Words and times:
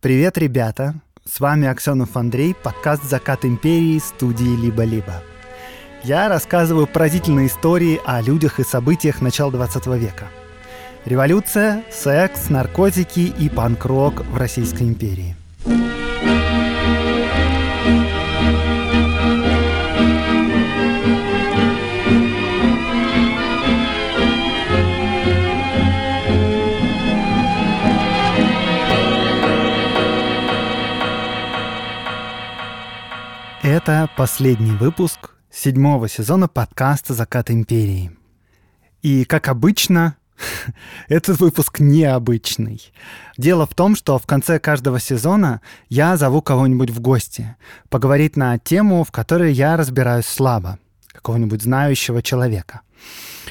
Привет, 0.00 0.38
ребята! 0.38 0.94
С 1.26 1.40
вами 1.40 1.68
Аксенов 1.68 2.16
Андрей, 2.16 2.54
подкаст 2.54 3.04
«Закат 3.04 3.44
империи» 3.44 3.98
студии 3.98 4.56
«Либо-либо». 4.56 5.22
Я 6.02 6.30
рассказываю 6.30 6.86
поразительные 6.86 7.48
истории 7.48 8.00
о 8.06 8.22
людях 8.22 8.60
и 8.60 8.64
событиях 8.64 9.20
начала 9.20 9.52
20 9.52 9.86
века. 9.98 10.28
Революция, 11.04 11.84
секс, 11.92 12.48
наркотики 12.48 13.20
и 13.20 13.50
панк-рок 13.50 14.24
в 14.24 14.38
Российской 14.38 14.84
империи. 14.84 15.36
Это 33.82 34.10
последний 34.14 34.72
выпуск 34.72 35.30
седьмого 35.50 36.06
сезона 36.06 36.48
подкаста 36.48 37.14
«Закат 37.14 37.50
империи». 37.50 38.10
И, 39.00 39.24
как 39.24 39.48
обычно, 39.48 40.16
этот 41.08 41.40
выпуск 41.40 41.80
необычный. 41.80 42.92
Дело 43.38 43.64
в 43.64 43.74
том, 43.74 43.96
что 43.96 44.18
в 44.18 44.26
конце 44.26 44.58
каждого 44.58 45.00
сезона 45.00 45.62
я 45.88 46.18
зову 46.18 46.42
кого-нибудь 46.42 46.90
в 46.90 47.00
гости, 47.00 47.56
поговорить 47.88 48.36
на 48.36 48.58
тему, 48.58 49.02
в 49.02 49.10
которой 49.12 49.50
я 49.54 49.78
разбираюсь 49.78 50.26
слабо, 50.26 50.78
какого-нибудь 51.10 51.62
знающего 51.62 52.22
человека. 52.22 52.82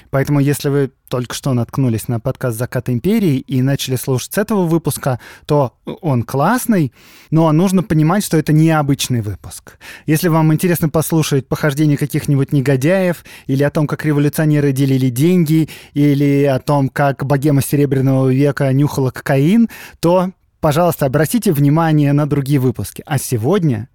Поэтому, 0.10 0.40
если 0.40 0.70
вы 0.70 0.92
только 1.08 1.36
что 1.36 1.54
наткнулись 1.54 2.08
на 2.08 2.20
подкаст 2.20 2.58
«Закат 2.58 2.90
империи» 2.90 3.38
и 3.38 3.62
начали 3.62 3.96
слушать 3.96 4.34
с 4.34 4.38
этого 4.38 4.66
выпуска, 4.66 5.20
то 5.46 5.74
он 5.86 6.24
классный, 6.24 6.94
но 7.32 7.52
нужно 7.52 7.84
понимать, 7.84 8.24
что 8.24 8.38
это 8.38 8.54
необычный 8.54 9.22
выпуск. 9.22 9.78
Если 10.06 10.28
вам 10.28 10.54
интересно 10.54 10.90
послушать 10.90 11.48
похождение 11.48 11.98
каких-нибудь 11.98 12.52
негодяев, 12.52 13.24
или 13.48 13.64
о 13.64 13.72
том, 13.72 13.88
как 13.88 14.06
революционеры 14.06 14.72
делили 14.72 15.10
деньги, 15.10 15.70
или 15.94 16.44
о 16.44 16.60
том, 16.60 16.90
как 16.90 17.26
богема 17.26 17.62
Серебряного 17.62 18.30
века 18.30 18.72
нюхала 18.72 19.12
кокаин, 19.12 19.70
то 20.00 20.32
пожалуйста, 20.60 21.06
обратите 21.06 21.52
внимание 21.52 22.14
на 22.14 22.28
другие 22.28 22.60
выпуски. 22.60 23.04
А 23.06 23.18
сегодня 23.18 23.90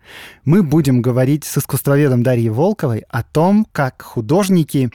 мы 0.45 0.63
будем 0.63 1.03
говорить 1.03 1.45
с 1.45 1.59
искусствоведом 1.59 2.23
Дарьей 2.23 2.49
Волковой 2.49 3.05
о 3.09 3.23
том, 3.23 3.67
как 3.73 4.03
художники 4.03 4.91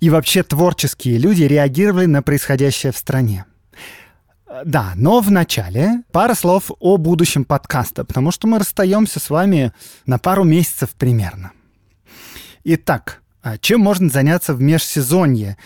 и 0.00 0.10
вообще 0.10 0.42
творческие 0.42 1.18
люди 1.18 1.44
реагировали 1.44 2.06
на 2.06 2.22
происходящее 2.22 2.92
в 2.92 2.96
стране. 2.96 3.44
Да, 4.64 4.92
но 4.94 5.20
вначале 5.20 6.02
пара 6.12 6.34
слов 6.34 6.70
о 6.78 6.96
будущем 6.96 7.44
подкаста, 7.44 8.04
потому 8.04 8.30
что 8.30 8.46
мы 8.46 8.58
расстаемся 8.58 9.20
с 9.20 9.28
вами 9.28 9.72
на 10.06 10.18
пару 10.18 10.44
месяцев 10.44 10.90
примерно. 10.96 11.52
Итак, 12.64 13.22
а 13.42 13.58
чем 13.58 13.80
можно 13.80 14.08
заняться 14.08 14.54
в 14.54 14.60
межсезонье? 14.60 15.56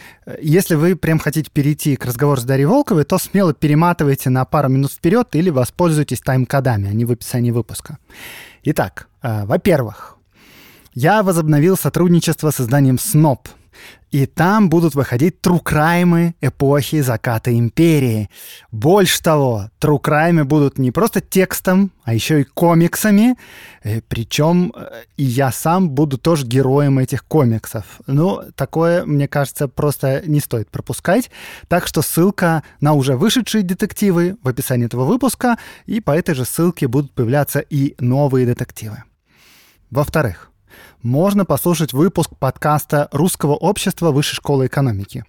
Если 0.40 0.74
вы 0.74 0.96
прям 0.96 1.18
хотите 1.18 1.50
перейти 1.50 1.96
к 1.96 2.04
разговору 2.04 2.40
с 2.40 2.44
Дарьей 2.44 2.66
Волковой, 2.66 3.04
то 3.04 3.18
смело 3.18 3.54
перематывайте 3.54 4.28
на 4.28 4.44
пару 4.44 4.68
минут 4.68 4.92
вперед 4.92 5.28
или 5.32 5.50
воспользуйтесь 5.50 6.20
тайм-кодами, 6.20 6.88
они 6.88 7.04
в 7.04 7.12
описании 7.12 7.50
выпуска. 7.50 7.98
Итак, 8.64 9.08
а, 9.22 9.46
во-первых, 9.46 10.16
я 10.94 11.22
возобновил 11.22 11.76
сотрудничество 11.76 12.50
с 12.50 12.60
изданием 12.60 12.98
СНОП– 12.98 13.48
и 14.10 14.26
там 14.26 14.68
будут 14.68 14.94
выходить 14.94 15.40
трукраймы 15.40 16.34
эпохи 16.40 17.00
заката 17.00 17.56
империи. 17.56 18.28
Больше 18.72 19.22
того, 19.22 19.70
трукраймы 19.78 20.44
будут 20.44 20.78
не 20.78 20.90
просто 20.90 21.20
текстом, 21.20 21.92
а 22.02 22.12
еще 22.12 22.40
и 22.40 22.44
комиксами. 22.44 23.36
Э, 23.84 24.00
Причем 24.08 24.72
э, 24.74 25.04
и 25.16 25.22
я 25.22 25.52
сам 25.52 25.90
буду 25.90 26.18
тоже 26.18 26.44
героем 26.44 26.98
этих 26.98 27.24
комиксов. 27.24 27.84
Ну, 28.06 28.42
такое, 28.56 29.04
мне 29.04 29.28
кажется, 29.28 29.68
просто 29.68 30.22
не 30.26 30.40
стоит 30.40 30.68
пропускать. 30.70 31.30
Так 31.68 31.86
что 31.86 32.02
ссылка 32.02 32.64
на 32.80 32.94
уже 32.94 33.16
вышедшие 33.16 33.62
детективы 33.62 34.36
в 34.42 34.48
описании 34.48 34.86
этого 34.86 35.04
выпуска, 35.04 35.56
и 35.86 36.00
по 36.00 36.10
этой 36.10 36.34
же 36.34 36.44
ссылке 36.44 36.88
будут 36.88 37.12
появляться 37.12 37.60
и 37.60 37.94
новые 38.00 38.44
детективы. 38.44 39.04
Во-вторых, 39.90 40.49
можно 41.02 41.44
послушать 41.44 41.92
выпуск 41.92 42.30
подкаста 42.38 43.08
Русского 43.12 43.54
общества 43.54 44.10
Высшей 44.10 44.36
школы 44.36 44.66
экономики. 44.66 45.24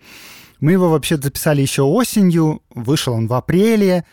Мы 0.60 0.74
его 0.74 0.90
вообще 0.90 1.18
записали 1.18 1.62
еще 1.62 1.84
осенью, 1.84 2.62
вышел 2.70 3.14
он 3.14 3.28
в 3.28 3.34
апреле, 3.34 4.06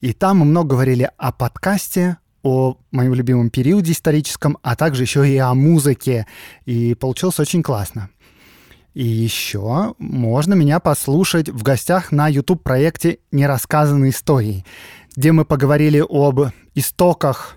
и 0.00 0.12
там 0.12 0.38
мы 0.38 0.44
много 0.44 0.70
говорили 0.70 1.10
о 1.16 1.32
подкасте, 1.32 2.18
о 2.42 2.76
моем 2.92 3.14
любимом 3.14 3.50
периоде 3.50 3.92
историческом, 3.92 4.58
а 4.62 4.76
также 4.76 5.02
еще 5.02 5.28
и 5.28 5.36
о 5.38 5.54
музыке. 5.54 6.26
И 6.64 6.94
получилось 6.94 7.40
очень 7.40 7.62
классно. 7.62 8.10
И 8.94 9.04
еще 9.04 9.94
можно 9.98 10.54
меня 10.54 10.80
послушать 10.80 11.48
в 11.48 11.62
гостях 11.62 12.12
на 12.12 12.28
YouTube-проекте 12.28 13.18
«Нерассказанные 13.32 14.10
истории», 14.10 14.64
где 15.16 15.32
мы 15.32 15.44
поговорили 15.44 16.04
об 16.06 16.50
истоках 16.74 17.56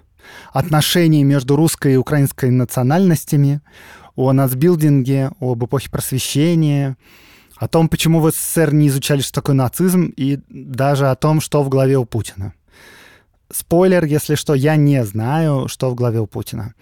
отношений 0.51 1.23
между 1.23 1.55
русской 1.55 1.93
и 1.93 1.97
украинской 1.97 2.49
национальностями, 2.49 3.61
о 4.15 4.33
нацбилдинге, 4.33 5.31
об 5.39 5.63
эпохе 5.63 5.89
просвещения, 5.89 6.97
о 7.57 7.67
том, 7.67 7.89
почему 7.89 8.19
в 8.19 8.31
СССР 8.31 8.73
не 8.73 8.87
изучали, 8.87 9.21
что 9.21 9.33
такое 9.33 9.55
нацизм, 9.55 10.13
и 10.15 10.39
даже 10.49 11.09
о 11.09 11.15
том, 11.15 11.41
что 11.41 11.63
в 11.63 11.69
голове 11.69 11.97
у 11.97 12.05
Путина. 12.05 12.53
Спойлер, 13.51 14.05
если 14.05 14.35
что, 14.35 14.53
я 14.53 14.75
не 14.75 15.03
знаю, 15.05 15.67
что 15.67 15.89
в 15.89 15.95
голове 15.95 16.19
у 16.19 16.27
Путина. 16.27 16.73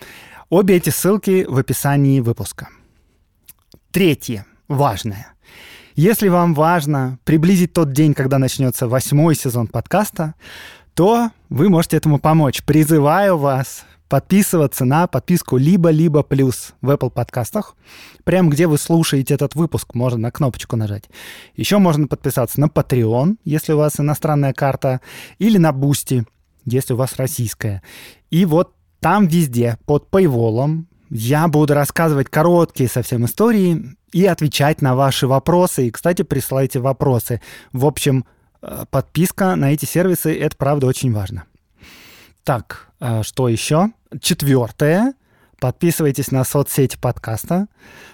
Обе 0.50 0.75
эти 0.78 0.90
ссылки 0.90 1.46
в 1.47 1.57
описании 1.57 2.19
выпуска. 2.19 2.69
Третье, 3.91 4.46
важное. 4.68 5.34
Если 5.96 6.28
вам 6.28 6.53
важно 6.53 7.18
приблизить 7.24 7.74
тот 7.74 7.91
день, 7.91 8.13
когда 8.13 8.38
начнется 8.38 8.88
восьмой 8.88 9.36
сезон 9.36 9.66
подкаста, 9.66 10.36
то 10.97 11.30
вы 11.50 11.69
можете 11.69 11.97
этому 11.97 12.18
помочь. 12.18 12.63
Призываю 12.63 13.38
вас 13.38 13.85
подписываться 14.09 14.84
на 14.84 15.06
подписку 15.06 15.58
либо-либо 15.58 16.24
плюс 16.24 16.74
в 16.81 16.90
Apple 16.90 17.12
подкастах. 17.12 17.75
Прямо 18.24 18.50
где 18.50 18.66
вы 18.66 18.80
слушаете 18.80 19.36
этот 19.36 19.53
выпуск, 19.53 19.94
можно 19.94 20.18
на 20.18 20.31
кнопочку 20.31 20.75
нажать. 20.75 21.03
Еще 21.56 21.78
можно 21.78 22.07
подписаться 22.07 22.59
на 22.59 22.66
Patreon, 22.66 23.38
если 23.44 23.74
у 23.74 23.78
вас 23.78 24.00
иностранная 24.00 24.53
карта, 24.53 25.00
или 25.38 25.59
на 25.59 25.69
Boosty, 25.69 26.25
если 26.66 26.96
у 26.96 26.97
вас 26.97 27.18
российская. 27.18 27.84
И 28.31 28.46
вот 28.46 28.74
там 29.00 29.28
везде, 29.28 29.78
под 29.86 30.09
пейволом, 30.09 30.88
я 31.12 31.47
буду 31.47 31.75
рассказывать 31.75 32.30
короткие 32.30 32.90
совсем 32.90 33.24
истории 33.25 33.96
и 34.13 34.25
отвечать 34.25 34.81
на 34.81 34.96
ваши 34.96 35.28
вопросы. 35.28 35.90
И, 35.90 35.91
кстати, 35.91 36.24
присылайте 36.24 36.80
вопросы. 36.80 37.40
В 37.72 37.86
общем, 37.86 38.25
подписка 38.90 39.56
на 39.56 39.73
эти 39.73 39.85
сервисы, 39.85 40.38
это 40.38 40.56
правда 40.57 40.88
очень 40.88 41.13
важно. 41.13 41.45
Так, 42.44 42.88
э, 43.00 43.23
что 43.23 43.50
еще? 43.50 43.91
Четвертое. 44.22 45.13
Подписывайтесь 45.59 46.31
на 46.31 46.44
соцсети 46.44 46.97
подкаста. 46.97 47.68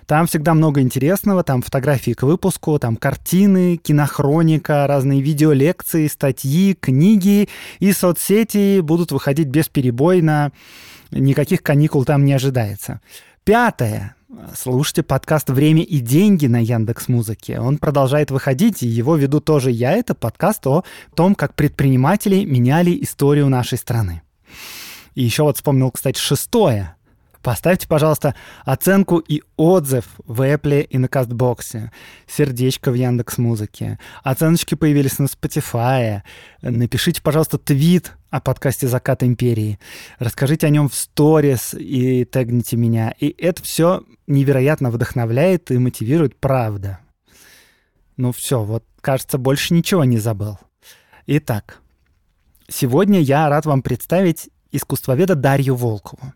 Там 0.06 0.28
всегда 0.28 0.54
много 0.54 0.80
интересного. 0.82 1.44
Там 1.44 1.62
фотографии 1.62 2.14
к 2.14 2.24
выпуску, 2.24 2.80
там 2.80 2.96
картины, 2.96 3.76
кинохроника, 3.76 4.88
разные 4.88 5.22
видеолекции, 5.22 6.08
статьи, 6.08 6.74
книги. 6.74 7.50
И 7.80 7.92
соцсети 7.92 8.80
будут 8.80 9.12
выходить 9.12 9.50
бесперебойно. 9.50 10.54
Никаких 11.12 11.62
каникул 11.62 12.06
там 12.06 12.24
не 12.24 12.34
ожидается. 12.34 13.02
Пятое. 13.44 14.16
Слушайте 14.56 15.04
подкаст 15.04 15.50
«Время 15.50 15.84
и 15.84 16.00
деньги» 16.00 16.48
на 16.48 16.58
Яндекс 16.62 17.08
Музыке. 17.08 17.60
Он 17.60 17.78
продолжает 17.78 18.32
выходить, 18.32 18.82
и 18.82 18.88
его 18.88 19.16
веду 19.16 19.40
тоже 19.40 19.72
я. 19.72 19.92
Это 19.92 20.16
подкаст 20.16 20.66
о 20.68 20.84
том, 21.16 21.36
как 21.36 21.56
предприниматели 21.56 22.44
меняли 22.44 22.98
историю 23.02 23.50
нашей 23.50 23.78
страны. 23.78 24.22
И 25.16 25.24
еще 25.24 25.44
вот 25.44 25.58
вспомнил, 25.58 25.92
кстати, 25.92 26.20
шестое. 26.20 26.96
Поставьте, 27.44 27.90
пожалуйста, 27.90 28.36
оценку 28.64 29.18
и 29.18 29.42
отзыв 29.58 30.06
в 30.26 30.42
Apple 30.42 30.84
и 30.84 30.98
на 30.98 31.10
Кастбоксе. 31.10 31.92
Сердечко 32.26 32.90
в 32.90 32.94
Яндекс 32.94 33.38
Музыке. 33.38 34.00
Оценочки 34.24 34.76
появились 34.76 35.20
на 35.20 35.26
Spotify. 35.26 36.22
Напишите, 36.62 37.22
пожалуйста, 37.22 37.58
твит 37.58 38.14
о 38.30 38.40
подкасте 38.40 38.88
«Закат 38.88 39.24
империи». 39.24 39.78
Расскажите 40.20 40.68
о 40.68 40.70
нем 40.70 40.88
в 40.88 40.96
сторис 40.96 41.74
и 41.78 42.24
тегните 42.24 42.78
меня. 42.78 43.14
И 43.20 43.36
это 43.38 43.62
все 43.62 44.04
невероятно 44.26 44.90
вдохновляет 44.90 45.70
и 45.70 45.78
мотивирует, 45.78 46.38
правда. 46.38 47.00
Ну 48.16 48.32
все, 48.32 48.64
вот, 48.64 48.86
кажется, 49.02 49.38
больше 49.38 49.74
ничего 49.74 50.06
не 50.06 50.18
забыл. 50.18 50.58
Итак, 51.28 51.82
сегодня 52.70 53.20
я 53.20 53.50
рад 53.50 53.66
вам 53.66 53.82
представить 53.82 54.50
искусствоведа 54.72 55.36
Дарью 55.36 55.76
Волкову. 55.76 56.34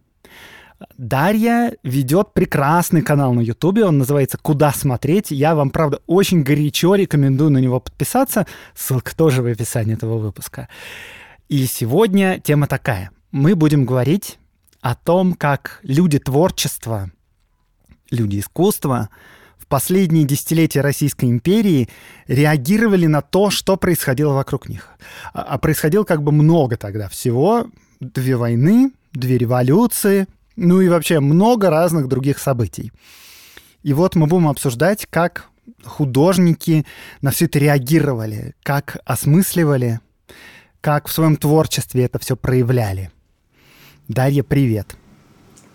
Дарья 0.97 1.74
ведет 1.83 2.33
прекрасный 2.33 3.01
канал 3.01 3.33
на 3.33 3.41
Ютубе, 3.41 3.85
он 3.85 3.97
называется 3.97 4.38
«Куда 4.38 4.71
смотреть?». 4.71 5.31
Я 5.31 5.56
вам, 5.56 5.71
правда, 5.71 6.01
очень 6.06 6.44
горячо 6.44 6.94
рекомендую 6.95 7.50
на 7.50 7.57
него 7.57 7.79
подписаться. 7.79 8.45
Ссылка 8.75 9.15
тоже 9.15 9.41
в 9.41 9.47
описании 9.47 9.95
этого 9.95 10.18
выпуска. 10.19 10.69
И 11.50 11.65
сегодня 11.65 12.39
тема 12.39 12.68
такая. 12.68 13.09
Мы 13.31 13.56
будем 13.56 13.85
говорить 13.85 14.38
о 14.81 14.94
том, 14.95 15.33
как 15.33 15.79
люди 15.81 16.19
творчества, 16.19 17.09
люди 18.12 18.39
искусства 18.39 19.09
в 19.57 19.65
последние 19.65 20.25
десятилетия 20.25 20.81
Российской 20.81 21.25
империи 21.25 21.89
реагировали 22.27 23.07
на 23.07 23.21
то, 23.21 23.50
что 23.50 23.77
происходило 23.77 24.33
вокруг 24.33 24.69
них. 24.69 24.89
А, 25.33 25.41
а 25.41 25.57
происходило 25.57 26.03
как 26.03 26.21
бы 26.21 26.31
много 26.31 26.77
тогда 26.77 27.09
всего. 27.09 27.68
Две 28.00 28.35
войны, 28.35 28.91
две 29.12 29.38
революции, 29.39 30.27
ну 30.57 30.81
и 30.81 30.89
вообще 30.89 31.21
много 31.21 31.69
разных 31.69 32.07
других 32.07 32.39
событий. 32.39 32.92
И 33.83 33.94
вот 33.94 34.15
мы 34.15 34.27
будем 34.27 34.50
обсуждать, 34.50 35.07
как 35.09 35.50
художники 35.86 36.86
на 37.21 37.31
все 37.31 37.45
это 37.45 37.59
реагировали, 37.59 38.56
как 38.63 38.98
осмысливали, 39.06 40.01
как 40.81 41.07
в 41.07 41.12
своем 41.13 41.38
творчестве 41.38 42.04
это 42.04 42.19
все 42.19 42.36
проявляли. 42.36 43.12
Дарья, 44.07 44.44
привет. 44.44 44.98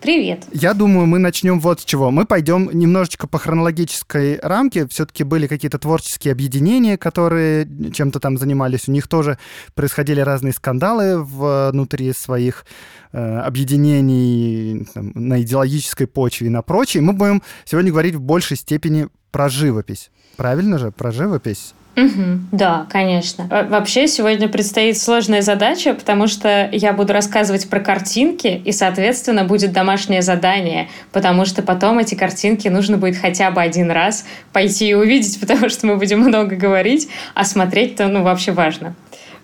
Привет. 0.03 0.45
Я 0.53 0.75
думаю, 0.75 1.07
мы 1.07 1.21
начнем 1.21 1.61
вот 1.61 1.81
с 1.81 1.85
чего. 1.85 2.11
Мы 2.11 2.27
пойдем 2.27 2.69
немножечко 2.73 3.29
по 3.29 3.39
хронологической 3.39 4.41
рамке. 4.41 4.89
Все-таки 4.89 5.23
были 5.23 5.47
какие-то 5.47 5.79
творческие 5.79 6.33
объединения, 6.33 6.99
которые 6.99 7.69
чем-то 7.93 8.19
там 8.19 8.37
занимались. 8.37 8.89
У 8.89 8.93
них 8.93 9.07
тоже 9.07 9.39
происходили 9.77 10.21
разные 10.21 10.53
скандалы 10.53 11.23
внутри 11.23 12.13
своих 12.15 12.67
э, 13.13 13.39
объединений 13.39 14.89
там, 14.93 15.13
на 15.15 15.41
идеологической 15.41 16.09
почве 16.09 16.49
и 16.49 16.51
на 16.51 16.63
прочее. 16.63 17.01
Мы 17.01 17.13
будем 17.13 17.41
сегодня 17.65 17.93
говорить 17.93 18.17
в 18.17 18.21
большей 18.21 18.57
степени 18.57 19.07
про 19.31 19.49
живопись. 19.49 20.11
Правильно 20.37 20.79
же? 20.79 20.91
Про 20.91 21.13
живопись. 21.13 21.75
Угу, 21.95 22.41
да, 22.53 22.87
конечно. 22.89 23.47
Вообще 23.69 24.07
сегодня 24.09 24.49
предстоит 24.49 24.97
сложная 24.99 25.43
задача, 25.43 25.93
потому 25.93 26.27
что 26.27 26.71
я 26.73 26.93
буду 26.95 27.13
рассказывать 27.13 27.69
про 27.69 27.81
картинки, 27.81 28.63
и, 28.65 28.73
соответственно, 28.73 29.45
будет 29.45 29.73
домашнее 29.73 30.23
задание, 30.23 30.89
потому 31.13 31.45
что 31.45 31.63
потом 31.63 31.99
эти 31.99 32.15
картинки 32.15 32.69
нужно 32.69 32.97
будет 32.97 33.17
хотя 33.17 33.51
бы 33.51 33.61
один 33.61 33.91
раз 33.91 34.25
пойти 34.53 34.89
и 34.89 34.95
увидеть, 34.95 35.39
потому 35.41 35.69
что 35.69 35.87
мы 35.87 35.97
будем 35.97 36.21
много 36.21 36.57
говорить, 36.57 37.09
а 37.35 37.45
смотреть-то, 37.45 38.09
ну, 38.09 38.23
вообще 38.23 38.53
важно. 38.53 38.95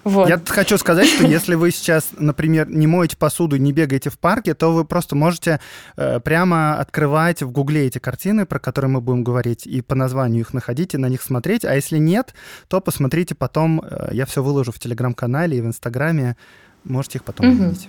Вот. 0.04 0.28
Я 0.28 0.40
хочу 0.44 0.78
сказать, 0.78 1.06
что 1.08 1.26
если 1.26 1.54
вы 1.54 1.70
сейчас, 1.70 2.10
например, 2.18 2.68
не 2.68 2.86
моете 2.86 3.16
посуду 3.16 3.56
не 3.56 3.72
бегаете 3.72 4.10
в 4.10 4.18
парке, 4.18 4.54
то 4.54 4.72
вы 4.72 4.84
просто 4.84 5.16
можете 5.16 5.60
э, 5.96 6.20
прямо 6.20 6.78
открывать 6.78 7.42
в 7.42 7.50
Гугле 7.50 7.86
эти 7.86 7.98
картины, 7.98 8.46
про 8.46 8.58
которые 8.58 8.90
мы 8.90 9.00
будем 9.00 9.24
говорить, 9.24 9.66
и 9.66 9.80
по 9.80 9.94
названию 9.94 10.40
их 10.40 10.54
находить, 10.54 10.94
и 10.94 10.98
на 10.98 11.08
них 11.08 11.22
смотреть. 11.22 11.64
А 11.64 11.74
если 11.74 11.98
нет, 11.98 12.34
то 12.68 12.80
посмотрите 12.80 13.34
потом. 13.34 13.82
Э, 13.82 14.10
я 14.12 14.26
все 14.26 14.42
выложу 14.42 14.72
в 14.72 14.78
Телеграм-канале 14.78 15.58
и 15.58 15.60
в 15.60 15.66
Инстаграме. 15.66 16.36
Можете 16.84 17.18
их 17.18 17.24
потом 17.24 17.48
угу. 17.48 17.62
увидеть. 17.64 17.88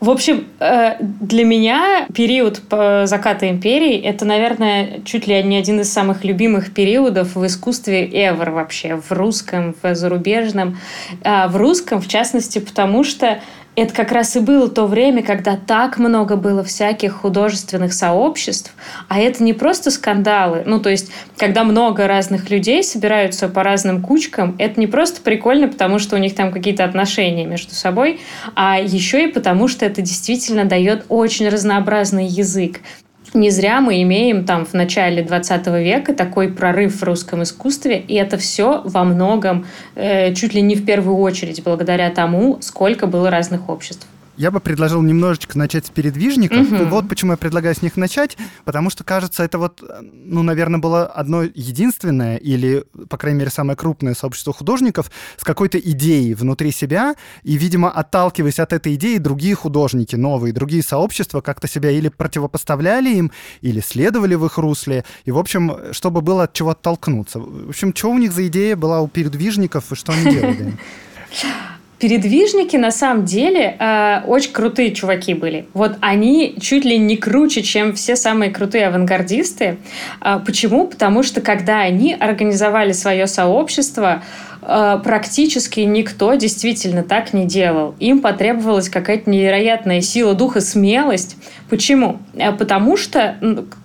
В 0.00 0.10
общем, 0.10 0.48
э, 0.58 0.96
для 1.00 1.44
меня 1.44 2.06
период 2.14 2.60
заката 2.68 3.48
империи— 3.48 3.96
это, 4.04 4.24
наверное, 4.24 5.00
чуть 5.04 5.26
ли 5.26 5.42
не 5.42 5.56
один 5.56 5.80
из 5.80 5.92
самых 5.92 6.24
любимых 6.24 6.74
периодов 6.74 7.34
в 7.36 7.46
искусстве 7.46 8.06
ever 8.06 8.50
вообще, 8.50 8.96
в 8.96 9.10
русском, 9.12 9.74
в 9.82 9.94
зарубежном. 9.94 10.78
А 11.24 11.48
в 11.48 11.56
русском, 11.56 12.00
в 12.00 12.08
частности, 12.08 12.58
потому 12.58 13.04
что 13.04 13.40
это 13.74 13.94
как 13.94 14.12
раз 14.12 14.36
и 14.36 14.40
было 14.40 14.68
то 14.68 14.86
время, 14.86 15.22
когда 15.22 15.56
так 15.56 15.98
много 15.98 16.36
было 16.36 16.62
всяких 16.62 17.12
художественных 17.12 17.94
сообществ, 17.94 18.74
а 19.08 19.18
это 19.18 19.42
не 19.42 19.52
просто 19.52 19.90
скандалы, 19.90 20.62
ну 20.66 20.80
то 20.80 20.90
есть, 20.90 21.10
когда 21.36 21.64
много 21.64 22.06
разных 22.06 22.50
людей 22.50 22.82
собираются 22.84 23.48
по 23.48 23.62
разным 23.62 24.02
кучкам, 24.02 24.56
это 24.58 24.78
не 24.78 24.86
просто 24.86 25.22
прикольно, 25.22 25.68
потому 25.68 25.98
что 25.98 26.16
у 26.16 26.18
них 26.18 26.34
там 26.34 26.52
какие-то 26.52 26.84
отношения 26.84 27.46
между 27.46 27.74
собой, 27.74 28.20
а 28.54 28.78
еще 28.78 29.24
и 29.24 29.32
потому, 29.32 29.68
что 29.68 29.86
это 29.86 30.02
действительно 30.02 30.64
дает 30.64 31.06
очень 31.08 31.48
разнообразный 31.48 32.26
язык. 32.26 32.80
Не 33.34 33.48
зря 33.48 33.80
мы 33.80 34.02
имеем 34.02 34.44
там 34.44 34.66
в 34.66 34.74
начале 34.74 35.22
20 35.22 35.66
века 35.68 36.12
такой 36.12 36.48
прорыв 36.52 37.00
в 37.00 37.02
русском 37.02 37.42
искусстве, 37.42 37.98
и 37.98 38.14
это 38.14 38.36
все 38.36 38.82
во 38.84 39.04
многом, 39.04 39.66
э, 39.94 40.34
чуть 40.34 40.52
ли 40.52 40.60
не 40.60 40.74
в 40.74 40.84
первую 40.84 41.16
очередь, 41.16 41.62
благодаря 41.64 42.10
тому, 42.10 42.58
сколько 42.60 43.06
было 43.06 43.30
разных 43.30 43.70
обществ. 43.70 44.06
Я 44.36 44.50
бы 44.50 44.60
предложил 44.60 45.02
немножечко 45.02 45.58
начать 45.58 45.86
с 45.86 45.90
передвижников. 45.90 46.72
Угу. 46.72 46.84
Вот 46.86 47.08
почему 47.08 47.32
я 47.32 47.36
предлагаю 47.36 47.74
с 47.74 47.82
них 47.82 47.96
начать. 47.96 48.38
Потому 48.64 48.88
что, 48.88 49.04
кажется, 49.04 49.42
это 49.42 49.58
вот, 49.58 49.82
ну, 50.00 50.42
наверное, 50.42 50.80
было 50.80 51.06
одно 51.06 51.42
единственное 51.42 52.36
или, 52.36 52.84
по 53.08 53.18
крайней 53.18 53.40
мере, 53.40 53.50
самое 53.50 53.76
крупное 53.76 54.14
сообщество 54.14 54.52
художников 54.52 55.10
с 55.36 55.44
какой-то 55.44 55.78
идеей 55.78 56.34
внутри 56.34 56.72
себя. 56.72 57.14
И, 57.42 57.56
видимо, 57.56 57.90
отталкиваясь 57.90 58.58
от 58.58 58.72
этой 58.72 58.94
идеи, 58.94 59.18
другие 59.18 59.54
художники, 59.54 60.16
новые, 60.16 60.54
другие 60.54 60.82
сообщества 60.82 61.42
как-то 61.42 61.68
себя 61.68 61.90
или 61.90 62.08
противопоставляли 62.08 63.14
им, 63.14 63.32
или 63.60 63.80
следовали 63.80 64.34
в 64.34 64.46
их 64.46 64.56
русле. 64.56 65.04
И, 65.26 65.30
в 65.30 65.38
общем, 65.38 65.92
чтобы 65.92 66.22
было 66.22 66.44
от 66.44 66.54
чего 66.54 66.70
оттолкнуться. 66.70 67.38
В 67.38 67.68
общем, 67.68 67.94
что 67.94 68.10
у 68.10 68.18
них 68.18 68.32
за 68.32 68.46
идея 68.46 68.76
была 68.76 69.02
у 69.02 69.08
передвижников 69.08 69.92
и 69.92 69.94
что 69.94 70.12
они 70.12 70.32
делали? 70.32 70.78
Передвижники 72.02 72.74
на 72.74 72.90
самом 72.90 73.24
деле 73.24 73.76
э, 73.78 74.22
очень 74.26 74.50
крутые 74.50 74.92
чуваки 74.92 75.34
были. 75.34 75.66
Вот 75.72 75.98
они 76.00 76.56
чуть 76.60 76.84
ли 76.84 76.98
не 76.98 77.16
круче, 77.16 77.62
чем 77.62 77.94
все 77.94 78.16
самые 78.16 78.50
крутые 78.50 78.88
авангардисты. 78.88 79.76
Э, 80.20 80.40
почему? 80.44 80.88
Потому 80.88 81.22
что 81.22 81.40
когда 81.40 81.78
они 81.78 82.12
организовали 82.12 82.90
свое 82.90 83.28
сообщество, 83.28 84.24
практически 84.62 85.80
никто 85.80 86.34
действительно 86.34 87.02
так 87.02 87.32
не 87.32 87.46
делал. 87.46 87.96
Им 87.98 88.20
потребовалась 88.20 88.88
какая-то 88.88 89.28
невероятная 89.28 90.00
сила 90.00 90.34
духа, 90.34 90.60
смелость. 90.60 91.36
Почему? 91.68 92.20
Э, 92.34 92.52
потому 92.52 92.96
что 92.96 93.36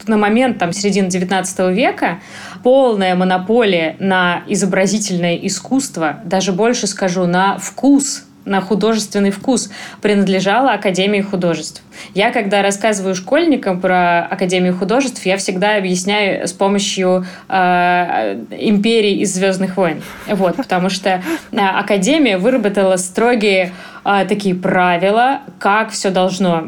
на 0.05 0.17
момент 0.17 0.59
там, 0.59 0.73
середины 0.73 1.07
19 1.09 1.75
века 1.75 2.19
полная 2.63 3.15
монополия 3.15 3.95
на 3.99 4.43
изобразительное 4.47 5.35
искусство, 5.37 6.19
даже 6.23 6.51
больше 6.53 6.85
скажу, 6.85 7.25
на 7.25 7.57
вкус 7.57 8.26
на 8.47 8.61
художественный 8.61 9.31
вкус 9.31 9.69
принадлежала 10.01 10.71
Академии 10.71 11.21
художеств. 11.21 11.83
Я, 12.13 12.31
когда 12.31 12.61
рассказываю 12.61 13.15
школьникам 13.15 13.81
про 13.81 14.21
Академию 14.25 14.75
художеств, 14.75 15.25
я 15.25 15.37
всегда 15.37 15.75
объясняю 15.75 16.47
с 16.47 16.53
помощью 16.53 17.25
э, 17.49 18.43
империи 18.51 19.19
из 19.19 19.33
Звездных 19.33 19.77
войн. 19.77 20.01
Вот, 20.27 20.55
потому 20.55 20.89
что 20.89 21.21
э, 21.51 21.57
Академия 21.57 22.37
выработала 22.37 22.97
строгие 22.97 23.73
а, 24.09 24.23
такие 24.23 24.55
правила, 24.55 25.41
как 25.59 25.91
все 25.91 26.11
должно 26.11 26.63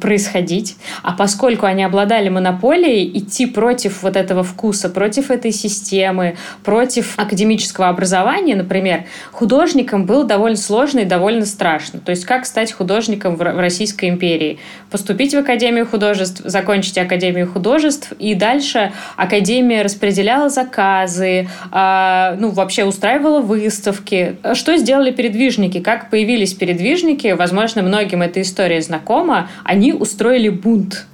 происходить. 0.00 0.76
А 1.02 1.14
поскольку 1.14 1.66
они 1.66 1.82
обладали 1.82 2.28
монополией, 2.28 3.10
идти 3.18 3.46
против 3.46 4.04
вот 4.04 4.14
этого 4.14 4.44
вкуса, 4.44 4.88
против 4.88 5.32
этой 5.32 5.50
системы, 5.50 6.36
против 6.62 7.18
академического 7.18 7.88
образования, 7.88 8.54
например, 8.54 9.06
художникам 9.32 10.06
было 10.06 10.24
довольно 10.24 10.56
сложно 10.56 11.00
и 11.00 11.04
довольно 11.04 11.44
страшно. 11.44 11.98
То 11.98 12.10
есть 12.10 12.24
как 12.24 12.46
стать 12.46 12.70
художником 12.70 13.34
в 13.34 13.42
Российской 13.42 14.08
империи? 14.08 14.60
Поступить 14.92 15.34
в 15.34 15.38
Академию 15.38 15.88
художеств, 15.88 16.40
закончить 16.44 16.96
Академию 16.98 17.50
художеств, 17.50 18.12
и 18.20 18.36
дальше 18.36 18.92
Академия 19.16 19.82
распределяла 19.82 20.48
заказы, 20.50 21.48
а, 21.72 22.36
ну, 22.38 22.50
вообще 22.50 22.84
устраивала 22.84 23.40
выставки. 23.40 24.36
Что 24.54 24.76
сделали 24.76 25.10
передвижники? 25.10 25.80
Как 25.80 26.10
появились 26.10 26.59
передвижники, 26.60 27.28
возможно, 27.32 27.82
многим 27.82 28.22
эта 28.22 28.40
история 28.42 28.80
знакома, 28.82 29.48
они 29.64 29.92
устроили 29.92 30.50
бунт. 30.50 31.06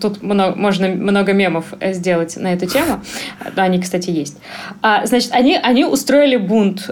Тут 0.00 0.22
много, 0.22 0.56
можно 0.56 0.88
много 0.88 1.32
мемов 1.32 1.74
э, 1.80 1.92
сделать 1.92 2.36
на 2.36 2.52
эту 2.54 2.66
тему. 2.66 3.00
Они, 3.56 3.80
кстати, 3.80 4.10
есть. 4.10 4.38
А, 4.82 5.04
значит, 5.04 5.30
они, 5.32 5.56
они 5.56 5.84
устроили 5.84 6.36
бунт. 6.36 6.90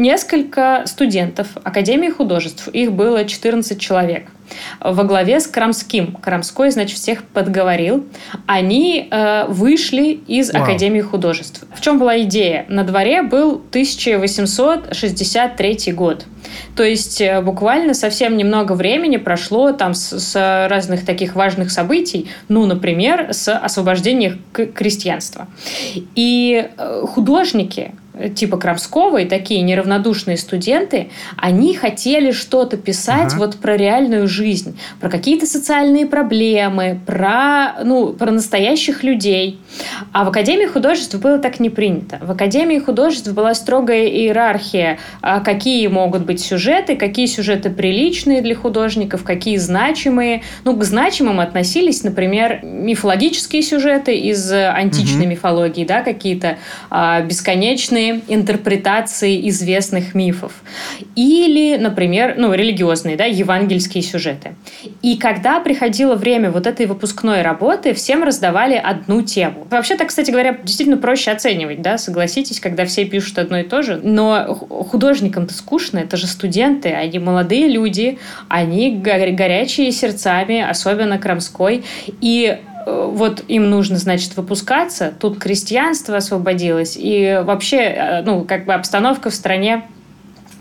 Несколько 0.00 0.84
студентов 0.86 1.48
Академии 1.62 2.08
художеств, 2.08 2.68
их 2.68 2.90
было 2.90 3.26
14 3.26 3.78
человек– 3.78 4.30
во 4.80 5.04
главе 5.04 5.38
с 5.40 5.46
Крамским. 5.46 6.16
Крамской, 6.16 6.70
значит, 6.70 6.98
всех 6.98 7.24
подговорил. 7.24 8.06
Они 8.46 9.08
э, 9.10 9.46
вышли 9.48 10.20
из 10.26 10.52
Вау. 10.52 10.62
Академии 10.62 11.00
художеств. 11.00 11.64
В 11.74 11.80
чем 11.80 11.98
была 11.98 12.20
идея? 12.22 12.66
На 12.68 12.84
дворе 12.84 13.22
был 13.22 13.62
1863 13.70 15.92
год. 15.92 16.26
То 16.76 16.82
есть 16.82 17.20
э, 17.20 17.42
буквально 17.42 17.94
совсем 17.94 18.36
немного 18.36 18.72
времени 18.72 19.18
прошло 19.18 19.72
там 19.72 19.94
с, 19.94 20.18
с 20.18 20.68
разных 20.68 21.04
таких 21.04 21.34
важных 21.34 21.70
событий, 21.70 22.28
ну, 22.48 22.66
например, 22.66 23.28
с 23.32 23.54
освобождения 23.54 24.38
крестьянства. 24.52 25.46
И 26.14 26.68
э, 26.76 27.04
художники 27.06 27.92
типа 28.28 28.56
Крамского 28.56 29.18
и 29.18 29.24
такие 29.24 29.62
неравнодушные 29.62 30.36
студенты, 30.36 31.10
они 31.36 31.74
хотели 31.74 32.32
что-то 32.32 32.76
писать 32.76 33.32
ага. 33.32 33.38
вот 33.38 33.56
про 33.56 33.76
реальную 33.76 34.28
жизнь, 34.28 34.78
про 35.00 35.08
какие-то 35.08 35.46
социальные 35.46 36.06
проблемы, 36.06 37.00
про, 37.06 37.82
ну, 37.84 38.12
про 38.12 38.30
настоящих 38.30 39.02
людей. 39.02 39.58
А 40.12 40.24
в 40.24 40.28
Академии 40.28 40.66
художеств 40.66 41.14
было 41.16 41.38
так 41.38 41.60
не 41.60 41.70
принято. 41.70 42.18
В 42.20 42.30
Академии 42.30 42.78
художеств 42.78 43.32
была 43.32 43.54
строгая 43.54 44.06
иерархия, 44.06 44.98
а 45.20 45.40
какие 45.40 45.86
могут 45.86 46.24
быть 46.24 46.40
сюжеты, 46.40 46.96
какие 46.96 47.26
сюжеты 47.26 47.70
приличные 47.70 48.42
для 48.42 48.54
художников, 48.54 49.24
какие 49.24 49.56
значимые. 49.56 50.42
Ну, 50.64 50.76
к 50.76 50.84
значимым 50.84 51.40
относились, 51.40 52.02
например, 52.02 52.60
мифологические 52.62 53.62
сюжеты 53.62 54.16
из 54.16 54.50
античной 54.52 55.22
угу. 55.22 55.30
мифологии, 55.30 55.84
да, 55.84 56.02
какие-то 56.02 56.58
а, 56.90 57.20
интерпретации 58.28 59.48
известных 59.48 60.14
мифов. 60.14 60.52
Или, 61.16 61.76
например, 61.76 62.34
ну, 62.36 62.52
религиозные, 62.52 63.16
да, 63.16 63.24
евангельские 63.24 64.02
сюжеты. 64.02 64.54
И 65.02 65.16
когда 65.16 65.60
приходило 65.60 66.14
время 66.14 66.50
вот 66.50 66.66
этой 66.66 66.86
выпускной 66.86 67.42
работы, 67.42 67.94
всем 67.94 68.22
раздавали 68.22 68.74
одну 68.74 69.22
тему. 69.22 69.66
Вообще-то, 69.70 70.04
кстати 70.04 70.30
говоря, 70.30 70.58
действительно 70.62 70.96
проще 70.96 71.30
оценивать, 71.30 71.82
да, 71.82 71.98
согласитесь, 71.98 72.60
когда 72.60 72.84
все 72.84 73.04
пишут 73.04 73.38
одно 73.38 73.58
и 73.58 73.64
то 73.64 73.82
же. 73.82 74.00
Но 74.02 74.54
художникам-то 74.54 75.54
скучно, 75.54 75.98
это 75.98 76.16
же 76.16 76.26
студенты, 76.26 76.90
они 76.90 77.18
молодые 77.18 77.68
люди, 77.68 78.18
они 78.48 78.96
горячие 78.96 79.92
сердцами, 79.92 80.60
особенно 80.60 81.18
Крамской. 81.18 81.84
И 82.20 82.58
вот 82.86 83.44
им 83.48 83.68
нужно, 83.68 83.96
значит, 83.96 84.36
выпускаться. 84.36 85.12
Тут 85.18 85.38
крестьянство 85.38 86.16
освободилось. 86.16 86.96
И 86.98 87.40
вообще, 87.44 87.76
э, 87.76 88.22
ну, 88.22 88.44
как 88.44 88.64
бы 88.64 88.74
обстановка 88.74 89.30
в 89.30 89.34
стране 89.34 89.84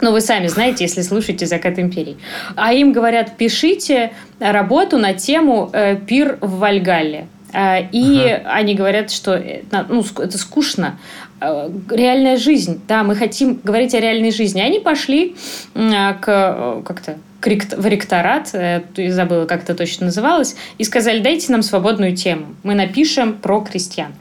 ну, 0.02 0.12
вы 0.12 0.22
сами 0.22 0.48
знаете, 0.48 0.86
если 0.86 1.02
слушаете 1.02 1.46
«Закат 1.46 1.78
империи». 1.78 2.18
А 2.56 2.72
им 2.74 2.94
говорят, 2.94 3.36
пишите 3.36 4.14
работу 4.40 4.98
на 4.98 5.14
тему 5.14 5.70
э, 5.74 5.98
«Пир 5.98 6.38
в 6.40 6.60
Вальгалле». 6.60 7.28
Э, 7.52 7.82
и 7.92 8.30
ага. 8.30 8.50
они 8.54 8.76
говорят, 8.76 9.12
что 9.12 9.44
ну, 9.90 10.06
это 10.20 10.38
скучно. 10.38 10.98
Э, 11.42 11.70
реальная 11.90 12.38
жизнь. 12.38 12.82
Да, 12.88 13.04
мы 13.04 13.16
хотим 13.16 13.60
говорить 13.62 13.94
о 13.94 14.00
реальной 14.00 14.32
жизни. 14.32 14.62
Они 14.62 14.80
пошли 14.80 15.36
к 15.74 16.82
как-то 16.86 17.18
в 17.42 17.86
ректорат, 17.86 18.50
я 18.54 18.84
забыла, 19.12 19.46
как 19.46 19.64
это 19.64 19.76
точно 19.76 20.08
называлось, 20.08 20.56
и 20.78 20.84
сказали, 20.84 21.20
дайте 21.20 21.52
нам 21.52 21.62
свободную 21.62 22.16
тему. 22.16 22.56
Мы 22.64 22.76
напишем 22.76 23.34
про 23.34 23.62
крестьян. 23.62 24.14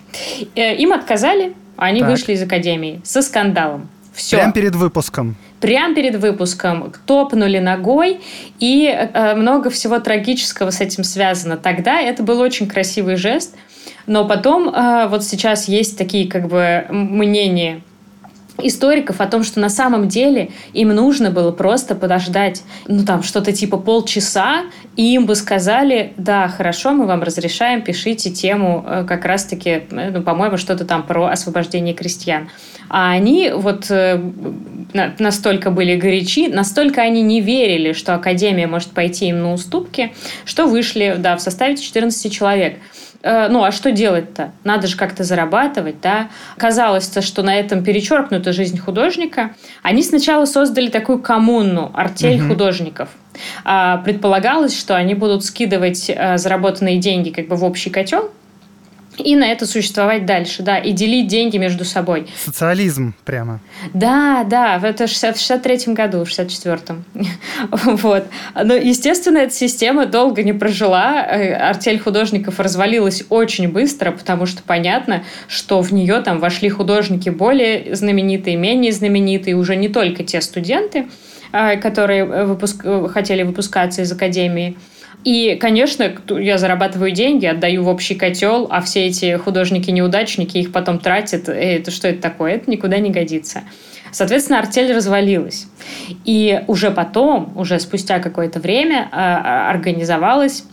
Им 0.54 0.92
отказали, 0.92 1.54
они 1.76 2.00
так. 2.00 2.10
вышли 2.10 2.32
из 2.32 2.42
академии 2.42 3.00
со 3.04 3.22
скандалом. 3.22 3.88
Все. 4.12 4.36
Прямо 4.36 4.52
перед 4.52 4.74
выпуском 4.74 5.36
прямо 5.60 5.94
перед 5.94 6.16
выпуском 6.16 6.92
топнули 7.06 7.58
ногой, 7.58 8.20
и 8.58 8.86
э, 8.86 9.34
много 9.34 9.70
всего 9.70 9.98
трагического 9.98 10.70
с 10.70 10.80
этим 10.80 11.04
связано. 11.04 11.56
Тогда 11.56 12.00
это 12.00 12.22
был 12.22 12.40
очень 12.40 12.68
красивый 12.68 13.16
жест, 13.16 13.56
но 14.06 14.26
потом 14.26 14.68
э, 14.68 15.08
вот 15.08 15.24
сейчас 15.24 15.68
есть 15.68 15.98
такие 15.98 16.28
как 16.28 16.48
бы 16.48 16.86
мнения 16.90 17.82
историков 18.62 19.20
о 19.20 19.26
том, 19.26 19.44
что 19.44 19.60
на 19.60 19.68
самом 19.68 20.08
деле 20.08 20.50
им 20.72 20.88
нужно 20.88 21.30
было 21.30 21.52
просто 21.52 21.94
подождать, 21.94 22.62
ну 22.86 23.04
там 23.04 23.22
что-то 23.22 23.52
типа 23.52 23.76
полчаса, 23.76 24.64
и 24.96 25.14
им 25.14 25.26
бы 25.26 25.34
сказали, 25.34 26.12
да, 26.16 26.48
хорошо, 26.48 26.92
мы 26.92 27.06
вам 27.06 27.22
разрешаем, 27.22 27.82
пишите 27.82 28.30
тему 28.30 28.84
э, 28.86 29.04
как 29.06 29.24
раз-таки, 29.24 29.82
э, 29.90 30.10
ну, 30.10 30.22
по-моему, 30.22 30.56
что-то 30.56 30.84
там 30.84 31.04
про 31.04 31.26
освобождение 31.26 31.94
крестьян. 31.94 32.50
А 32.88 33.12
они 33.12 33.52
вот 33.54 33.90
э, 33.90 34.20
настолько 35.18 35.70
были 35.70 35.94
горячи, 35.94 36.48
настолько 36.48 37.02
они 37.02 37.22
не 37.22 37.40
верили, 37.40 37.92
что 37.92 38.14
Академия 38.14 38.66
может 38.66 38.90
пойти 38.90 39.28
им 39.28 39.40
на 39.42 39.52
уступки, 39.52 40.12
что 40.44 40.66
вышли, 40.66 41.16
да, 41.18 41.36
в 41.36 41.40
составе 41.40 41.76
14 41.76 42.32
человек. 42.32 42.78
Э, 43.22 43.48
ну, 43.48 43.64
а 43.64 43.72
что 43.72 43.90
делать-то? 43.90 44.52
Надо 44.64 44.86
же 44.86 44.96
как-то 44.96 45.24
зарабатывать, 45.24 46.00
да? 46.00 46.28
Казалось, 46.56 47.12
что 47.20 47.42
на 47.42 47.54
этом 47.54 47.82
перечеркнута 47.82 48.52
жизнь 48.52 48.78
художника. 48.78 49.54
Они 49.82 50.02
сначала 50.02 50.44
создали 50.44 50.88
такую 50.88 51.20
коммуну, 51.20 51.90
артель 51.94 52.40
угу. 52.40 52.50
художников. 52.50 53.08
А, 53.64 53.98
предполагалось, 53.98 54.78
что 54.78 54.96
они 54.96 55.14
будут 55.14 55.44
скидывать 55.44 56.10
э, 56.10 56.38
заработанные 56.38 56.98
деньги 56.98 57.30
как 57.30 57.48
бы 57.48 57.56
в 57.56 57.64
общий 57.64 57.90
котел, 57.90 58.30
и 59.18 59.36
на 59.36 59.50
это 59.50 59.66
существовать 59.66 60.26
дальше, 60.26 60.62
да, 60.62 60.78
и 60.78 60.92
делить 60.92 61.26
деньги 61.26 61.56
между 61.56 61.84
собой. 61.84 62.26
Социализм 62.36 63.14
прямо. 63.24 63.60
Да, 63.92 64.44
да, 64.44 64.80
это 64.82 65.06
в 65.06 65.10
63-м 65.10 65.94
году, 65.94 66.24
в 66.24 66.28
64-м. 66.28 67.04
вот. 67.96 68.26
Но, 68.54 68.74
естественно, 68.74 69.38
эта 69.38 69.54
система 69.54 70.06
долго 70.06 70.42
не 70.42 70.52
прожила. 70.52 71.24
Э, 71.24 71.54
артель 71.54 71.98
художников 71.98 72.60
развалилась 72.60 73.24
очень 73.28 73.68
быстро, 73.68 74.12
потому 74.12 74.46
что 74.46 74.62
понятно, 74.62 75.24
что 75.48 75.82
в 75.82 75.92
нее 75.92 76.20
там 76.20 76.38
вошли 76.38 76.68
художники 76.68 77.28
более 77.28 77.94
знаменитые, 77.94 78.56
менее 78.56 78.92
знаменитые, 78.92 79.56
уже 79.56 79.76
не 79.76 79.88
только 79.88 80.24
те 80.24 80.40
студенты, 80.40 81.08
э, 81.52 81.76
которые 81.76 82.24
выпуск... 82.24 82.84
хотели 83.12 83.42
выпускаться 83.42 84.02
из 84.02 84.12
академии, 84.12 84.76
и, 85.28 85.56
конечно, 85.56 86.10
я 86.40 86.56
зарабатываю 86.56 87.10
деньги, 87.10 87.44
отдаю 87.44 87.84
в 87.84 87.88
общий 87.88 88.14
котел, 88.14 88.66
а 88.70 88.80
все 88.80 89.08
эти 89.08 89.36
художники-неудачники 89.36 90.56
их 90.56 90.72
потом 90.72 90.98
тратят. 90.98 91.50
Это 91.50 91.90
что 91.90 92.08
это 92.08 92.22
такое? 92.22 92.54
Это 92.54 92.70
никуда 92.70 92.96
не 92.96 93.10
годится. 93.10 93.64
Соответственно, 94.10 94.60
артель 94.60 94.90
развалилась. 94.90 95.66
И 96.24 96.62
уже 96.66 96.90
потом, 96.90 97.52
уже 97.58 97.78
спустя 97.78 98.20
какое-то 98.20 98.58
время, 98.58 99.10
а, 99.12 99.68
организовалась 99.68 100.64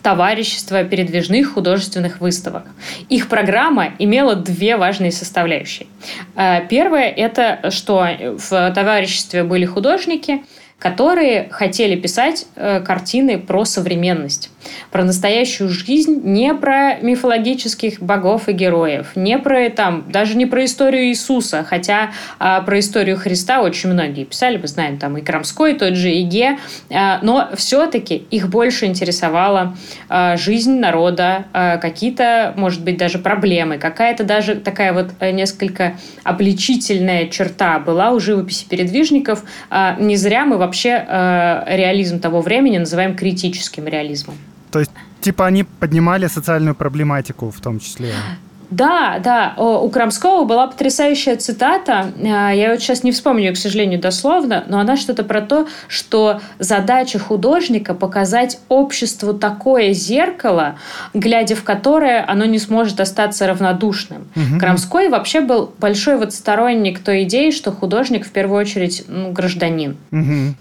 товарищество 0.00 0.84
передвижных 0.84 1.54
художественных 1.54 2.20
выставок. 2.20 2.66
Их 3.08 3.28
программа 3.28 3.94
имела 3.98 4.36
две 4.36 4.76
важные 4.76 5.10
составляющие. 5.10 5.88
А, 6.36 6.60
первое– 6.60 7.08
это 7.16 7.68
что 7.72 8.06
в 8.38 8.72
товариществе 8.72 9.42
были 9.42 9.64
художники– 9.64 10.44
которые 10.82 11.46
хотели 11.52 11.94
писать 11.94 12.46
э, 12.56 12.80
картины 12.80 13.38
про 13.38 13.64
современность, 13.64 14.50
про 14.90 15.04
настоящую 15.04 15.68
жизнь, 15.68 16.22
не 16.24 16.52
про 16.54 16.96
мифологических 16.96 18.02
богов 18.02 18.48
и 18.48 18.52
героев, 18.52 19.12
не 19.14 19.38
про 19.38 19.70
там, 19.70 20.10
даже 20.10 20.36
не 20.36 20.44
про 20.44 20.64
историю 20.64 21.04
Иисуса, 21.04 21.62
хотя 21.62 22.10
э, 22.40 22.60
про 22.66 22.80
историю 22.80 23.16
Христа 23.16 23.62
очень 23.62 23.90
многие 23.90 24.24
писали, 24.24 24.56
мы 24.56 24.66
знаем, 24.66 24.98
там 24.98 25.16
и 25.16 25.20
Крамской, 25.20 25.74
тот 25.74 25.94
же 25.94 26.10
Иге, 26.10 26.58
э, 26.90 27.18
но 27.22 27.50
все-таки 27.54 28.16
их 28.32 28.48
больше 28.48 28.86
интересовала 28.86 29.76
э, 30.08 30.36
жизнь 30.36 30.80
народа, 30.80 31.44
э, 31.52 31.78
какие-то, 31.78 32.54
может 32.56 32.82
быть, 32.82 32.96
даже 32.96 33.20
проблемы, 33.20 33.78
какая-то 33.78 34.24
даже 34.24 34.56
такая 34.56 34.92
вот 34.92 35.10
э, 35.20 35.30
несколько 35.30 35.96
обличительная 36.24 37.28
черта 37.28 37.78
была 37.78 38.10
у 38.10 38.18
живописи 38.18 38.66
передвижников. 38.68 39.44
Э, 39.70 39.94
не 40.00 40.16
зря 40.16 40.44
мы 40.44 40.58
вообще 40.58 40.71
вообще 40.72 41.04
э, 41.06 41.76
реализм 41.76 42.18
того 42.18 42.40
времени 42.40 42.78
называем 42.78 43.14
критическим 43.14 43.86
реализмом. 43.88 44.36
То 44.70 44.80
есть, 44.80 44.90
типа, 45.20 45.46
они 45.46 45.64
поднимали 45.64 46.28
социальную 46.28 46.74
проблематику 46.74 47.50
в 47.50 47.60
том 47.60 47.78
числе? 47.78 48.12
Да, 48.72 49.18
да, 49.22 49.54
у 49.58 49.88
Крамского 49.90 50.44
была 50.44 50.66
потрясающая 50.66 51.36
цитата, 51.36 52.10
э, 52.16 52.24
я 52.56 52.70
вот 52.70 52.80
сейчас 52.80 53.04
не 53.04 53.12
вспомню, 53.12 53.52
к 53.52 53.58
сожалению, 53.58 54.00
дословно, 54.00 54.64
но 54.66 54.80
она 54.80 54.96
что-то 54.96 55.24
про 55.24 55.42
то, 55.42 55.68
что 55.88 56.40
задача 56.58 57.18
художника 57.18 57.92
показать 57.92 58.58
обществу 58.70 59.34
такое 59.34 59.92
зеркало, 59.92 60.76
глядя 61.12 61.54
в 61.54 61.64
которое 61.64 62.24
оно 62.26 62.46
не 62.46 62.58
сможет 62.58 62.98
остаться 62.98 63.46
равнодушным. 63.46 64.28
Угу. 64.34 64.58
Крамской 64.58 65.10
вообще 65.10 65.42
был 65.42 65.74
большой 65.78 66.16
вот 66.16 66.32
сторонник 66.32 67.00
той 67.00 67.24
идеи, 67.24 67.50
что 67.50 67.72
художник 67.72 68.26
в 68.26 68.30
первую 68.30 68.58
очередь 68.58 69.04
ну, 69.06 69.32
гражданин, 69.32 69.98
угу. 70.10 70.54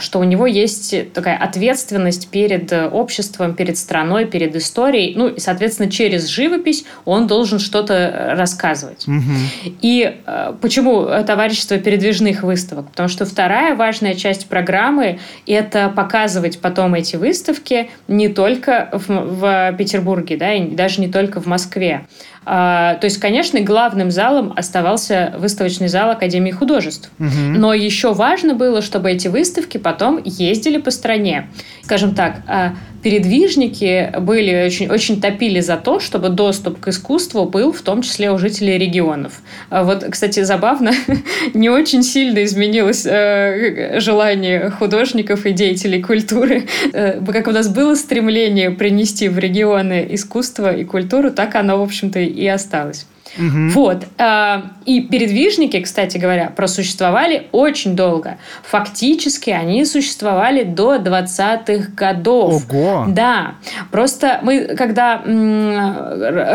что 0.00 0.18
у 0.18 0.24
него 0.24 0.46
есть 0.46 1.12
такая 1.14 1.38
ответственность 1.38 2.28
перед 2.28 2.70
обществом, 2.92 3.54
перед 3.54 3.78
страной, 3.78 4.26
перед 4.26 4.54
историей, 4.54 5.14
ну 5.16 5.28
и, 5.28 5.40
соответственно, 5.40 5.90
через 5.90 6.26
живопись 6.26 6.84
он 7.06 7.26
должен 7.26 7.37
должен 7.38 7.60
что-то 7.60 7.94
э, 7.94 8.34
рассказывать. 8.34 9.06
Угу. 9.06 9.72
И 9.80 10.16
э, 10.26 10.52
почему 10.60 11.04
товарищество 11.24 11.78
передвижных 11.78 12.42
выставок? 12.42 12.90
Потому 12.90 13.08
что 13.08 13.24
вторая 13.24 13.76
важная 13.76 14.14
часть 14.14 14.48
программы– 14.48 15.20
это 15.46 15.88
показывать 15.88 16.58
потом 16.58 16.94
эти 16.94 17.14
выставки 17.14 17.90
не 18.08 18.28
только 18.28 18.88
в, 18.92 19.06
в 19.08 19.72
Петербурге, 19.78 20.36
да, 20.36 20.52
и 20.54 20.68
даже 20.68 21.00
не 21.00 21.08
только 21.08 21.40
в 21.40 21.46
Москве. 21.46 22.06
А, 22.50 22.94
то 22.94 23.04
есть, 23.04 23.18
конечно, 23.18 23.60
главным 23.60 24.10
залом 24.10 24.54
оставался 24.56 25.34
выставочный 25.36 25.88
зал 25.88 26.10
Академии 26.10 26.50
художеств. 26.50 27.10
Угу. 27.18 27.28
Но 27.28 27.74
еще 27.74 28.14
важно 28.14 28.54
было, 28.54 28.80
чтобы 28.80 29.10
эти 29.10 29.28
выставки 29.28 29.76
потом 29.76 30.18
ездили 30.24 30.78
по 30.78 30.90
стране. 30.90 31.50
Скажем 31.82 32.14
так, 32.14 32.36
а, 32.46 32.74
передвижники 33.02 34.14
были 34.18 34.64
очень, 34.64 34.88
очень 34.88 35.20
топили 35.20 35.60
за 35.60 35.76
то, 35.76 36.00
чтобы 36.00 36.30
доступ 36.30 36.80
к 36.80 36.88
искусству 36.88 37.27
был 37.34 37.72
в 37.72 37.82
том 37.82 38.02
числе 38.02 38.30
у 38.30 38.38
жителей 38.38 38.78
регионов. 38.78 39.40
А 39.70 39.84
вот, 39.84 40.04
кстати, 40.10 40.42
забавно, 40.42 40.92
не 41.54 41.68
очень 41.68 42.02
сильно 42.02 42.44
изменилось 42.44 43.06
э, 43.06 44.00
желание 44.00 44.70
художников 44.70 45.46
и 45.46 45.52
деятелей 45.52 46.02
культуры. 46.02 46.66
Э, 46.92 47.20
как 47.32 47.48
у 47.48 47.52
нас 47.52 47.68
было 47.68 47.94
стремление 47.94 48.70
принести 48.70 49.28
в 49.28 49.38
регионы 49.38 50.06
искусство 50.10 50.74
и 50.74 50.84
культуру, 50.84 51.30
так 51.30 51.54
оно, 51.54 51.78
в 51.78 51.82
общем-то, 51.82 52.18
и 52.20 52.46
осталось. 52.46 53.06
Угу. 53.36 53.68
Вот. 53.70 54.04
А, 54.18 54.72
и 54.84 55.02
передвижники, 55.02 55.80
кстати 55.80 56.18
говоря, 56.18 56.50
просуществовали 56.54 57.48
очень 57.52 57.94
долго. 57.94 58.38
Фактически 58.62 59.50
они 59.50 59.84
существовали 59.84 60.62
до 60.62 60.96
20-х 60.96 61.90
годов. 61.94 62.64
Ого! 62.70 63.06
Да. 63.08 63.54
Просто 63.90 64.40
мы, 64.42 64.74
когда 64.76 65.22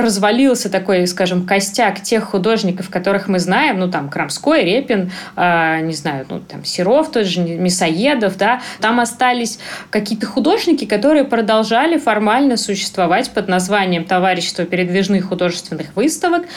развалился 0.01 0.69
такой, 0.69 1.05
скажем, 1.07 1.45
костяк 1.45 2.01
тех 2.01 2.23
художников, 2.23 2.89
которых 2.89 3.27
мы 3.27 3.39
знаем, 3.39 3.79
ну, 3.79 3.89
там, 3.89 4.09
Крамской, 4.09 4.63
Репин, 4.63 5.11
а, 5.35 5.79
не 5.81 5.93
знаю, 5.93 6.25
ну, 6.29 6.39
там, 6.39 6.65
Серов 6.65 7.11
тот 7.11 7.25
же, 7.25 7.41
Мясоедов, 7.41 8.37
да, 8.37 8.61
там 8.79 8.99
остались 8.99 9.59
какие-то 9.89 10.25
художники, 10.25 10.85
которые 10.85 11.23
продолжали 11.23 11.97
формально 11.97 12.57
существовать 12.57 13.31
под 13.31 13.47
названием 13.47 14.05
Товарищество 14.05 14.65
передвижных 14.65 15.27
художественных 15.27 15.95
выставок, 15.95 16.43
Э, 16.43 16.47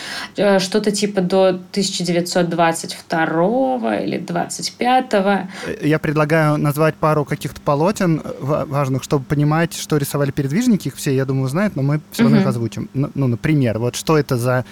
что-то 0.58 0.90
типа 0.90 1.20
до 1.20 1.48
1922 1.48 4.00
или 4.00 4.18
25 4.18 5.14
-го. 5.14 5.46
Я 5.82 5.98
предлагаю 5.98 6.58
назвать 6.58 6.94
пару 6.94 7.24
каких-то 7.24 7.60
полотен 7.60 8.22
важных, 8.40 9.02
чтобы 9.02 9.24
понимать, 9.24 9.74
что 9.74 9.96
рисовали 9.96 10.30
передвижники. 10.30 10.88
Их 10.88 10.96
все, 10.96 11.14
я 11.14 11.24
думаю, 11.24 11.48
знают, 11.48 11.76
но 11.76 11.82
мы 11.82 12.00
все 12.10 12.22
равно 12.22 12.38
их 12.38 12.46
озвучим. 12.46 12.88
Ну, 12.94 13.26
например, 13.26 13.78
вот 13.78 13.96
что 13.96 14.18
это 14.18 14.36
за 14.36 14.64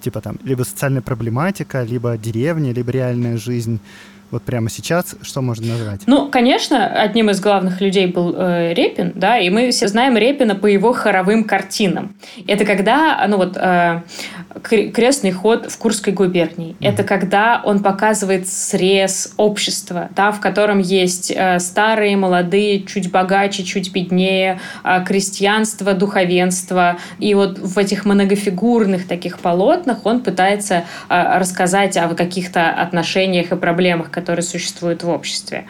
типа 0.00 0.20
там 0.20 0.38
либо 0.44 0.62
социальная 0.62 1.02
проблематика, 1.02 1.82
либо 1.82 2.16
деревня, 2.16 2.72
либо 2.72 2.90
реальная 2.90 3.36
жизнь 3.36 3.80
вот 4.30 4.42
прямо 4.42 4.70
сейчас, 4.70 5.16
что 5.22 5.42
можно 5.42 5.66
назвать? 5.66 6.02
Ну, 6.06 6.28
конечно, 6.30 6.86
одним 6.86 7.30
из 7.30 7.40
главных 7.40 7.80
людей 7.80 8.06
был 8.06 8.34
э, 8.36 8.74
Репин, 8.74 9.12
да, 9.14 9.38
и 9.38 9.50
мы 9.50 9.70
все 9.70 9.88
знаем 9.88 10.16
Репина 10.16 10.54
по 10.54 10.66
его 10.66 10.92
хоровым 10.92 11.44
картинам. 11.44 12.14
Это 12.46 12.64
когда, 12.64 13.24
ну 13.28 13.36
вот, 13.36 13.56
э, 13.56 14.02
крестный 14.62 15.32
ход 15.32 15.70
в 15.70 15.78
Курской 15.78 16.12
губернии. 16.12 16.72
Mm-hmm. 16.72 16.88
Это 16.88 17.04
когда 17.04 17.60
он 17.64 17.82
показывает 17.82 18.48
срез 18.48 19.32
общества, 19.36 20.08
да, 20.16 20.32
в 20.32 20.40
котором 20.40 20.78
есть 20.78 21.32
э, 21.34 21.58
старые, 21.58 22.16
молодые, 22.16 22.82
чуть 22.82 23.10
богаче, 23.10 23.62
чуть 23.64 23.92
беднее, 23.92 24.60
э, 24.84 25.04
крестьянство, 25.04 25.94
духовенство. 25.94 26.98
И 27.18 27.34
вот 27.34 27.58
в 27.58 27.78
этих 27.78 28.04
многофигурных 28.04 29.06
таких 29.06 29.38
полотнах 29.38 30.04
он 30.04 30.20
пытается 30.20 30.84
э, 31.08 31.38
рассказать 31.38 31.96
о 31.96 32.08
каких-то 32.14 32.70
отношениях 32.70 33.52
и 33.52 33.56
проблемах, 33.56 34.10
которые 34.20 34.42
существуют 34.42 35.02
в 35.02 35.08
обществе. 35.08 35.64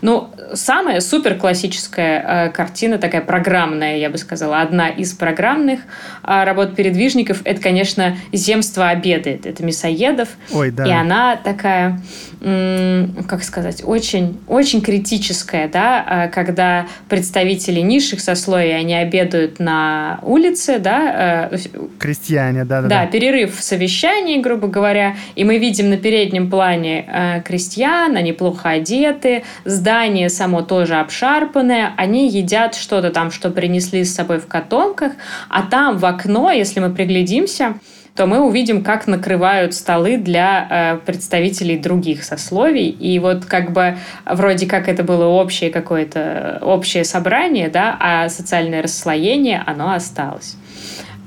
Ну, 0.00 0.28
самая 0.52 1.00
супер 1.00 1.36
классическая 1.36 2.48
э, 2.48 2.50
картина, 2.50 2.98
такая 2.98 3.22
программная, 3.22 3.96
я 3.96 4.10
бы 4.10 4.18
сказала, 4.18 4.60
одна 4.60 4.90
из 4.90 5.14
программных 5.14 5.80
э, 6.22 6.44
работ 6.44 6.76
передвижников, 6.76 7.40
это, 7.44 7.60
конечно, 7.60 8.16
«Земство 8.30 8.88
обедает». 8.88 9.46
Это 9.46 9.64
Мясоедов. 9.64 10.28
Ой, 10.52 10.70
да. 10.70 10.84
И 10.84 10.90
она 10.90 11.36
такая, 11.36 12.02
как 12.44 13.42
сказать, 13.42 13.82
очень, 13.84 14.38
очень 14.48 14.82
критическая, 14.82 15.66
да, 15.66 16.26
э, 16.26 16.28
когда 16.28 16.86
представители 17.08 17.80
низших 17.80 18.20
сословий, 18.20 18.76
они 18.76 18.94
обедают 18.94 19.60
на 19.60 20.18
улице, 20.22 20.78
да. 20.78 21.48
Э, 21.50 21.58
Крестьяне, 21.98 22.66
да, 22.66 22.82
да. 22.82 22.88
Да, 22.88 23.06
перерыв 23.06 23.56
в 23.56 23.62
совещании, 23.62 24.42
грубо 24.42 24.68
говоря, 24.68 25.16
и 25.36 25.44
мы 25.44 25.56
видим 25.56 25.88
на 25.88 25.96
переднем 25.96 26.50
плане 26.50 27.06
э, 27.08 27.42
крестьян, 27.42 28.14
они 28.14 28.34
плохо 28.34 28.68
одеты, 28.70 29.44
здание 29.64 30.28
само 30.28 30.60
тоже 30.60 30.96
обшарпанное, 30.96 31.94
они 31.96 32.28
едят 32.28 32.74
что-то 32.74 33.08
там, 33.08 33.30
что 33.30 33.48
принесли 33.50 34.04
с 34.04 34.14
собой 34.14 34.38
в 34.38 34.46
котомках, 34.46 35.12
а 35.48 35.62
там 35.62 35.96
в 35.96 36.04
окно, 36.04 36.50
если 36.50 36.80
мы 36.80 36.90
приглядимся, 36.90 37.76
то 38.16 38.26
мы 38.26 38.40
увидим, 38.40 38.84
как 38.84 39.06
накрывают 39.08 39.74
столы 39.74 40.16
для 40.16 40.68
э, 40.70 41.04
представителей 41.04 41.76
других 41.76 42.22
сословий. 42.22 42.88
И 42.88 43.18
вот 43.18 43.44
как 43.44 43.72
бы 43.72 43.98
вроде 44.24 44.66
как 44.66 44.88
это 44.88 45.02
было 45.02 45.24
общее 45.24 45.70
какое-то 45.70 46.60
общее 46.62 47.04
собрание, 47.04 47.68
да, 47.68 47.96
а 47.98 48.28
социальное 48.28 48.82
расслоение, 48.82 49.62
оно 49.66 49.92
осталось. 49.92 50.56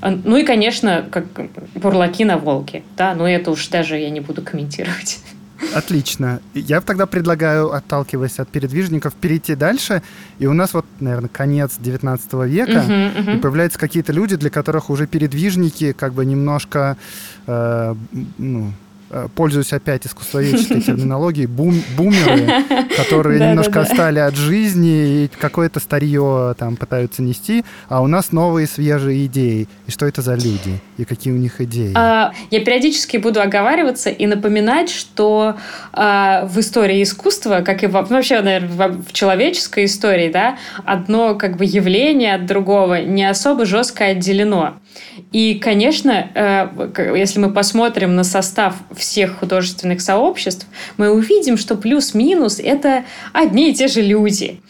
Ну 0.00 0.36
и, 0.36 0.44
конечно, 0.44 1.06
как 1.10 1.26
бурлаки 1.74 2.24
на 2.24 2.38
волке, 2.38 2.84
да, 2.96 3.14
но 3.14 3.28
это 3.28 3.50
уж 3.50 3.66
даже 3.68 3.98
я 3.98 4.10
не 4.10 4.20
буду 4.20 4.42
комментировать. 4.42 5.18
Отлично. 5.74 6.40
Я 6.54 6.80
тогда 6.80 7.06
предлагаю, 7.06 7.72
отталкиваясь 7.72 8.38
от 8.38 8.48
передвижников, 8.48 9.14
перейти 9.14 9.54
дальше. 9.54 10.02
И 10.38 10.46
у 10.46 10.52
нас 10.52 10.74
вот, 10.74 10.86
наверное, 11.00 11.28
конец 11.28 11.76
19 11.78 12.32
века, 12.46 12.72
uh-huh, 12.72 13.16
uh-huh. 13.16 13.36
и 13.36 13.40
появляются 13.40 13.78
какие-то 13.78 14.12
люди, 14.12 14.36
для 14.36 14.50
которых 14.50 14.90
уже 14.90 15.06
передвижники 15.06 15.92
как 15.92 16.12
бы 16.14 16.24
немножко 16.24 16.96
э, 17.46 17.94
ну, 18.38 18.72
пользуюсь 19.34 19.72
опять 19.72 20.06
искусствоведческой 20.06 20.80
терминологией, 20.82 21.46
бум, 21.46 21.82
бумеры, 21.96 22.64
которые 22.96 23.40
немножко 23.48 23.80
отстали 23.80 24.18
от 24.18 24.34
жизни 24.34 25.24
и 25.24 25.30
какое-то 25.38 25.80
старье 25.80 26.54
там 26.58 26.76
пытаются 26.76 27.22
нести, 27.22 27.64
а 27.88 28.02
у 28.02 28.06
нас 28.06 28.32
новые 28.32 28.66
свежие 28.66 29.26
идеи. 29.26 29.68
И 29.86 29.90
что 29.90 30.06
это 30.06 30.22
за 30.22 30.34
люди? 30.34 30.80
И 30.96 31.04
какие 31.04 31.32
у 31.32 31.36
них 31.36 31.60
идеи? 31.60 31.92
А, 31.96 32.32
я 32.50 32.60
периодически 32.64 33.16
буду 33.16 33.40
оговариваться 33.40 34.10
и 34.10 34.26
напоминать, 34.26 34.90
что 34.90 35.56
а, 35.92 36.46
в 36.46 36.58
истории 36.60 37.02
искусства, 37.02 37.62
как 37.64 37.82
и 37.82 37.86
в, 37.86 37.92
вообще, 37.92 38.40
наверное, 38.40 38.88
в 38.88 39.12
человеческой 39.12 39.86
истории, 39.86 40.30
да, 40.30 40.58
одно 40.84 41.34
как 41.34 41.56
бы 41.56 41.64
явление 41.64 42.34
от 42.34 42.46
другого 42.46 43.02
не 43.02 43.28
особо 43.28 43.64
жестко 43.64 44.04
отделено. 44.04 44.78
И, 45.32 45.54
конечно, 45.54 46.30
э, 46.34 47.14
если 47.16 47.38
мы 47.40 47.52
посмотрим 47.52 48.16
на 48.16 48.24
состав 48.24 48.74
всех 48.98 49.38
художественных 49.38 50.00
сообществ, 50.00 50.66
мы 50.96 51.10
увидим, 51.10 51.56
что 51.56 51.76
плюс-минус 51.76 52.60
это 52.60 53.04
одни 53.32 53.70
и 53.70 53.74
те 53.74 53.88
же 53.88 54.02
люди. 54.02 54.60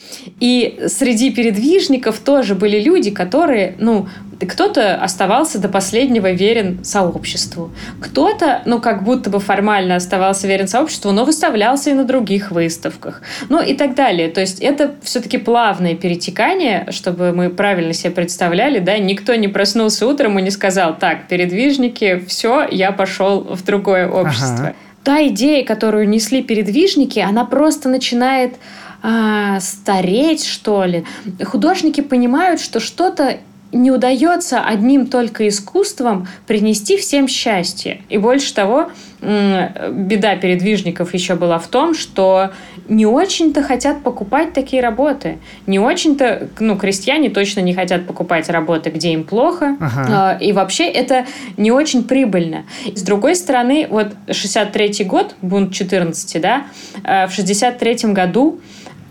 И 0.40 0.80
среди 0.86 1.30
передвижников 1.30 2.18
тоже 2.18 2.54
были 2.54 2.80
люди, 2.80 3.10
которые, 3.10 3.76
ну, 3.78 4.08
кто-то 4.46 4.94
оставался 4.96 5.58
до 5.58 5.68
последнего 5.68 6.30
верен 6.30 6.84
сообществу. 6.84 7.70
Кто-то, 8.00 8.62
ну, 8.66 8.80
как 8.80 9.02
будто 9.02 9.30
бы 9.30 9.40
формально 9.40 9.96
оставался 9.96 10.46
верен 10.46 10.68
сообществу, 10.68 11.10
но 11.12 11.24
выставлялся 11.24 11.90
и 11.90 11.94
на 11.94 12.04
других 12.04 12.50
выставках. 12.50 13.22
Ну, 13.48 13.60
и 13.60 13.74
так 13.74 13.94
далее. 13.94 14.28
То 14.28 14.40
есть 14.40 14.60
это 14.60 14.94
все-таки 15.02 15.38
плавное 15.38 15.94
перетекание, 15.94 16.86
чтобы 16.90 17.32
мы 17.32 17.50
правильно 17.50 17.92
себе 17.92 18.12
представляли, 18.12 18.78
да, 18.78 18.98
никто 18.98 19.34
не 19.34 19.48
проснулся 19.48 20.06
утром 20.06 20.38
и 20.38 20.42
не 20.42 20.50
сказал, 20.50 20.96
так, 20.96 21.26
передвижники, 21.28 22.22
все, 22.26 22.66
я 22.70 22.92
пошел 22.92 23.40
в 23.40 23.64
другое 23.64 24.08
общество. 24.08 24.68
Ага. 24.68 24.74
Та 25.04 25.26
идея, 25.28 25.64
которую 25.64 26.08
несли 26.08 26.42
передвижники, 26.42 27.18
она 27.18 27.44
просто 27.44 27.88
начинает 27.88 28.54
а, 29.02 29.60
стареть, 29.60 30.44
что 30.44 30.84
ли. 30.84 31.04
Художники 31.44 32.00
понимают, 32.00 32.60
что 32.60 32.80
что-то 32.80 33.38
не 33.72 33.90
удается 33.90 34.60
одним 34.60 35.06
только 35.06 35.46
искусством 35.46 36.26
принести 36.46 36.96
всем 36.96 37.28
счастье. 37.28 38.00
И 38.08 38.16
больше 38.16 38.54
того, 38.54 38.90
беда 39.20 40.36
передвижников 40.36 41.12
еще 41.12 41.34
была 41.34 41.58
в 41.58 41.66
том, 41.66 41.94
что 41.94 42.52
не 42.88 43.04
очень-то 43.04 43.62
хотят 43.62 44.02
покупать 44.02 44.52
такие 44.54 44.80
работы. 44.80 45.38
Не 45.66 45.78
очень-то, 45.78 46.48
ну, 46.60 46.76
крестьяне 46.76 47.28
точно 47.28 47.60
не 47.60 47.74
хотят 47.74 48.06
покупать 48.06 48.48
работы, 48.48 48.90
где 48.90 49.12
им 49.12 49.24
плохо. 49.24 49.76
Ага. 49.80 50.06
А, 50.10 50.38
и 50.40 50.52
вообще 50.52 50.84
это 50.84 51.26
не 51.56 51.70
очень 51.70 52.04
прибыльно. 52.04 52.64
С 52.94 53.02
другой 53.02 53.36
стороны, 53.36 53.86
вот 53.90 54.14
63-й 54.28 55.04
год, 55.04 55.34
бунт 55.42 55.74
14, 55.74 56.40
да, 56.40 56.62
а, 57.04 57.26
в 57.26 57.36
63-м 57.36 58.14
году 58.14 58.60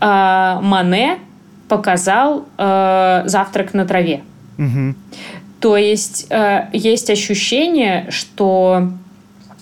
а, 0.00 0.60
Мане 0.62 1.18
показал 1.68 2.46
«Завтрак 2.56 3.74
на 3.74 3.84
траве». 3.84 4.22
Угу. 4.58 4.94
То 5.60 5.76
есть 5.76 6.26
э, 6.30 6.68
есть 6.72 7.10
ощущение, 7.10 8.06
что 8.10 8.90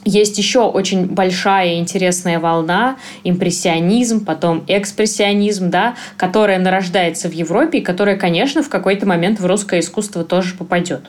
есть 0.06 0.38
еще 0.38 0.60
очень 0.60 1.06
большая 1.06 1.78
интересная 1.78 2.38
волна, 2.38 2.96
импрессионизм, 3.24 4.24
потом 4.24 4.64
экспрессионизм, 4.68 5.70
да, 5.70 5.96
которая 6.16 6.58
нарождается 6.58 7.28
в 7.28 7.32
Европе 7.32 7.78
и 7.78 7.80
которая, 7.80 8.16
конечно, 8.16 8.62
в 8.62 8.68
какой-то 8.68 9.06
момент 9.06 9.40
в 9.40 9.46
русское 9.46 9.80
искусство 9.80 10.24
тоже 10.24 10.54
попадет. 10.54 11.02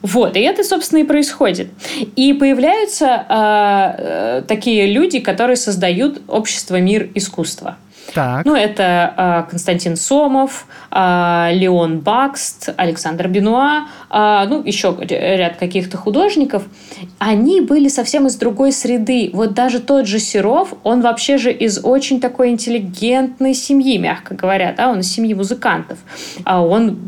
Вот, 0.00 0.36
и 0.36 0.40
это, 0.40 0.64
собственно, 0.64 1.00
и 1.00 1.04
происходит. 1.04 1.68
И 2.16 2.32
появляются 2.32 3.26
э, 3.28 4.38
э, 4.38 4.42
такие 4.46 4.86
люди, 4.86 5.20
которые 5.20 5.56
создают 5.56 6.22
общество 6.28 6.80
мир 6.80 7.10
искусства. 7.14 7.76
Так. 8.14 8.44
Ну, 8.44 8.54
это 8.54 9.44
э, 9.46 9.50
Константин 9.50 9.96
Сомов, 9.96 10.66
э, 10.90 11.50
Леон 11.52 12.00
Бакст, 12.00 12.68
Александр 12.76 13.28
Бенуа, 13.28 13.86
ну, 14.12 14.62
еще 14.62 14.96
ряд 15.00 15.56
каких-то 15.56 15.96
художников. 15.96 16.64
Они 17.18 17.60
были 17.60 17.88
совсем 17.88 18.26
из 18.26 18.36
другой 18.36 18.72
среды. 18.72 19.30
Вот 19.32 19.54
даже 19.54 19.80
тот 19.80 20.06
же 20.06 20.18
Серов, 20.18 20.74
он 20.84 21.00
вообще 21.00 21.38
же 21.38 21.52
из 21.52 21.82
очень 21.82 22.20
такой 22.20 22.50
интеллигентной 22.50 23.54
семьи, 23.54 23.98
мягко 23.98 24.34
говоря, 24.34 24.74
да, 24.76 24.90
он 24.90 25.00
из 25.00 25.12
семьи 25.12 25.34
музыкантов. 25.34 25.98
А 26.44 26.62
он 26.64 26.98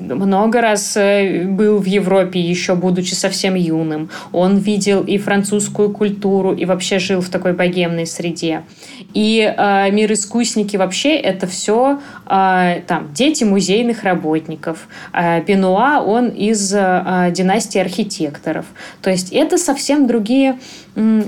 много 0.00 0.60
раз 0.60 0.96
э, 0.96 1.44
был 1.44 1.78
в 1.78 1.86
Европе, 1.86 2.40
еще 2.40 2.74
будучи 2.74 3.14
совсем 3.14 3.54
юным. 3.54 4.10
Он 4.32 4.58
видел 4.58 5.02
и 5.02 5.18
французскую 5.18 5.90
культуру, 5.90 6.52
и 6.52 6.64
вообще 6.64 6.98
жил 6.98 7.20
в 7.20 7.28
такой 7.28 7.52
богемной 7.52 8.06
среде. 8.06 8.62
И 9.12 9.40
э, 9.40 9.90
мир 9.90 10.12
искусники 10.12 10.76
вообще 10.76 11.16
это 11.16 11.46
все 11.46 12.00
э, 12.26 12.80
там 12.86 13.12
дети 13.12 13.44
музейных 13.44 14.04
работников. 14.04 14.88
Э, 15.12 15.42
Бенуа 15.42 16.00
он 16.00 16.28
из 16.50 16.72
э, 16.74 17.30
династии 17.32 17.78
архитекторов. 17.78 18.66
То 19.02 19.10
есть 19.10 19.32
это 19.32 19.58
совсем 19.58 20.06
другие, 20.06 20.58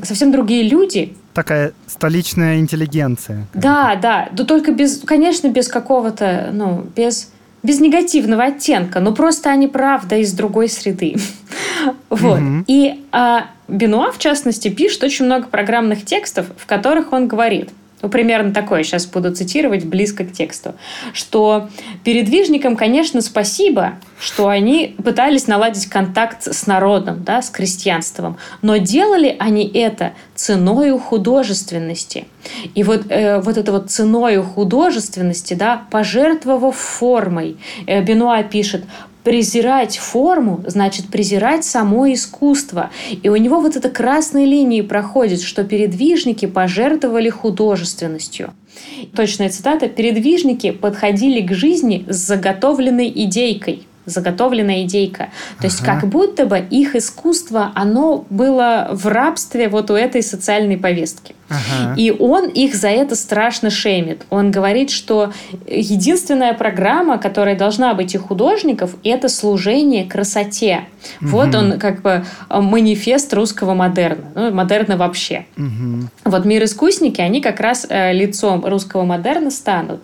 совсем 0.03 0.33
другие 0.33 0.69
люди. 0.69 1.15
Такая 1.35 1.73
столичная 1.87 2.59
интеллигенция. 2.59 3.47
Да, 3.55 3.97
да, 4.01 4.29
да, 4.33 4.45
только 4.45 4.73
без, 4.73 5.01
конечно, 5.01 5.49
без 5.49 5.69
какого-то, 5.69 6.51
ну, 6.53 6.87
без 6.95 7.31
без 7.63 7.81
негативного 7.81 8.45
оттенка, 8.45 9.01
но 9.01 9.13
просто 9.13 9.51
они 9.51 9.67
правда 9.67 10.17
из 10.19 10.33
другой 10.33 10.69
среды. 10.69 11.17
вот. 12.11 12.39
И 12.69 13.05
а, 13.11 13.47
Бенуа, 13.67 14.13
в 14.13 14.19
частности, 14.19 14.69
пишет 14.69 15.03
очень 15.03 15.25
много 15.25 15.49
программных 15.49 16.05
текстов, 16.05 16.47
в 16.57 16.67
которых 16.67 17.13
он 17.13 17.27
говорит– 17.27 17.71
ну, 18.07 18.11
примерно 18.11 18.53
такое, 18.53 18.85
сейчас 18.85 19.05
буду 19.05 19.35
цитировать 19.35 19.85
близко 19.85 20.23
к 20.23 20.31
тексту, 20.31 20.77
что 21.13 21.69
передвижникам, 22.05 22.77
конечно, 22.77 23.21
спасибо, 23.21 23.95
что 24.21 24.47
они 24.47 24.95
пытались 25.03 25.49
наладить 25.49 25.87
контакт 25.87 26.45
с 26.45 26.69
народом, 26.69 27.25
да, 27.25 27.43
с 27.43 27.51
крестьянством, 27.51 28.37
но 28.63 28.77
делали 28.77 29.35
они 29.41 29.69
это 29.69 30.13
ценою 30.37 31.01
художественности. 31.01 32.29
И 32.77 32.85
вот, 32.85 33.07
э, 33.09 33.41
вот 33.41 33.57
это 33.57 33.73
вот 33.73 33.91
ценою 33.91 34.45
художественности, 34.45 35.55
да, 35.55 35.83
пожертвовав 35.91 36.77
формой, 36.77 37.57
э, 37.89 38.01
Бенуа 38.05 38.45
пишет, 38.45 38.85
презирать 39.27 39.99
форму 39.99 40.63
значит 40.69 41.09
презирать 41.09 41.65
само 41.65 42.13
искусство. 42.13 42.91
И 43.25 43.29
у 43.29 43.35
него 43.35 43.59
вот 43.59 43.75
эта 43.75 43.91
красной 43.91 44.45
линии 44.45 44.83
проходит, 44.83 45.41
что 45.41 45.65
передвижники 45.65 46.47
пожертвовали 46.47 47.29
художественностью. 47.29 48.55
Точная 49.17 49.49
цитата. 49.49 49.89
«Передвижники 49.89 50.71
подходили 50.71 51.45
к 51.45 51.53
жизни 51.53 52.07
с 52.09 52.19
заготовленной 52.19 53.09
идейкой» 53.09 53.86
заготовленная 54.07 54.85
идейка. 54.85 55.29
То 55.59 55.67
есть 55.67 55.83
ага. 55.83 56.01
как 56.01 56.09
будто 56.09 56.47
бы 56.47 56.59
их 56.59 56.97
искусство, 56.97 57.73
оно 57.75 58.25
было 58.31 58.89
в 58.93 59.07
рабстве 59.07 59.69
вот 59.69 59.91
у 59.91 59.95
этой 59.95 60.23
социальной 60.23 60.77
повестки. 60.77 61.35
Ага. 61.49 61.95
И 61.97 62.11
он 62.11 62.49
их 62.49 62.75
за 62.75 62.89
это 62.89 63.15
страшно 63.15 63.71
шеймит. 63.71 64.23
Он 64.31 64.51
говорит, 64.51 64.91
что 64.91 65.33
единственная 65.69 66.55
программа, 66.55 67.19
которая 67.19 67.57
должна 67.57 67.95
быть 67.95 68.17
у 68.17 68.19
художников, 68.19 68.97
это 69.05 69.29
служение 69.29 70.05
красоте. 70.05 70.89
Угу. 71.21 71.31
Вот 71.31 71.55
он 71.55 71.79
как 71.79 72.03
бы 72.03 72.25
э, 72.49 72.61
манифест 72.61 73.33
русского 73.33 73.75
модерна, 73.75 74.25
ну, 74.35 74.51
модерна 74.53 74.97
вообще. 74.97 75.47
Угу. 75.57 76.09
Вот 76.25 76.45
мир 76.45 76.65
искусники, 76.65 77.21
они 77.21 77.41
как 77.41 77.61
раз 77.61 77.87
э, 77.89 78.13
лицом 78.13 78.65
русского 78.65 79.05
модерна 79.05 79.51
станут. 79.51 80.03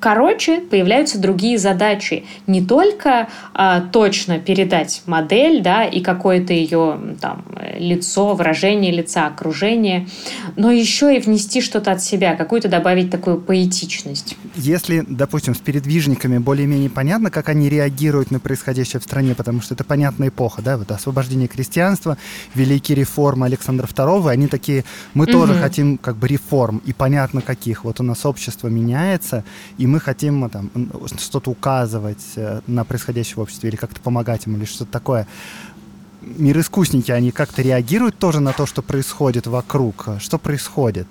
Короче, 0.00 0.60
появляются 0.60 1.18
другие 1.18 1.56
задачи. 1.56 2.26
Не 2.46 2.64
только 2.64 3.28
э, 3.54 3.82
точно 3.92 4.38
передать 4.38 5.02
модель, 5.06 5.62
да, 5.62 5.84
и 5.84 6.00
какое-то 6.00 6.52
ее 6.52 6.98
там 7.20 7.44
лицо, 7.78 8.34
выражение 8.34 8.92
лица, 8.92 9.26
окружение, 9.26 10.08
но 10.56 10.70
еще 10.70 11.16
и 11.16 11.20
внести 11.20 11.60
что-то 11.60 11.92
от 11.92 12.02
себя, 12.02 12.36
какую-то 12.36 12.68
добавить 12.68 13.10
такую 13.10 13.40
поэтичность. 13.40 14.36
Если, 14.54 15.04
допустим, 15.08 15.54
с 15.54 15.58
передвижниками 15.58 16.38
более-менее 16.38 16.90
понятно, 16.90 17.30
как 17.30 17.48
они 17.48 17.68
реагируют 17.68 18.30
на 18.30 18.40
происходящее 18.40 19.00
в 19.00 19.04
стране, 19.04 19.34
потому 19.34 19.60
что 19.60 19.74
это 19.74 19.84
понятная 19.84 20.28
эпоха, 20.28 20.62
да, 20.62 20.76
вот 20.76 20.90
освобождение 20.90 21.48
крестьянства, 21.48 22.16
великие 22.54 22.96
реформы 22.96 23.46
Александра 23.46 23.86
II, 23.86 24.30
они 24.30 24.46
такие, 24.46 24.84
мы 25.14 25.24
угу. 25.24 25.32
тоже 25.32 25.54
хотим 25.54 25.98
как 25.98 26.16
бы 26.16 26.28
реформ, 26.28 26.82
и 26.84 26.92
понятно 26.92 27.40
каких. 27.40 27.84
Вот 27.84 28.00
у 28.00 28.02
нас 28.02 28.24
общество 28.26 28.68
меняется, 28.68 29.44
и 29.78 29.86
мы 29.86 30.00
хотим 30.00 30.48
там 30.50 30.70
что-то 31.18 31.50
указывать 31.50 32.24
э, 32.36 32.60
на 32.66 32.84
происходящее 32.84 33.36
в 33.36 33.40
обществе 33.40 33.68
или 33.68 33.76
как-то 33.76 34.00
помогать 34.00 34.46
им 34.46 34.56
или 34.56 34.64
что-то 34.64 34.90
такое 34.90 35.26
мироискусники, 36.36 37.10
они 37.10 37.30
как-то 37.30 37.62
реагируют 37.62 38.18
тоже 38.18 38.40
на 38.40 38.52
то, 38.52 38.66
что 38.66 38.82
происходит 38.82 39.46
вокруг? 39.46 40.08
Что 40.18 40.38
происходит 40.38 41.06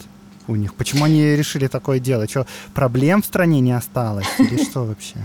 у 0.48 0.56
них? 0.56 0.74
Почему 0.74 1.06
они 1.06 1.36
решили 1.36 1.68
такое 1.68 2.00
делать? 2.00 2.32
Что, 2.32 2.46
проблем 2.74 3.22
в 3.22 3.26
стране 3.26 3.60
не 3.60 3.72
осталось? 3.72 4.28
Или 4.40 4.64
что 4.64 4.86
вообще? 4.86 5.16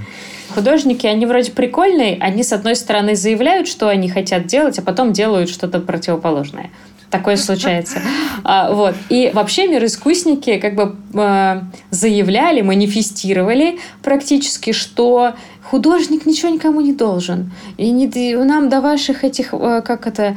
Художники, 0.54 1.06
они 1.06 1.26
вроде 1.26 1.52
прикольные. 1.52 2.18
Они, 2.20 2.42
с 2.42 2.52
одной 2.52 2.76
стороны, 2.76 3.16
заявляют, 3.16 3.68
что 3.68 3.88
они 3.88 4.08
хотят 4.08 4.46
делать, 4.46 4.78
а 4.78 4.82
потом 4.82 5.12
делают 5.12 5.50
что-то 5.50 5.80
противоположное. 5.80 6.70
Такое 7.10 7.36
случается. 7.36 8.00
А, 8.44 8.72
вот. 8.72 8.94
И 9.08 9.30
вообще 9.34 9.66
мироискусники 9.66 10.58
как 10.58 10.74
бы 10.74 10.94
э, 11.12 11.60
заявляли, 11.90 12.62
манифестировали 12.62 13.78
практически, 14.02 14.72
что 14.72 15.34
художник 15.70 16.26
ничего 16.26 16.50
никому 16.50 16.80
не 16.80 16.92
должен. 16.92 17.52
И 17.76 17.90
не, 17.90 18.36
нам 18.36 18.68
до 18.68 18.80
ваших 18.80 19.24
этих, 19.24 19.52
э, 19.52 19.82
как 19.84 20.06
это, 20.06 20.36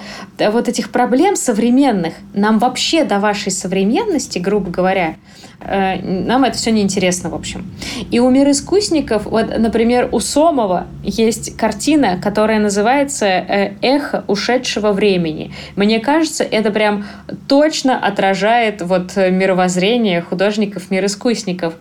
вот 0.52 0.68
этих 0.68 0.90
проблем 0.90 1.36
современных, 1.36 2.14
нам 2.34 2.60
вообще 2.60 3.04
до 3.04 3.20
вашей 3.20 3.52
современности, 3.52 4.40
грубо 4.40 4.72
говоря, 4.72 5.16
э, 5.62 6.02
нам 6.02 6.44
это 6.44 6.58
все 6.58 6.72
неинтересно, 6.72 7.30
в 7.30 7.36
общем. 7.36 7.66
И 8.12 8.20
у 8.20 8.30
мир 8.30 8.50
искусников, 8.50 9.26
вот, 9.26 9.58
например, 9.58 10.10
у 10.12 10.20
Сомова 10.20 10.88
есть 11.04 11.56
картина, 11.56 12.20
которая 12.22 12.60
называется 12.60 13.26
э, 13.26 13.74
«Эхо 13.82 14.26
ушедшего 14.28 14.92
времени». 14.92 15.54
Мне 15.76 16.00
кажется, 16.00 16.44
это 16.44 16.72
прям 16.72 17.06
точно 17.48 17.98
отражает 17.98 18.82
вот 18.82 19.16
мировоззрение 19.16 20.22
художников, 20.22 20.92
мир 20.92 21.06
искусников 21.06 21.76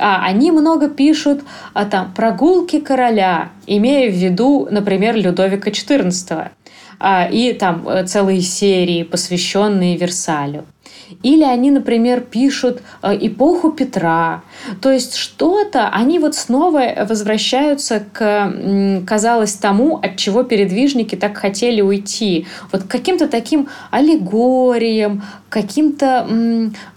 а, 0.00 0.24
они 0.24 0.50
много 0.50 0.88
пишут 0.88 1.42
о 1.74 1.84
там, 1.84 2.12
прогулке 2.14 2.80
короля, 2.80 3.50
имея 3.66 4.10
в 4.10 4.14
виду, 4.14 4.66
например, 4.70 5.14
Людовика 5.16 5.70
XIV. 5.70 6.48
А, 6.98 7.28
и 7.30 7.52
там 7.52 7.88
э, 7.88 8.06
целые 8.06 8.40
серии, 8.40 9.02
посвященные 9.02 9.96
Версалю. 9.96 10.64
Или 11.22 11.44
они, 11.44 11.70
например, 11.70 12.20
пишут 12.20 12.82
э, 13.02 13.16
эпоху 13.20 13.72
Петра. 13.72 14.42
То 14.80 14.90
есть 14.90 15.14
что-то, 15.14 15.88
они 15.88 16.18
вот 16.18 16.34
снова 16.34 17.06
возвращаются 17.08 18.02
к, 18.12 19.02
казалось, 19.06 19.54
тому, 19.54 19.96
от 19.96 20.16
чего 20.16 20.42
передвижники 20.42 21.16
так 21.16 21.36
хотели 21.36 21.80
уйти. 21.80 22.46
Вот 22.72 22.84
к 22.84 22.88
каким-то 22.88 23.28
таким 23.28 23.68
аллегориям, 23.90 25.22
каким-то, 25.48 26.26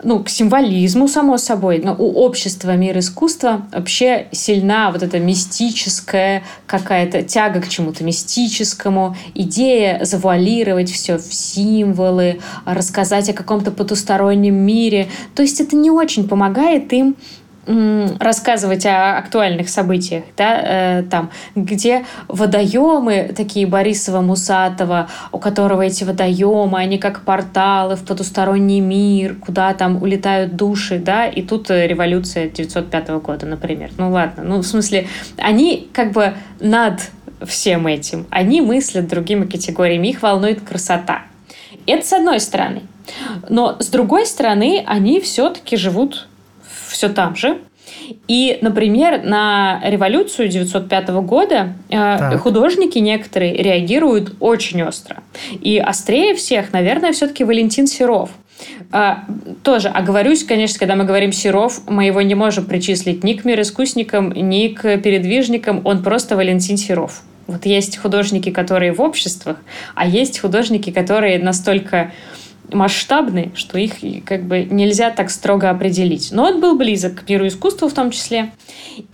ну, 0.03 0.23
к 0.23 0.29
символизму, 0.29 1.07
само 1.07 1.37
собой. 1.37 1.81
Но 1.83 1.95
у 1.97 2.13
общества 2.23 2.75
мир 2.75 2.97
искусства 2.99 3.67
вообще 3.73 4.27
сильна 4.31 4.91
вот 4.91 5.01
эта 5.01 5.19
мистическая 5.19 6.43
какая-то 6.67 7.23
тяга 7.23 7.61
к 7.61 7.67
чему-то 7.67 8.03
мистическому, 8.03 9.17
идея 9.33 10.05
завуалировать 10.05 10.91
все 10.91 11.17
в 11.17 11.33
символы, 11.33 12.39
рассказать 12.65 13.29
о 13.29 13.33
каком-то 13.33 13.71
потустороннем 13.71 14.02
мире. 14.55 15.07
То 15.35 15.41
есть 15.41 15.61
это 15.61 15.75
не 15.75 15.91
очень 15.91 16.27
помогает 16.27 16.91
им 16.93 17.15
рассказывать 17.65 18.85
о 18.85 19.17
актуальных 19.17 19.69
событиях, 19.69 20.25
да, 20.35 20.59
э, 20.99 21.03
там, 21.03 21.29
где 21.55 22.05
водоемы 22.27 23.31
такие 23.35 23.65
Борисова 23.65 24.19
Мусатова, 24.19 25.07
у 25.31 25.39
которого 25.39 25.81
эти 25.81 26.03
водоемы, 26.03 26.77
они 26.77 26.97
как 26.97 27.21
порталы 27.21 27.95
в 27.95 28.03
потусторонний 28.03 28.81
мир, 28.81 29.35
куда 29.35 29.73
там 29.73 30.01
улетают 30.03 30.57
души, 30.57 30.99
да, 30.99 31.25
и 31.25 31.41
тут 31.41 31.69
революция 31.69 32.49
905 32.49 33.09
года, 33.21 33.45
например. 33.45 33.91
Ну 33.97 34.11
ладно, 34.11 34.43
ну 34.43 34.57
в 34.57 34.65
смысле, 34.65 35.07
они 35.37 35.89
как 35.93 36.11
бы 36.11 36.33
над 36.59 36.99
всем 37.45 37.87
этим, 37.87 38.25
они 38.29 38.59
мыслят 38.59 39.07
другими 39.07 39.45
категориями, 39.45 40.09
их 40.09 40.21
волнует 40.21 40.61
красота. 40.61 41.23
Это 41.85 42.05
с 42.05 42.13
одной 42.13 42.39
стороны. 42.39 42.81
Но 43.49 43.77
с 43.79 43.87
другой 43.87 44.25
стороны, 44.25 44.83
они 44.85 45.19
все-таки 45.19 45.75
живут 45.77 46.27
все 46.87 47.09
там 47.09 47.35
же. 47.35 47.59
И, 48.27 48.57
например, 48.61 49.23
на 49.23 49.81
революцию 49.83 50.47
905 50.47 51.09
года 51.09 51.73
э, 51.89 51.91
так. 51.91 52.39
художники 52.41 52.97
некоторые 52.97 53.55
реагируют 53.55 54.35
очень 54.39 54.83
остро. 54.83 55.23
И 55.61 55.77
острее 55.77 56.33
всех, 56.35 56.73
наверное, 56.73 57.11
все-таки 57.11 57.43
Валентин 57.43 57.87
Серов– 57.87 58.31
А, 58.91 59.25
тоже 59.63 59.89
оговорюсь, 59.89 60.43
конечно, 60.43 60.79
когда 60.79 60.95
мы 60.95 61.03
говорим 61.05 61.31
Серов, 61.31 61.81
мы 61.87 62.05
его 62.05 62.21
не 62.21 62.35
можем 62.35 62.65
причислить 62.65 63.23
ни 63.23 63.33
к 63.33 63.45
мироискусникам, 63.45 64.31
ни 64.31 64.67
к 64.67 64.97
передвижникам, 64.97 65.81
он 65.83 66.03
просто 66.03 66.35
Валентин 66.35 66.77
Серов. 66.77 67.23
Вот 67.47 67.65
есть 67.65 67.97
художники, 67.97 68.51
которые 68.51 68.93
в 68.93 69.01
обществах, 69.01 69.57
а 69.95 70.07
есть 70.07 70.39
художники, 70.39 70.91
которые 70.91 71.39
настолько 71.39 72.11
масштабны, 72.71 73.51
что 73.55 73.77
их 73.77 73.95
как 74.25 74.43
бы 74.43 74.63
нельзя 74.63 75.09
так 75.11 75.29
строго 75.29 75.69
определить. 75.69 76.29
Но 76.31 76.45
он 76.45 76.59
был 76.59 76.77
близок 76.77 77.23
к 77.23 77.29
миру 77.29 77.47
искусства 77.47 77.89
в 77.89 77.93
том 77.93 78.11
числе. 78.11 78.51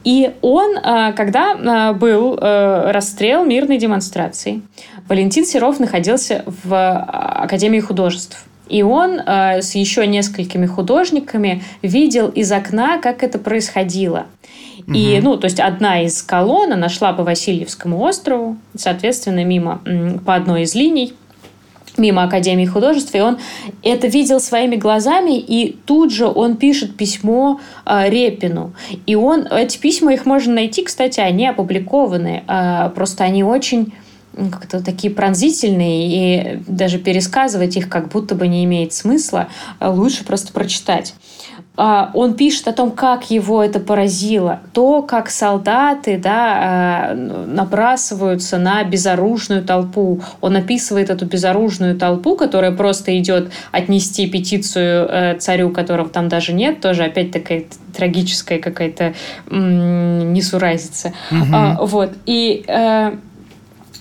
И 0.03 0.31
он, 0.41 0.77
а, 0.81 1.11
когда 1.13 1.53
а, 1.53 1.93
был 1.93 2.37
э, 2.37 2.91
расстрел 2.91 3.45
мирной 3.45 3.77
демонстрации, 3.77 4.61
Валентин 5.07 5.45
Серов 5.45 5.79
находился 5.79 6.43
в 6.45 6.73
Академии 6.73 7.79
художеств. 7.79 8.45
И 8.67 8.83
он 8.83 9.19
э, 9.19 9.61
с 9.61 9.73
еще 9.73 10.05
несколькими 10.05 10.67
художниками 10.67 11.63
видел 11.81 12.29
из 12.29 12.51
окна, 12.51 12.99
как 12.99 13.23
это 13.23 13.39
происходило. 13.39 14.27
Угу. 14.89 14.97
И, 14.97 15.19
ну, 15.21 15.37
то 15.37 15.45
есть 15.45 15.59
одна 15.59 16.01
из 16.01 16.21
колонн, 16.23 16.73
она 16.73 16.89
шла 16.89 17.13
по 17.13 17.23
Васильевскому 17.23 18.01
острову, 18.01 18.57
соответственно, 18.75 19.43
мимо, 19.43 19.81
по 20.25 20.33
одной 20.33 20.63
из 20.63 20.73
линий, 20.73 21.13
мимо 21.97 22.23
Академии 22.23 22.65
художеств, 22.65 23.13
и 23.13 23.19
он 23.19 23.37
это 23.83 24.07
видел 24.07 24.39
своими 24.39 24.77
глазами, 24.77 25.37
и 25.37 25.77
тут 25.85 26.11
же 26.11 26.25
он 26.25 26.55
пишет 26.55 26.95
письмо 26.95 27.59
э, 27.85 28.09
Репину. 28.09 28.73
И 29.05 29.15
он, 29.15 29.45
эти 29.45 29.77
письма, 29.77 30.13
их 30.13 30.25
можно 30.25 30.53
найти, 30.53 30.83
кстати, 30.83 31.19
они 31.19 31.45
опубликованы, 31.45 32.43
э, 32.47 32.91
просто 32.95 33.25
они 33.25 33.43
очень 33.43 33.93
как-то 34.51 34.83
такие 34.83 35.13
пронзительные, 35.13 36.07
и 36.07 36.63
даже 36.67 36.97
пересказывать 36.97 37.75
их 37.75 37.89
как 37.89 38.09
будто 38.09 38.35
бы 38.35 38.47
не 38.47 38.63
имеет 38.63 38.93
смысла, 38.93 39.49
а 39.79 39.91
лучше 39.91 40.23
просто 40.23 40.53
прочитать. 40.53 41.13
А, 41.81 42.11
он 42.13 42.33
пишет 42.33 42.67
о 42.67 42.73
том, 42.73 42.91
как 42.91 43.31
его 43.31 43.63
это 43.63 43.79
поразило, 43.79 44.59
то, 44.73 45.01
как 45.01 45.29
солдаты 45.29 46.17
да, 46.17 46.57
а, 46.61 47.13
набрасываются 47.15 48.57
на 48.57 48.83
безоружную 48.83 49.63
толпу. 49.63 50.21
Он 50.41 50.57
описывает 50.57 51.09
эту 51.09 51.25
безоружную 51.25 51.95
толпу, 51.97 52.35
которая 52.35 52.71
просто 52.71 53.17
идет 53.17 53.51
отнести 53.71 54.27
петицию 54.27 55.07
э, 55.09 55.37
царю, 55.39 55.69
которого 55.69 56.09
там 56.09 56.27
даже 56.27 56.51
нет, 56.51 56.81
тоже 56.81 57.03
опять 57.03 57.31
такая 57.31 57.63
трагическая 57.95 58.59
какая-то 58.59 59.13
несуразица. 59.49 61.13
Угу. 61.31 61.85
Вот. 61.85 62.11
И 62.25 62.63
э, 62.67 63.13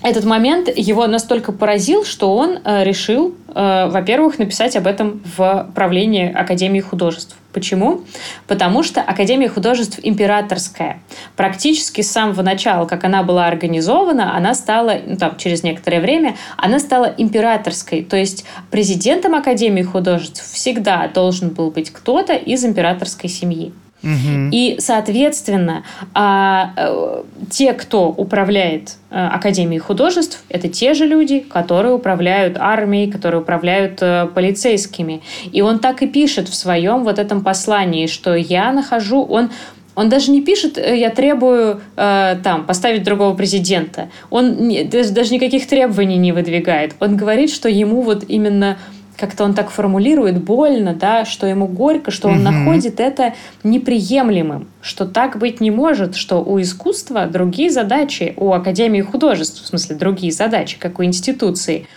этот 0.02 0.24
момент 0.24 0.68
его 0.74 1.06
настолько 1.06 1.50
поразил, 1.52 2.04
что 2.04 2.36
он 2.36 2.58
э, 2.64 2.84
решил, 2.84 3.34
э, 3.52 3.88
во-первых, 3.88 4.38
написать 4.38 4.76
об 4.76 4.86
этом 4.86 5.20
в 5.36 5.70
правлении 5.74 6.32
Академии 6.32 6.80
художеств. 6.80 7.36
Почему? 7.52 8.02
Потому 8.46 8.84
что 8.84 9.00
Академия 9.00 9.48
художеств 9.48 9.98
императорская. 10.00 11.00
Практически 11.34 12.02
с 12.02 12.12
самого 12.12 12.42
начала, 12.42 12.86
как 12.86 13.02
она 13.02 13.24
была 13.24 13.46
организована, 13.46 14.36
она 14.36 14.54
стала, 14.54 14.98
ну, 15.04 15.16
там, 15.16 15.36
через 15.36 15.64
некоторое 15.64 16.00
время, 16.00 16.36
она 16.56 16.78
стала 16.78 17.12
императорской. 17.16 18.04
То 18.04 18.16
есть 18.16 18.44
президентом 18.70 19.34
Академии 19.34 19.82
художеств 19.82 20.44
всегда 20.52 21.08
должен 21.08 21.48
был 21.48 21.72
быть 21.72 21.90
кто-то 21.90 22.34
из 22.34 22.64
императорской 22.64 23.28
семьи. 23.28 23.72
И, 24.02 24.76
соответственно, 24.78 25.82
а, 26.14 26.72
э, 26.76 27.22
те, 27.50 27.72
кто 27.72 28.08
управляет 28.08 28.96
э, 29.10 29.26
Академией 29.26 29.80
художеств, 29.80 30.44
это 30.48 30.68
те 30.68 30.94
же 30.94 31.04
люди, 31.04 31.40
которые 31.40 31.94
управляют 31.94 32.56
армией, 32.58 33.10
которые 33.10 33.40
управляют 33.40 33.98
э, 34.00 34.28
полицейскими. 34.32 35.20
И 35.50 35.62
он 35.62 35.80
так 35.80 36.02
и 36.02 36.06
пишет 36.06 36.48
в 36.48 36.54
своем 36.54 37.02
вот 37.02 37.18
этом 37.18 37.42
послании, 37.42 38.06
что 38.06 38.34
я 38.34 38.72
нахожу, 38.72 39.22
он 39.24 39.50
он 39.94 40.08
даже 40.08 40.30
не 40.30 40.42
пишет, 40.42 40.78
я 40.78 41.10
требую 41.10 41.80
там 41.96 42.66
поставить 42.68 43.02
другого 43.02 43.34
президента. 43.34 44.10
Он 44.30 44.72
даже, 44.88 45.10
даже 45.10 45.34
никаких 45.34 45.66
требований 45.66 46.18
не 46.18 46.30
выдвигает. 46.30 46.94
Он 47.00 47.16
говорит, 47.16 47.50
что 47.50 47.68
ему 47.68 48.02
вот 48.02 48.24
именно 48.28 48.78
как-то 49.18 49.44
он 49.44 49.52
так 49.52 49.70
формулирует 49.70 50.42
больно, 50.42 50.94
да, 50.94 51.24
что 51.24 51.46
ему 51.46 51.66
горько, 51.66 52.10
что 52.10 52.28
он 52.28 52.36
угу. 52.36 52.50
находит 52.50 53.00
это 53.00 53.34
неприемлемым, 53.64 54.68
что 54.80 55.06
так 55.06 55.38
быть 55.38 55.60
не 55.60 55.70
может, 55.70 56.14
что 56.14 56.42
у 56.42 56.60
искусства 56.60 57.26
другие 57.26 57.70
задачи, 57.70 58.34
у 58.36 58.52
Академии 58.52 59.02
художеств, 59.02 59.62
в 59.62 59.66
смысле 59.66 59.96
другие 59.96 60.32
задачи, 60.32 60.78
как 60.78 61.00
у 61.00 61.04
институции, 61.04 61.88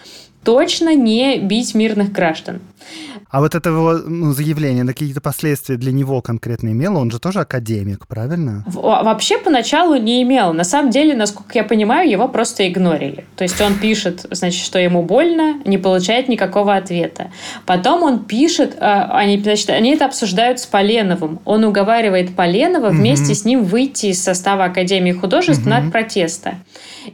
точно 0.44 0.96
не 0.96 1.38
бить 1.38 1.76
мирных 1.76 2.12
граждан. 2.12 2.60
А 3.32 3.40
вот 3.40 3.56
это 3.56 3.70
его 3.70 3.94
ну, 3.94 4.34
заявление 4.34 4.84
на 4.84 4.92
какие-то 4.92 5.22
последствия 5.22 5.78
для 5.78 5.94
него 5.94 6.22
конкретно 6.22 6.70
имело? 6.70 7.00
Он 7.00 7.10
же 7.10 7.20
тоже 7.20 7.40
академик, 7.40 8.06
правильно? 8.08 8.66
Вообще 8.68 9.38
поначалу 9.38 9.96
не 9.96 10.22
имел. 10.24 10.54
На 10.54 10.66
самом 10.66 10.92
деле, 10.92 11.16
насколько 11.16 11.52
я 11.54 11.64
понимаю, 11.64 12.10
его 12.10 12.28
просто 12.28 12.68
игнорили. 12.68 13.26
То 13.38 13.44
есть 13.44 13.60
он 13.62 13.76
пишет, 13.76 14.26
значит, 14.32 14.64
что 14.64 14.80
ему 14.80 15.04
больно, 15.04 15.62
не 15.66 15.78
получает 15.78 16.28
никакого 16.28 16.76
ответа. 16.76 17.32
Потом 17.66 18.04
он 18.04 18.26
пишет, 18.26 18.76
а, 18.80 19.18
они, 19.18 19.40
значит, 19.40 19.70
они 19.70 19.92
это 19.92 20.06
обсуждают 20.06 20.60
с 20.60 20.66
Поленовым. 20.66 21.40
Он 21.46 21.64
уговаривает 21.64 22.36
Поленова 22.36 22.88
угу. 22.88 22.96
вместе 22.96 23.34
с 23.34 23.46
ним 23.46 23.64
выйти 23.64 24.08
из 24.08 24.22
состава 24.22 24.66
Академии 24.66 25.14
художеств 25.14 25.62
угу. 25.62 25.70
на 25.70 25.90
протеста. 25.90 26.56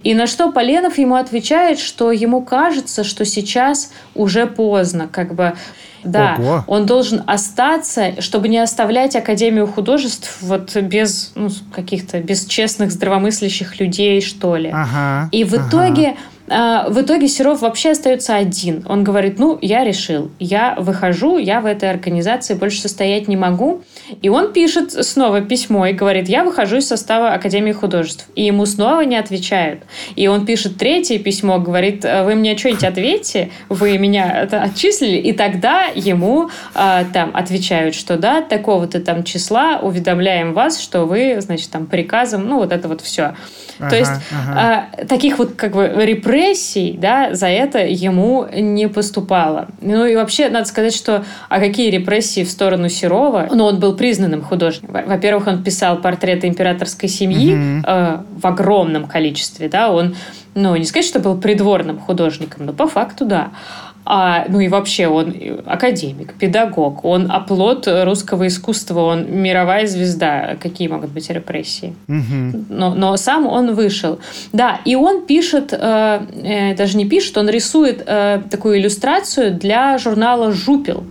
И 0.04 0.14
на 0.14 0.28
что 0.28 0.52
Поленов 0.52 0.98
ему 0.98 1.16
отвечает, 1.16 1.80
что 1.80 2.12
ему 2.12 2.42
кажется, 2.42 3.04
что 3.04 3.26
сейчас 3.26 3.92
уже 4.16 4.46
поздно, 4.48 5.08
как 5.12 5.34
бы 5.34 5.54
да, 6.04 6.38
Ого. 6.40 6.64
он 6.68 6.86
должен 6.86 7.24
остаться, 7.28 8.22
чтобы 8.22 8.48
не 8.48 8.60
оставлять 8.60 9.16
Академию 9.16 9.68
художеств 9.68 10.38
вот 10.42 10.76
без 10.76 11.32
ну, 11.36 11.50
каких-то 11.74 12.20
бесчестных, 12.20 12.92
здравомыслящих 12.92 13.80
людей, 13.80 14.22
что 14.22 14.56
ли. 14.56 14.70
Ага, 14.74 15.30
И 15.32 15.44
в 15.44 15.54
ага. 15.54 15.68
итоге 15.68 16.16
а, 16.50 16.88
в 16.90 17.02
итоге 17.02 17.28
Серов 17.28 17.62
вообще 17.62 17.92
остается 17.92 18.36
один. 18.36 18.86
Он 18.88 19.04
говорит, 19.04 19.38
ну, 19.38 19.58
я 19.62 19.84
решил, 19.84 20.32
я 20.40 20.76
выхожу, 20.80 21.38
я 21.38 21.60
в 21.60 21.66
этой 21.66 21.90
организации 21.90 22.54
больше 22.54 22.80
состоять 22.82 23.28
не 23.28 23.36
могу. 23.36 23.82
И 24.22 24.30
он 24.30 24.54
пишет 24.54 24.92
снова 25.06 25.42
письмо 25.42 25.88
и 25.88 25.94
говорит, 25.94 26.30
я 26.30 26.44
выхожу 26.44 26.78
из 26.78 26.88
состава 26.88 27.34
Академии 27.34 27.72
художеств. 27.72 28.28
И 28.36 28.44
ему 28.44 28.66
снова 28.66 29.02
не 29.02 29.16
отвечают. 29.16 29.82
И 30.16 30.28
он 30.28 30.46
пишет 30.46 30.78
третье 30.78 31.20
письмо, 31.20 31.60
говорит, 31.60 32.04
вы 32.04 32.36
мне 32.36 32.58
что-нибудь 32.58 32.84
ответьте, 32.84 33.50
вы 33.70 33.98
меня 33.98 34.44
это 34.44 34.62
отчислили. 34.62 35.18
И 35.18 35.34
тогда 35.34 35.86
ему 35.96 36.50
э, 36.74 37.06
там 37.14 37.32
отвечают, 37.34 37.96
что 37.96 38.18
да, 38.18 38.42
такого-то 38.42 39.00
там 39.00 39.24
числа 39.24 39.80
уведомляем 39.82 40.54
вас, 40.54 40.80
что 40.80 41.06
вы, 41.06 41.38
значит, 41.40 41.70
там 41.70 41.86
приказом, 41.86 42.48
ну, 42.48 42.58
вот 42.58 42.72
это 42.72 42.88
вот 42.88 43.02
все. 43.02 43.36
Ага, 43.80 43.90
То 43.90 43.96
есть 43.96 44.12
ага. 44.32 44.88
э, 44.98 45.06
таких 45.06 45.38
вот 45.38 45.54
как 45.54 45.74
бы 45.74 45.94
репрессий, 45.96 46.98
да, 46.98 47.34
за 47.34 47.48
это 47.48 47.80
ему 47.80 48.48
не 48.52 48.88
поступало. 48.88 49.68
Ну 49.82 50.06
и 50.06 50.16
вообще, 50.16 50.50
надо 50.50 50.68
сказать, 50.68 50.96
что 50.96 51.24
а 51.50 51.60
какие 51.60 51.90
репрессии 51.90 52.44
в 52.44 52.50
сторону 52.50 52.90
Серова? 52.90 53.48
Ну, 53.52 53.66
он 53.66 53.80
был 53.80 53.96
признанным 53.98 54.42
художником. 54.42 54.96
Во-первых, 55.06 55.48
он 55.48 55.64
писал 55.64 55.98
портреты 55.98 56.48
императорской 56.48 57.10
семьи 57.10 57.54
угу. 57.54 57.84
э, 57.86 58.18
в 58.40 58.46
огромном 58.46 59.08
количестве, 59.08 59.68
да, 59.68 59.92
он, 59.92 60.16
ну, 60.56 60.76
не 60.76 60.86
сказать, 60.86 61.06
что 61.06 61.20
был 61.20 61.38
придворным 61.38 62.00
художником, 62.00 62.66
но 62.66 62.74
по 62.74 62.88
факту, 62.88 63.26
да. 63.26 63.50
А, 64.10 64.46
ну 64.48 64.62
и 64.62 64.70
вообще 64.70 65.08
он 65.08 65.36
академик, 65.66 66.34
педагог, 66.36 67.04
он 67.04 67.30
оплот 67.30 67.90
русского 67.90 68.48
искусства, 68.48 69.02
он 69.02 69.30
мировая 69.30 69.86
звезда. 69.86 70.56
Какие 70.62 70.88
могут 70.88 71.10
быть 71.10 71.30
репрессии? 71.30 71.94
Угу. 72.08 72.66
Но, 72.70 72.96
но 72.96 73.18
сам 73.18 73.48
он 73.48 73.76
вышел. 73.76 74.20
Да, 74.54 74.80
и 74.86 74.96
он 74.96 75.26
пишет, 75.26 75.74
э, 75.74 76.22
э, 76.42 76.76
даже 76.76 76.96
не 76.96 77.06
пишет, 77.06 77.38
он 77.38 77.50
рисует 77.50 78.02
э, 78.06 78.44
такую 78.50 78.80
иллюстрацию 78.80 79.54
для 79.54 79.98
журнала 79.98 80.54
«Жупел». 80.54 81.04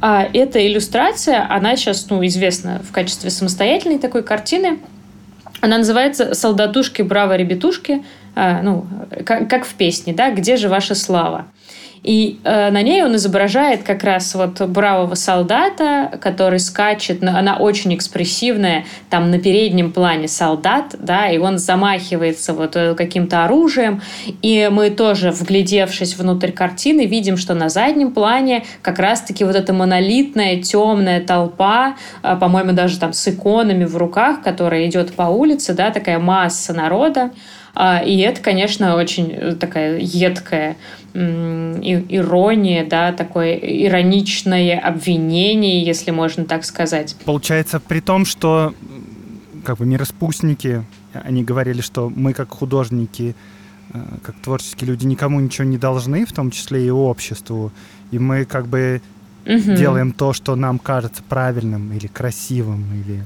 А 0.00 0.26
эта 0.32 0.66
иллюстрация, 0.66 1.46
она 1.48 1.76
сейчас 1.76 2.10
ну, 2.10 2.26
известна 2.26 2.80
в 2.82 2.90
качестве 2.90 3.30
самостоятельной 3.30 4.00
такой 4.00 4.24
картины. 4.24 4.80
Она 5.60 5.78
называется 5.78 6.34
«Солдатушки, 6.34 7.02
браво, 7.02 7.36
ребятушки», 7.36 8.02
а, 8.34 8.60
ну, 8.62 8.86
как, 9.24 9.48
как 9.48 9.64
в 9.64 9.74
песне, 9.74 10.12
да, 10.12 10.32
«Где 10.32 10.56
же 10.56 10.68
ваша 10.68 10.96
слава?» 10.96 11.46
И 12.04 12.38
э, 12.44 12.70
на 12.70 12.82
ней 12.82 13.02
он 13.02 13.16
изображает 13.16 13.82
как 13.82 14.04
раз 14.04 14.34
вот 14.34 14.60
бравого 14.60 15.14
солдата, 15.14 16.18
который 16.20 16.60
скачет, 16.60 17.22
она 17.22 17.56
очень 17.56 17.94
экспрессивная, 17.94 18.84
там 19.08 19.30
на 19.30 19.38
переднем 19.38 19.90
плане 19.90 20.28
солдат, 20.28 20.94
да, 20.98 21.30
и 21.30 21.38
он 21.38 21.56
замахивается 21.56 22.52
вот 22.52 22.76
э, 22.76 22.94
каким-то 22.94 23.46
оружием, 23.46 24.02
и 24.42 24.68
мы 24.70 24.90
тоже, 24.90 25.30
вглядевшись 25.30 26.14
внутрь 26.18 26.52
картины, 26.52 27.06
видим, 27.06 27.38
что 27.38 27.54
на 27.54 27.70
заднем 27.70 28.12
плане 28.12 28.64
как 28.82 28.98
раз-таки 28.98 29.42
вот 29.44 29.56
эта 29.56 29.72
монолитная 29.72 30.60
темная 30.60 31.22
толпа, 31.22 31.96
э, 32.22 32.36
по-моему, 32.38 32.72
даже 32.72 33.00
там 33.00 33.14
с 33.14 33.26
иконами 33.28 33.86
в 33.86 33.96
руках, 33.96 34.42
которая 34.42 34.86
идет 34.86 35.14
по 35.14 35.22
улице, 35.22 35.72
да, 35.72 35.90
такая 35.90 36.18
масса 36.18 36.74
народа, 36.74 37.30
и 37.76 38.18
это, 38.18 38.40
конечно, 38.40 38.96
очень 38.96 39.56
такая 39.58 39.98
едкая 39.98 40.76
ирония, 41.14 42.84
да, 42.86 43.12
такое 43.12 43.54
ироничное 43.54 44.78
обвинение, 44.80 45.84
если 45.84 46.10
можно 46.10 46.44
так 46.44 46.64
сказать. 46.64 47.16
Получается, 47.24 47.78
при 47.78 48.00
том, 48.00 48.24
что 48.24 48.74
как 49.64 49.78
бы 49.78 49.86
мироспустники, 49.86 50.84
они 51.12 51.44
говорили, 51.44 51.80
что 51.80 52.12
мы 52.14 52.32
как 52.32 52.50
художники, 52.50 53.34
э, 53.92 53.98
как 54.22 54.34
творческие 54.42 54.88
люди 54.90 55.06
никому 55.06 55.40
ничего 55.40 55.66
не 55.66 55.78
должны, 55.78 56.26
в 56.26 56.32
том 56.32 56.50
числе 56.50 56.86
и 56.86 56.90
обществу, 56.90 57.72
и 58.10 58.18
мы 58.18 58.44
как 58.44 58.66
бы 58.66 59.00
угу. 59.46 59.74
делаем 59.74 60.12
то, 60.12 60.32
что 60.32 60.56
нам 60.56 60.78
кажется 60.78 61.22
правильным 61.22 61.92
или 61.92 62.06
красивым 62.08 62.84
или 62.94 63.24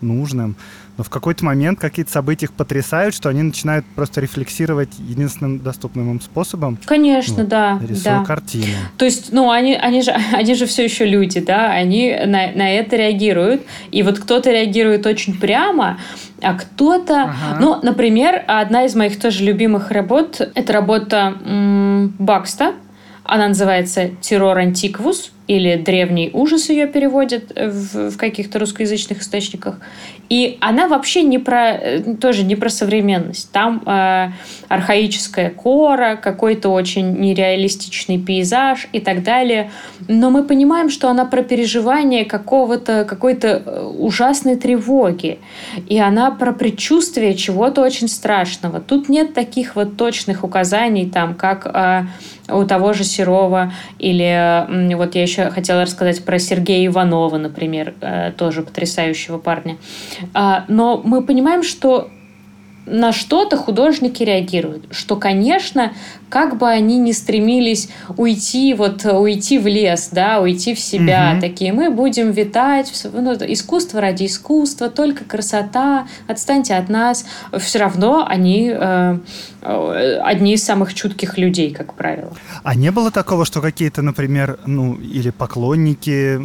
нужным, 0.00 0.56
но 0.96 1.04
в 1.04 1.10
какой-то 1.10 1.44
момент 1.44 1.78
какие-то 1.78 2.10
события 2.10 2.46
их 2.46 2.52
потрясают, 2.52 3.14
что 3.14 3.28
они 3.28 3.42
начинают 3.42 3.84
просто 3.94 4.20
рефлексировать 4.20 4.90
единственным 4.98 5.58
доступным 5.58 6.10
им 6.10 6.20
способом. 6.20 6.78
Конечно, 6.86 7.42
ну, 7.42 7.48
да. 7.48 7.80
Рисуя 7.86 8.20
да. 8.20 8.24
картину. 8.24 8.66
То 8.96 9.04
есть, 9.04 9.32
ну, 9.32 9.50
они, 9.50 9.74
они, 9.74 10.02
же, 10.02 10.12
они 10.32 10.54
же 10.54 10.66
все 10.66 10.84
еще 10.84 11.04
люди, 11.04 11.40
да, 11.40 11.70
они 11.70 12.16
на, 12.26 12.52
на 12.52 12.70
это 12.70 12.96
реагируют. 12.96 13.62
И 13.90 14.02
вот 14.02 14.18
кто-то 14.18 14.50
реагирует 14.50 15.06
очень 15.06 15.38
прямо, 15.38 15.98
а 16.40 16.54
кто-то... 16.54 17.24
Ага. 17.24 17.58
Ну, 17.60 17.80
например, 17.82 18.42
одна 18.46 18.84
из 18.84 18.94
моих 18.94 19.18
тоже 19.18 19.44
любимых 19.44 19.90
работ, 19.90 20.40
это 20.54 20.72
работа 20.72 21.34
м- 21.44 22.14
Бакста, 22.18 22.74
она 23.28 23.48
называется 23.48 24.10
«Террор 24.20 24.58
антиквус», 24.58 25.32
или 25.46 25.76
«Древний 25.76 26.30
ужас» 26.32 26.68
ее 26.70 26.86
переводят 26.86 27.52
в, 27.54 28.10
в 28.10 28.16
каких-то 28.16 28.58
русскоязычных 28.58 29.20
источниках. 29.20 29.78
И 30.28 30.58
она 30.60 30.88
вообще 30.88 31.22
не 31.22 31.38
про, 31.38 31.72
э, 31.72 32.14
тоже 32.20 32.42
не 32.42 32.56
про 32.56 32.68
современность. 32.68 33.50
Там 33.52 33.82
э, 33.86 34.30
архаическая 34.68 35.50
кора, 35.50 36.16
какой-то 36.16 36.70
очень 36.70 37.12
нереалистичный 37.18 38.18
пейзаж 38.18 38.88
и 38.92 39.00
так 39.00 39.22
далее. 39.22 39.70
Но 40.08 40.30
мы 40.30 40.42
понимаем, 40.42 40.90
что 40.90 41.08
она 41.08 41.24
про 41.24 41.42
переживание 41.42 42.24
какого-то, 42.24 43.04
какой-то 43.04 43.62
э, 43.64 43.92
ужасной 43.98 44.56
тревоги. 44.56 45.38
И 45.88 45.98
она 45.98 46.30
про 46.30 46.52
предчувствие 46.52 47.34
чего-то 47.34 47.82
очень 47.82 48.08
страшного. 48.08 48.80
Тут 48.80 49.08
нет 49.08 49.34
таких 49.34 49.76
вот 49.76 49.96
точных 49.96 50.44
указаний, 50.44 51.08
там, 51.08 51.34
как 51.34 51.66
э, 51.66 52.06
у 52.52 52.64
того 52.64 52.92
же 52.92 53.04
Серова 53.04 53.72
или 53.98 54.94
вот 54.94 55.14
я 55.14 55.22
еще 55.22 55.50
хотела 55.50 55.82
рассказать 55.82 56.24
про 56.24 56.38
Сергея 56.38 56.86
Иванова, 56.86 57.36
например, 57.38 57.94
э, 58.00 58.32
тоже 58.36 58.62
потрясающего 58.62 59.38
парня. 59.38 59.76
А, 60.34 60.64
но 60.68 61.00
мы 61.04 61.22
понимаем, 61.22 61.62
что 61.62 62.10
на 62.86 63.12
что-то 63.12 63.56
художники 63.56 64.22
реагируют. 64.22 64.86
Что, 64.90 65.16
конечно, 65.16 65.92
как 66.28 66.58
бы 66.58 66.68
они 66.68 66.98
ни 66.98 67.12
стремились 67.12 67.88
уйти, 68.16 68.74
вот, 68.74 69.04
уйти 69.04 69.58
в 69.58 69.66
лес, 69.66 70.08
да, 70.12 70.40
уйти 70.40 70.74
в 70.74 70.80
себя, 70.80 71.32
угу. 71.32 71.40
такие, 71.40 71.72
мы 71.72 71.90
будем 71.90 72.30
витать, 72.30 72.92
ну, 73.12 73.32
искусство 73.34 74.00
ради 74.00 74.26
искусства, 74.26 74.88
только 74.88 75.24
красота, 75.24 76.06
отстаньте 76.26 76.74
от 76.74 76.88
нас. 76.88 77.26
Все 77.58 77.78
равно 77.78 78.26
они 78.26 78.72
э, 78.72 79.18
одни 79.62 80.54
из 80.54 80.64
самых 80.64 80.94
чутких 80.94 81.38
людей, 81.38 81.72
как 81.72 81.94
правило. 81.94 82.32
А 82.62 82.74
не 82.74 82.90
было 82.90 83.10
такого, 83.10 83.44
что 83.44 83.60
какие-то, 83.60 84.02
например, 84.02 84.58
ну, 84.66 84.94
или 84.94 85.30
поклонники 85.30 86.40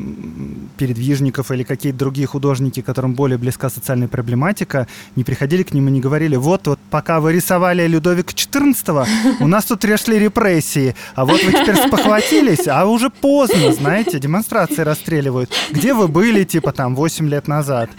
передвижников, 0.77 1.51
или 1.51 1.63
какие-то 1.63 1.99
другие 1.99 2.27
художники, 2.27 2.82
которым 2.82 3.13
более 3.13 3.38
близка 3.38 3.69
социальная 3.69 4.08
проблематика, 4.08 4.88
не 5.15 5.23
приходили 5.23 5.63
к 5.63 5.73
ним 5.73 5.88
и 5.88 5.91
не 5.91 6.01
говорили, 6.01 6.31
вот, 6.36 6.67
вот 6.67 6.80
пока 6.89 7.20
вы 7.20 7.34
рисовали 7.34 7.88
Людовика 7.88 8.32
XIV, 8.34 9.08
у 9.39 9.48
нас 9.48 9.65
тут 9.65 9.84
решли 9.86 10.17
репрессии, 10.17 10.96
а 11.15 11.26
вот 11.26 11.44
вы 11.44 11.52
теперь 11.52 11.76
спохватились, 11.76 12.67
а 12.67 12.86
уже 12.86 13.10
поздно, 13.10 13.72
знаете, 13.72 14.20
демонстрации 14.20 14.82
расстреливают. 14.82 15.52
Где 15.72 15.94
вы 15.94 16.08
были, 16.08 16.44
типа, 16.44 16.72
там, 16.72 16.96
8 16.96 17.28
лет 17.28 17.48
назад? 17.48 17.89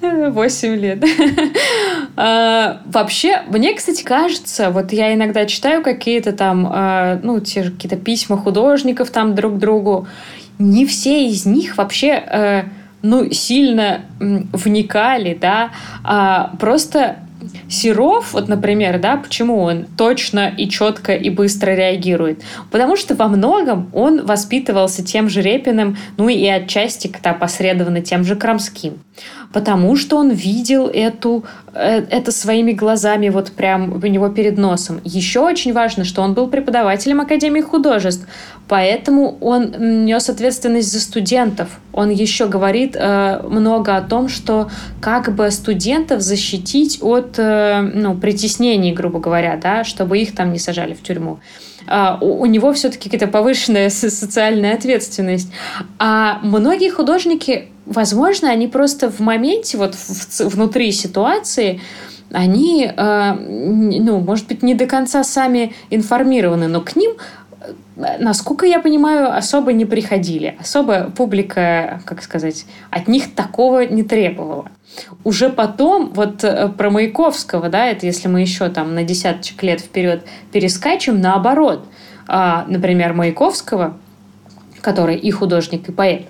8 0.00 0.74
лет. 0.76 1.04
а, 2.16 2.82
вообще, 2.86 3.42
мне, 3.48 3.74
кстати, 3.74 4.02
кажется, 4.02 4.70
вот 4.70 4.92
я 4.92 5.14
иногда 5.14 5.46
читаю 5.46 5.82
какие-то 5.82 6.32
там, 6.32 6.68
а, 6.70 7.20
ну, 7.22 7.40
те 7.40 7.62
же 7.62 7.72
какие-то 7.72 7.96
письма 7.96 8.36
художников 8.36 9.10
там 9.10 9.34
друг 9.34 9.58
другу, 9.58 10.06
не 10.58 10.86
все 10.86 11.26
из 11.26 11.46
них 11.46 11.76
вообще... 11.76 12.12
А, 12.12 12.64
ну, 13.08 13.30
сильно 13.32 14.02
вникали, 14.18 15.36
да, 15.40 15.70
а 16.04 16.52
просто 16.58 17.16
Серов, 17.68 18.32
вот, 18.32 18.48
например, 18.48 18.98
да, 18.98 19.16
почему 19.16 19.58
он 19.58 19.86
точно 19.96 20.48
и 20.48 20.68
четко 20.68 21.12
и 21.12 21.30
быстро 21.30 21.72
реагирует? 21.72 22.42
Потому 22.70 22.96
что 22.96 23.14
во 23.14 23.28
многом 23.28 23.90
он 23.92 24.24
воспитывался 24.24 25.04
тем 25.04 25.28
же 25.28 25.42
Репиным, 25.42 25.96
ну 26.16 26.28
и 26.28 26.46
отчасти 26.46 27.08
когда 27.08 27.32
посредованно 27.32 28.00
тем 28.00 28.24
же 28.24 28.36
Крамским. 28.36 28.98
Потому 29.52 29.96
что 29.96 30.16
он 30.16 30.30
видел 30.30 30.88
эту, 30.92 31.44
э, 31.72 32.02
это 32.10 32.32
своими 32.32 32.72
глазами 32.72 33.28
вот 33.28 33.52
прям 33.52 33.92
у 33.92 34.06
него 34.06 34.28
перед 34.28 34.58
носом. 34.58 35.00
Еще 35.04 35.40
очень 35.40 35.72
важно, 35.72 36.04
что 36.04 36.22
он 36.22 36.34
был 36.34 36.48
преподавателем 36.48 37.20
Академии 37.20 37.60
художеств, 37.60 38.26
поэтому 38.68 39.38
он 39.40 40.04
нес 40.04 40.28
ответственность 40.28 40.92
за 40.92 41.00
студентов. 41.00 41.68
Он 41.92 42.10
еще 42.10 42.48
говорит 42.48 42.96
э, 42.96 43.40
много 43.48 43.96
о 43.96 44.02
том, 44.02 44.28
что 44.28 44.70
как 45.00 45.34
бы 45.34 45.50
студентов 45.50 46.20
защитить 46.20 46.98
от 47.00 47.38
э, 47.38 47.80
ну, 47.94 48.14
притеснений, 48.14 48.92
грубо 48.92 49.20
говоря, 49.20 49.58
да, 49.62 49.84
чтобы 49.84 50.18
их 50.18 50.34
там 50.34 50.52
не 50.52 50.58
сажали 50.58 50.94
в 50.94 51.02
тюрьму. 51.02 51.38
Uh, 51.86 52.18
у, 52.20 52.40
у 52.40 52.46
него 52.46 52.72
все-таки 52.72 53.08
какая-то 53.08 53.30
повышенная 53.30 53.90
социальная 53.90 54.74
ответственность. 54.74 55.52
А 56.00 56.40
многие 56.42 56.90
художники 56.90 57.68
возможно, 57.86 58.50
они 58.50 58.68
просто 58.68 59.10
в 59.10 59.20
моменте, 59.20 59.78
вот 59.78 59.94
в, 59.94 60.40
внутри 60.40 60.92
ситуации, 60.92 61.80
они, 62.32 62.90
э, 62.94 63.32
ну, 63.34 64.20
может 64.20 64.48
быть, 64.48 64.62
не 64.62 64.74
до 64.74 64.86
конца 64.86 65.24
сами 65.24 65.74
информированы, 65.90 66.66
но 66.68 66.80
к 66.80 66.96
ним 66.96 67.12
э, 67.60 68.18
насколько 68.18 68.66
я 68.66 68.80
понимаю, 68.80 69.34
особо 69.34 69.72
не 69.72 69.84
приходили. 69.84 70.56
Особо 70.60 71.10
публика, 71.16 72.02
как 72.04 72.22
сказать, 72.22 72.66
от 72.90 73.08
них 73.08 73.34
такого 73.34 73.86
не 73.86 74.02
требовала. 74.02 74.66
Уже 75.24 75.50
потом, 75.50 76.12
вот 76.12 76.42
э, 76.42 76.68
про 76.68 76.90
Маяковского, 76.90 77.68
да, 77.68 77.86
это 77.86 78.06
если 78.06 78.28
мы 78.28 78.40
еще 78.40 78.68
там 78.68 78.94
на 78.94 79.04
десяточек 79.04 79.62
лет 79.62 79.80
вперед 79.80 80.24
перескачем, 80.52 81.20
наоборот. 81.20 81.86
А, 82.28 82.64
например, 82.68 83.12
Маяковского, 83.12 83.96
который 84.80 85.16
и 85.16 85.30
художник, 85.30 85.88
и 85.88 85.92
поэт, 85.92 86.26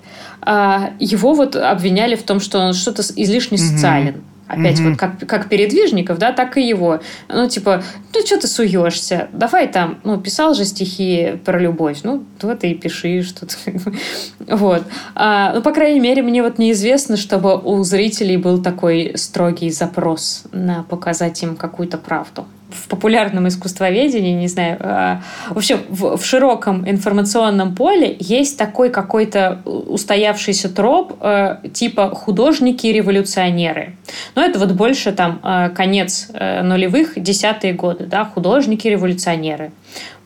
его 0.46 1.34
вот 1.34 1.56
обвиняли 1.56 2.14
в 2.14 2.22
том, 2.22 2.40
что 2.40 2.58
он 2.58 2.72
что-то 2.72 3.02
излишне 3.16 3.58
социален. 3.58 4.22
Опять 4.48 4.78
mm-hmm. 4.78 4.90
вот 4.90 4.98
как, 4.98 5.18
как 5.26 5.48
передвижников, 5.48 6.18
да, 6.18 6.30
так 6.30 6.56
и 6.56 6.62
его. 6.62 7.00
Ну, 7.28 7.48
типа, 7.48 7.82
ну, 8.14 8.20
что 8.24 8.38
ты 8.38 8.46
суешься? 8.46 9.28
Давай 9.32 9.66
там, 9.66 9.98
ну, 10.04 10.20
писал 10.20 10.54
же 10.54 10.64
стихи 10.64 11.40
про 11.44 11.58
любовь. 11.58 12.00
Ну, 12.04 12.24
вот 12.42 12.62
и 12.62 12.74
пиши 12.74 13.22
что-то. 13.22 13.56
вот. 14.56 14.84
А, 15.16 15.52
ну, 15.52 15.62
по 15.62 15.72
крайней 15.72 15.98
мере, 15.98 16.22
мне 16.22 16.44
вот 16.44 16.58
неизвестно, 16.58 17.16
чтобы 17.16 17.58
у 17.58 17.82
зрителей 17.82 18.36
был 18.36 18.62
такой 18.62 19.14
строгий 19.16 19.70
запрос 19.70 20.44
на 20.52 20.84
показать 20.84 21.42
им 21.42 21.56
какую-то 21.56 21.98
правду 21.98 22.46
в 22.76 22.88
популярном 22.88 23.48
искусствоведении, 23.48 24.32
не 24.32 24.48
знаю, 24.48 24.76
э, 24.80 25.16
общем, 25.56 25.80
в, 25.88 26.16
в 26.16 26.24
широком 26.24 26.88
информационном 26.88 27.74
поле 27.74 28.16
есть 28.20 28.58
такой 28.58 28.90
какой-то 28.90 29.62
устоявшийся 29.64 30.68
троп 30.68 31.16
э, 31.20 31.56
типа 31.72 32.10
художники-революционеры. 32.10 33.96
Но 34.34 34.42
это 34.42 34.58
вот 34.58 34.72
больше 34.72 35.12
там 35.12 35.40
э, 35.42 35.70
конец 35.70 36.28
э, 36.32 36.62
нулевых, 36.62 37.14
десятые 37.16 37.72
годы, 37.72 38.04
да, 38.04 38.24
художники-революционеры. 38.24 39.72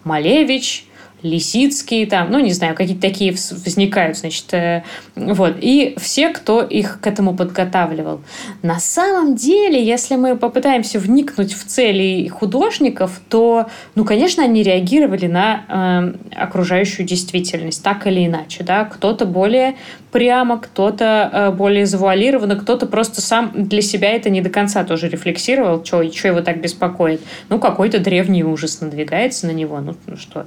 Малевич, 0.05 0.87
Лисицкий, 1.23 2.07
там, 2.07 2.31
ну, 2.31 2.39
не 2.39 2.53
знаю, 2.53 2.75
какие-то 2.75 3.03
такие 3.03 3.33
возникают, 3.33 4.17
значит, 4.17 4.53
э, 4.55 4.83
вот. 5.15 5.57
И 5.61 5.95
все, 5.99 6.31
кто 6.31 6.63
их 6.63 7.01
к 7.01 7.07
этому 7.07 7.37
подготавливал. 7.37 8.21
На 8.63 8.79
самом 8.79 9.37
деле, 9.37 9.85
если 9.85 10.17
мы 10.17 10.37
попытаемся 10.37 10.99
вникнуть 10.99 11.53
в 11.53 11.65
цели 11.67 12.29
художников, 12.29 13.21
то, 13.29 13.67
ну, 13.95 14.05
конечно, 14.05 14.43
они 14.43 14.63
реагировали 14.63 15.27
на 15.27 15.65
э, 15.69 16.41
окружающую 16.43 17.07
действительность, 17.07 17.83
так 17.83 18.07
или 18.07 18.27
иначе, 18.27 18.65
да. 18.65 18.85
Кто-то 18.85 19.27
более 19.27 19.77
прямо, 20.11 20.59
кто-то 20.59 21.31
э, 21.33 21.51
более 21.51 21.87
завуалированно, 21.87 22.57
кто-то 22.57 22.87
просто 22.87 23.21
сам 23.21 23.53
для 23.55 23.83
себя 23.83 24.11
это 24.11 24.31
не 24.31 24.41
до 24.41 24.51
конца 24.51 24.85
тоже 24.85 25.09
рефлексировал, 25.09 25.85
что 25.85 26.03
его 26.03 26.41
так 26.41 26.61
беспокоит. 26.61 27.21
Ну, 27.49 27.59
какой-то 27.59 27.99
древний 27.99 28.45
ужас 28.45 28.81
надвигается 28.81 29.47
на 29.47 29.53
него, 29.53 29.81
ну, 29.81 29.95
ну 30.07 30.17
что 30.17 30.47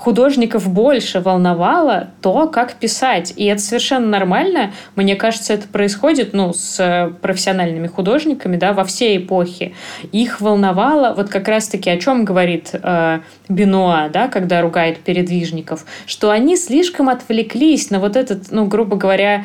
художников 0.00 0.66
больше 0.66 1.20
волновало 1.20 2.08
то, 2.22 2.48
как 2.48 2.74
писать. 2.74 3.34
И 3.36 3.44
это 3.44 3.60
совершенно 3.60 4.06
нормально. 4.06 4.72
Мне 4.96 5.14
кажется, 5.14 5.52
это 5.52 5.68
происходит 5.68 6.32
ну, 6.32 6.54
с 6.54 7.12
профессиональными 7.20 7.86
художниками 7.86 8.56
да, 8.56 8.72
во 8.72 8.84
всей 8.84 9.18
эпохе. 9.18 9.74
Их 10.10 10.40
волновало, 10.40 11.12
вот 11.14 11.28
как 11.28 11.48
раз-таки 11.48 11.90
о 11.90 11.98
чем 11.98 12.24
говорит 12.24 12.70
э, 12.72 13.20
Бенуа, 13.50 14.08
да, 14.08 14.28
когда 14.28 14.62
ругает 14.62 15.00
передвижников, 15.00 15.84
что 16.06 16.30
они 16.30 16.56
слишком 16.56 17.10
отвлеклись 17.10 17.90
на 17.90 18.00
вот 18.00 18.16
этот, 18.16 18.50
ну, 18.50 18.64
грубо 18.64 18.96
говоря, 18.96 19.44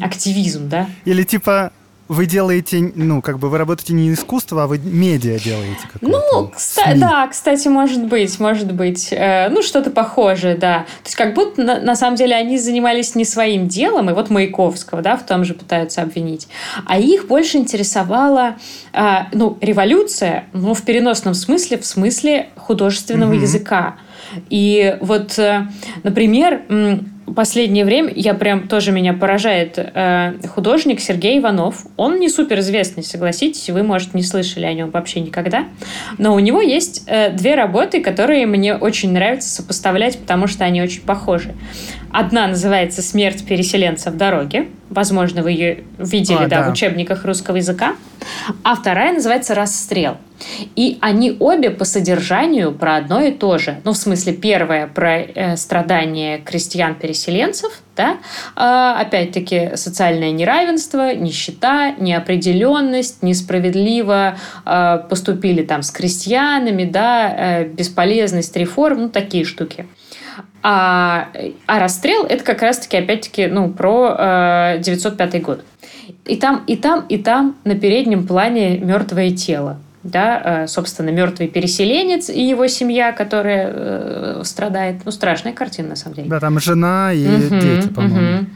активизм. 0.00 0.70
Да? 0.70 0.86
Или 1.04 1.24
типа 1.24 1.72
вы 2.10 2.26
делаете, 2.26 2.92
ну, 2.96 3.22
как 3.22 3.38
бы 3.38 3.48
вы 3.48 3.56
работаете 3.56 3.92
не 3.92 4.12
искусство, 4.12 4.64
а 4.64 4.66
вы 4.66 4.78
медиа 4.78 5.38
делаете. 5.38 5.78
Ну, 6.00 6.50
кста- 6.52 6.98
да, 6.98 7.28
кстати, 7.28 7.68
может 7.68 8.04
быть, 8.04 8.40
может 8.40 8.72
быть. 8.72 9.12
Э, 9.12 9.48
ну, 9.48 9.62
что-то 9.62 9.90
похожее, 9.90 10.56
да. 10.56 10.80
То 11.04 11.06
есть 11.06 11.14
как 11.14 11.34
будто 11.34 11.62
на, 11.62 11.80
на 11.80 11.94
самом 11.94 12.16
деле 12.16 12.34
они 12.34 12.58
занимались 12.58 13.14
не 13.14 13.24
своим 13.24 13.68
делом, 13.68 14.10
и 14.10 14.12
вот 14.12 14.28
Маяковского, 14.28 15.02
да, 15.02 15.16
в 15.16 15.24
том 15.24 15.44
же 15.44 15.54
пытаются 15.54 16.02
обвинить, 16.02 16.48
а 16.84 16.98
их 16.98 17.28
больше 17.28 17.58
интересовала, 17.58 18.56
э, 18.92 19.26
ну, 19.32 19.56
революция, 19.60 20.46
ну, 20.52 20.74
в 20.74 20.82
переносном 20.82 21.34
смысле, 21.34 21.78
в 21.78 21.86
смысле 21.86 22.48
художественного 22.56 23.34
mm-hmm. 23.34 23.42
языка. 23.42 23.94
И 24.48 24.96
вот, 25.00 25.38
э, 25.38 25.66
например, 26.02 26.62
последнее 27.34 27.84
время, 27.84 28.12
я 28.14 28.34
прям 28.34 28.68
тоже 28.68 28.92
меня 28.92 29.12
поражает 29.12 29.74
э, 29.78 30.34
художник 30.48 31.00
Сергей 31.00 31.38
Иванов. 31.38 31.86
Он 31.96 32.18
не 32.18 32.28
суперизвестный, 32.28 33.02
согласитесь, 33.02 33.70
вы, 33.70 33.82
может, 33.82 34.14
не 34.14 34.22
слышали 34.22 34.66
о 34.66 34.72
нем 34.72 34.90
вообще 34.90 35.20
никогда. 35.20 35.64
Но 36.18 36.34
у 36.34 36.38
него 36.38 36.60
есть 36.60 37.04
э, 37.06 37.30
две 37.30 37.54
работы, 37.54 38.00
которые 38.00 38.46
мне 38.46 38.74
очень 38.74 39.12
нравится 39.12 39.48
сопоставлять, 39.48 40.18
потому 40.18 40.46
что 40.46 40.64
они 40.64 40.82
очень 40.82 41.02
похожи. 41.02 41.54
Одна 42.12 42.48
называется 42.48 43.02
«Смерть 43.02 43.46
переселенца 43.46 44.10
в 44.10 44.16
дороге». 44.16 44.66
Возможно, 44.88 45.42
вы 45.42 45.52
ее 45.52 45.84
видели 45.98 46.44
а, 46.44 46.48
да, 46.48 46.62
да. 46.62 46.68
в 46.68 46.72
учебниках 46.72 47.24
русского 47.24 47.56
языка. 47.56 47.94
А 48.64 48.74
вторая 48.74 49.12
называется 49.12 49.54
«Расстрел». 49.54 50.16
И 50.76 50.98
они 51.00 51.36
обе 51.38 51.70
по 51.70 51.84
содержанию 51.84 52.72
про 52.72 52.96
одно 52.96 53.20
и 53.20 53.30
то 53.32 53.58
же. 53.58 53.80
Ну, 53.84 53.92
в 53.92 53.96
смысле, 53.96 54.32
первая 54.32 54.86
про 54.86 55.20
э, 55.20 55.56
страдания 55.56 56.38
крестьян-переселенцев, 56.38 57.72
да? 57.96 58.18
А, 58.56 58.98
опять-таки, 59.00 59.72
социальное 59.74 60.30
неравенство, 60.30 61.14
нищета, 61.14 61.92
неопределенность, 61.98 63.22
несправедливо 63.22 64.36
э, 64.64 64.98
поступили 65.08 65.62
там 65.62 65.82
с 65.82 65.90
крестьянами, 65.90 66.84
да, 66.84 67.34
э, 67.36 67.64
бесполезность 67.64 68.56
реформ, 68.56 69.02
ну, 69.02 69.08
такие 69.08 69.44
штуки. 69.44 69.86
А, 70.62 71.28
а 71.66 71.78
расстрел 71.78 72.24
это 72.24 72.44
как 72.44 72.62
раз-таки, 72.62 72.96
опять-таки, 72.96 73.46
ну, 73.46 73.70
про 73.70 74.16
э, 74.76 74.78
905 74.80 75.42
год. 75.42 75.64
И 76.26 76.36
там, 76.36 76.64
и 76.66 76.76
там, 76.76 77.06
и 77.08 77.18
там 77.18 77.56
на 77.64 77.74
переднем 77.74 78.26
плане 78.26 78.78
мертвое 78.78 79.30
тело. 79.30 79.78
Да, 80.02 80.62
э, 80.62 80.66
собственно, 80.66 81.10
мертвый 81.10 81.48
переселенец 81.48 82.30
и 82.30 82.42
его 82.42 82.66
семья, 82.68 83.12
которая 83.12 83.70
э, 83.70 84.42
страдает. 84.44 85.02
Ну, 85.04 85.10
страшная 85.10 85.52
картина, 85.52 85.90
на 85.90 85.96
самом 85.96 86.16
деле. 86.16 86.28
Да, 86.28 86.40
там 86.40 86.58
жена 86.58 87.12
и 87.12 87.26
угу, 87.26 87.60
дети, 87.60 87.88
по-моему. 87.88 88.38
Угу. 88.38 88.46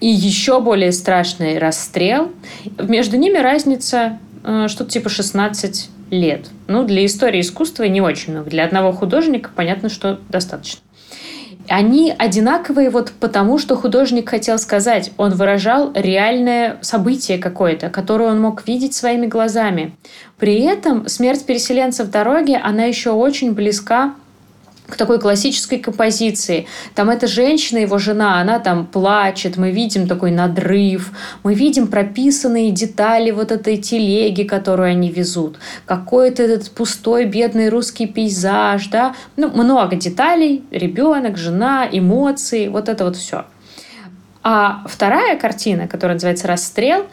И 0.00 0.08
еще 0.08 0.60
более 0.60 0.90
страшный 0.90 1.58
расстрел. 1.58 2.32
Между 2.76 3.16
ними 3.16 3.38
разница 3.38 4.18
э, 4.42 4.66
что-то 4.68 4.90
типа 4.90 5.08
16 5.08 5.90
лет. 6.10 6.48
Ну, 6.66 6.84
для 6.84 7.06
истории 7.06 7.40
искусства 7.40 7.84
не 7.84 8.00
очень 8.00 8.32
много. 8.32 8.50
Для 8.50 8.64
одного 8.64 8.92
художника 8.92 9.50
понятно, 9.54 9.88
что 9.88 10.18
достаточно. 10.28 10.80
Они 11.68 12.14
одинаковые 12.16 12.90
вот 12.90 13.12
потому, 13.20 13.58
что 13.58 13.76
художник 13.76 14.28
хотел 14.28 14.58
сказать. 14.58 15.12
Он 15.16 15.34
выражал 15.34 15.92
реальное 15.94 16.78
событие 16.80 17.38
какое-то, 17.38 17.90
которое 17.90 18.30
он 18.30 18.40
мог 18.40 18.66
видеть 18.66 18.94
своими 18.94 19.26
глазами. 19.26 19.94
При 20.38 20.62
этом 20.62 21.08
смерть 21.08 21.44
переселенца 21.44 22.04
в 22.04 22.10
дороге, 22.10 22.56
она 22.56 22.84
еще 22.84 23.10
очень 23.10 23.52
близка 23.52 24.14
к 24.88 24.96
такой 24.96 25.20
классической 25.20 25.78
композиции. 25.78 26.66
Там 26.94 27.10
эта 27.10 27.26
женщина, 27.26 27.78
его 27.78 27.98
жена, 27.98 28.40
она 28.40 28.58
там 28.58 28.86
плачет, 28.86 29.56
мы 29.56 29.70
видим 29.70 30.08
такой 30.08 30.30
надрыв, 30.30 31.12
мы 31.42 31.54
видим 31.54 31.88
прописанные 31.88 32.70
детали 32.70 33.30
вот 33.30 33.52
этой 33.52 33.76
телеги, 33.76 34.44
которую 34.44 34.90
они 34.90 35.10
везут, 35.10 35.58
какой-то 35.84 36.42
этот 36.42 36.70
пустой 36.70 37.26
бедный 37.26 37.68
русский 37.68 38.06
пейзаж, 38.06 38.88
да, 38.88 39.14
ну, 39.36 39.48
много 39.48 39.96
деталей, 39.96 40.64
ребенок, 40.70 41.36
жена, 41.36 41.86
эмоции, 41.90 42.68
вот 42.68 42.88
это 42.88 43.04
вот 43.04 43.16
все. 43.16 43.44
А 44.42 44.84
вторая 44.86 45.38
картина, 45.38 45.86
которая 45.86 46.14
называется 46.14 46.48
«Расстрел», 46.48 47.06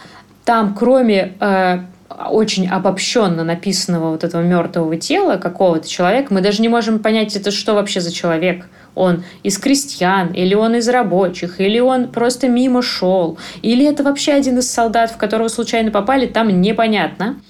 там 0.46 0.76
кроме 0.76 1.34
э, 1.40 1.80
очень 2.10 2.68
обобщенно 2.68 3.44
написанного 3.44 4.12
вот 4.12 4.24
этого 4.24 4.42
мертвого 4.42 4.96
тела 4.98 5.38
какого-то 5.38 5.88
человека, 5.88 6.34
мы 6.34 6.42
даже 6.42 6.62
не 6.62 6.70
можем 6.70 7.00
понять, 7.00 7.36
это 7.36 7.52
что 7.52 7.74
вообще 7.74 8.00
за 8.00 8.12
человек. 8.12 8.68
Он 8.94 9.24
из 9.44 9.58
крестьян, 9.58 10.32
или 10.32 10.54
он 10.54 10.76
из 10.76 10.88
рабочих, 10.88 11.60
или 11.60 11.80
он 11.80 12.10
просто 12.10 12.48
мимо 12.48 12.82
шел, 12.82 13.38
или 13.62 13.86
это 13.86 14.04
вообще 14.04 14.34
один 14.34 14.60
из 14.60 14.72
солдат, 14.72 15.12
в 15.12 15.18
которого 15.18 15.50
случайно 15.50 15.92
попали, 15.92 16.28
там 16.28 16.62
непонятно. 16.62 17.42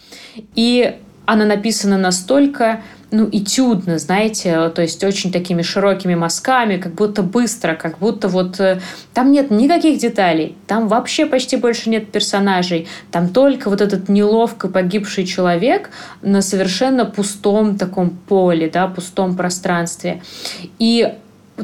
И 0.56 0.96
она 1.26 1.46
написана 1.46 1.98
настолько 1.98 2.82
ну, 3.12 3.30
этюдно, 3.32 3.98
знаете, 4.00 4.70
то 4.70 4.82
есть 4.82 5.04
очень 5.04 5.32
такими 5.32 5.62
широкими 5.62 6.16
мазками, 6.16 6.78
как 6.78 6.94
будто 6.94 7.24
быстро, 7.24 7.76
как 7.76 8.00
будто 8.00 8.28
вот 8.28 8.60
э, 8.60 8.82
там 9.14 9.32
нет 9.32 9.52
никаких 9.52 10.00
деталей, 10.00 10.56
там 10.68 10.88
вообще 10.88 11.26
почти 11.26 11.58
больше 11.58 11.90
нет 11.90 12.12
персонажей, 12.12 12.88
там 13.12 13.30
только 13.30 13.70
вот 13.70 13.82
этот 13.82 14.10
неловко 14.10 14.68
погибший 14.68 15.26
человек 15.26 15.92
на 16.22 16.42
совершенно 16.42 17.06
пустом 17.06 17.78
таком 17.78 18.10
поле, 18.10 18.70
да, 18.70 18.88
пустом 18.88 19.36
пространстве. 19.36 20.22
И 20.80 21.14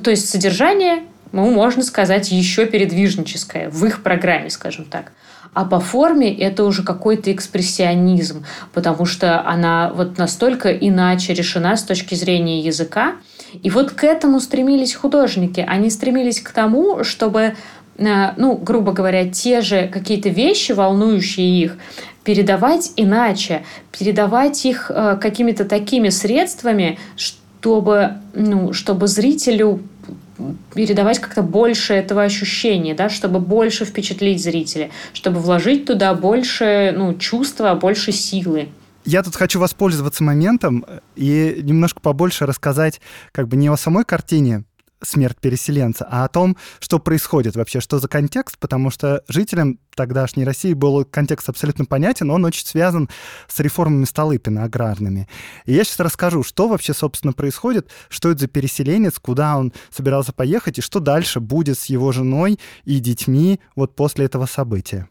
то 0.03 0.09
есть 0.09 0.29
содержание, 0.29 1.03
ну, 1.31 1.49
можно 1.51 1.83
сказать, 1.83 2.31
еще 2.31 2.65
передвижническое 2.65 3.69
в 3.69 3.85
их 3.85 4.03
программе, 4.03 4.49
скажем 4.49 4.85
так. 4.85 5.11
А 5.53 5.65
по 5.65 5.79
форме 5.79 6.33
это 6.33 6.63
уже 6.63 6.83
какой-то 6.83 7.31
экспрессионизм, 7.31 8.45
потому 8.73 9.05
что 9.05 9.45
она 9.45 9.91
вот 9.93 10.17
настолько 10.17 10.71
иначе 10.71 11.33
решена 11.33 11.75
с 11.75 11.83
точки 11.83 12.15
зрения 12.15 12.61
языка. 12.61 13.15
И 13.61 13.69
вот 13.69 13.91
к 13.91 14.05
этому 14.05 14.39
стремились 14.39 14.95
художники. 14.95 15.63
Они 15.67 15.89
стремились 15.89 16.39
к 16.39 16.51
тому, 16.51 17.03
чтобы 17.03 17.55
э, 17.97 18.33
ну, 18.37 18.55
грубо 18.55 18.93
говоря, 18.93 19.29
те 19.29 19.59
же 19.59 19.89
какие-то 19.91 20.29
вещи, 20.29 20.71
волнующие 20.71 21.63
их, 21.63 21.77
передавать 22.23 22.93
иначе, 22.95 23.63
передавать 23.91 24.65
их 24.65 24.89
э, 24.89 25.17
какими-то 25.19 25.65
такими 25.65 26.07
средствами, 26.09 26.97
чтобы, 27.17 28.13
ну, 28.33 28.71
чтобы 28.71 29.07
зрителю 29.07 29.81
передавать 30.73 31.19
как-то 31.19 31.41
больше 31.41 31.93
этого 31.93 32.23
ощущения, 32.23 32.93
да, 32.93 33.09
чтобы 33.09 33.39
больше 33.39 33.85
впечатлить 33.85 34.41
зрителя, 34.41 34.89
чтобы 35.13 35.39
вложить 35.39 35.85
туда 35.85 36.13
больше 36.13 36.93
ну, 36.95 37.13
чувства, 37.15 37.75
больше 37.75 38.11
силы. 38.11 38.69
Я 39.03 39.23
тут 39.23 39.35
хочу 39.35 39.59
воспользоваться 39.59 40.23
моментом 40.23 40.85
и 41.15 41.59
немножко 41.63 41.99
побольше 42.01 42.45
рассказать 42.45 43.01
как 43.31 43.47
бы 43.47 43.57
не 43.57 43.67
о 43.67 43.75
самой 43.75 44.05
картине, 44.05 44.63
смерть 45.03 45.37
переселенца, 45.39 46.07
а 46.09 46.25
о 46.25 46.27
том, 46.27 46.57
что 46.79 46.99
происходит 46.99 47.55
вообще, 47.55 47.81
что 47.81 47.99
за 47.99 48.07
контекст, 48.07 48.57
потому 48.59 48.89
что 48.89 49.23
жителям 49.27 49.79
тогдашней 49.95 50.45
России 50.45 50.73
был 50.73 51.03
контекст 51.05 51.49
абсолютно 51.49 51.85
понятен, 51.85 52.29
он 52.29 52.45
очень 52.45 52.65
связан 52.65 53.09
с 53.47 53.59
реформами 53.59 54.05
Столыпина 54.05 54.63
аграрными. 54.63 55.27
И 55.65 55.73
я 55.73 55.83
сейчас 55.83 55.99
расскажу, 55.99 56.43
что 56.43 56.67
вообще, 56.67 56.93
собственно, 56.93 57.33
происходит, 57.33 57.89
что 58.09 58.31
это 58.31 58.41
за 58.41 58.47
переселенец, 58.47 59.19
куда 59.19 59.57
он 59.57 59.73
собирался 59.89 60.33
поехать, 60.33 60.77
и 60.77 60.81
что 60.81 60.99
дальше 60.99 61.39
будет 61.39 61.77
с 61.79 61.85
его 61.85 62.11
женой 62.11 62.59
и 62.83 62.99
детьми 62.99 63.59
вот 63.75 63.95
после 63.95 64.25
этого 64.25 64.45
события. 64.45 65.07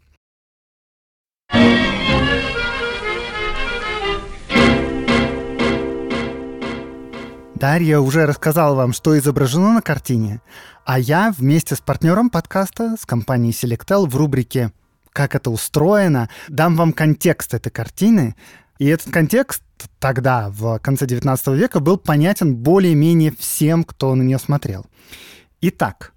Дарья 7.61 7.99
уже 7.99 8.25
рассказала 8.25 8.75
вам, 8.75 8.95
что 8.95 9.19
изображено 9.19 9.75
на 9.75 9.83
картине, 9.83 10.41
а 10.87 10.99
я 10.99 11.31
вместе 11.31 11.75
с 11.75 11.81
партнером 11.81 12.31
подкаста, 12.31 12.97
с 12.99 13.05
компанией 13.05 13.53
Selectel 13.53 14.09
в 14.09 14.17
рубрике 14.17 14.73
«Как 15.13 15.35
это 15.35 15.51
устроено» 15.51 16.31
дам 16.49 16.75
вам 16.75 16.95
контекст 16.95 17.53
этой 17.53 17.69
картины. 17.69 18.35
И 18.79 18.87
этот 18.87 19.13
контекст 19.13 19.63
тогда, 19.99 20.49
в 20.49 20.79
конце 20.79 21.05
XIX 21.05 21.55
века, 21.55 21.81
был 21.81 21.99
понятен 21.99 22.57
более-менее 22.57 23.31
всем, 23.39 23.85
кто 23.85 24.15
на 24.15 24.23
нее 24.23 24.39
смотрел. 24.39 24.87
Итак, 25.61 26.15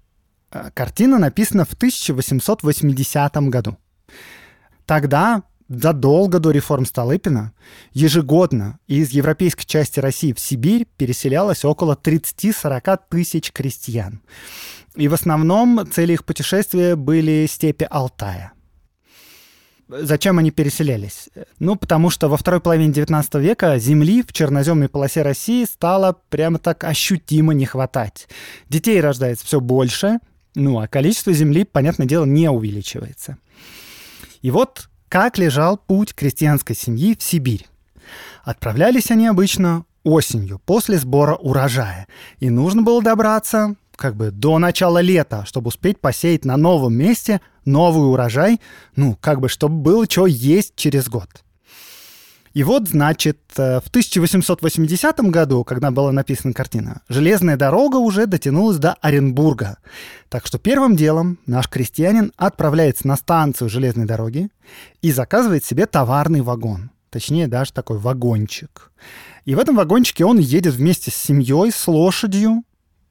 э, 0.50 0.70
картина 0.72 1.18
написана 1.18 1.66
в 1.66 1.74
1880 1.74 3.50
году. 3.50 3.76
Тогда 4.86 5.42
задолго 5.68 6.38
до 6.38 6.50
реформ 6.50 6.84
Столыпина 6.84 7.52
ежегодно 7.92 8.78
из 8.86 9.10
европейской 9.10 9.64
части 9.64 10.00
России 10.00 10.32
в 10.32 10.40
Сибирь 10.40 10.86
переселялось 10.96 11.64
около 11.64 11.94
30-40 11.94 13.00
тысяч 13.08 13.52
крестьян. 13.52 14.20
И 14.94 15.08
в 15.08 15.14
основном 15.14 15.88
цели 15.90 16.12
их 16.12 16.24
путешествия 16.24 16.96
были 16.96 17.46
степи 17.48 17.86
Алтая. 17.90 18.52
Зачем 19.88 20.38
они 20.38 20.50
переселялись? 20.50 21.28
Ну, 21.58 21.76
потому 21.76 22.08
что 22.08 22.28
во 22.28 22.36
второй 22.36 22.60
половине 22.60 22.92
XIX 22.92 23.40
века 23.40 23.78
земли 23.78 24.22
в 24.22 24.32
черноземной 24.32 24.88
полосе 24.88 25.22
России 25.22 25.64
стало 25.64 26.16
прямо 26.30 26.58
так 26.58 26.84
ощутимо 26.84 27.52
не 27.52 27.66
хватать. 27.66 28.28
Детей 28.68 29.00
рождается 29.00 29.44
все 29.44 29.60
больше, 29.60 30.20
ну, 30.54 30.78
а 30.78 30.88
количество 30.88 31.32
земли, 31.32 31.64
понятное 31.64 32.06
дело, 32.06 32.24
не 32.24 32.48
увеличивается. 32.48 33.36
И 34.40 34.50
вот 34.50 34.88
как 35.14 35.38
лежал 35.38 35.76
путь 35.76 36.12
крестьянской 36.12 36.74
семьи 36.74 37.14
в 37.16 37.22
Сибирь. 37.22 37.68
Отправлялись 38.42 39.12
они 39.12 39.28
обычно 39.28 39.84
осенью, 40.02 40.60
после 40.66 40.98
сбора 40.98 41.36
урожая. 41.36 42.08
И 42.40 42.50
нужно 42.50 42.82
было 42.82 43.00
добраться 43.00 43.76
как 43.94 44.16
бы 44.16 44.32
до 44.32 44.58
начала 44.58 44.98
лета, 44.98 45.44
чтобы 45.46 45.68
успеть 45.68 46.00
посеять 46.00 46.44
на 46.44 46.56
новом 46.56 46.96
месте 46.96 47.40
новый 47.64 48.10
урожай, 48.10 48.60
ну, 48.96 49.16
как 49.20 49.38
бы, 49.38 49.48
чтобы 49.48 49.76
было 49.76 50.04
что 50.10 50.26
есть 50.26 50.74
через 50.74 51.08
год. 51.08 51.43
И 52.54 52.62
вот, 52.62 52.88
значит, 52.88 53.38
э, 53.56 53.80
в 53.80 53.88
1880 53.88 55.30
году, 55.30 55.64
когда 55.64 55.90
была 55.90 56.12
написана 56.12 56.54
картина, 56.54 57.02
железная 57.08 57.56
дорога 57.56 57.96
уже 57.96 58.26
дотянулась 58.26 58.76
до 58.76 58.94
Оренбурга. 59.00 59.78
Так 60.28 60.46
что 60.46 60.58
первым 60.58 60.94
делом 60.94 61.38
наш 61.46 61.68
крестьянин 61.68 62.32
отправляется 62.36 63.08
на 63.08 63.16
станцию 63.16 63.68
железной 63.68 64.06
дороги 64.06 64.50
и 65.02 65.10
заказывает 65.10 65.64
себе 65.64 65.86
товарный 65.86 66.42
вагон. 66.42 66.92
Точнее, 67.10 67.48
даже 67.48 67.72
такой 67.72 67.98
вагончик. 67.98 68.92
И 69.44 69.56
в 69.56 69.58
этом 69.58 69.74
вагончике 69.74 70.24
он 70.24 70.38
едет 70.38 70.74
вместе 70.74 71.10
с 71.10 71.16
семьей, 71.16 71.72
с 71.72 71.88
лошадью, 71.88 72.62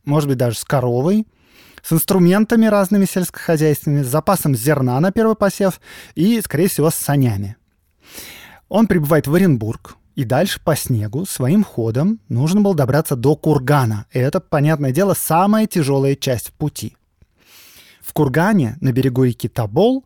может 0.06 0.30
быть, 0.30 0.38
даже 0.38 0.58
с 0.58 0.64
коровой, 0.64 1.28
с 1.82 1.92
инструментами 1.92 2.66
разными 2.68 3.04
сельскохозяйственными, 3.04 4.04
с 4.04 4.08
запасом 4.08 4.56
зерна 4.56 4.98
на 5.02 5.12
первый 5.12 5.36
посев 5.36 5.82
и, 6.16 6.40
скорее 6.40 6.70
всего, 6.70 6.90
с 6.90 6.96
санями. 6.96 7.58
Он 8.74 8.88
прибывает 8.88 9.28
в 9.28 9.36
Оренбург, 9.36 9.98
и 10.16 10.24
дальше 10.24 10.60
по 10.60 10.76
снегу 10.76 11.28
своим 11.28 11.64
ходом 11.64 12.20
нужно 12.28 12.62
было 12.62 12.74
добраться 12.74 13.16
до 13.16 13.36
Кургана. 13.36 14.08
И 14.12 14.18
это, 14.18 14.40
понятное 14.40 14.92
дело, 14.92 15.14
самая 15.14 15.68
тяжелая 15.68 16.16
часть 16.16 16.52
пути. 16.54 16.98
В 18.02 18.14
Кургане, 18.14 18.78
на 18.82 18.92
берегу 18.92 19.26
реки 19.26 19.48
Табол, 19.48 20.06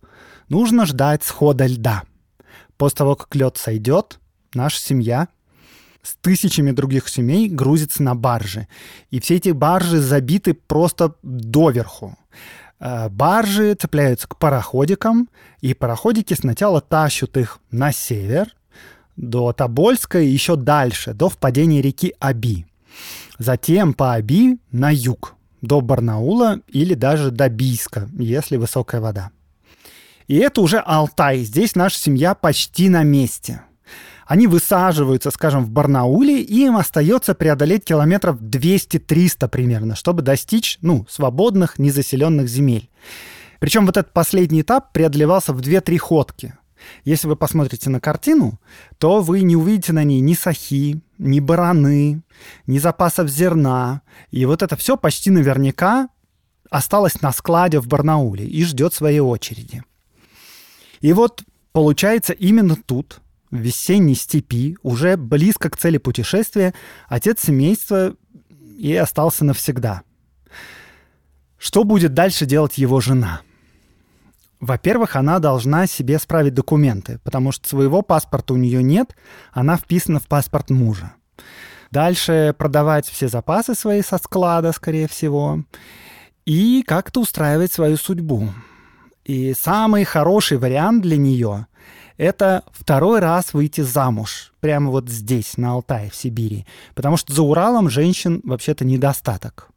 нужно 0.50 0.86
ждать 0.86 1.24
схода 1.24 1.66
льда. 1.66 2.04
После 2.76 2.98
того, 2.98 3.16
как 3.16 3.34
лед 3.36 3.56
сойдет, 3.56 4.20
наша 4.54 4.82
семья 4.82 5.30
с 6.04 6.16
тысячами 6.16 6.72
других 6.72 7.08
семей 7.08 7.48
грузится 7.48 8.04
на 8.04 8.16
баржи. 8.16 8.68
И 9.12 9.22
все 9.22 9.38
эти 9.38 9.52
баржи 9.52 10.02
забиты 10.02 10.54
просто 10.54 11.16
доверху. 11.24 12.18
Э, 12.82 13.08
баржи 13.08 13.76
цепляются 13.76 14.28
к 14.28 14.36
пароходикам, 14.38 15.30
и 15.62 15.74
пароходики 15.74 16.34
сначала 16.34 16.82
тащат 16.82 17.38
их 17.38 17.60
на 17.72 17.94
север, 17.94 18.57
до 19.18 19.52
Тобольска 19.52 20.20
и 20.22 20.28
еще 20.28 20.56
дальше, 20.56 21.14
до 21.14 21.28
впадения 21.30 21.82
реки 21.82 22.14
Аби. 22.20 22.66
Затем 23.38 23.94
по 23.94 24.14
Аби 24.14 24.58
на 24.72 24.94
юг, 24.94 25.36
до 25.62 25.82
Барнаула 25.82 26.62
или 26.68 26.94
даже 26.94 27.32
до 27.32 27.50
Бийска, 27.50 28.10
если 28.18 28.58
высокая 28.58 29.02
вода. 29.02 29.32
И 30.28 30.36
это 30.38 30.62
уже 30.62 30.80
Алтай. 30.80 31.40
Здесь 31.40 31.76
наша 31.76 32.00
семья 32.00 32.36
почти 32.36 32.90
на 32.90 33.04
месте. 33.04 33.62
Они 34.26 34.46
высаживаются, 34.46 35.32
скажем, 35.32 35.64
в 35.64 35.70
Барнауле, 35.70 36.42
и 36.42 36.66
им 36.66 36.76
остается 36.76 37.34
преодолеть 37.34 37.86
километров 37.86 38.42
200-300 38.42 39.48
примерно, 39.48 39.96
чтобы 39.96 40.22
достичь, 40.22 40.80
ну, 40.82 41.06
свободных, 41.10 41.80
незаселенных 41.80 42.50
земель. 42.50 42.90
Причем 43.60 43.86
вот 43.86 43.96
этот 43.96 44.12
последний 44.12 44.62
этап 44.62 44.92
преодолевался 44.92 45.54
в 45.54 45.62
2-3 45.62 45.98
ходки. 45.98 46.54
Если 47.06 47.28
вы 47.28 47.36
посмотрите 47.36 47.90
на 47.90 48.00
картину, 48.00 48.60
то 48.98 49.22
вы 49.22 49.42
не 49.42 49.56
увидите 49.56 49.94
на 49.94 50.04
ней 50.04 50.20
ни 50.20 50.34
сахи, 50.34 51.02
ни 51.18 51.40
бараны, 51.40 52.22
ни 52.66 52.80
запасов 52.80 53.30
зерна. 53.30 54.02
И 54.32 54.46
вот 54.46 54.62
это 54.62 54.76
все 54.76 54.98
почти 54.98 55.32
наверняка 55.32 56.10
осталось 56.70 57.22
на 57.22 57.32
складе 57.32 57.80
в 57.80 57.88
Барнауле 57.88 58.46
и 58.46 58.64
ждет 58.64 58.94
своей 58.94 59.20
очереди. 59.20 59.84
И 61.02 61.14
вот 61.14 61.44
получается 61.72 62.34
именно 62.34 62.76
тут, 62.76 63.22
в 63.52 63.58
весенней 63.58 64.16
степи, 64.16 64.78
уже 64.84 65.16
близко 65.16 65.70
к 65.70 65.78
цели 65.78 65.98
путешествия, 65.98 66.74
отец 67.08 67.44
семейства 67.44 68.16
и 68.78 68.94
остался 68.96 69.46
навсегда. 69.46 70.02
Что 71.58 71.84
будет 71.84 72.14
дальше 72.14 72.46
делать 72.46 72.78
его 72.78 73.00
жена? 73.00 73.42
Во-первых, 74.60 75.16
она 75.16 75.40
должна 75.40 75.86
себе 75.86 76.18
справить 76.18 76.54
документы, 76.54 77.20
потому 77.24 77.52
что 77.52 77.68
своего 77.70 78.02
паспорта 78.02 78.54
у 78.54 78.58
нее 78.58 78.82
нет, 78.82 79.16
она 79.52 79.78
вписана 79.78 80.20
в 80.20 80.28
паспорт 80.28 80.70
мужа. 80.70 81.14
Дальше 81.92 82.56
продавать 82.58 83.08
все 83.08 83.28
запасы 83.28 83.76
свои 83.76 84.02
со 84.02 84.18
склада, 84.18 84.72
скорее 84.72 85.08
всего, 85.08 85.64
и 86.46 86.84
как-то 86.86 87.22
устраивать 87.22 87.72
свою 87.72 87.98
судьбу. 87.98 88.50
И 89.26 89.54
самый 89.54 90.06
хороший 90.06 90.58
вариант 90.58 91.04
для 91.04 91.18
нее— 91.18 91.68
это 92.18 92.64
второй 92.72 93.20
раз 93.20 93.54
выйти 93.54 93.82
замуж, 93.82 94.54
прямо 94.60 94.90
вот 94.90 95.10
здесь, 95.10 95.58
на 95.58 95.74
Алтае, 95.74 96.10
в 96.10 96.16
Сибири. 96.16 96.66
Потому 96.96 97.16
что 97.18 97.34
за 97.34 97.44
Уралом 97.44 97.90
женщин 97.90 98.42
вообще-то 98.44 98.86
недостаток. 98.86 99.70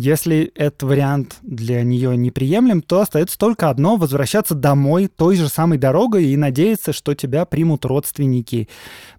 Если 0.00 0.52
этот 0.54 0.84
вариант 0.84 1.38
для 1.42 1.82
нее 1.82 2.16
неприемлем, 2.16 2.82
то 2.82 3.00
остается 3.00 3.36
только 3.36 3.68
одно— 3.68 3.96
возвращаться 3.96 4.54
домой 4.54 5.08
той 5.08 5.34
же 5.34 5.48
самой 5.48 5.76
дорогой 5.76 6.26
и 6.26 6.36
надеяться, 6.36 6.92
что 6.92 7.16
тебя 7.16 7.44
примут 7.44 7.84
родственники. 7.84 8.68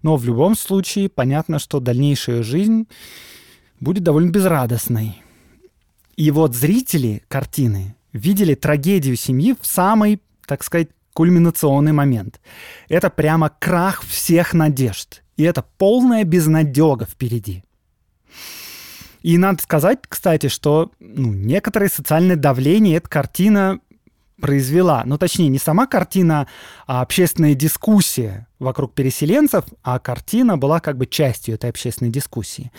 Но 0.00 0.16
в 0.16 0.24
любом 0.24 0.56
случае 0.56 1.10
понятно, 1.10 1.58
что 1.58 1.80
дальнейшая 1.80 2.42
жизнь 2.42 2.88
будет 3.78 4.04
довольно 4.04 4.30
безрадостной. 4.30 5.22
И 6.16 6.30
вот 6.30 6.56
зрители 6.56 7.24
картины 7.28 7.94
видели 8.14 8.54
трагедию 8.54 9.16
семьи 9.16 9.54
в 9.60 9.66
самый, 9.66 10.22
так 10.46 10.64
сказать, 10.64 10.88
кульминационный 11.12 11.92
момент. 11.92 12.40
Это 12.88 13.10
прямо 13.10 13.50
крах 13.50 14.02
всех 14.02 14.54
надежд. 14.54 15.24
И 15.36 15.42
это 15.42 15.62
полная 15.76 16.24
безнадега 16.24 17.04
впереди. 17.04 17.64
И 19.22 19.36
надо 19.38 19.62
сказать, 19.62 20.00
кстати, 20.08 20.48
что 20.48 20.90
ну, 20.98 21.32
некоторое 21.32 21.88
социальное 21.88 22.36
давление 22.36 22.96
эта 22.96 23.08
картина 23.08 23.80
произвела. 24.40 25.02
Ну, 25.04 25.18
точнее, 25.18 25.48
не 25.48 25.58
сама 25.58 25.86
картина, 25.86 26.48
а 26.86 27.02
общественная 27.02 27.54
дискуссия 27.54 28.48
вокруг 28.58 28.94
переселенцев, 28.94 29.64
а 29.82 29.98
картина 29.98 30.58
была 30.58 30.80
как 30.80 30.96
бы 30.96 31.06
частью 31.06 31.54
этой 31.54 31.70
общественной 31.70 32.10
дискуссии. 32.10 32.72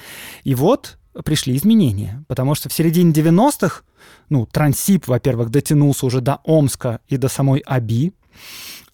И 0.44 0.56
вот 0.56 0.98
пришли 1.24 1.56
изменения, 1.56 2.24
потому 2.28 2.56
что 2.56 2.70
в 2.70 2.74
середине 2.74 3.12
90-х, 3.12 3.84
ну, 4.30 4.46
Трансип, 4.46 5.08
во-первых, 5.08 5.50
дотянулся 5.50 6.06
уже 6.06 6.22
до 6.22 6.40
Омска 6.44 7.00
и 7.08 7.18
до 7.18 7.28
самой 7.28 7.62
Аби, 7.66 8.14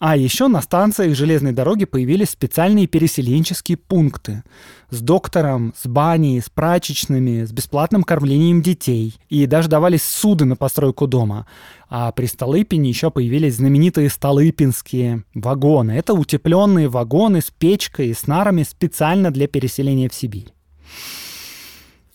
а 0.00 0.16
еще 0.16 0.46
на 0.46 0.62
станциях 0.62 1.16
железной 1.16 1.50
дороги 1.52 1.84
появились 1.84 2.30
специальные 2.30 2.86
переселенческие 2.86 3.76
пункты 3.76 4.44
с 4.90 5.00
доктором, 5.00 5.74
с 5.76 5.88
баней, 5.88 6.40
с 6.40 6.48
прачечными, 6.48 7.44
с 7.44 7.50
бесплатным 7.50 8.04
кормлением 8.04 8.62
детей. 8.62 9.18
И 9.28 9.46
даже 9.46 9.68
давались 9.68 10.04
суды 10.04 10.44
на 10.44 10.54
постройку 10.54 11.08
дома. 11.08 11.46
А 11.88 12.12
при 12.12 12.26
Столыпине 12.26 12.88
еще 12.88 13.10
появились 13.10 13.56
знаменитые 13.56 14.08
столыпинские 14.08 15.24
вагоны. 15.34 15.92
Это 15.92 16.14
утепленные 16.14 16.88
вагоны 16.88 17.40
с 17.40 17.50
печкой 17.50 18.08
и 18.08 18.14
с 18.14 18.28
нарами 18.28 18.62
специально 18.62 19.32
для 19.32 19.48
переселения 19.48 20.08
в 20.08 20.14
Сибирь. 20.14 20.52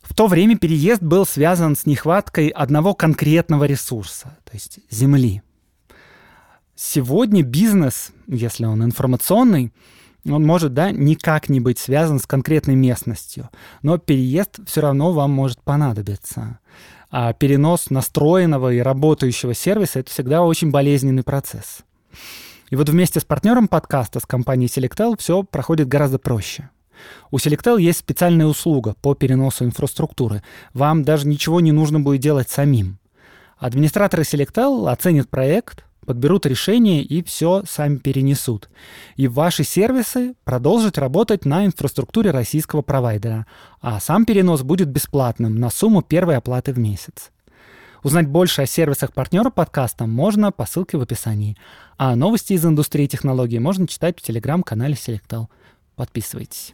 В 0.02 0.14
то 0.14 0.28
время 0.28 0.58
переезд 0.58 1.02
был 1.02 1.26
связан 1.26 1.76
с 1.76 1.86
нехваткой 1.86 2.48
одного 2.48 2.94
конкретного 2.94 3.66
ресурса, 3.66 4.38
то 4.46 4.54
есть 4.54 4.80
земли. 4.90 5.42
Сегодня 6.76 7.44
бизнес, 7.44 8.12
если 8.28 8.66
он 8.66 8.84
информационный, 8.84 9.72
он 10.26 10.44
может, 10.44 10.74
да, 10.74 10.92
никак 10.92 11.50
не 11.50 11.60
быть 11.60 11.78
связан 11.78 12.20
с 12.20 12.26
конкретной 12.26 12.76
местностью, 12.76 13.50
но 13.82 13.98
переезд 13.98 14.60
все 14.66 14.82
равно 14.82 15.12
вам 15.12 15.32
может 15.32 15.62
понадобиться. 15.62 16.60
А 17.12 17.34
перенос 17.34 17.90
настроенного 17.90 18.74
и 18.74 18.80
работающего 18.80 19.54
сервиса— 19.54 20.00
это 20.02 20.10
всегда 20.10 20.42
очень 20.42 20.72
болезненный 20.72 21.24
процесс. 21.24 21.84
И 22.72 22.76
вот 22.76 22.90
вместе 22.90 23.20
с 23.20 23.24
партнером 23.24 23.68
подкаста, 23.68 24.20
с 24.20 24.26
компанией 24.26 24.68
Selectel, 24.68 25.16
все 25.20 25.44
проходит 25.44 25.88
гораздо 25.88 26.18
проще. 26.18 26.72
У 27.30 27.38
Selectel 27.38 27.80
есть 27.80 28.00
специальная 28.00 28.48
услуга 28.48 28.96
по 29.00 29.14
переносу 29.14 29.66
инфраструктуры. 29.66 30.42
Вам 30.74 31.04
даже 31.04 31.28
ничего 31.28 31.60
не 31.60 31.72
нужно 31.72 32.00
будет 32.00 32.22
делать 32.22 32.50
самим. 32.50 32.98
Администраторы 33.58 34.24
Selectel 34.24 34.90
оценят 34.90 35.30
проект, 35.30 35.86
подберут 36.04 36.46
решение 36.46 37.02
и 37.02 37.24
все 37.24 37.64
сами 37.68 37.98
перенесут. 37.98 38.70
И 39.16 39.28
ваши 39.28 39.64
сервисы 39.64 40.36
продолжат 40.44 40.98
работать 40.98 41.46
на 41.46 41.66
инфраструктуре 41.66 42.32
российского 42.32 42.82
провайдера, 42.82 43.46
а 43.82 44.00
сам 44.00 44.26
перенос 44.26 44.64
будет 44.64 44.90
бесплатным 44.90 45.56
на 45.56 45.70
сумму 45.70 46.02
первой 46.02 46.38
оплаты 46.38 46.74
в 46.74 46.80
месяц. 46.80 47.32
Узнать 48.04 48.28
больше 48.28 48.64
о 48.64 48.66
сервисах 48.66 49.14
партнера 49.14 49.50
подкаста 49.50 50.06
можно 50.06 50.52
по 50.52 50.66
ссылке 50.66 50.98
в 50.98 51.02
описании. 51.02 51.56
А 51.98 52.16
новости 52.16 52.54
из 52.54 52.66
индустрии 52.66 53.08
технологий 53.08 53.60
можно 53.60 53.88
читать 53.88 54.20
в 54.20 54.22
телеграм-канале 54.22 54.96
Selectal. 54.96 55.48
Подписывайтесь. 55.96 56.74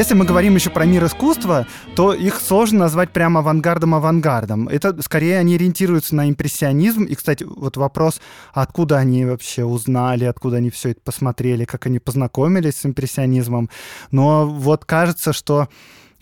Если 0.00 0.14
мы 0.14 0.24
говорим 0.24 0.54
еще 0.54 0.70
про 0.70 0.86
мир 0.86 1.04
искусства, 1.04 1.66
то 1.94 2.14
их 2.14 2.40
сложно 2.40 2.78
назвать 2.78 3.10
прямо 3.10 3.40
авангардом-авангардом. 3.40 4.66
Это 4.66 4.96
скорее 5.02 5.38
они 5.38 5.56
ориентируются 5.56 6.16
на 6.16 6.30
импрессионизм. 6.30 7.04
И, 7.04 7.14
кстати, 7.14 7.44
вот 7.44 7.76
вопрос, 7.76 8.18
откуда 8.54 8.96
они 8.96 9.26
вообще 9.26 9.62
узнали, 9.62 10.24
откуда 10.24 10.56
они 10.56 10.70
все 10.70 10.92
это 10.92 11.02
посмотрели, 11.02 11.66
как 11.66 11.84
они 11.84 11.98
познакомились 11.98 12.76
с 12.76 12.86
импрессионизмом. 12.86 13.68
Но 14.10 14.48
вот 14.48 14.86
кажется, 14.86 15.34
что 15.34 15.68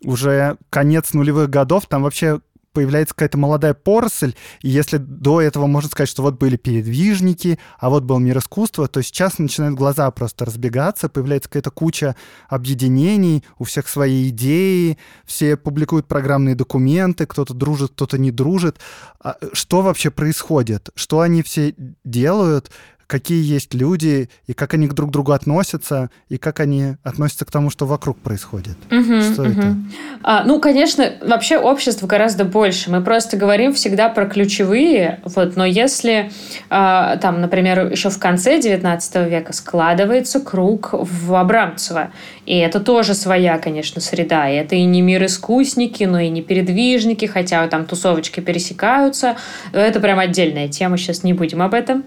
уже 0.03 0.57
конец 0.70 1.12
нулевых 1.12 1.49
годов, 1.49 1.87
там 1.87 2.03
вообще 2.03 2.41
появляется 2.73 3.14
какая-то 3.14 3.39
молодая 3.39 3.75
поросль, 3.75 4.35
и 4.62 4.69
если 4.69 4.99
до 4.99 5.41
этого 5.41 5.66
можно 5.66 5.91
сказать, 5.91 6.09
что 6.09 6.23
вот 6.23 6.39
были 6.39 6.57
передвижники, 6.57 7.59
а 7.79 7.91
вот 7.91 8.05
был 8.05 8.19
мир 8.19 8.39
искусства, 8.39 8.89
то 8.89 9.03
сейчас 9.03 9.39
начинают 9.39 9.77
глаза 9.77 10.11
просто 10.11 10.45
разбегаться, 10.45 11.09
появляется 11.09 11.49
какая-то 11.49 11.71
куча 11.71 12.16
объединений, 12.49 13.45
у 13.59 13.64
всех 13.64 13.89
свои 13.89 14.29
идеи, 14.29 14.99
все 15.25 15.57
публикуют 15.57 16.07
программные 16.07 16.55
документы, 16.55 17.27
кто-то 17.27 17.55
дружит, 17.55 17.93
кто-то 17.93 18.19
не 18.19 18.31
дружит. 18.31 18.79
А 19.21 19.37
что 19.53 19.83
вообще 19.83 20.11
происходит? 20.11 20.91
Что 20.95 21.21
они 21.21 21.43
все 21.43 21.75
делают? 22.05 22.71
Какие 23.09 23.43
есть 23.43 23.73
люди, 23.75 24.29
и 24.47 24.53
как 24.53 24.75
они 24.75 24.87
друг 24.87 25.09
к 25.09 25.13
другу 25.13 25.33
относятся, 25.33 26.11
и 26.29 26.37
как 26.37 26.61
они 26.61 26.97
относятся 27.03 27.47
к 27.47 27.51
тому, 27.51 27.71
что 27.71 27.87
вокруг 27.87 28.19
происходит. 28.19 28.77
Угу, 28.91 29.21
что 29.23 29.43
угу. 29.43 29.51
это? 29.51 29.77
А, 30.23 30.45
ну, 30.45 30.61
конечно, 30.61 31.15
вообще 31.23 31.57
общество 31.57 32.07
гораздо 32.07 32.45
больше. 32.45 32.91
Мы 32.91 33.03
просто 33.03 33.39
говорим 33.39 33.73
всегда 33.73 34.11
про 34.11 34.27
ключевые, 34.27 35.21
вот, 35.25 35.57
но 35.57 35.65
если 35.65 36.31
а, 36.69 37.17
там, 37.17 37.41
например, 37.41 37.91
еще 37.91 38.11
в 38.11 38.19
конце 38.19 38.59
XIX 38.59 39.29
века 39.29 39.55
складывается 39.55 40.39
круг 40.39 40.91
в 40.93 41.35
Абрамцево, 41.35 42.13
и 42.49 42.57
это 42.57 42.81
тоже 42.81 43.13
своя, 43.13 43.59
конечно, 43.59 44.01
среда. 44.01 44.49
И 44.49 44.55
это 44.55 44.75
и 44.75 44.85
не 44.85 45.03
мир 45.03 45.23
искусники, 45.23 46.05
но 46.05 46.19
и 46.19 46.31
не 46.31 46.41
передвижники, 46.41 47.27
хотя 47.27 47.69
там 47.69 47.85
тусовочки 47.85 48.41
пересекаются. 48.41 49.37
Это 49.73 50.01
прям 50.01 50.19
отдельная 50.19 50.67
тема, 50.67 50.97
сейчас 50.97 51.25
не 51.25 51.35
будем 51.35 51.61
об 51.61 51.75
этом. 51.75 52.05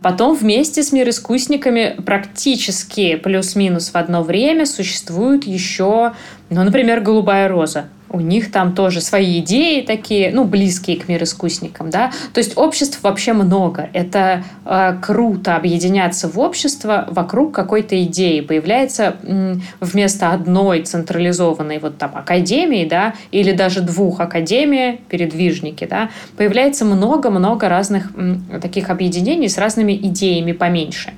Потом 0.00 0.34
вместе 0.34 0.82
с 0.82 0.92
мир 0.92 1.10
искусниками 1.10 1.94
практически 2.06 3.16
плюс-минус 3.16 3.90
в 3.90 3.96
одно 3.96 4.22
время 4.22 4.64
существует 4.64 5.44
еще, 5.44 6.14
ну, 6.52 6.64
например, 6.64 7.00
«Голубая 7.00 7.48
роза», 7.48 7.86
у 8.12 8.20
них 8.20 8.52
там 8.52 8.74
тоже 8.74 9.00
свои 9.00 9.40
идеи 9.40 9.80
такие, 9.80 10.30
ну, 10.32 10.44
близкие 10.44 10.98
к 10.98 11.08
мироискусникам, 11.08 11.90
да. 11.90 12.12
То 12.34 12.38
есть 12.38 12.56
обществ 12.56 13.02
вообще 13.02 13.32
много. 13.32 13.88
Это 13.94 14.44
э, 14.64 14.96
круто 15.00 15.56
объединяться 15.56 16.28
в 16.28 16.38
общество 16.38 17.06
вокруг 17.10 17.54
какой-то 17.54 18.00
идеи. 18.04 18.40
Появляется 18.40 19.16
м, 19.22 19.62
вместо 19.80 20.30
одной 20.30 20.82
централизованной 20.82 21.78
вот 21.78 21.96
там 21.98 22.12
академии, 22.14 22.84
да, 22.84 23.14
или 23.30 23.52
даже 23.52 23.80
двух 23.80 24.20
академий, 24.20 25.00
передвижники, 25.08 25.86
да, 25.86 26.10
появляется 26.36 26.84
много-много 26.84 27.68
разных 27.68 28.14
м, 28.14 28.44
таких 28.60 28.90
объединений 28.90 29.48
с 29.48 29.56
разными 29.56 29.94
идеями 29.94 30.52
поменьше. 30.52 31.14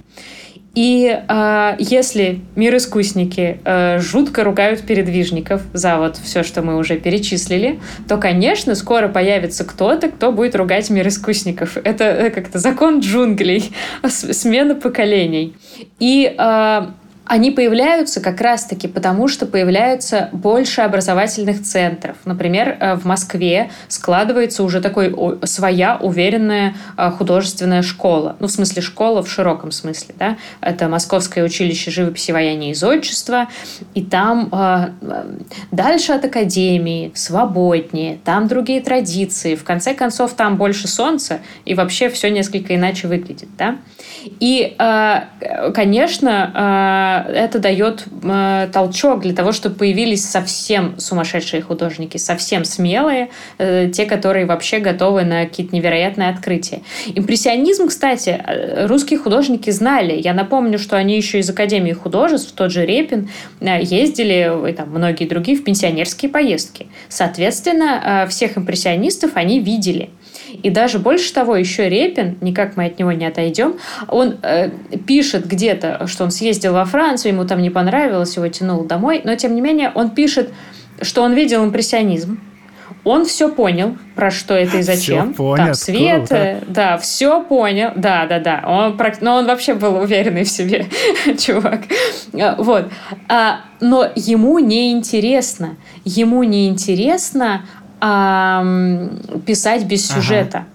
И 0.74 1.06
э, 1.28 1.76
если 1.78 2.40
мир-искусники 2.56 3.60
э, 3.64 3.98
жутко 4.00 4.42
ругают 4.42 4.82
передвижников 4.82 5.62
за 5.72 5.98
вот 5.98 6.16
все, 6.16 6.42
что 6.42 6.62
мы 6.62 6.76
уже 6.76 6.98
перечислили, 6.98 7.78
то, 8.08 8.16
конечно, 8.18 8.74
скоро 8.74 9.08
появится 9.08 9.64
кто-то, 9.64 10.08
кто 10.08 10.32
будет 10.32 10.56
ругать 10.56 10.90
мир-искусников. 10.90 11.76
Это 11.76 12.04
э, 12.04 12.30
как-то 12.30 12.58
закон 12.58 13.00
джунглей, 13.00 13.72
смена 14.08 14.74
поколений. 14.74 15.54
И 16.00 16.34
э, 16.36 16.86
они 17.26 17.50
появляются 17.50 18.20
как 18.20 18.40
раз-таки 18.40 18.86
потому, 18.86 19.28
что 19.28 19.46
появляется 19.46 20.28
больше 20.32 20.82
образовательных 20.82 21.62
центров. 21.62 22.16
Например, 22.24 22.76
э, 22.78 22.94
в 22.96 23.06
Москве 23.06 23.70
складывается 23.88 24.62
уже 24.62 24.80
такой 24.80 25.14
своя 25.44 25.96
уверенная 25.96 26.74
э, 26.96 27.10
художественная 27.10 27.82
школа. 27.82 28.36
Ну, 28.40 28.46
в 28.46 28.50
смысле 28.50 28.82
школа 28.82 29.22
в 29.22 29.30
широком 29.30 29.72
смысле. 29.72 30.14
Да? 30.18 30.36
Это 30.60 30.88
Московское 30.88 31.44
училище 31.44 31.90
живописи, 31.90 32.30
вояния 32.30 32.72
и 32.72 32.74
зодчества. 32.74 33.48
И 33.94 34.02
там 34.04 34.50
э, 34.52 34.90
дальше 35.70 36.12
от 36.12 36.26
академии, 36.26 37.10
свободнее, 37.14 38.18
там 38.24 38.48
другие 38.48 38.82
традиции. 38.82 39.54
В 39.54 39.64
конце 39.64 39.94
концов, 39.94 40.34
там 40.34 40.56
больше 40.56 40.88
солнца, 40.88 41.40
и 41.64 41.74
вообще 41.74 42.10
все 42.10 42.30
несколько 42.30 42.74
иначе 42.74 43.08
выглядит. 43.08 43.48
Да? 43.56 43.76
И, 44.40 44.76
конечно, 45.74 47.24
это 47.34 47.58
дает 47.58 48.04
э, 48.22 48.68
толчок 48.72 49.20
для 49.20 49.34
того, 49.34 49.52
чтобы 49.52 49.76
появились 49.76 50.24
совсем 50.24 50.98
сумасшедшие 50.98 51.62
художники, 51.62 52.16
совсем 52.16 52.64
смелые, 52.64 53.30
э, 53.58 53.90
те, 53.92 54.06
которые 54.06 54.46
вообще 54.46 54.78
готовы 54.78 55.24
на 55.24 55.44
какие-то 55.44 55.74
невероятные 55.74 56.30
открытия. 56.30 56.82
Импрессионизм, 57.14 57.88
кстати, 57.88 58.30
э, 58.30 58.86
русские 58.86 59.18
художники 59.18 59.70
знали. 59.70 60.14
Я 60.18 60.34
напомню, 60.34 60.78
что 60.78 60.96
они 60.96 61.16
еще 61.16 61.40
из 61.40 61.50
Академии 61.50 61.92
художеств, 61.92 62.52
тот 62.52 62.70
же 62.70 62.86
Репин, 62.86 63.28
ездили, 63.60 64.70
и 64.70 64.72
там 64.72 64.90
многие 64.90 65.26
другие, 65.26 65.58
в 65.58 65.64
пенсионерские 65.64 66.30
поездки. 66.30 66.86
Соответственно, 67.08 68.26
всех 68.28 68.58
импрессионистов 68.58 69.32
они 69.34 69.60
видели– 69.60 70.10
и 70.62 70.70
даже 70.70 70.98
больше 70.98 71.32
того, 71.32 71.56
еще 71.56 71.88
Репин, 71.88 72.38
никак 72.40 72.76
мы 72.76 72.86
от 72.86 72.98
него 72.98 73.12
не 73.12 73.26
отойдем, 73.26 73.74
он 74.08 74.36
э, 74.42 74.70
пишет 75.06 75.46
где-то, 75.46 76.06
что 76.06 76.24
он 76.24 76.30
съездил 76.30 76.72
во 76.72 76.84
Францию, 76.84 77.32
ему 77.32 77.44
там 77.44 77.60
не 77.60 77.70
понравилось, 77.70 78.36
его 78.36 78.48
тянул 78.48 78.84
домой, 78.84 79.20
но 79.24 79.34
тем 79.36 79.54
не 79.54 79.60
менее 79.60 79.90
он 79.94 80.10
пишет, 80.10 80.52
что 81.02 81.22
он 81.22 81.34
видел 81.34 81.64
импрессионизм, 81.64 82.38
он 83.04 83.26
все 83.26 83.50
понял, 83.50 83.98
про 84.14 84.30
что 84.30 84.54
это 84.54 84.78
и 84.78 84.82
зачем. 84.82 85.34
Все 85.34 85.36
понял. 85.36 85.56
Там 85.66 85.74
свет, 85.74 86.28
круто. 86.28 86.58
да, 86.68 86.98
все 86.98 87.42
понял. 87.42 87.92
Да, 87.96 88.26
да, 88.26 88.38
да. 88.38 88.64
Он, 88.66 88.98
но 89.20 89.36
он 89.36 89.46
вообще 89.46 89.74
был 89.74 89.96
уверенный 89.96 90.44
в 90.44 90.48
себе 90.48 90.86
чувак. 91.38 91.82
А, 92.32 92.56
вот. 92.56 92.86
А, 93.28 93.60
но 93.80 94.08
ему 94.16 94.58
не 94.58 94.92
интересно. 94.92 95.76
Ему 96.04 96.42
не 96.44 96.66
интересно 96.66 97.66
а, 98.06 98.62
писать 99.46 99.84
без 99.84 100.06
сюжета. 100.06 100.58
Ага. 100.58 100.66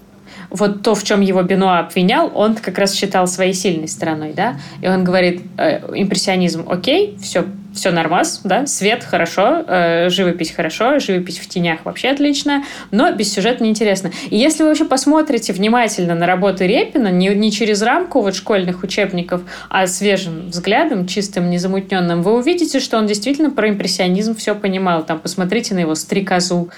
Вот 0.49 0.81
то, 0.81 0.95
в 0.95 1.03
чем 1.03 1.21
его 1.21 1.43
Бено 1.43 1.77
обвинял, 1.77 2.31
он 2.33 2.55
как 2.55 2.79
раз 2.79 2.95
считал 2.95 3.27
своей 3.27 3.53
сильной 3.53 3.87
стороной, 3.87 4.33
да. 4.35 4.59
И 4.81 4.87
он 4.87 5.03
говорит, 5.03 5.43
э, 5.59 5.77
импрессионизм, 5.93 6.65
окей, 6.67 7.19
все, 7.21 7.45
все 7.71 7.91
нормас, 7.91 8.41
да, 8.43 8.65
свет 8.65 9.03
хорошо, 9.03 9.63
э, 9.67 10.09
живопись 10.09 10.49
хорошо, 10.49 10.97
живопись 10.97 11.37
в 11.37 11.47
тенях 11.47 11.81
вообще 11.83 12.07
отлично, 12.07 12.63
но 12.89 13.11
без 13.11 13.31
сюжета 13.31 13.63
неинтересно. 13.63 14.09
И 14.31 14.35
если 14.35 14.63
вы 14.63 14.69
вообще 14.69 14.85
посмотрите 14.85 15.53
внимательно 15.53 16.15
на 16.15 16.25
работы 16.25 16.65
Репина, 16.65 17.09
не, 17.09 17.27
не 17.35 17.51
через 17.51 17.83
рамку 17.83 18.21
вот 18.21 18.33
школьных 18.33 18.81
учебников, 18.81 19.43
а 19.69 19.85
свежим 19.85 20.49
взглядом, 20.49 21.05
чистым, 21.05 21.51
незамутненным, 21.51 22.23
вы 22.23 22.35
увидите, 22.35 22.79
что 22.79 22.97
он 22.97 23.05
действительно 23.05 23.51
про 23.51 23.69
импрессионизм 23.69 24.35
все 24.35 24.55
понимал. 24.55 25.05
Там 25.05 25.19
посмотрите 25.19 25.75
на 25.75 25.79
его 25.79 25.93
стрекозу, 25.93 26.71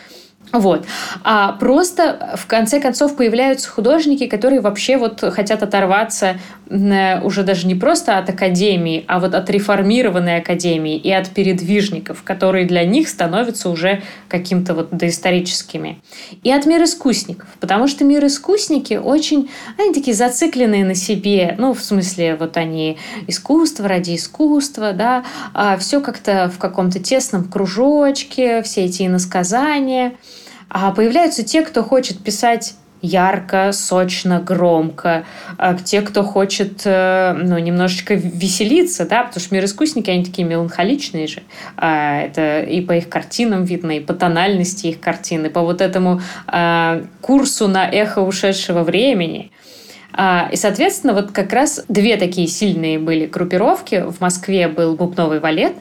вот. 0.53 0.85
А 1.23 1.53
просто 1.53 2.35
в 2.37 2.45
конце 2.45 2.81
концов 2.81 3.15
появляются 3.15 3.69
художники, 3.69 4.27
которые 4.27 4.59
вообще 4.59 4.97
вот 4.97 5.21
хотят 5.33 5.63
оторваться 5.63 6.39
э, 6.69 7.21
уже 7.21 7.43
даже 7.43 7.67
не 7.67 7.75
просто 7.75 8.17
от 8.17 8.29
академии, 8.29 9.05
а 9.07 9.19
вот 9.21 9.33
от 9.33 9.49
реформированной 9.49 10.37
академии 10.37 10.97
и 10.97 11.09
от 11.09 11.29
передвижников, 11.29 12.23
которые 12.23 12.65
для 12.65 12.83
них 12.83 13.07
становятся 13.07 13.69
уже 13.69 14.03
каким-то 14.27 14.73
вот 14.73 14.89
доисторическими. 14.91 16.01
И 16.43 16.51
от 16.51 16.65
мир 16.65 16.83
искусников, 16.83 17.47
потому 17.61 17.87
что 17.87 18.03
мир 18.03 18.25
искусники 18.25 18.95
очень, 18.95 19.49
они 19.77 19.93
такие 19.93 20.15
зацикленные 20.15 20.83
на 20.83 20.95
себе, 20.95 21.55
ну, 21.57 21.73
в 21.73 21.81
смысле, 21.81 22.35
вот 22.35 22.57
они 22.57 22.97
искусство 23.27 23.87
ради 23.87 24.17
искусства, 24.17 24.91
да, 24.91 25.23
а 25.53 25.77
все 25.77 26.01
как-то 26.01 26.51
в 26.53 26.57
каком-то 26.57 26.99
тесном 26.99 27.45
кружочке, 27.45 28.61
все 28.63 28.83
эти 28.85 29.03
иносказания– 29.03 30.13
А 30.73 30.91
появляются 30.91 31.43
те, 31.43 31.63
кто 31.63 31.83
хочет 31.83 32.19
писать 32.19 32.75
ярко, 33.01 33.71
сочно, 33.73 34.39
громко. 34.39 35.25
А 35.57 35.75
те, 35.75 36.01
кто 36.01 36.23
хочет 36.23 36.83
э, 36.85 37.33
ну, 37.33 37.57
немножечко 37.57 38.13
веселиться, 38.13 39.05
да, 39.05 39.23
потому 39.23 39.43
что 39.43 39.53
мир 39.53 39.65
искусники, 39.65 40.09
они 40.09 40.23
такие 40.23 40.47
меланхоличные 40.47 41.27
же. 41.27 41.43
А, 41.75 42.21
это 42.21 42.61
и 42.61 42.79
по 42.79 42.93
их 42.93 43.09
картинам 43.09 43.65
видно, 43.65 43.97
и 43.97 43.99
по 43.99 44.13
тональности 44.13 44.87
их 44.87 45.01
картины, 45.01 45.49
по 45.49 45.61
вот 45.61 45.81
этому 45.81 46.21
а, 46.47 47.01
курсу 47.19 47.67
на 47.67 47.85
эхо 47.89 48.19
ушедшего 48.19 48.83
времени. 48.83 49.51
И, 50.51 50.55
соответственно, 50.57 51.13
вот 51.13 51.31
как 51.31 51.53
раз 51.53 51.85
две 51.87 52.17
такие 52.17 52.45
сильные 52.45 52.99
были 52.99 53.27
группировки. 53.27 54.03
В 54.09 54.19
Москве 54.19 54.67
был 54.67 54.97
бубновый 54.97 55.39
валет, 55.39 55.73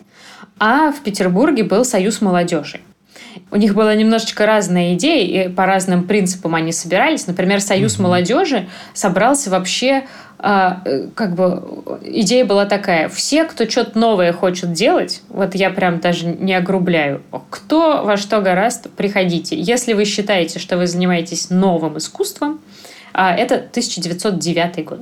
а 0.56 0.92
в 0.92 1.00
Петербурге 1.00 1.64
был 1.64 1.84
Союз 1.84 2.20
молодежи. 2.20 2.78
У 3.50 3.56
них 3.56 3.74
была 3.74 3.94
немножечко 3.94 4.46
разная 4.46 4.94
идея, 4.94 5.46
и 5.46 5.48
по 5.48 5.66
разным 5.66 6.04
принципам 6.04 6.54
они 6.54 6.72
собирались. 6.72 7.26
Например, 7.26 7.60
Союз 7.60 7.96
mm-hmm. 7.96 8.02
молодежи 8.02 8.68
собрался 8.94 9.50
вообще 9.50 10.04
а, 10.42 10.80
э, 10.86 11.08
как 11.14 11.34
бы 11.34 12.00
идея 12.02 12.44
была 12.44 12.64
такая. 12.64 13.08
Все, 13.08 13.44
кто 13.44 13.68
что-то 13.68 13.98
новое 13.98 14.32
хочет 14.32 14.72
делать, 14.72 15.22
вот 15.28 15.54
я 15.54 15.70
прям 15.70 16.00
даже 16.00 16.26
не 16.26 16.54
огрубляю, 16.54 17.22
кто 17.50 18.02
во 18.04 18.16
что 18.16 18.40
гораздо, 18.40 18.88
приходите. 18.88 19.58
Если 19.60 19.92
вы 19.92 20.06
считаете, 20.06 20.58
что 20.58 20.78
вы 20.78 20.86
занимаетесь 20.86 21.50
новым 21.50 21.98
искусством, 21.98 22.60
а, 23.12 23.34
это 23.34 23.56
1909 23.56 24.84
год, 24.84 25.00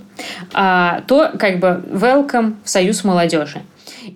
а, 0.54 1.02
то 1.06 1.30
как 1.38 1.60
бы 1.60 1.84
welcome 1.90 2.56
в 2.64 2.70
Союз 2.70 3.04
молодежи. 3.04 3.62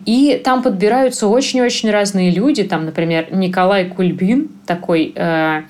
И 0.07 0.41
там 0.45 0.63
подбираются 0.63 1.29
очень-очень 1.29 1.91
разные 1.91 2.31
люди. 2.31 2.65
Там, 2.65 2.85
например, 2.85 3.29
Николай 3.31 3.89
Кульбин, 3.89 4.49
такой 4.67 5.13
э, 5.15 5.63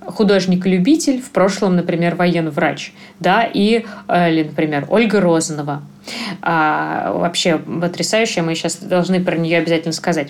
художник-любитель, 0.00 1.20
в 1.20 1.30
прошлом, 1.30 1.76
например, 1.76 2.14
военврач, 2.14 2.92
да, 3.20 3.42
и, 3.42 3.84
э, 4.08 4.30
или, 4.30 4.44
например, 4.44 4.86
Ольга 4.88 5.20
Розанова. 5.20 5.82
А, 6.40 7.12
вообще 7.12 7.58
потрясающая, 7.58 8.42
мы 8.42 8.54
сейчас 8.54 8.76
должны 8.76 9.22
про 9.22 9.36
нее 9.36 9.58
обязательно 9.58 9.92
сказать 9.92 10.28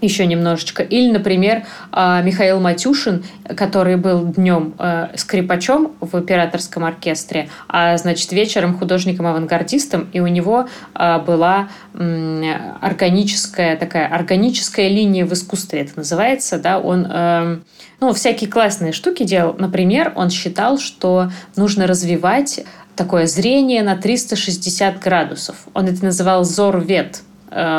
еще 0.00 0.26
немножечко. 0.26 0.82
Или, 0.82 1.10
например, 1.10 1.64
а, 1.92 2.22
Михаил 2.22 2.60
Матюшин, 2.60 3.24
который 3.56 3.96
был 3.96 4.26
днем 4.26 4.74
э, 4.78 5.08
скрипачом 5.16 5.92
в 6.00 6.14
операторском 6.16 6.84
оркестре, 6.84 7.48
а, 7.68 7.96
значит, 7.96 8.30
вечером 8.32 8.76
художником-авангардистом, 8.78 10.08
и 10.12 10.20
у 10.20 10.26
него 10.26 10.68
а, 10.94 11.18
была 11.18 11.68
органическая 11.94 13.76
такая, 13.76 14.06
органическая 14.06 14.88
линия 14.88 15.24
в 15.24 15.32
искусстве, 15.32 15.80
это 15.80 15.92
называется, 15.96 16.58
да, 16.58 16.78
он 16.78 17.06
эм, 17.06 17.64
ну, 18.00 18.12
всякие 18.12 18.50
классные 18.50 18.92
штуки 18.92 19.24
делал. 19.24 19.56
Например, 19.58 20.12
он 20.14 20.30
считал, 20.30 20.78
что 20.78 21.30
нужно 21.56 21.86
развивать 21.86 22.64
такое 22.94 23.26
зрение 23.26 23.82
на 23.82 23.96
360 23.96 24.98
градусов. 24.98 25.56
Он 25.74 25.86
это 25.86 26.04
называл 26.04 26.44
зорвет 26.44 27.20
э, 27.20 27.35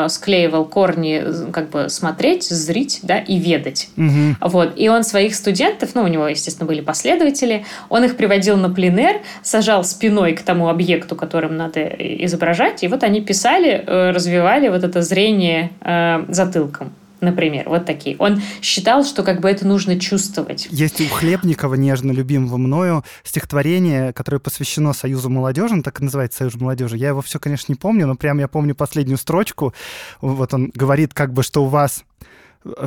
склеивал 0.08 0.64
корни, 0.64 1.50
как 1.52 1.70
бы 1.70 1.88
смотреть, 1.88 2.44
зрить, 2.44 3.00
да, 3.02 3.18
и 3.18 3.38
ведать. 3.38 3.88
Угу. 3.96 4.48
Вот. 4.48 4.72
И 4.76 4.88
он 4.88 5.04
своих 5.04 5.34
студентов, 5.34 5.90
ну, 5.94 6.02
у 6.02 6.06
него, 6.06 6.26
естественно, 6.28 6.66
были 6.66 6.80
последователи, 6.80 7.64
он 7.88 8.04
их 8.04 8.16
приводил 8.16 8.56
на 8.56 8.70
пленер, 8.70 9.20
сажал 9.42 9.84
спиной 9.84 10.34
к 10.34 10.42
тому 10.42 10.68
объекту, 10.68 11.16
которым 11.16 11.56
надо 11.56 11.82
изображать, 11.84 12.82
и 12.82 12.88
вот 12.88 13.02
они 13.02 13.20
писали, 13.20 13.84
э, 13.86 14.10
развивали 14.10 14.68
вот 14.68 14.84
это 14.84 15.02
зрение 15.02 15.70
э, 15.80 16.24
затылком 16.28 16.92
например, 17.20 17.68
вот 17.68 17.84
такие. 17.84 18.16
Он 18.18 18.40
считал, 18.62 19.04
что 19.04 19.22
как 19.22 19.40
бы 19.40 19.50
это 19.50 19.66
нужно 19.66 19.98
чувствовать. 19.98 20.68
Есть 20.70 21.00
у 21.00 21.08
Хлебникова, 21.08 21.74
нежно 21.74 22.12
любимого 22.12 22.56
мною, 22.56 23.04
стихотворение, 23.24 24.12
которое 24.12 24.38
посвящено 24.38 24.92
Союзу 24.92 25.30
молодежи, 25.30 25.74
он 25.74 25.82
так 25.82 26.00
и 26.00 26.04
называется 26.04 26.38
Союз 26.38 26.54
молодежи. 26.54 26.96
Я 26.96 27.08
его 27.08 27.22
все, 27.22 27.38
конечно, 27.38 27.72
не 27.72 27.76
помню, 27.76 28.06
но 28.06 28.14
прям 28.14 28.38
я 28.38 28.48
помню 28.48 28.74
последнюю 28.74 29.18
строчку. 29.18 29.74
Вот 30.20 30.54
он 30.54 30.70
говорит 30.74 31.14
как 31.14 31.32
бы, 31.32 31.42
что 31.42 31.64
у 31.64 31.68
вас 31.68 32.04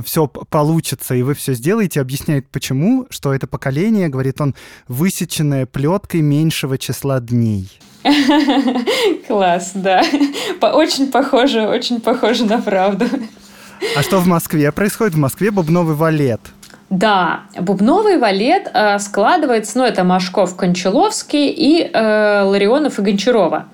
все 0.05 0.27
получится, 0.27 1.15
и 1.15 1.21
вы 1.21 1.33
все 1.33 1.53
сделаете, 1.53 2.01
объясняет 2.01 2.47
почему, 2.49 3.07
что 3.09 3.33
это 3.33 3.47
поколение, 3.47 4.09
говорит 4.09 4.39
он, 4.41 4.55
высеченное 4.87 5.65
плеткой 5.65 6.21
меньшего 6.21 6.77
числа 6.77 7.19
дней. 7.19 7.69
Класс, 9.27 9.71
да. 9.75 10.03
Очень 10.61 11.11
похоже, 11.11 11.67
очень 11.67 12.01
похоже 12.01 12.45
на 12.45 12.59
правду. 12.61 13.05
А 13.95 14.03
что 14.03 14.19
в 14.19 14.27
Москве 14.27 14.71
происходит? 14.71 15.15
В 15.15 15.17
Москве 15.17 15.51
бубновый 15.51 15.95
валет. 15.95 16.41
Да, 16.89 17.41
бубновый 17.57 18.17
валет 18.17 18.69
э, 18.73 18.99
складывается, 18.99 19.77
ну, 19.77 19.85
это 19.85 20.03
Машков, 20.03 20.57
Кончаловский 20.57 21.47
и 21.47 21.89
э, 21.89 22.41
Ларионов 22.43 22.99
и 22.99 23.01
Гончарова. 23.01 23.67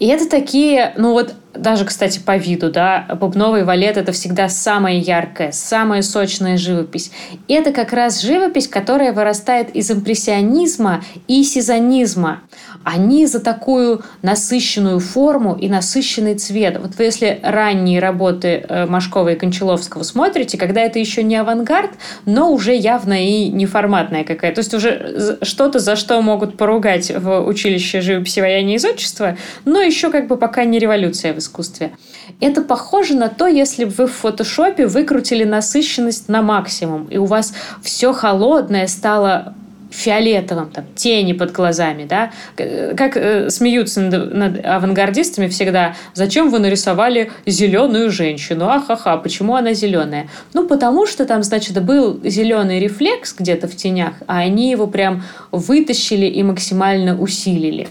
И 0.00 0.06
это 0.06 0.28
такие, 0.28 0.94
ну 0.96 1.12
вот 1.12 1.34
даже, 1.54 1.84
кстати, 1.84 2.18
по 2.18 2.36
виду, 2.36 2.70
да, 2.70 3.06
бубновый 3.20 3.64
валет– 3.64 3.96
это 3.98 4.12
всегда 4.12 4.48
самая 4.48 4.94
яркая, 4.94 5.52
самая 5.52 6.02
сочная 6.02 6.56
живопись. 6.56 7.12
И 7.48 7.54
это 7.54 7.70
как 7.70 7.92
раз 7.92 8.22
живопись, 8.22 8.66
которая 8.66 9.12
вырастает 9.12 9.74
из 9.76 9.90
импрессионизма 9.90 11.02
и 11.28 11.44
сезонизма 11.44 12.40
они 12.82 13.26
за 13.26 13.40
такую 13.40 14.02
насыщенную 14.22 15.00
форму 15.00 15.54
и 15.54 15.68
насыщенный 15.68 16.34
цвет. 16.36 16.78
Вот 16.80 16.96
вы 16.96 17.04
если 17.04 17.38
ранние 17.42 18.00
работы 18.00 18.64
э, 18.66 18.86
Машкова 18.86 19.30
и 19.30 19.36
Кончаловского 19.36 20.02
смотрите, 20.02 20.56
когда 20.56 20.80
это 20.80 20.98
еще 20.98 21.22
не 21.22 21.36
авангард, 21.36 21.90
но 22.24 22.50
уже 22.50 22.74
явно 22.74 23.26
и 23.26 23.48
неформатная 23.48 24.24
какая-то. 24.24 24.56
То 24.56 24.60
есть 24.60 24.74
уже 24.74 25.38
что-то, 25.42 25.78
за 25.78 25.94
что 25.94 26.20
могут 26.22 26.56
поругать 26.56 27.12
в 27.14 27.40
училище 27.40 28.00
живописи, 28.00 28.40
вояния 28.40 28.74
и 28.74 28.76
изотчества, 28.78 29.36
но 29.64 29.80
еще 29.80 30.10
как 30.10 30.26
бы 30.26 30.36
пока 30.36 30.64
не 30.64 30.78
революция 30.78 31.34
в 31.34 31.38
искусстве. 31.38 31.92
Это 32.40 32.62
похоже 32.62 33.14
на 33.14 33.28
то, 33.28 33.46
если 33.46 33.84
бы 33.84 33.90
вы 33.90 34.06
в 34.06 34.12
фотошопе 34.12 34.86
выкрутили 34.86 35.44
насыщенность 35.44 36.28
на 36.28 36.40
максимум, 36.40 37.06
и 37.06 37.18
у 37.18 37.26
вас 37.26 37.52
все 37.82 38.12
холодное 38.12 38.86
стало 38.86 39.54
фиолетовым, 39.90 40.70
там, 40.70 40.84
тени 40.94 41.32
под 41.32 41.52
глазами, 41.52 42.04
да, 42.04 42.30
как 42.56 43.16
э, 43.16 43.50
смеются 43.50 44.00
над, 44.00 44.34
над 44.34 44.64
авангардистами 44.64 45.48
всегда, 45.48 45.94
зачем 46.14 46.50
вы 46.50 46.58
нарисовали 46.58 47.30
зеленую 47.46 48.10
женщину, 48.10 48.68
ахаха, 48.68 49.16
почему 49.16 49.56
она 49.56 49.74
зеленая? 49.74 50.28
Ну, 50.54 50.66
потому 50.66 51.06
что 51.06 51.26
там, 51.26 51.42
значит, 51.42 51.82
был 51.82 52.20
зеленый 52.24 52.80
рефлекс 52.80 53.34
где-то 53.38 53.68
в 53.68 53.76
тенях, 53.76 54.14
а 54.26 54.38
они 54.38 54.70
его 54.70 54.86
прям 54.86 55.22
вытащили 55.50 56.26
и 56.26 56.42
максимально 56.42 57.18
усилили. 57.18 57.88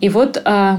И 0.00 0.08
вот 0.08 0.40
э, 0.44 0.76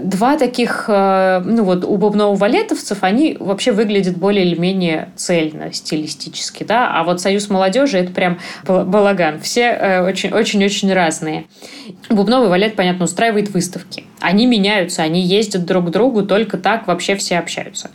два 0.00 0.36
таких, 0.36 0.84
э, 0.88 1.42
ну 1.44 1.64
вот 1.64 1.84
у 1.84 1.96
бубново-валетовцев, 1.96 2.98
они 3.02 3.36
вообще 3.38 3.72
выглядят 3.72 4.16
более 4.16 4.44
или 4.44 4.58
менее 4.58 5.10
цельно 5.16 5.72
стилистически, 5.72 6.64
да, 6.64 6.90
а 6.92 7.04
вот 7.04 7.20
Союз 7.20 7.50
молодежи 7.50 7.98
это 7.98 8.12
прям 8.12 8.38
балаган. 8.66 9.40
Все 9.40 10.02
очень-очень-очень 10.06 10.90
э, 10.90 10.94
разные. 10.94 11.46
Бубновый 12.10 12.48
валет, 12.48 12.76
понятно, 12.76 13.04
устраивает 13.04 13.50
выставки. 13.50 14.04
Они 14.20 14.46
меняются, 14.46 15.02
они 15.02 15.20
ездят 15.20 15.64
друг 15.64 15.88
к 15.88 15.90
другу, 15.90 16.22
только 16.22 16.58
так 16.58 16.86
вообще 16.86 17.16
все 17.16 17.38
общаются. 17.38 17.90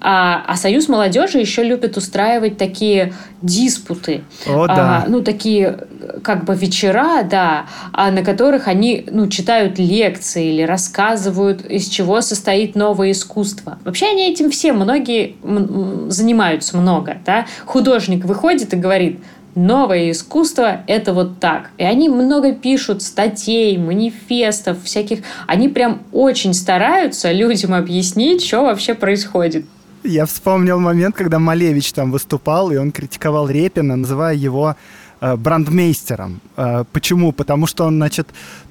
А, 0.00 0.42
а 0.46 0.56
Союз 0.56 0.88
молодежи 0.88 1.38
еще 1.38 1.62
любит 1.62 1.96
устраивать 1.96 2.56
такие 2.56 3.12
диспуты. 3.42 4.22
О, 4.46 4.66
да. 4.66 4.74
а, 4.76 5.04
ну, 5.08 5.22
такие 5.22 5.86
как 6.22 6.44
бы 6.44 6.54
вечера, 6.54 7.22
да, 7.22 7.66
а 7.92 8.10
на 8.10 8.22
которых 8.22 8.66
они 8.66 9.06
ну, 9.10 9.28
читают 9.28 9.78
лекции 9.78 10.54
или 10.54 10.62
рассказывают, 10.62 11.64
из 11.66 11.88
чего 11.88 12.22
состоит 12.22 12.74
новое 12.74 13.12
искусство. 13.12 13.78
Вообще 13.84 14.06
они 14.06 14.30
этим 14.30 14.50
все, 14.50 14.72
многие 14.72 15.36
занимаются 16.10 16.76
много. 16.78 17.18
Да? 17.26 17.46
Художник 17.66 18.24
выходит 18.24 18.72
и 18.72 18.76
говорит, 18.76 19.20
новое 19.54 20.10
искусство– 20.10 20.82
это 20.86 21.12
вот 21.12 21.40
так. 21.40 21.70
И 21.76 21.84
они 21.84 22.08
много 22.08 22.52
пишут 22.52 23.02
статей, 23.02 23.76
манифестов, 23.76 24.82
всяких. 24.84 25.20
Они 25.46 25.68
прям 25.68 26.02
очень 26.12 26.54
стараются 26.54 27.32
людям 27.32 27.74
объяснить, 27.74 28.44
что 28.44 28.62
вообще 28.62 28.94
происходит. 28.94 29.66
Я 30.02 30.24
вспомнил 30.24 30.80
момент, 30.80 31.14
когда 31.14 31.38
Малевич 31.38 31.92
там 31.92 32.10
выступал, 32.10 32.70
и 32.70 32.76
он 32.76 32.90
критиковал 32.90 33.48
Репина, 33.48 33.96
называя 33.96 34.34
его 34.34 34.74
э, 35.20 35.36
брандмейстером. 35.36 36.40
Э, 36.56 36.84
почему? 36.90 37.32
Потому 37.32 37.66
что 37.66 37.84
он, 37.84 37.96
значит, 37.96 38.28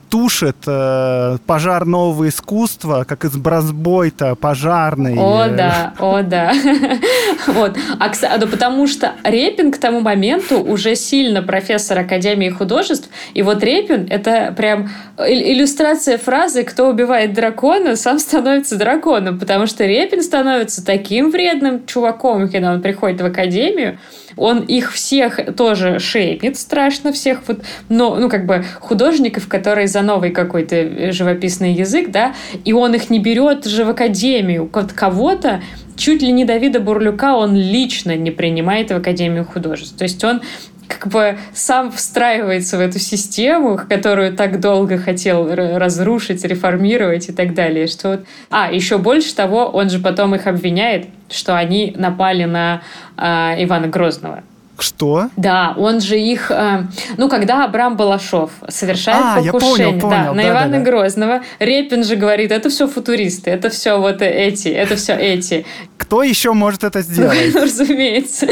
тушит 0.10 0.58
э, 0.66 1.38
пожар 1.46 1.86
нового 1.86 2.28
искусства, 2.28 3.06
как 3.08 3.26
из 3.26 3.38
бразбойта 3.38 4.36
пожарный. 4.36 5.16
О, 5.18 5.48
да, 5.50 5.94
о, 6.00 6.22
да. 6.22 6.54
Вот. 7.48 7.78
А, 8.00 8.38
да, 8.38 8.48
потому 8.48 8.88
что 8.88 9.14
Репин 9.24 9.72
к 9.72 9.78
тому 9.78 10.02
моменту 10.02 10.62
уже 10.62 10.96
сильно 10.96 11.42
профессор 11.42 12.00
Академии 12.00 12.50
художеств, 12.50 13.10
и 13.34 13.42
вот 13.42 13.64
Репин— 13.64 14.08
это 14.10 14.54
прям 14.56 14.90
иллюстрация 15.18 16.18
фразы 16.18 16.64
«Кто 16.64 16.90
убивает 16.90 17.34
дракона, 17.34 17.96
сам 17.96 18.20
становится 18.20 18.78
драконом», 18.78 19.40
потому 19.40 19.68
что 19.68 19.86
Репин 19.86 20.22
становится 20.22 20.86
таким 20.86 21.32
вредным 21.32 21.86
чуваком, 21.86 22.50
когда 22.50 22.74
он 22.74 22.82
приходит 22.82 23.22
в 23.22 23.26
Академию, 23.26 24.00
Он 24.36 24.60
их 24.60 24.94
всех 24.94 25.56
тоже 25.56 26.00
шеймит 26.00 26.58
страшно, 26.58 27.12
всех 27.12 27.42
вот, 27.48 27.62
но, 27.90 28.16
ну, 28.16 28.30
как 28.30 28.46
бы 28.46 28.64
художников, 28.80 29.48
которые 29.48 29.88
за 29.88 30.02
новый 30.02 30.32
какой-то 30.32 31.12
живописный 31.12 31.74
язык, 31.74 32.12
да, 32.12 32.34
и 32.66 32.74
он 32.74 32.94
их 32.96 33.10
не 33.10 33.20
берет 33.20 33.66
же 33.66 33.86
в 33.86 33.90
академию. 33.90 34.68
Кого-то 34.68 35.62
чуть 35.96 36.22
ли 36.22 36.32
не 36.32 36.46
Давида 36.46 36.80
Бурлюка 36.80 37.36
он 37.36 37.56
лично 37.56 38.16
не 38.16 38.32
принимает 38.32 38.90
в 38.90 38.96
Академию 38.96 39.46
художеств. 39.46 39.98
То 39.98 40.04
есть 40.04 40.24
он 40.24 40.42
как 40.90 41.08
бы 41.08 41.38
сам 41.54 41.92
встраивается 41.92 42.78
в 42.78 42.82
эту 42.82 43.00
систему, 43.00 43.80
которую 43.88 44.36
так 44.36 44.60
долго 44.60 44.98
хотел 44.98 45.48
разрушить, 45.54 46.44
реформировать 46.44 47.30
и 47.30 47.32
так 47.32 47.54
далее. 47.54 47.88
Что 47.88 48.10
вот... 48.10 48.26
А, 48.50 48.72
еще 48.72 48.98
больше 48.98 49.36
того, 49.36 49.68
он 49.68 49.90
же 49.90 50.00
потом 50.00 50.34
их 50.36 50.48
обвиняет, 50.48 51.08
что 51.30 51.56
они 51.56 51.94
напали 51.96 52.46
на 52.46 52.82
э, 53.18 53.64
Ивана 53.64 53.88
Грозного. 53.88 54.44
Что? 54.82 55.30
Да, 55.36 55.74
он 55.78 56.02
же 56.02 56.20
их... 56.20 56.52
Э, 56.52 56.84
ну, 57.18 57.30
когда 57.30 57.66
Абрам 57.66 57.96
Балашов 57.96 58.52
совершает 58.68 59.24
а, 59.24 59.36
покушение 59.52 59.96
я 59.96 60.00
понял, 60.00 60.00
понял. 60.00 60.10
Да, 60.10 60.34
на 60.34 60.44
да, 60.44 60.50
Ивана 60.50 60.78
да. 60.80 60.84
Грозного, 60.84 61.44
Репин 61.60 62.04
же 62.04 62.16
говорит, 62.16 62.52
это 62.52 62.70
все 62.70 62.88
футуристы, 62.88 63.52
это 63.52 63.70
все 63.70 64.00
вот 64.00 64.22
эти, 64.22 64.70
это 64.70 64.96
все 64.96 65.14
эти. 65.16 65.66
Кто 65.98 66.24
еще 66.24 66.54
может 66.54 66.84
это 66.84 67.02
сделать? 67.02 67.54
Ну, 67.54 67.62
разумеется. 67.64 68.48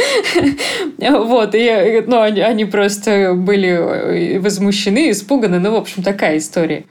Вот, 1.00 1.56
и, 1.56 2.04
ну, 2.06 2.22
они, 2.22 2.42
они 2.42 2.66
просто 2.66 3.34
были 3.34 4.38
возмущены, 4.38 5.12
испуганы. 5.12 5.60
Ну, 5.60 5.72
в 5.72 5.76
общем, 5.76 6.04
такая 6.04 6.38
история 6.38 6.86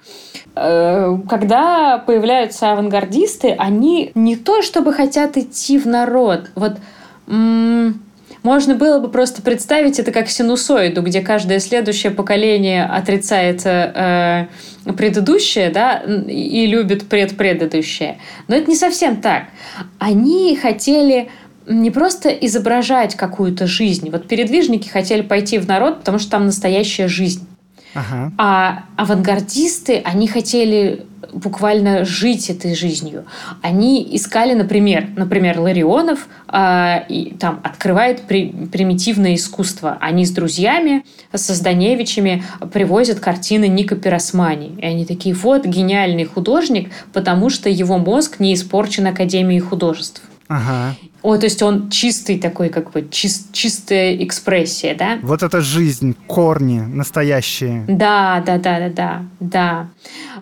э, 0.55 1.18
когда 1.28 1.99
появляются 1.99 2.72
авангардисты, 2.72 3.55
они 3.59 4.11
не 4.14 4.37
то 4.37 4.62
чтобы 4.62 4.93
хотят 4.93 5.37
идти 5.37 5.78
в 5.78 5.87
народ. 5.87 6.51
Вот 6.55 6.78
можно 8.47 8.77
было 8.77 9.01
бы 9.01 9.09
просто 9.09 9.43
представить 9.43 9.99
это 9.99 10.13
как 10.13 10.29
синусоиду, 10.29 11.03
где 11.03 11.21
каждое 11.21 11.59
следующее 11.59 12.13
поколение 12.13 12.85
отрицает 12.85 13.67
э, 13.67 14.47
предыдущее, 14.97 15.71
да, 15.71 15.99
и 16.29 16.65
любит 16.67 17.09
предпредыдущее. 17.09 18.19
Но 18.47 18.55
это 18.55 18.71
не 18.71 18.77
совсем 18.77 19.17
так. 19.17 19.47
Они 19.99 20.55
хотели 20.55 21.29
не 21.67 21.91
просто 21.91 22.29
изображать 22.29 23.17
какую-то 23.17 23.67
жизнь. 23.67 24.11
Вот 24.11 24.29
передвижники 24.29 24.89
хотели 24.89 25.23
пойти 25.23 25.59
в 25.59 25.67
народ, 25.67 25.99
потому 25.99 26.21
что 26.21 26.31
там 26.31 26.47
настоящая 26.47 27.09
жизнь. 27.09 27.49
Ага. 27.95 28.32
А 28.37 28.84
авангардисты, 28.97 30.03
они 30.05 30.28
хотели 30.28 31.07
буквально 31.32 32.05
жить 32.05 32.51
этой 32.51 32.74
жизнью. 32.74 33.24
Они 33.62 34.07
искали, 34.16 34.55
например, 34.55 35.09
например, 35.16 35.61
Ларионов 35.61 36.28
э, 36.49 37.07
и, 37.09 37.34
там 37.39 37.61
открывает 37.62 38.22
при, 38.22 38.49
примитивное 38.72 39.34
искусство. 39.34 39.99
Они 40.01 40.24
с 40.24 40.30
друзьями, 40.30 41.05
со 41.34 41.55
Зданевичами 41.55 42.45
привозят 42.72 43.20
картины 43.20 43.66
Ника 43.68 43.97
Пиросмани. 43.97 44.74
И 44.78 44.84
они 44.84 45.05
такие, 45.05 45.34
вот 45.34 45.66
гениальный 45.66 46.24
художник, 46.24 46.91
потому 47.12 47.51
что 47.51 47.68
его 47.68 47.99
мозг 47.99 48.39
не 48.39 48.55
испорчен 48.55 49.07
Академией 49.07 49.61
художеств. 49.61 50.22
Ага. 50.49 50.95
О, 51.23 51.37
то 51.37 51.45
есть 51.45 51.61
он 51.61 51.91
чистый 51.91 52.39
такой, 52.39 52.69
как 52.69 52.93
бы 52.93 53.09
чист, 53.11 53.53
чистая 53.53 54.15
экспрессия, 54.23 54.95
да? 54.95 55.19
Вот 55.23 55.43
это 55.43 55.61
жизнь, 55.61 56.15
корни 56.29 56.79
настоящие. 56.79 57.85
Да, 57.89 58.43
да, 58.47 58.59
да, 58.59 58.79
да, 58.79 58.89
да, 58.89 59.23
да. 59.41 59.89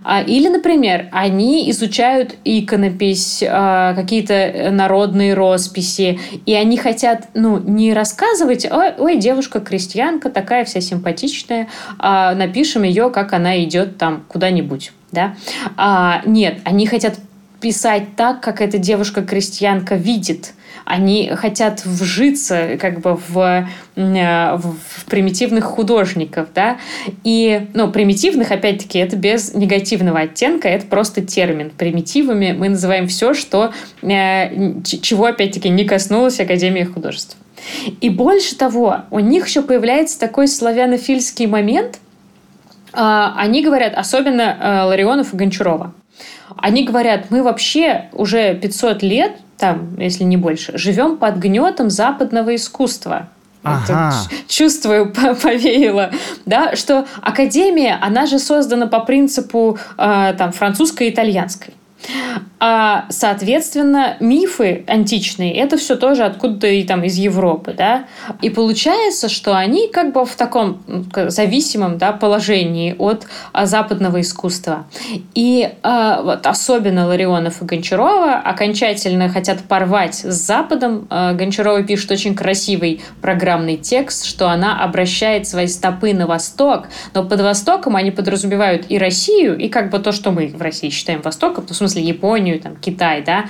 А, 0.03 0.21
или, 0.21 0.49
например, 0.49 1.09
они 1.11 1.71
изучают 1.71 2.37
иконопись, 2.45 3.43
а, 3.47 3.95
какие-то 3.95 4.69
народные 4.71 5.33
росписи, 5.33 6.19
и 6.45 6.53
они 6.53 6.77
хотят, 6.77 7.29
ну, 7.33 7.59
не 7.59 7.95
рассказывать, 7.95 8.71
ой, 8.71 8.93
ой 8.99 9.17
девушка 9.17 9.61
крестьянка 9.61 10.29
такая 10.29 10.67
вся 10.67 10.83
симпатичная, 10.83 11.69
а 11.99 12.35
напишем 12.35 12.83
ее, 12.83 13.09
как 13.09 13.33
она 13.33 13.63
идет 13.65 13.97
там 13.97 14.25
куда-нибудь, 14.29 14.93
да? 15.13 15.37
А, 15.79 16.21
нет, 16.27 16.59
они 16.65 16.87
хотят 16.87 17.15
писать 17.65 18.15
так, 18.15 18.43
как 18.43 18.61
эта 18.61 18.77
девушка-крестьянка 18.77 19.95
видит. 19.95 20.53
Они 20.85 21.31
хотят 21.31 21.83
вжиться 21.87 22.77
как 22.79 23.01
бы 23.01 23.19
в, 23.29 23.67
э, 23.97 24.57
в, 24.57 24.77
в 24.77 25.05
примитивных 25.07 25.65
художников, 25.65 26.49
да, 26.55 26.77
и, 27.23 27.69
ну, 27.73 27.91
примитивных, 27.91 28.51
опять-таки, 28.51 28.99
это 28.99 29.17
без 29.17 29.55
негативного 29.55 30.21
оттенка, 30.21 30.69
это 30.69 30.85
просто 30.85 31.23
термин. 31.23 31.71
Примитивами 31.71 32.53
мы 32.53 32.69
называем 32.69 33.09
все, 33.09 33.33
что, 33.33 33.73
э, 34.03 34.83
чего, 34.83 35.25
опять-таки, 35.25 35.71
не 35.71 35.87
коснулась 35.87 36.39
Академия 36.41 36.85
художеств. 36.85 37.39
И 38.03 38.11
больше 38.11 38.57
того, 38.57 39.05
у 39.11 39.21
них 39.21 39.49
еще 39.49 39.63
появляется 39.63 40.21
такой 40.21 40.49
славянофильский 40.49 41.47
момент, 41.47 41.99
а, 42.93 43.35
они 43.39 43.65
говорят, 43.65 43.95
особенно 43.97 44.43
э, 44.43 44.83
Ларионов 44.83 45.33
и 45.33 45.37
Гончарова, 45.39 45.95
они 46.57 46.85
говорят, 46.85 47.31
мы 47.31 47.43
вообще 47.43 48.09
уже 48.13 48.55
500 48.55 49.03
лет, 49.03 49.33
там, 49.59 49.97
если 49.99 50.25
не 50.25 50.37
больше, 50.37 50.77
живем 50.77 51.17
под 51.17 51.37
гнетом 51.37 51.91
западного 51.91 52.55
искусства. 52.55 53.29
Ага. 53.67 54.13
чувствую, 54.47 55.11
повеяло, 55.43 56.11
да, 56.45 56.77
что 56.77 57.07
академия, 57.23 57.99
она 58.03 58.27
же 58.27 58.39
создана 58.39 58.87
по 58.87 59.01
принципу 59.01 59.79
э, 59.97 60.35
там 60.37 60.53
французской 60.53 61.09
и 61.09 61.11
итальянской. 61.11 61.73
А, 62.67 63.07
соответственно, 63.11 64.17
мифы 64.21 64.85
античные, 64.87 65.55
это 65.55 65.77
все 65.77 65.97
тоже 65.97 66.25
откуда-то 66.25 66.67
и 66.67 66.83
там 66.85 67.05
из 67.05 67.17
Европы, 67.17 67.75
да. 67.77 68.07
И 68.41 68.51
получается, 68.51 69.29
что 69.29 69.57
они 69.57 69.89
как 69.89 70.13
бы 70.13 70.25
в 70.25 70.35
таком 70.35 70.83
зависимом 71.15 71.99
да, 71.99 72.13
положении 72.13 72.95
от 72.99 73.27
а, 73.53 73.67
западного 73.67 74.21
искусства. 74.21 74.87
И 75.35 75.69
а, 75.83 76.23
вот 76.23 76.47
особенно 76.47 77.07
Ларионов 77.07 77.63
и 77.63 77.65
Гончарова 77.65 78.35
окончательно 78.35 79.29
хотят 79.29 79.61
порвать 79.65 80.17
с 80.17 80.35
Западом. 80.35 81.07
А, 81.11 81.33
Гончарова 81.35 81.83
пишет 81.83 82.11
очень 82.11 82.35
красивый 82.35 83.03
программный 83.21 83.77
текст, 83.77 84.25
что 84.25 84.49
она 84.49 84.83
обращает 84.83 85.47
свои 85.47 85.67
стопы 85.67 86.13
на 86.15 86.27
восток, 86.27 86.89
но 87.13 87.25
под 87.25 87.41
Востоком 87.41 87.97
они 87.97 88.11
подразумевают 88.11 88.87
и 88.89 88.99
Россию, 88.99 89.59
и 89.59 89.69
как 89.69 89.91
бы 89.91 89.99
то, 89.99 90.13
что 90.13 90.31
мы 90.31 90.49
в 90.49 90.61
России 90.63 90.89
считаем 90.89 91.21
Востоком, 91.21 91.67
в 91.67 91.75
смысле 91.75 91.95
смысле 91.95 92.03
Японию, 92.55 92.61
там, 92.61 92.77
Китай, 92.77 93.23
да, 93.23 93.47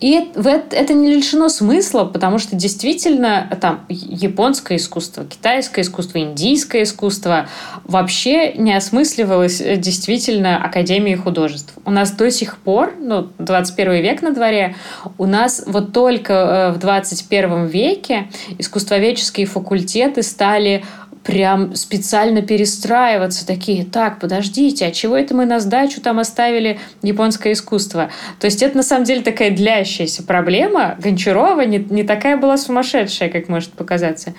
и 0.00 0.32
это 0.34 0.94
не 0.94 1.14
лишено 1.14 1.48
смысла, 1.48 2.04
потому 2.06 2.38
что 2.38 2.56
действительно 2.56 3.48
там 3.60 3.86
японское 3.88 4.78
искусство, 4.78 5.24
китайское 5.24 5.84
искусство, 5.84 6.18
индийское 6.18 6.82
искусство 6.82 7.48
вообще 7.84 8.54
не 8.54 8.74
осмысливалось 8.74 9.60
э, 9.60 9.76
действительно 9.76 10.60
Академией 10.60 11.16
художеств. 11.16 11.72
У 11.84 11.92
нас 11.92 12.10
до 12.10 12.32
сих 12.32 12.58
пор, 12.58 12.94
ну, 12.98 13.28
21 13.38 14.02
век 14.02 14.22
на 14.22 14.32
дворе, 14.32 14.74
у 15.18 15.26
нас 15.26 15.62
вот 15.68 15.92
только 15.92 16.32
э, 16.32 16.72
в 16.72 16.78
21 16.78 17.66
веке 17.66 18.26
искусствоведческие 18.58 19.46
факультеты 19.46 20.24
стали 20.24 20.84
прям 21.26 21.74
специально 21.74 22.40
перестраиваться, 22.40 23.46
такие, 23.46 23.84
так, 23.84 24.20
подождите, 24.20 24.86
а 24.86 24.92
чего 24.92 25.16
это 25.16 25.34
мы 25.34 25.44
на 25.44 25.58
сдачу 25.58 26.00
там 26.00 26.20
оставили 26.20 26.78
японское 27.02 27.52
искусство? 27.52 28.10
То 28.38 28.44
есть 28.46 28.62
это 28.62 28.76
на 28.76 28.82
самом 28.82 29.04
деле 29.04 29.22
такая 29.22 29.50
длящаяся 29.50 30.22
проблема. 30.22 30.96
Гончарова 31.02 31.62
не, 31.62 31.78
не 31.78 32.04
такая 32.04 32.36
была 32.36 32.56
сумасшедшая, 32.56 33.28
как 33.28 33.48
может 33.48 33.72
показаться. 33.72 34.34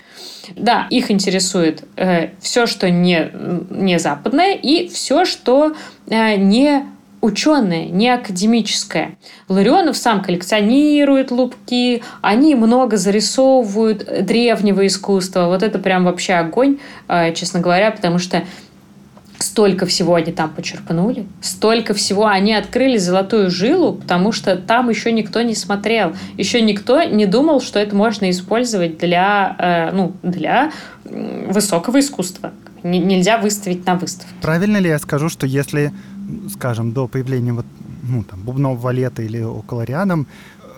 Да, 0.56 0.88
их 0.90 1.12
интересует 1.12 1.84
э, 1.98 2.30
все, 2.40 2.66
что 2.68 2.90
не, 2.90 3.32
не 3.70 4.00
западное, 4.00 4.54
и 4.54 4.88
все, 4.88 5.26
что 5.26 5.76
э, 6.10 6.36
не 6.38 6.86
ученое, 7.22 7.86
не 7.86 8.10
академическое. 8.10 9.18
Ларионов 9.50 9.98
сам 9.98 10.22
коллекционирует 10.22 11.32
лупки, 11.32 12.04
они 12.22 12.56
много 12.56 12.98
зарисовывают 12.98 14.26
древнего 14.26 14.86
искусства. 14.86 15.48
Вот 15.48 15.64
это 15.64 15.80
прям 15.80 16.06
вообще 16.06 16.34
огонь, 16.34 16.78
э, 17.08 17.34
честно 17.34 17.60
говоря, 17.60 17.92
потому 17.92 18.20
что 18.20 18.44
столько 19.40 19.86
всего 19.86 20.16
они 20.16 20.32
там 20.32 20.50
почерпнули, 20.50 21.28
столько 21.42 21.94
всего 21.94 22.28
они 22.28 22.54
открыли 22.54 22.98
золотую 22.98 23.52
жилу, 23.52 23.94
потому 23.94 24.32
что 24.32 24.56
там 24.56 24.90
еще 24.90 25.12
никто 25.12 25.42
не 25.42 25.56
смотрел, 25.56 26.14
еще 26.38 26.62
никто 26.62 27.04
не 27.04 27.26
думал, 27.26 27.62
что 27.62 27.80
это 27.80 27.96
можно 27.96 28.30
использовать 28.30 28.98
для, 28.98 29.56
э, 29.60 29.92
ну, 29.96 30.14
для 30.24 30.72
высокого 31.04 32.00
искусства. 32.00 32.52
нельзя 32.84 33.38
выставить 33.38 33.86
на 33.86 33.96
выставку. 33.96 34.32
Правильно 34.42 34.78
ли 34.78 34.90
я 34.90 35.00
скажу, 35.00 35.30
что 35.30 35.46
если 35.46 35.92
скажем, 36.50 36.92
до 36.92 37.08
появления 37.08 37.54
вот, 37.54 37.66
ну, 38.04 38.24
там, 38.24 38.42
бубнового 38.42 38.90
лета 38.90 39.22
или 39.22 39.42
около 39.42 39.84
рядом, 39.84 40.28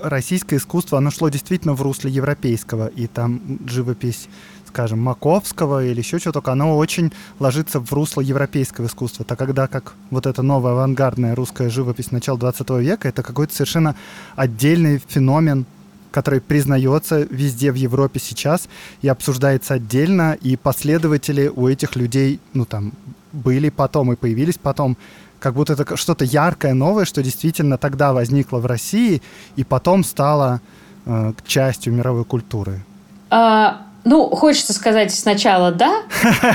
российское 0.03 0.57
искусство, 0.57 0.97
оно 0.97 1.11
шло 1.11 1.29
действительно 1.29 1.73
в 1.73 1.81
русле 1.81 2.11
европейского, 2.11 2.87
и 2.87 3.07
там 3.07 3.59
живопись, 3.67 4.27
скажем, 4.67 4.99
Маковского 5.01 5.85
или 5.85 5.99
еще 5.99 6.19
только 6.19 6.51
оно 6.51 6.77
очень 6.77 7.11
ложится 7.39 7.79
в 7.79 7.91
русло 7.93 8.21
европейского 8.21 8.85
искусства. 8.85 9.25
Так 9.25 9.39
когда 9.39 9.67
как 9.67 9.93
вот 10.09 10.25
эта 10.25 10.41
новая 10.41 10.73
авангардная 10.73 11.35
русская 11.35 11.69
живопись 11.69 12.11
начала 12.11 12.37
20 12.37 12.69
века, 12.81 13.07
это 13.07 13.23
какой-то 13.23 13.53
совершенно 13.53 13.95
отдельный 14.35 15.01
феномен 15.07 15.65
который 16.11 16.41
признается 16.41 17.19
везде 17.29 17.71
в 17.71 17.75
Европе 17.75 18.19
сейчас 18.19 18.67
и 19.03 19.07
обсуждается 19.07 19.75
отдельно, 19.75 20.35
и 20.41 20.55
последователи 20.55 21.51
у 21.55 21.67
этих 21.67 21.95
людей, 21.95 22.39
ну 22.53 22.65
там, 22.65 22.93
были 23.31 23.69
потом 23.69 24.11
и 24.13 24.15
появились 24.15 24.57
потом, 24.57 24.97
как 25.39 25.53
будто 25.53 25.73
это 25.73 25.97
что-то 25.97 26.25
яркое, 26.25 26.73
новое, 26.73 27.05
что 27.05 27.23
действительно 27.23 27.77
тогда 27.77 28.13
возникло 28.13 28.59
в 28.59 28.65
России 28.65 29.21
и 29.55 29.63
потом 29.63 30.03
стало 30.03 30.61
э, 31.05 31.33
частью 31.45 31.93
мировой 31.93 32.25
культуры. 32.25 32.81
А, 33.29 33.88
ну, 34.09 34.27
хочется 34.31 34.73
сказать 34.73 35.13
сначала 35.13 35.71
да, 35.71 36.01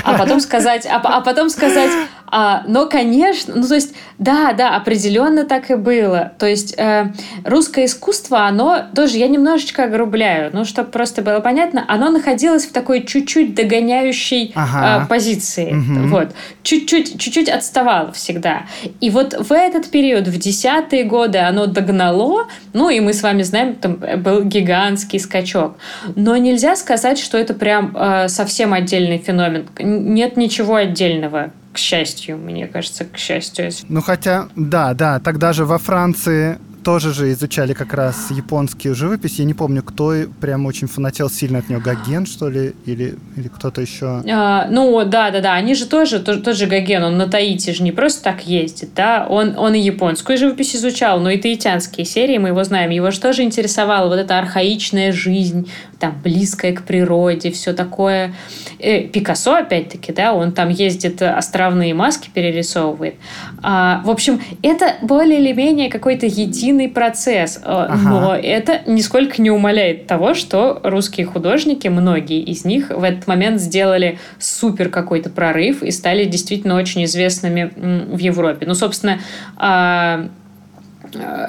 а 0.03 0.17
потом 0.17 0.41
сказать, 0.41 0.85
а, 0.85 0.97
а 0.97 1.21
потом 1.21 1.49
сказать, 1.49 1.89
а, 2.27 2.63
но, 2.67 2.87
конечно, 2.87 3.53
ну, 3.55 3.65
то 3.65 3.75
есть, 3.75 3.93
да, 4.17 4.51
да, 4.51 4.75
определенно 4.75 5.45
так 5.45 5.71
и 5.71 5.75
было. 5.75 6.33
То 6.37 6.47
есть, 6.47 6.75
э, 6.77 7.13
русское 7.45 7.85
искусство, 7.85 8.45
оно 8.45 8.81
тоже, 8.93 9.17
я 9.17 9.29
немножечко 9.29 9.85
огрубляю, 9.85 10.49
ну, 10.51 10.65
чтобы 10.65 10.91
просто 10.91 11.21
было 11.21 11.39
понятно, 11.39 11.85
оно 11.87 12.09
находилось 12.09 12.65
в 12.65 12.73
такой 12.73 13.05
чуть-чуть 13.05 13.55
догоняющей 13.55 14.51
ага. 14.53 15.05
э, 15.05 15.07
позиции. 15.07 15.75
Угу. 15.75 16.07
Вот. 16.09 16.35
Чуть-чуть, 16.63 17.17
чуть-чуть 17.21 17.47
отставало 17.47 18.11
всегда. 18.11 18.63
И 18.99 19.09
вот 19.09 19.33
в 19.33 19.53
этот 19.53 19.89
период, 19.89 20.27
в 20.27 20.37
десятые 20.37 21.05
годы, 21.05 21.37
оно 21.37 21.67
догнало, 21.67 22.47
ну, 22.73 22.89
и 22.89 22.99
мы 22.99 23.13
с 23.13 23.23
вами 23.23 23.43
знаем, 23.43 23.75
там 23.75 24.01
был 24.17 24.43
гигантский 24.43 25.21
скачок. 25.21 25.77
Но 26.15 26.35
нельзя 26.35 26.75
сказать, 26.75 27.17
что 27.17 27.37
это 27.45 27.53
прям 27.53 27.95
э, 27.95 28.27
совсем 28.27 28.73
отдельный 28.73 29.17
феномен. 29.17 29.67
Нет 29.79 30.37
ничего 30.37 30.75
отдельного 30.75 31.51
к 31.71 31.77
счастью, 31.77 32.37
мне 32.37 32.67
кажется, 32.67 33.05
к 33.05 33.17
счастью. 33.17 33.69
Ну 33.89 34.01
хотя, 34.01 34.47
да, 34.55 34.93
да, 34.93 35.19
тогда 35.19 35.53
же 35.53 35.65
во 35.65 35.77
Франции 35.77 36.57
тоже 36.85 37.13
же 37.13 37.31
изучали 37.31 37.73
как 37.73 37.93
раз 37.95 38.27
японскую 38.29 38.93
живопись. 38.93 39.39
Я 39.39 39.45
не 39.45 39.55
помню, 39.55 39.81
кто 39.81 40.13
прям 40.39 40.67
очень 40.67 40.87
фанател 40.87 41.31
сильно 41.31 41.59
от 41.59 41.67
нее. 41.67 41.79
Гоген, 41.79 42.27
что 42.27 42.47
ли? 42.47 42.75
Или, 42.85 43.15
или 43.35 43.47
кто-то 43.47 43.81
еще? 43.81 44.21
А, 44.31 44.67
ну, 44.69 45.03
да, 45.03 45.31
да, 45.31 45.41
да. 45.41 45.53
Они 45.55 45.73
же 45.73 45.87
тоже, 45.87 46.19
тот, 46.19 46.43
тот 46.43 46.55
же 46.55 46.67
Гоген, 46.67 47.03
он 47.03 47.17
на 47.17 47.27
Таити 47.27 47.71
же 47.71 47.81
не 47.81 47.91
просто 47.91 48.23
так 48.23 48.45
ездит, 48.45 48.91
да. 48.95 49.25
Он, 49.27 49.57
он 49.57 49.73
и 49.73 49.79
японскую 49.79 50.37
живопись 50.37 50.75
изучал, 50.75 51.19
но 51.19 51.31
и 51.31 51.37
таитянские 51.37 52.05
серии, 52.05 52.37
мы 52.37 52.49
его 52.49 52.63
знаем. 52.63 52.91
Его 52.91 53.09
же 53.09 53.19
тоже 53.19 53.41
интересовала 53.41 54.07
вот 54.07 54.19
эта 54.19 54.37
архаичная 54.37 55.11
жизнь, 55.11 55.67
там, 56.05 56.15
близкая 56.23 56.73
к 56.73 56.83
природе, 56.83 57.51
все 57.51 57.73
такое. 57.73 58.33
Э, 58.79 59.01
Пикассо, 59.01 59.55
опять-таки, 59.55 60.11
да, 60.11 60.33
он 60.33 60.51
там 60.51 60.69
ездит, 60.69 61.21
островные 61.21 61.93
маски 61.93 62.29
перерисовывает. 62.33 63.15
А, 63.63 64.01
в 64.05 64.09
общем, 64.11 64.39
это 64.61 64.95
более 65.01 65.39
или 65.39 65.51
менее 65.53 65.89
какой-то 65.89 66.27
единый 66.27 66.89
процесс, 66.89 67.57
э, 67.57 67.61
ага. 67.65 67.97
но 67.97 68.35
это 68.35 68.81
нисколько 68.85 69.41
не 69.41 69.49
умаляет 69.49 70.05
того, 70.05 70.35
что 70.35 70.79
русские 70.83 71.25
художники, 71.25 71.87
многие 71.87 72.41
из 72.41 72.65
них 72.65 72.89
в 72.89 73.03
этот 73.03 73.25
момент 73.25 73.59
сделали 73.59 74.19
супер 74.37 74.89
какой-то 74.89 75.29
прорыв 75.31 75.81
и 75.81 75.89
стали 75.89 76.25
действительно 76.25 76.75
очень 76.75 77.03
известными 77.05 77.71
в 78.13 78.19
Европе. 78.19 78.67
Ну, 78.67 78.75
собственно, 78.75 79.19
а, 79.57 80.25
э, 80.25 80.44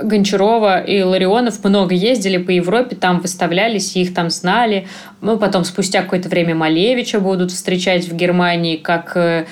Гончарова 0.02 0.80
и 0.80 1.02
Ларионов 1.02 1.62
много 1.64 1.94
ездили 1.94 2.36
по 2.36 2.50
Европе, 2.50 2.96
там 2.96 3.20
выставлялись, 3.20 3.96
их 3.96 4.14
там 4.14 4.30
знали. 4.30 4.86
Ну, 5.20 5.38
потом 5.38 5.64
спустя 5.64 6.02
какое-то 6.02 6.28
время 6.28 6.54
Малевича 6.54 7.20
будут 7.20 7.52
встречать 7.52 8.08
в 8.08 8.14
Германии 8.14 8.76
как 8.76 9.16
э, 9.16 9.46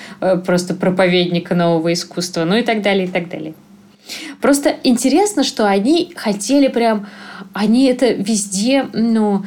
просто 0.44 0.74
проповедника 0.74 1.54
нового 1.54 1.92
искусства, 1.92 2.44
ну 2.44 2.56
и 2.56 2.62
так 2.62 2.82
далее, 2.82 3.06
и 3.06 3.10
так 3.10 3.28
далее. 3.28 3.54
Просто 4.40 4.74
интересно, 4.84 5.44
что 5.44 5.66
они 5.66 6.12
хотели 6.14 6.68
прям, 6.68 7.06
они 7.52 7.86
это 7.86 8.12
везде, 8.12 8.86
ну, 8.92 9.44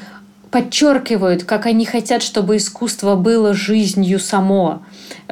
подчеркивают, 0.52 1.44
как 1.44 1.66
они 1.66 1.86
хотят, 1.86 2.24
чтобы 2.24 2.58
искусство 2.58 3.16
было 3.16 3.54
жизнью 3.54 4.20
само, 4.20 4.82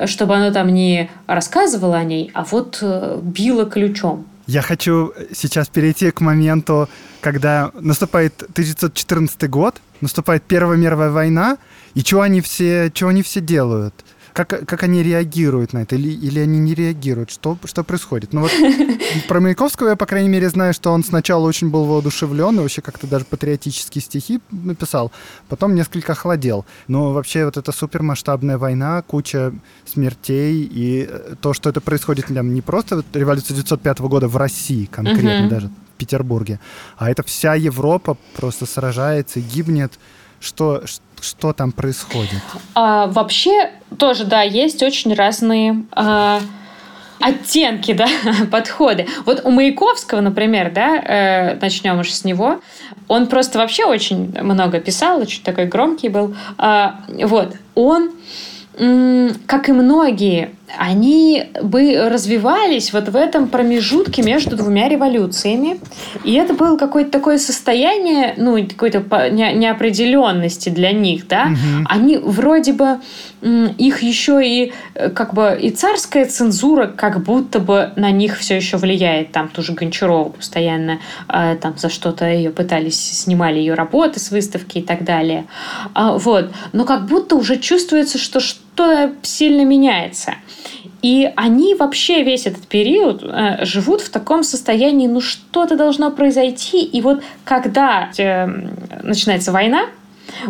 чтобы 0.06 0.36
оно 0.36 0.52
там 0.52 0.74
не 0.74 1.10
рассказывало 1.26 1.98
о 1.98 2.04
ней, 2.04 2.32
а 2.34 2.44
вот 2.44 2.80
э, 2.82 3.20
било 3.24 3.66
ключом. 3.66 4.26
Я 4.48 4.62
хочу 4.62 5.14
сейчас 5.34 5.70
перейти 5.70 6.12
к 6.12 6.22
моменту, 6.22 6.88
когда 7.22 7.72
наступает 7.74 8.44
1914 8.44 9.50
год, 9.50 9.82
наступает 10.02 10.44
Первая 10.44 10.78
мировая 10.78 11.10
война, 11.10 11.58
и 11.96 12.02
что 12.02 12.22
они 12.22 12.42
все, 12.42 12.92
что 12.94 13.08
они 13.08 13.24
все 13.24 13.42
делают? 13.42 13.94
Как, 14.36 14.50
как 14.68 14.84
они 14.84 15.02
реагируют 15.02 15.72
на 15.72 15.80
это, 15.80 15.96
или, 15.96 16.10
или 16.10 16.40
они 16.40 16.60
не 16.60 16.74
реагируют, 16.74 17.32
что, 17.32 17.58
что 17.64 17.86
происходит. 17.86 18.34
Ну 18.34 18.42
вот 18.42 18.52
про 19.30 19.40
Маяковского 19.40 19.90
я, 19.90 19.96
по 19.96 20.06
крайней 20.06 20.28
мере, 20.28 20.50
знаю, 20.50 20.74
что 20.74 20.92
он 20.92 21.06
сначала 21.06 21.46
очень 21.48 21.70
был 21.70 21.86
воодушевлен 21.86 22.58
и 22.58 22.60
вообще 22.60 22.82
как-то 22.82 23.08
даже 23.08 23.24
патриотические 23.24 24.02
стихи 24.02 24.42
написал, 24.52 25.14
потом 25.48 25.74
несколько 25.74 26.12
охладел. 26.12 26.66
Но 26.90 27.14
вообще 27.14 27.46
вот 27.46 27.56
эта 27.56 27.72
супермасштабная 27.72 28.58
война, 28.58 29.02
куча 29.04 29.54
смертей 29.86 30.64
и 30.64 31.08
э, 31.10 31.36
то, 31.40 31.54
что 31.54 31.70
это 31.70 31.80
происходит 31.80 32.26
там, 32.28 32.54
не 32.54 32.62
просто 32.62 32.98
вот 32.98 33.06
революция 33.14 33.54
1905 33.54 34.00
года 34.02 34.28
в 34.28 34.36
России 34.36 34.86
конкретно, 34.86 35.46
uh-huh. 35.46 35.50
даже 35.50 35.68
в 35.68 35.98
Петербурге, 35.98 36.60
а 36.98 37.10
это 37.10 37.24
вся 37.24 37.56
Европа 37.56 38.18
просто 38.36 38.66
сражается 38.66 39.40
гибнет. 39.40 39.94
Что, 40.46 40.84
что 41.22 41.54
там 41.54 41.72
происходит? 41.72 42.44
А, 42.76 43.08
вообще 43.08 43.72
тоже, 43.98 44.26
да, 44.26 44.44
есть 44.44 44.84
очень 44.84 45.16
разные 45.16 45.86
а, 45.92 46.40
оттенки, 47.20 47.94
да, 47.94 48.08
подходы. 48.52 49.08
Вот 49.26 49.42
у 49.44 49.50
Маяковского, 49.50 50.22
например, 50.22 50.72
да, 50.72 50.98
э, 50.98 51.60
начнем 51.60 52.00
уж 52.00 52.12
с 52.12 52.24
него, 52.26 52.60
он 53.08 53.26
просто 53.26 53.58
вообще 53.58 53.86
очень 53.86 54.40
много 54.40 54.80
писал, 54.80 55.20
очень 55.20 55.42
такой 55.42 55.66
громкий 55.66 56.10
был. 56.10 56.36
А, 56.60 57.00
вот, 57.08 57.56
он 57.74 58.12
как 59.48 59.70
и 59.70 59.72
многие, 59.72 60.55
они 60.78 61.46
бы 61.62 62.10
развивались 62.10 62.92
вот 62.94 63.10
в 63.10 63.16
этом 63.16 63.48
промежутке 63.48 64.22
между 64.24 64.56
двумя 64.56 64.90
революциями. 64.90 65.80
И 66.24 66.34
это 66.34 66.54
было 66.54 66.78
какое-то 66.78 67.12
такое 67.12 67.38
состояние, 67.38 68.34
ну, 68.38 68.66
какой-то 68.68 69.00
неопределенности 69.30 70.70
для 70.70 70.92
них, 70.92 71.28
да. 71.28 71.50
Угу. 71.52 71.86
Они 71.90 72.18
вроде 72.18 72.74
бы, 72.74 73.00
их 73.42 74.02
еще 74.02 74.42
и 74.44 74.74
э, 74.96 75.10
как 75.10 75.34
бы 75.36 75.58
и 75.62 75.70
царская 75.70 76.26
цензура 76.26 76.88
как 76.88 77.24
будто 77.24 77.60
бы 77.60 77.92
на 77.96 78.10
них 78.10 78.38
все 78.40 78.56
еще 78.56 78.78
влияет. 78.78 79.32
Там 79.32 79.50
тоже 79.50 79.74
Гончарова 79.74 80.30
постоянно 80.30 81.00
э, 81.30 81.56
там 81.62 81.78
за 81.78 81.90
что-то 81.90 82.26
ее 82.26 82.50
пытались, 82.50 83.00
снимали 83.00 83.60
ее 83.60 83.76
работы 83.76 84.20
с 84.20 84.32
выставки 84.32 84.80
и 84.80 84.82
так 84.82 85.04
далее. 85.04 85.46
А, 85.94 86.18
вот. 86.18 86.52
Но 86.74 86.86
как 86.86 87.06
будто 87.06 87.36
уже 87.36 87.58
чувствуется, 87.58 88.18
что 88.18 88.40
что-то 88.76 89.14
сильно 89.22 89.64
меняется. 89.64 90.36
И 91.02 91.32
они 91.36 91.76
вообще 91.76 92.24
весь 92.24 92.46
этот 92.48 92.68
период 92.68 93.24
э, 93.24 93.64
живут 93.64 94.02
в 94.02 94.10
таком 94.10 94.44
состоянии, 94.44 95.08
ну 95.08 95.22
что-то 95.22 95.78
должно 95.78 96.12
произойти. 96.12 96.84
И 96.84 97.02
вот 97.02 97.24
когда 97.44 98.10
э, 98.18 98.48
начинается 99.04 99.52
война, 99.52 99.86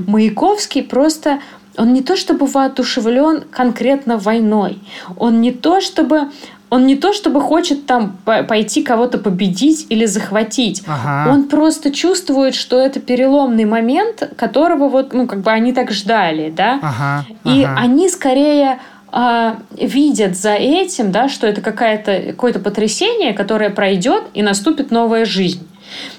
Маяковский 0.08 0.82
просто 0.82 1.40
он 1.78 1.94
не 1.94 2.02
то 2.02 2.16
чтобы 2.16 2.46
воодушевлен 2.46 3.44
конкретно 3.52 4.18
войной, 4.18 4.80
он 5.18 5.42
не 5.42 5.52
то 5.52 5.82
чтобы 5.82 6.32
он 6.70 6.88
не 6.88 6.96
то 6.96 7.14
чтобы 7.14 7.42
хочет 7.42 7.86
там 7.86 8.18
пойти 8.26 8.84
кого-то 8.84 9.18
победить 9.18 9.86
или 9.90 10.06
захватить. 10.06 10.84
Ага. 10.88 11.32
Он 11.32 11.48
просто 11.48 11.92
чувствует, 11.92 12.56
что 12.56 12.80
это 12.80 13.00
переломный 13.00 13.66
момент, 13.66 14.34
которого 14.36 14.90
вот, 14.90 15.14
ну, 15.14 15.28
как 15.28 15.42
бы 15.42 15.52
они 15.52 15.74
так 15.74 15.92
ждали, 15.92 16.50
да. 16.56 16.80
Ага. 16.82 17.26
И 17.44 17.64
ага. 17.64 17.80
они 17.80 18.10
скорее 18.10 18.80
а, 19.12 19.60
видят 19.80 20.36
за 20.36 20.56
этим, 20.56 21.12
да, 21.12 21.30
что 21.30 21.48
это 21.48 21.62
какая-то, 21.62 22.32
какое-то 22.32 22.60
потрясение, 22.60 23.34
которое 23.34 23.70
пройдет 23.70 24.24
и 24.34 24.42
наступит 24.42 24.92
новая 24.92 25.26
жизнь. 25.26 25.66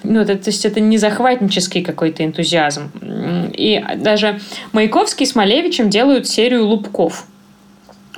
Ну, 0.02 0.20
это, 0.20 0.36
то 0.36 0.48
есть 0.48 0.64
это 0.64 0.80
не 0.80 0.96
захватнический 0.96 1.82
какой-то 1.82 2.24
энтузиазм. 2.24 2.90
И 3.52 3.84
даже 3.96 4.40
Маяковский 4.72 5.26
с 5.26 5.34
Малевичем 5.34 5.90
делают 5.90 6.26
серию 6.26 6.66
лубков. 6.66 7.26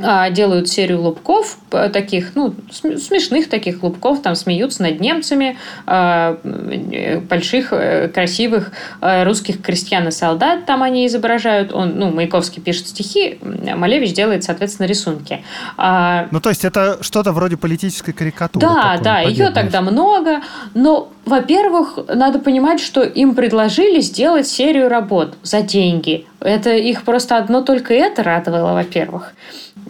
А, 0.00 0.30
делают 0.30 0.68
серию 0.68 1.02
лубков, 1.02 1.58
э, 1.72 1.88
таких, 1.88 2.34
ну, 2.34 2.54
смешных 2.70 3.48
таких 3.48 3.82
лубков, 3.82 4.22
там 4.22 4.34
смеются 4.36 4.82
над 4.82 5.00
немцами, 5.00 5.58
а, 5.86 6.38
э, 6.44 7.18
больших, 7.20 7.72
э, 7.72 8.08
красивых 8.08 8.72
русских 9.00 9.62
крестьян 9.62 10.06
и 10.08 10.10
солдат 10.10 10.66
там 10.66 10.82
они 10.82 11.06
изображают. 11.06 11.72
Он, 11.72 11.98
ну, 11.98 12.10
Маяковский 12.10 12.62
пишет 12.62 12.88
стихи, 12.88 13.38
Малевич 13.42 14.12
делает, 14.12 14.44
соответственно, 14.44 14.86
рисунки. 14.86 15.42
А, 15.76 16.28
ну, 16.30 16.40
то 16.40 16.48
есть 16.48 16.64
это 16.64 16.98
что-то 17.00 17.32
вроде 17.32 17.56
политической 17.56 18.12
карикатуры. 18.12 18.66
Да, 18.66 18.92
такой, 18.92 19.04
да, 19.04 19.14
победной. 19.16 19.32
ее 19.32 19.50
тогда 19.50 19.80
много, 19.80 20.42
но 20.74 21.10
во-первых, 21.28 21.98
надо 22.08 22.38
понимать, 22.38 22.80
что 22.80 23.02
им 23.02 23.34
предложили 23.34 24.00
сделать 24.00 24.48
серию 24.48 24.88
работ 24.88 25.36
за 25.42 25.60
деньги. 25.60 26.26
Это 26.40 26.70
их 26.70 27.02
просто 27.02 27.36
одно 27.36 27.62
только 27.62 27.92
это 27.92 28.22
радовало, 28.22 28.72
во-первых. 28.72 29.34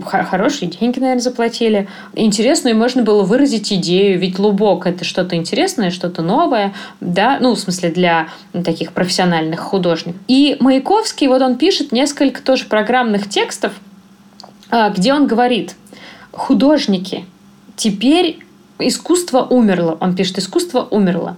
Хорошие 0.04 0.70
деньги, 0.70 0.98
наверное, 0.98 1.20
заплатили. 1.20 1.88
Интересно, 2.14 2.68
и 2.68 2.74
можно 2.74 3.02
было 3.02 3.22
выразить 3.22 3.72
идею, 3.72 4.18
ведь 4.18 4.38
лубок– 4.38 4.86
это 4.88 5.04
что-то 5.04 5.36
интересное, 5.36 5.90
что-то 5.90 6.22
новое, 6.22 6.74
да, 7.00 7.38
ну, 7.40 7.54
в 7.54 7.58
смысле, 7.58 7.90
для 7.90 8.28
таких 8.64 8.92
профессиональных 8.92 9.60
художников. 9.60 10.20
И 10.28 10.56
Маяковский, 10.60 11.28
вот 11.28 11.42
он 11.42 11.56
пишет 11.56 11.92
несколько 11.92 12.42
тоже 12.42 12.64
программных 12.64 13.28
текстов, 13.28 13.72
а, 14.70 14.90
где 14.90 15.14
он 15.14 15.26
говорит, 15.26 15.74
художники, 16.32 17.24
теперь 17.76 18.40
искусство 18.78 19.42
умерло. 19.42 19.96
Он 20.00 20.14
пишет, 20.14 20.38
искусство 20.38 20.86
умерло. 20.90 21.36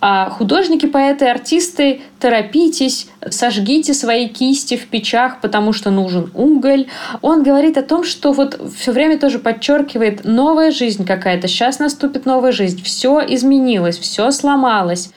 А 0.00 0.30
художники, 0.30 0.86
поэты, 0.86 1.26
артисты, 1.26 2.02
торопитесь, 2.20 3.08
сожгите 3.28 3.94
свои 3.94 4.28
кисти 4.28 4.76
в 4.76 4.86
печах, 4.86 5.40
потому 5.40 5.72
что 5.72 5.90
нужен 5.90 6.30
уголь. 6.34 6.86
Он 7.20 7.42
говорит 7.42 7.76
о 7.76 7.82
том, 7.82 8.04
что 8.04 8.32
вот 8.32 8.60
все 8.76 8.92
время 8.92 9.18
тоже 9.18 9.38
подчеркивает 9.38 10.24
новая 10.24 10.70
жизнь 10.70 11.04
какая-то. 11.04 11.48
Сейчас 11.48 11.78
наступит 11.78 12.26
новая 12.26 12.52
жизнь. 12.52 12.82
Все 12.82 13.20
изменилось, 13.26 13.98
все 13.98 14.30
сломалось. 14.30 15.12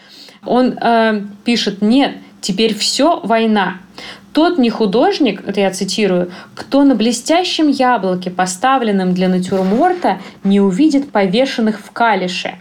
Он 0.46 0.78
э, 0.80 1.22
пишет, 1.46 1.82
нет, 1.82 2.18
теперь 2.42 2.76
все 2.76 3.20
война. 3.24 3.78
Тот 4.34 4.58
не 4.58 4.72
художник, 4.72 5.48
это 5.48 5.62
я 5.62 5.70
цитирую, 5.70 6.32
кто 6.56 6.84
на 6.84 6.96
блестящем 6.96 7.68
яблоке, 7.70 8.32
поставленном 8.32 9.14
для 9.14 9.30
натюрморта, 9.30 10.20
не 10.44 10.60
увидит 10.60 11.12
повешенных 11.12 11.80
в 11.80 11.92
калише. 11.92 12.56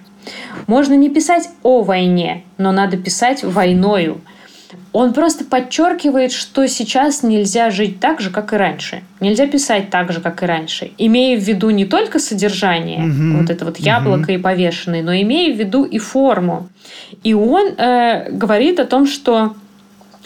Можно 0.67 0.95
не 0.95 1.11
писать 1.11 1.49
о 1.63 1.83
войне, 1.83 2.45
но 2.59 2.73
надо 2.73 2.97
писать 2.97 3.43
войною. 3.43 4.21
Он 4.93 5.13
просто 5.13 5.45
подчеркивает, 5.45 6.33
что 6.33 6.67
сейчас 6.67 7.23
нельзя 7.23 7.71
жить 7.71 8.01
так 8.01 8.21
же, 8.21 8.31
как 8.31 8.53
и 8.53 8.57
раньше. 8.57 9.03
Нельзя 9.21 9.47
писать 9.47 9.91
так 9.91 10.13
же, 10.13 10.21
как 10.21 10.43
и 10.43 10.47
раньше. 10.47 10.93
Имея 10.99 11.39
в 11.39 11.43
виду 11.43 11.71
не 11.71 11.87
только 11.87 12.19
содержание, 12.19 13.07
угу. 13.07 13.41
вот 13.41 13.51
это 13.51 13.65
вот 13.65 13.79
яблоко 13.79 14.25
угу. 14.25 14.33
и 14.33 14.39
повешенное, 14.39 15.03
но 15.03 15.15
имея 15.15 15.55
в 15.55 15.59
виду 15.59 15.85
и 15.85 15.99
форму. 15.99 16.69
И 17.23 17.33
он 17.35 17.69
э, 17.77 18.31
говорит 18.31 18.81
о 18.81 18.85
том, 18.85 19.07
что 19.07 19.55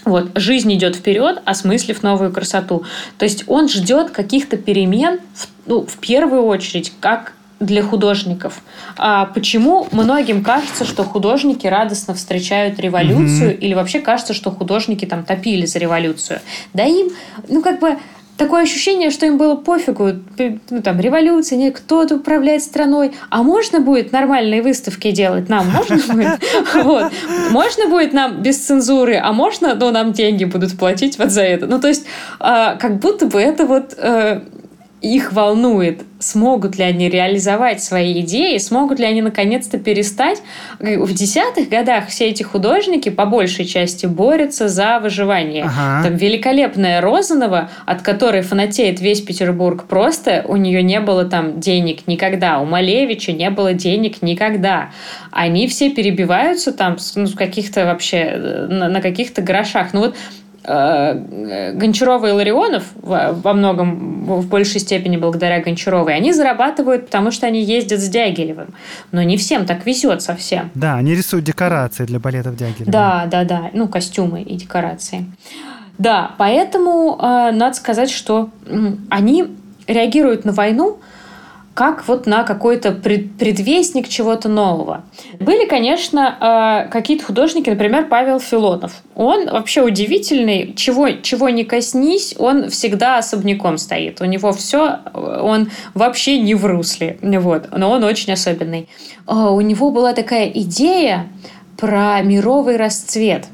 вот, 0.05 0.31
жизнь 0.37 0.73
идет 0.73 0.97
вперед, 0.97 1.43
осмыслив 1.45 2.03
новую 2.03 2.33
красоту. 2.33 2.85
То 3.19 3.25
есть 3.25 3.45
он 3.49 3.69
ждет 3.69 4.11
каких-то 4.11 4.57
перемен, 4.57 5.19
в, 5.35 5.49
ну, 5.67 5.85
в 5.85 5.99
первую 5.99 6.45
очередь, 6.45 6.93
как 7.01 7.33
для 7.61 7.83
художников. 7.83 8.61
А 8.97 9.27
почему 9.27 9.89
многим 9.91 10.45
кажется, 10.45 10.85
что 10.85 11.05
художники 11.05 11.67
радостно 11.67 12.15
встречают 12.15 12.79
революцию, 12.79 13.53
mm-hmm. 13.53 13.59
или 13.59 13.75
вообще 13.75 14.01
кажется, 14.01 14.35
что 14.35 14.51
художники 14.51 15.07
там 15.07 15.25
топили 15.25 15.65
за 15.67 15.79
революцию? 15.79 16.41
Да 16.75 16.85
им, 16.85 17.09
ну 17.49 17.63
как 17.63 17.81
бы 17.81 17.97
такое 18.37 18.63
ощущение, 18.63 19.11
что 19.11 19.27
им 19.27 19.39
было 19.39 19.57
пофигу, 19.57 20.13
ну, 20.71 20.83
там, 20.83 21.01
революция, 21.01 21.57
нет, 21.57 21.77
кто-то 21.77 22.17
управляет 22.17 22.63
страной, 22.63 23.13
а 23.31 23.43
можно 23.43 23.81
будет 23.81 24.13
нормальные 24.13 24.63
выставки 24.63 25.11
делать 25.11 25.49
нам? 25.49 25.71
Можно 25.71 26.15
будет? 26.15 26.41
Вот. 26.85 27.13
Можно 27.51 27.89
будет 27.89 28.13
нам 28.13 28.43
без 28.43 28.59
цензуры, 28.59 29.17
а 29.17 29.33
можно, 29.33 29.75
но 29.75 29.91
нам 29.91 30.13
деньги 30.13 30.45
будут 30.45 30.79
платить 30.79 31.19
вот 31.19 31.31
за 31.31 31.43
это. 31.43 31.67
Ну, 31.67 31.81
то 31.81 31.89
есть, 31.89 32.07
а, 32.39 32.75
как 32.77 32.99
будто 32.99 33.27
бы 33.27 33.41
это 33.41 33.65
вот 33.65 33.95
э, 33.97 34.43
их 35.03 35.33
волнует, 35.33 36.03
смогут 36.19 36.79
ли 36.79 36.85
они 36.85 37.11
реализовать 37.11 37.83
свои 37.83 38.21
идеи, 38.21 38.57
смогут 38.57 38.99
ли 38.99 39.05
они 39.05 39.21
наконец-то 39.21 39.79
перестать. 39.79 40.43
В 40.81 41.13
десятых 41.13 41.69
годах 41.69 42.09
все 42.09 42.29
эти 42.29 42.43
художники 42.43 43.11
по 43.11 43.27
большей 43.27 43.67
части 43.67 44.07
борются 44.07 44.69
за 44.69 44.99
выживание. 44.99 45.65
Ага. 45.65 46.09
Там 46.09 46.17
великолепная 46.17 47.01
Розанова, 47.03 47.71
от 47.85 48.03
которой 48.03 48.41
фанатеет 48.41 49.01
весь 49.01 49.21
Петербург, 49.21 49.85
просто 49.85 50.45
у 50.49 50.57
нее 50.57 50.83
не 50.83 51.01
было 51.01 51.27
там 51.27 51.61
денег 51.61 52.07
никогда. 52.07 52.59
У 52.61 52.65
Малевича 52.65 53.33
не 53.33 53.51
было 53.51 53.75
денег 53.75 54.23
никогда. 54.23 54.91
Они 55.31 55.69
все 55.69 55.91
перебиваются 55.91 56.73
там 56.73 56.97
ну, 57.15 57.29
каких-то 57.37 57.85
вообще 57.85 58.17
э, 58.17 58.67
на, 58.67 59.03
каких-то 59.03 59.43
грошах. 59.43 59.93
Ну 59.93 60.01
вот 60.01 60.17
Э, 60.17 60.46
Гончарова 60.67 62.27
и 62.27 62.33
Ларионов 62.33 62.85
во 62.97 63.53
многом, 63.55 64.25
в 64.25 64.49
большей 64.49 64.81
степени 64.81 65.17
благодаря 65.17 65.61
Гончаровой, 65.61 66.15
они 66.15 66.33
зарабатывают, 66.33 67.07
потому 67.07 67.31
что 67.31 67.47
они 67.47 67.63
ездят 67.63 68.01
с 68.01 68.09
Дягилевым. 68.09 68.75
Но 69.13 69.23
не 69.23 69.37
всем 69.37 69.67
так 69.67 69.87
везет 69.87 70.23
совсем. 70.23 70.71
Да, 70.75 70.97
они 70.97 71.15
рисуют 71.15 71.45
декорации 71.45 72.05
для 72.05 72.19
балетов 72.19 72.57
Дягилева. 72.57 72.91
Да, 72.91 73.27
да, 73.31 73.45
да. 73.45 73.71
Ну, 73.73 73.89
костюмы 73.89 74.43
и 74.43 74.57
декорации. 74.57 75.27
Да, 75.99 76.33
поэтому 76.37 77.19
э, 77.21 77.53
надо 77.53 77.75
сказать, 77.75 78.11
что 78.11 78.51
э, 78.67 78.93
они 79.09 79.47
реагируют 79.87 80.45
на 80.45 80.53
войну 80.53 80.99
как 81.77 82.09
вот 82.09 82.27
на 82.27 82.43
какой-то 82.43 82.91
предвестник 82.91 84.09
чего-то 84.09 84.49
нового. 84.49 85.05
Были, 85.39 85.67
конечно, 85.67 86.87
э, 86.89 86.91
какие-то 86.91 87.27
художники, 87.27 87.69
например, 87.69 88.07
Павел 88.09 88.41
Филонов. 88.41 89.03
Он 89.15 89.47
вообще 89.51 89.83
удивительный, 89.83 90.73
чего, 90.75 91.11
чего 91.11 91.51
не 91.51 91.65
коснись, 91.65 92.35
он 92.39 92.71
всегда 92.71 93.19
особняком 93.19 93.77
стоит. 93.77 94.23
У 94.23 94.25
него 94.25 94.53
все, 94.53 95.01
он 95.13 95.69
вообще 95.93 96.39
не 96.39 96.55
в 96.55 96.65
русле, 96.65 97.19
вот, 97.21 97.69
но 97.77 97.91
он 97.91 98.05
очень 98.05 98.33
особенный. 98.33 98.89
Э, 99.29 99.35
у 99.35 99.61
него 99.61 99.91
была 99.91 100.15
такая 100.15 100.49
идея 100.49 101.29
про 101.77 102.23
мировый 102.23 102.79
расцвет, 102.79 103.49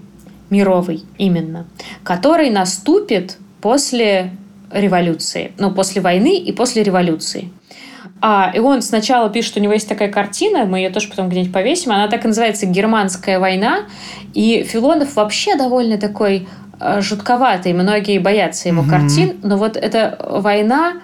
мировый 0.49 1.03
именно, 1.19 1.67
который 2.05 2.51
наступит 2.51 3.37
после 3.61 4.31
революции, 4.71 5.51
ну, 5.59 5.73
после 5.73 6.01
войны 6.01 6.39
и 6.39 6.53
после 6.53 6.85
революции. 6.85 7.51
А, 8.25 8.53
и 8.55 8.61
он 8.61 8.83
сначала 8.83 9.29
пишет, 9.31 9.57
у 9.57 9.61
него 9.61 9.73
есть 9.73 9.89
такая 9.89 10.09
картина, 10.09 10.65
мы 10.65 10.79
ее 10.79 10.91
тоже 10.91 11.09
потом 11.09 11.29
где-нибудь 11.29 11.53
повесим, 11.53 11.91
она 11.91 12.07
так 12.07 12.25
и 12.25 12.29
называется 12.29 12.67
«Германская 12.67 13.41
война», 13.41 13.81
и 14.33 14.63
Филонов 14.63 15.17
вообще 15.17 15.57
довольно 15.57 15.99
такой 15.99 16.47
э, 16.79 17.01
жутковатый, 17.01 17.73
многие 17.73 18.19
боятся 18.19 18.69
его 18.69 18.83
mm-hmm. 18.83 18.89
картин, 18.89 19.37
но 19.43 19.57
вот 19.57 19.77
эта 19.77 20.17
война, 20.31 21.01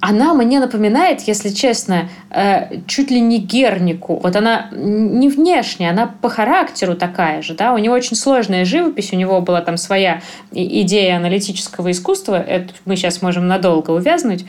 она 0.00 0.32
мне 0.34 0.60
напоминает, 0.60 1.20
если 1.22 1.50
честно, 1.50 2.08
э, 2.30 2.80
чуть 2.86 3.10
ли 3.10 3.20
не 3.20 3.38
Гернику. 3.38 4.18
Вот 4.22 4.34
она 4.34 4.68
не 4.72 5.28
внешне, 5.28 5.90
она 5.90 6.06
по 6.06 6.30
характеру 6.30 6.94
такая 6.94 7.42
же. 7.42 7.54
Да? 7.54 7.74
У 7.74 7.78
него 7.78 7.94
очень 7.94 8.16
сложная 8.16 8.64
живопись, 8.64 9.12
у 9.12 9.16
него 9.16 9.40
была 9.42 9.60
там 9.60 9.76
своя 9.76 10.22
идея 10.52 11.16
аналитического 11.16 11.90
искусства. 11.90 12.40
Это 12.40 12.72
мы 12.86 12.96
сейчас 12.96 13.20
можем 13.20 13.46
надолго 13.46 13.90
увязнуть. 13.90 14.46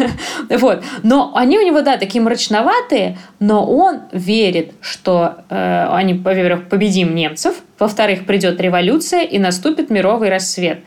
вот. 0.50 0.82
Но 1.02 1.32
они 1.34 1.58
у 1.58 1.66
него, 1.66 1.82
да, 1.82 1.98
такие 1.98 2.22
мрачноватые, 2.22 3.18
но 3.40 3.66
он 3.66 4.00
верит, 4.12 4.72
что 4.80 5.36
э, 5.50 5.88
они, 5.90 6.14
во-первых, 6.14 6.68
победим 6.68 7.14
немцев, 7.14 7.56
во-вторых, 7.84 8.24
придет 8.24 8.58
революция 8.62 9.24
и 9.24 9.38
наступит 9.38 9.90
мировый 9.90 10.30
рассвет. 10.30 10.80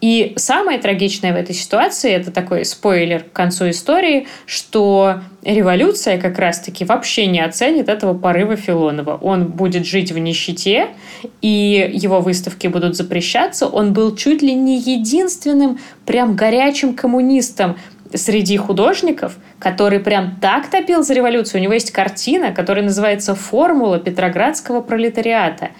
И 0.00 0.34
самое 0.36 0.78
трагичное 0.78 1.32
в 1.32 1.36
этой 1.36 1.52
ситуации, 1.52 2.12
это 2.12 2.30
такой 2.30 2.64
спойлер 2.64 3.24
к 3.24 3.32
концу 3.32 3.70
истории, 3.70 4.28
что 4.46 5.16
революция 5.42 6.16
как 6.16 6.38
раз-таки 6.38 6.84
вообще 6.84 7.26
не 7.26 7.40
оценит 7.40 7.88
этого 7.88 8.16
порыва 8.16 8.54
Филонова. 8.54 9.18
Он 9.20 9.46
будет 9.46 9.84
жить 9.84 10.12
в 10.12 10.18
нищете, 10.18 10.90
и 11.42 11.90
его 11.92 12.20
выставки 12.20 12.68
будут 12.68 12.94
запрещаться. 12.94 13.66
Он 13.66 13.92
был 13.92 14.14
чуть 14.14 14.40
ли 14.40 14.54
не 14.54 14.78
единственным 14.78 15.80
прям 16.06 16.36
горячим 16.36 16.94
коммунистом, 16.94 17.76
среди 18.14 18.56
художников, 18.56 19.36
который 19.58 20.00
прям 20.00 20.36
так 20.40 20.68
топил 20.70 21.02
за 21.02 21.14
революцию. 21.14 21.60
У 21.60 21.64
него 21.64 21.74
есть 21.74 21.90
картина, 21.90 22.52
которая 22.52 22.84
называется 22.84 23.34
«Формула 23.34 23.98
Петроградского 23.98 24.80
пролетариата». 24.80 25.70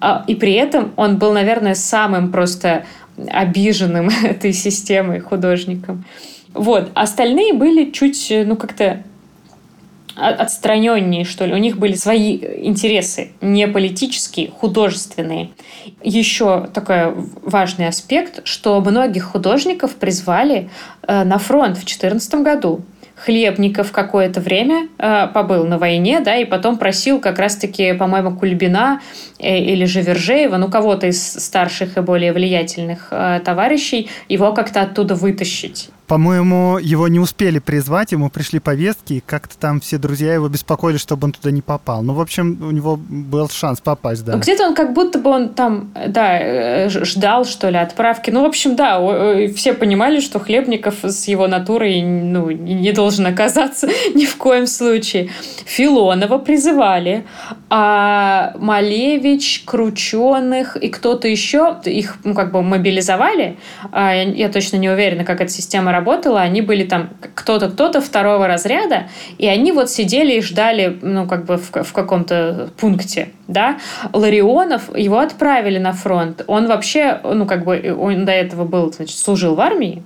А, 0.00 0.24
и 0.26 0.34
при 0.34 0.54
этом 0.54 0.92
он 0.96 1.18
был, 1.18 1.32
наверное, 1.32 1.74
самым 1.74 2.32
просто 2.32 2.84
обиженным 3.30 4.08
этой 4.24 4.52
системой 4.52 5.20
художником. 5.20 6.04
Вот. 6.54 6.90
Остальные 6.94 7.54
были 7.54 7.90
чуть, 7.90 8.32
ну, 8.46 8.56
как-то 8.56 9.02
отстраненнее, 10.16 11.24
что 11.24 11.46
ли. 11.46 11.54
У 11.54 11.58
них 11.58 11.78
были 11.78 11.94
свои 11.94 12.36
интересы, 12.36 13.32
не 13.40 13.66
политические, 13.66 14.50
художественные. 14.50 15.50
Еще 16.02 16.68
такой 16.72 17.14
важный 17.42 17.88
аспект, 17.88 18.46
что 18.46 18.80
многих 18.80 19.24
художников 19.24 19.94
призвали 19.96 20.70
э, 21.06 21.24
на 21.24 21.38
фронт 21.38 21.76
в 21.76 21.84
2014 21.84 22.34
году. 22.36 22.82
Хлебников 23.14 23.92
какое-то 23.92 24.40
время 24.40 24.88
э, 24.98 25.28
побыл 25.28 25.64
на 25.64 25.78
войне, 25.78 26.20
да, 26.20 26.36
и 26.36 26.44
потом 26.44 26.76
просил 26.76 27.20
как 27.20 27.38
раз-таки, 27.38 27.92
по-моему, 27.92 28.36
Кульбина 28.36 29.00
э, 29.38 29.58
или 29.58 29.84
же 29.84 30.00
Вержеева, 30.00 30.56
ну, 30.56 30.68
кого-то 30.68 31.06
из 31.06 31.22
старших 31.22 31.96
и 31.96 32.00
более 32.00 32.32
влиятельных 32.32 33.08
э, 33.10 33.40
товарищей, 33.44 34.10
его 34.28 34.52
как-то 34.52 34.82
оттуда 34.82 35.14
вытащить. 35.14 35.90
По-моему, 36.12 36.76
его 36.76 37.08
не 37.08 37.18
успели 37.18 37.58
призвать, 37.58 38.12
ему 38.12 38.28
пришли 38.28 38.58
повестки, 38.58 39.14
и 39.14 39.20
как-то 39.24 39.56
там 39.56 39.80
все 39.80 39.96
друзья 39.96 40.34
его 40.34 40.46
беспокоили, 40.46 40.98
чтобы 40.98 41.24
он 41.24 41.32
туда 41.32 41.50
не 41.50 41.62
попал. 41.62 42.02
Ну, 42.02 42.12
в 42.12 42.20
общем, 42.20 42.58
у 42.60 42.70
него 42.70 42.98
был 42.98 43.48
шанс 43.48 43.80
попасть, 43.80 44.22
да. 44.22 44.36
Где-то 44.36 44.66
он 44.66 44.74
как 44.74 44.92
будто 44.92 45.18
бы 45.18 45.30
он 45.30 45.48
там, 45.54 45.90
да, 46.08 46.38
э, 46.38 46.88
ждал, 46.90 47.46
что 47.46 47.70
ли, 47.70 47.78
отправки. 47.78 48.28
Ну, 48.28 48.42
в 48.42 48.44
общем, 48.44 48.76
да, 48.76 49.00
все 49.56 49.72
понимали, 49.72 50.20
что 50.20 50.38
Хлебников 50.38 50.96
с 51.02 51.28
его 51.28 51.48
натурой 51.48 52.02
ну, 52.02 52.50
не 52.50 52.92
должен 52.92 53.26
оказаться 53.26 53.88
ни 54.14 54.26
в 54.26 54.36
коем 54.36 54.66
случае. 54.66 55.30
Филонова 55.64 56.36
призывали, 56.36 57.24
а 57.70 58.52
Малевич, 58.58 59.62
Крученых 59.64 60.76
и 60.76 60.90
кто-то 60.90 61.26
еще, 61.26 61.78
их 61.86 62.18
ну, 62.22 62.34
как 62.34 62.52
бы 62.52 62.60
мобилизовали. 62.62 63.56
А, 63.92 64.12
я 64.14 64.50
точно 64.50 64.76
не 64.76 64.90
уверена, 64.90 65.24
как 65.24 65.40
эта 65.40 65.50
система 65.50 65.90
работает 65.90 66.01
работала, 66.02 66.40
они 66.40 66.62
были 66.62 66.84
там 66.84 67.10
кто-то, 67.34 67.70
кто-то 67.70 68.00
второго 68.00 68.48
разряда, 68.48 69.08
и 69.38 69.46
они 69.46 69.70
вот 69.72 69.88
сидели 69.88 70.34
и 70.34 70.42
ждали, 70.42 70.98
ну, 71.00 71.28
как 71.28 71.44
бы 71.44 71.56
в, 71.56 71.70
в 71.70 71.92
каком-то 71.92 72.70
пункте, 72.76 73.28
да. 73.46 73.78
Ларионов, 74.12 74.96
его 74.96 75.18
отправили 75.18 75.78
на 75.78 75.92
фронт. 75.92 76.42
Он 76.48 76.66
вообще, 76.66 77.20
ну, 77.22 77.46
как 77.46 77.64
бы, 77.64 77.96
он 77.96 78.24
до 78.24 78.32
этого 78.32 78.64
был, 78.64 78.92
значит, 78.92 79.16
служил 79.16 79.54
в 79.54 79.60
армии, 79.60 80.02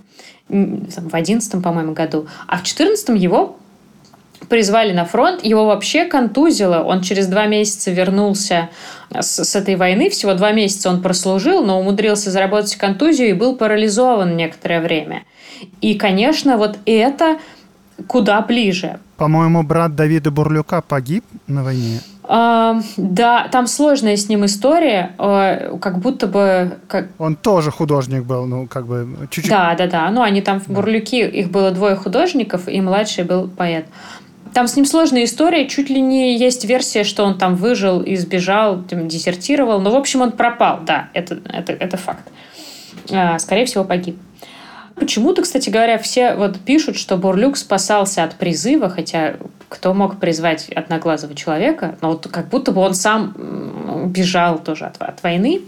в 0.48 1.14
одиннадцатом, 1.14 1.62
по-моему, 1.62 1.92
году, 1.94 2.26
а 2.46 2.58
в 2.58 2.62
четырнадцатом 2.62 3.14
его 3.14 3.56
призвали 4.48 4.92
на 4.92 5.04
фронт, 5.04 5.44
его 5.44 5.66
вообще 5.66 6.04
контузило. 6.04 6.82
Он 6.82 7.00
через 7.00 7.26
два 7.26 7.46
месяца 7.46 7.90
вернулся 7.90 8.68
с, 9.10 9.44
с 9.44 9.56
этой 9.56 9.74
войны. 9.76 10.08
Всего 10.10 10.34
два 10.34 10.52
месяца 10.52 10.90
он 10.90 11.02
прослужил, 11.02 11.64
но 11.64 11.80
умудрился 11.80 12.30
заработать 12.30 12.76
контузию 12.76 13.30
и 13.30 13.32
был 13.32 13.56
парализован 13.56 14.36
некоторое 14.36 14.80
время. 14.80 15.22
И, 15.80 15.94
конечно, 15.94 16.56
вот 16.56 16.78
это 16.86 17.38
куда 18.06 18.40
ближе. 18.42 18.98
По-моему, 19.16 19.62
брат 19.62 19.94
Давида 19.94 20.30
Бурлюка 20.30 20.82
погиб 20.82 21.24
на 21.46 21.64
войне. 21.64 22.00
А, 22.28 22.80
да, 22.96 23.48
там 23.50 23.66
сложная 23.66 24.16
с 24.16 24.28
ним 24.28 24.44
история, 24.44 25.14
а, 25.18 25.78
как 25.78 25.98
будто 25.98 26.26
бы... 26.26 26.78
Как... 26.88 27.08
Он 27.18 27.36
тоже 27.36 27.70
художник 27.70 28.24
был, 28.24 28.46
ну, 28.46 28.66
как 28.66 28.86
бы 28.86 29.28
чуть-чуть... 29.30 29.50
Да, 29.50 29.74
да, 29.74 29.86
да. 29.86 30.10
Ну, 30.10 30.22
они 30.22 30.42
там 30.42 30.60
в 30.60 30.68
Бурлюке, 30.68 31.28
их 31.28 31.50
было 31.50 31.70
двое 31.70 31.94
художников, 31.94 32.68
и 32.68 32.80
младший 32.80 33.24
был 33.24 33.48
поэт. 33.48 33.86
Там 34.52 34.66
с 34.66 34.76
ним 34.76 34.86
сложная 34.86 35.24
история, 35.24 35.68
чуть 35.68 35.88
ли 35.88 36.00
не 36.00 36.36
есть 36.36 36.64
версия, 36.64 37.04
что 37.04 37.24
он 37.24 37.38
там 37.38 37.54
выжил 37.54 38.00
и 38.00 38.16
сбежал, 38.16 38.82
там, 38.82 39.06
дезертировал. 39.06 39.80
Но, 39.80 39.90
в 39.90 39.96
общем, 39.96 40.22
он 40.22 40.32
пропал, 40.32 40.80
да, 40.84 41.08
это, 41.12 41.38
это, 41.44 41.72
это 41.72 41.96
факт. 41.96 42.24
А, 43.12 43.38
скорее 43.38 43.66
всего, 43.66 43.84
погиб. 43.84 44.18
Почему-то, 44.96 45.42
кстати 45.42 45.68
говоря, 45.68 45.98
все 45.98 46.34
вот 46.34 46.58
пишут, 46.58 46.96
что 46.96 47.16
Бурлюк 47.16 47.56
спасался 47.58 48.24
от 48.24 48.34
призыва, 48.36 48.88
хотя 48.88 49.36
кто 49.68 49.92
мог 49.92 50.18
призвать 50.18 50.68
одноглазого 50.70 51.34
человека? 51.34 51.98
Но 52.00 52.12
вот 52.12 52.28
как 52.28 52.48
будто 52.48 52.72
бы 52.72 52.80
он 52.80 52.94
сам 52.94 53.34
бежал 54.06 54.58
тоже 54.58 54.86
от, 54.86 54.96
от 55.00 55.22
войны. 55.22 55.60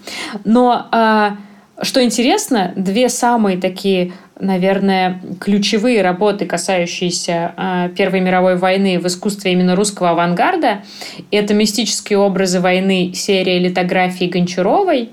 Но 0.45 0.87
а, 0.91 1.37
что 1.83 2.03
интересно, 2.03 2.73
две 2.75 3.09
самые 3.11 3.59
такие, 3.59 4.13
наверное, 4.41 5.21
ключевые 5.41 6.01
работы, 6.01 6.47
касающиеся 6.47 7.53
а, 7.57 7.89
Первой 7.91 8.21
мировой 8.21 8.57
войны 8.57 8.99
в 8.99 9.07
искусстве 9.07 9.53
именно 9.53 9.77
русского 9.77 10.11
авангарда, 10.11 10.83
это 11.31 11.53
мистические 11.53 12.19
образы 12.19 12.61
войны 12.61 13.13
серия 13.15 13.59
литографий 13.59 14.29
Гончаровой 14.29 15.11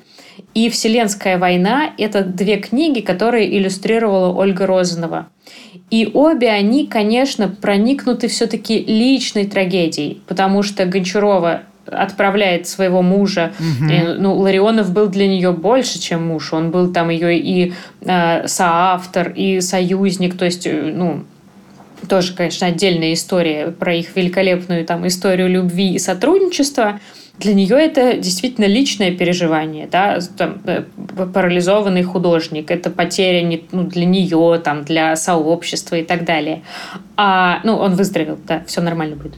и 0.54 0.70
«Вселенская 0.70 1.38
война»— 1.38 1.94
это 1.98 2.24
две 2.24 2.58
книги, 2.58 3.02
которые 3.02 3.58
иллюстрировала 3.58 4.34
Ольга 4.34 4.66
Розанова. 4.66 5.28
И 5.92 6.10
обе 6.14 6.50
они, 6.50 6.88
конечно, 6.88 7.48
проникнуты 7.48 8.28
все-таки 8.28 8.80
личной 8.80 9.46
трагедией, 9.46 10.22
потому 10.28 10.64
что 10.64 10.86
Гончарова 10.86 11.64
отправляет 11.86 12.68
своего 12.68 13.02
мужа. 13.02 13.54
Угу. 13.60 13.92
И, 13.92 14.02
ну, 14.18 14.36
Ларионов 14.38 14.92
был 14.92 15.08
для 15.08 15.28
нее 15.28 15.52
больше, 15.52 16.00
чем 16.00 16.28
муж. 16.28 16.54
Он 16.54 16.72
был 16.72 16.92
там 16.92 17.10
ее 17.10 17.38
и 17.38 17.74
э, 18.02 18.48
соавтор, 18.48 19.30
и 19.30 19.62
союзник. 19.62 20.38
То 20.38 20.46
есть, 20.46 20.66
э, 20.66 20.92
ну, 20.96 21.24
тоже, 22.10 22.34
конечно, 22.34 22.68
отдельная 22.68 23.14
история 23.14 23.72
про 23.72 23.94
их 23.94 24.16
великолепную 24.16 24.86
там 24.86 25.06
историю 25.08 25.50
любви 25.50 25.94
и 25.94 26.00
сотрудничества 26.00 27.00
для 27.40 27.54
нее 27.54 27.78
это 27.78 28.14
действительно 28.14 28.66
личное 28.66 29.12
переживание, 29.12 29.88
да, 29.92 30.20
там, 30.38 30.62
э, 30.66 30.84
парализованный 31.34 32.04
художник, 32.04 32.72
это 32.72 32.90
потеря 32.90 33.42
не, 33.42 33.64
ну, 33.72 33.84
для 33.84 34.06
нее, 34.06 34.62
там, 34.64 34.84
для 34.84 35.16
сообщества 35.16 35.96
и 35.96 36.04
так 36.04 36.26
далее. 36.26 36.64
А, 37.18 37.60
ну, 37.64 37.76
он 37.76 37.96
выздоровел, 37.96 38.38
да, 38.48 38.64
все 38.68 38.82
нормально 38.82 39.16
будет. 39.16 39.34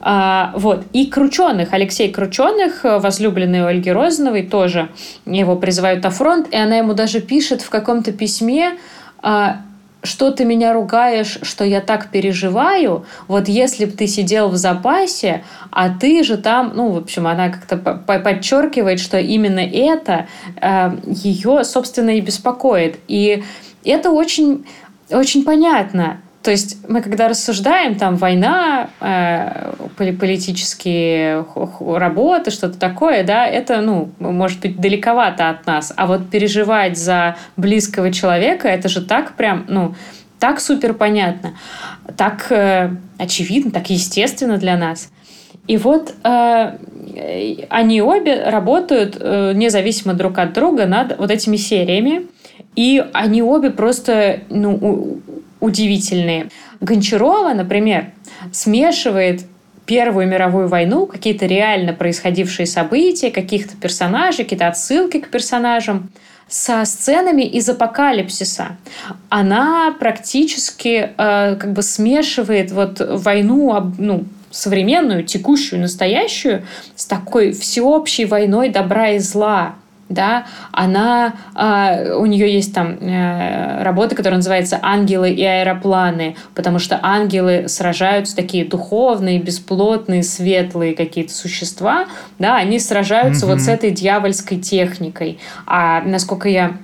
А, 0.00 0.52
вот. 0.56 0.84
И 0.92 1.06
Крученых, 1.06 1.72
Алексей 1.72 2.12
Крученых, 2.12 2.80
возлюбленный 2.84 3.62
у 3.62 3.66
Ольги 3.66 3.90
Розановой, 3.90 4.42
тоже 4.42 4.88
его 5.24 5.56
призывают 5.56 6.02
на 6.04 6.10
фронт, 6.10 6.48
и 6.52 6.56
она 6.56 6.76
ему 6.76 6.94
даже 6.94 7.20
пишет 7.20 7.62
в 7.62 7.70
каком-то 7.70 8.12
письме, 8.12 8.76
а, 9.22 9.62
что 10.06 10.30
ты 10.30 10.44
меня 10.44 10.72
ругаешь, 10.72 11.38
что 11.42 11.64
я 11.64 11.80
так 11.80 12.10
переживаю, 12.10 13.04
вот 13.28 13.48
если 13.48 13.84
бы 13.84 13.92
ты 13.92 14.06
сидел 14.06 14.48
в 14.48 14.56
запасе, 14.56 15.44
а 15.70 15.90
ты 15.90 16.22
же 16.22 16.36
там, 16.36 16.72
ну, 16.74 16.90
в 16.90 16.98
общем, 16.98 17.26
она 17.26 17.50
как-то 17.50 17.76
подчеркивает, 17.76 19.00
что 19.00 19.18
именно 19.18 19.60
это 19.60 20.26
э, 20.60 20.96
ее, 21.06 21.64
собственно, 21.64 22.10
и 22.10 22.20
беспокоит. 22.20 22.98
И 23.08 23.42
это 23.84 24.10
очень, 24.10 24.66
очень 25.10 25.44
понятно. 25.44 26.20
То 26.46 26.52
есть 26.52 26.76
мы 26.88 27.02
когда 27.02 27.26
рассуждаем, 27.26 27.96
там 27.96 28.14
война, 28.14 28.90
э, 29.00 29.72
политические 29.96 31.44
работы, 31.80 32.52
что-то 32.52 32.78
такое, 32.78 33.24
да, 33.24 33.48
это, 33.48 33.80
ну, 33.80 34.10
может 34.20 34.60
быть, 34.60 34.80
далековато 34.80 35.50
от 35.50 35.66
нас. 35.66 35.92
А 35.96 36.06
вот 36.06 36.30
переживать 36.30 36.96
за 36.96 37.36
близкого 37.56 38.12
человека, 38.12 38.68
это 38.68 38.88
же 38.88 39.04
так 39.04 39.32
прям, 39.32 39.64
ну, 39.66 39.96
так 40.38 40.60
супер 40.60 40.94
понятно, 40.94 41.54
так 42.16 42.46
э, 42.52 42.90
очевидно, 43.18 43.72
так 43.72 43.90
естественно 43.90 44.56
для 44.56 44.76
нас. 44.76 45.10
И 45.66 45.76
вот 45.76 46.14
э, 46.22 46.78
они 47.70 48.02
обе 48.02 48.48
работают 48.48 49.16
э, 49.18 49.52
независимо 49.52 50.14
друг 50.14 50.38
от 50.38 50.52
друга 50.52 50.86
над 50.86 51.18
вот 51.18 51.32
этими 51.32 51.56
сериями. 51.56 52.28
И 52.76 53.04
они 53.14 53.42
обе 53.42 53.70
просто 53.70 54.40
ну, 54.48 55.22
удивительные. 55.66 56.48
Гончарова, 56.80 57.52
например, 57.52 58.12
смешивает 58.52 59.42
Первую 59.86 60.26
мировую 60.26 60.66
войну, 60.66 61.06
какие-то 61.06 61.46
реально 61.46 61.92
происходившие 61.92 62.66
события, 62.66 63.30
каких-то 63.30 63.76
персонажей, 63.76 64.44
какие-то 64.44 64.66
отсылки 64.66 65.20
к 65.20 65.30
персонажам 65.30 66.10
со 66.48 66.84
сценами 66.84 67.42
из 67.42 67.68
апокалипсиса. 67.68 68.76
Она 69.28 69.94
практически 69.96 71.10
э, 71.16 71.56
как 71.56 71.72
бы 71.72 71.82
смешивает 71.82 72.72
вот 72.72 73.00
войну, 73.00 73.92
ну, 73.96 74.24
современную, 74.50 75.22
текущую, 75.22 75.80
настоящую 75.80 76.64
с 76.96 77.06
такой 77.06 77.52
всеобщей 77.52 78.24
войной 78.24 78.70
добра 78.70 79.10
и 79.10 79.20
зла 79.20 79.76
да, 80.08 80.46
она, 80.72 81.34
э, 81.54 82.14
у 82.14 82.26
нее 82.26 82.52
есть 82.52 82.72
там 82.74 82.96
э, 83.00 83.82
работа, 83.82 84.14
которая 84.14 84.38
называется 84.38 84.78
«Ангелы 84.82 85.30
и 85.30 85.42
аэропланы», 85.42 86.36
потому 86.54 86.78
что 86.78 87.00
ангелы 87.02 87.68
сражаются, 87.68 88.36
такие 88.36 88.64
духовные, 88.64 89.40
бесплотные, 89.40 90.22
светлые 90.22 90.94
какие-то 90.94 91.32
существа, 91.32 92.06
да, 92.38 92.56
они 92.56 92.78
сражаются 92.78 93.46
mm-hmm. 93.46 93.50
вот 93.50 93.60
с 93.60 93.68
этой 93.68 93.90
дьявольской 93.90 94.58
техникой. 94.58 95.38
А 95.66 96.00
насколько 96.02 96.48
я 96.48 96.76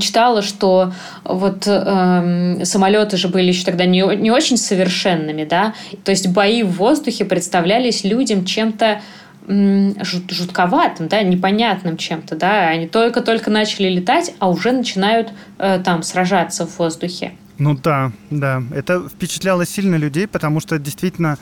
читала, 0.00 0.42
что 0.42 0.92
вот 1.24 1.66
э, 1.66 2.64
самолеты 2.64 3.16
же 3.16 3.28
были 3.28 3.48
еще 3.48 3.64
тогда 3.64 3.84
не, 3.84 4.00
не 4.16 4.30
очень 4.30 4.56
совершенными, 4.56 5.44
да, 5.44 5.74
то 6.04 6.10
есть 6.10 6.28
бои 6.28 6.62
в 6.62 6.72
воздухе 6.72 7.24
представлялись 7.24 8.04
людям 8.04 8.44
чем-то 8.44 9.00
жутковатым, 9.46 11.08
да, 11.08 11.22
непонятным 11.22 11.96
чем-то, 11.96 12.36
да, 12.36 12.68
они 12.68 12.86
только-только 12.88 13.50
начали 13.50 13.88
летать, 13.88 14.34
а 14.38 14.48
уже 14.48 14.72
начинают 14.72 15.32
э, 15.58 15.80
там 15.84 16.02
сражаться 16.02 16.66
в 16.66 16.78
воздухе. 16.78 17.32
Ну 17.58 17.74
да, 17.74 18.12
да, 18.30 18.62
это 18.74 19.08
впечатляло 19.08 19.66
сильно 19.66 19.96
людей, 19.96 20.26
потому 20.26 20.60
что 20.60 20.78
действительно 20.78 21.36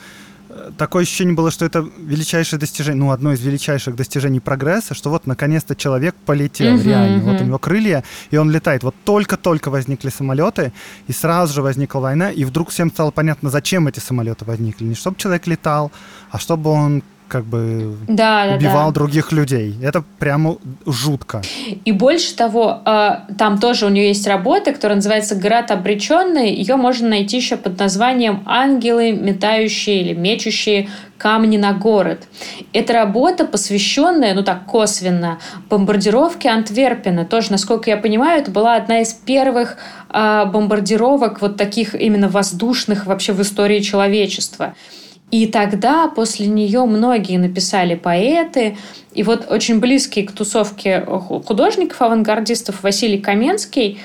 э, 0.49 0.71
такое 0.77 1.03
ощущение 1.03 1.33
было, 1.33 1.49
что 1.49 1.65
это 1.65 1.87
величайшее 1.97 2.59
достижение, 2.59 2.99
ну, 2.99 3.11
одно 3.11 3.31
из 3.31 3.41
величайших 3.41 3.95
достижений 3.95 4.41
прогресса, 4.41 4.93
что 4.93 5.09
вот 5.09 5.25
наконец-то 5.25 5.73
человек 5.73 6.13
полетел 6.25 6.75
uh-huh, 6.75 6.83
реально. 6.83 7.21
Uh-huh. 7.21 7.31
Вот 7.31 7.41
у 7.41 7.45
него 7.45 7.57
крылья, 7.57 8.03
и 8.31 8.37
он 8.37 8.51
летает. 8.51 8.83
Вот 8.83 8.95
только-только 9.05 9.69
возникли 9.69 10.09
самолеты, 10.09 10.73
и 11.07 11.13
сразу 11.13 11.53
же 11.53 11.61
возникла 11.61 11.99
война, 11.99 12.31
и 12.31 12.43
вдруг 12.43 12.69
всем 12.69 12.91
стало 12.91 13.11
понятно, 13.11 13.49
зачем 13.49 13.87
эти 13.87 13.99
самолеты 13.99 14.43
возникли. 14.43 14.83
Не 14.83 14.95
чтобы 14.95 15.17
человек 15.17 15.47
летал, 15.47 15.91
а 16.31 16.37
чтобы 16.37 16.69
он 16.69 17.01
как 17.33 17.45
бы 17.45 17.97
да, 18.07 18.53
убивал 18.55 18.89
да, 18.89 18.93
других 18.93 19.31
людей. 19.31 19.75
Это 19.81 20.03
прямо 20.19 20.57
жутко. 20.85 21.41
И 21.83 21.91
больше 21.91 22.35
того, 22.35 22.79
э, 22.85 23.09
там 23.39 23.57
тоже 23.57 23.87
у 23.87 23.89
нее 23.89 24.09
есть 24.09 24.27
работа, 24.27 24.71
которая 24.71 24.97
называется 24.97 25.33
«Град 25.33 25.71
обреченный». 25.71 26.53
Ее 26.53 26.75
можно 26.75 27.09
найти 27.09 27.37
еще 27.37 27.57
под 27.57 27.79
названием 27.79 28.43
«Ангелы, 28.45 29.13
метающие 29.13 30.01
или 30.01 30.13
мечущие 30.13 30.89
камни 31.17 31.57
на 31.57 31.73
город». 31.73 32.27
Это 32.71 32.93
работа, 32.93 33.45
посвященная, 33.45 34.35
ну 34.35 34.43
так 34.43 34.67
косвенно, 34.67 35.39
бомбардировке 35.71 36.49
Антверпена. 36.49 37.25
Тоже, 37.25 37.49
насколько 37.49 37.89
я 37.89 37.97
понимаю, 37.97 38.41
это 38.41 38.51
была 38.51 38.75
одна 38.75 39.01
из 39.01 39.11
первых 39.11 39.77
э, 40.13 40.45
бомбардировок 40.45 41.41
вот 41.41 41.57
таких 41.57 41.95
именно 41.95 42.29
воздушных 42.29 43.07
вообще 43.07 43.33
в 43.33 43.41
истории 43.41 43.79
человечества. 43.79 44.75
И 45.33 45.47
тогда 45.47 46.07
после 46.09 46.45
нее 46.45 46.85
многие 46.85 47.37
написали 47.37 47.95
поэты. 47.95 48.77
И 49.15 49.23
вот 49.23 49.49
очень 49.49 49.79
близкий 49.79 50.21
к 50.21 50.31
тусовке 50.31 51.01
художников-авангардистов 51.01 52.83
Василий 52.83 53.17
Каменский, 53.17 53.99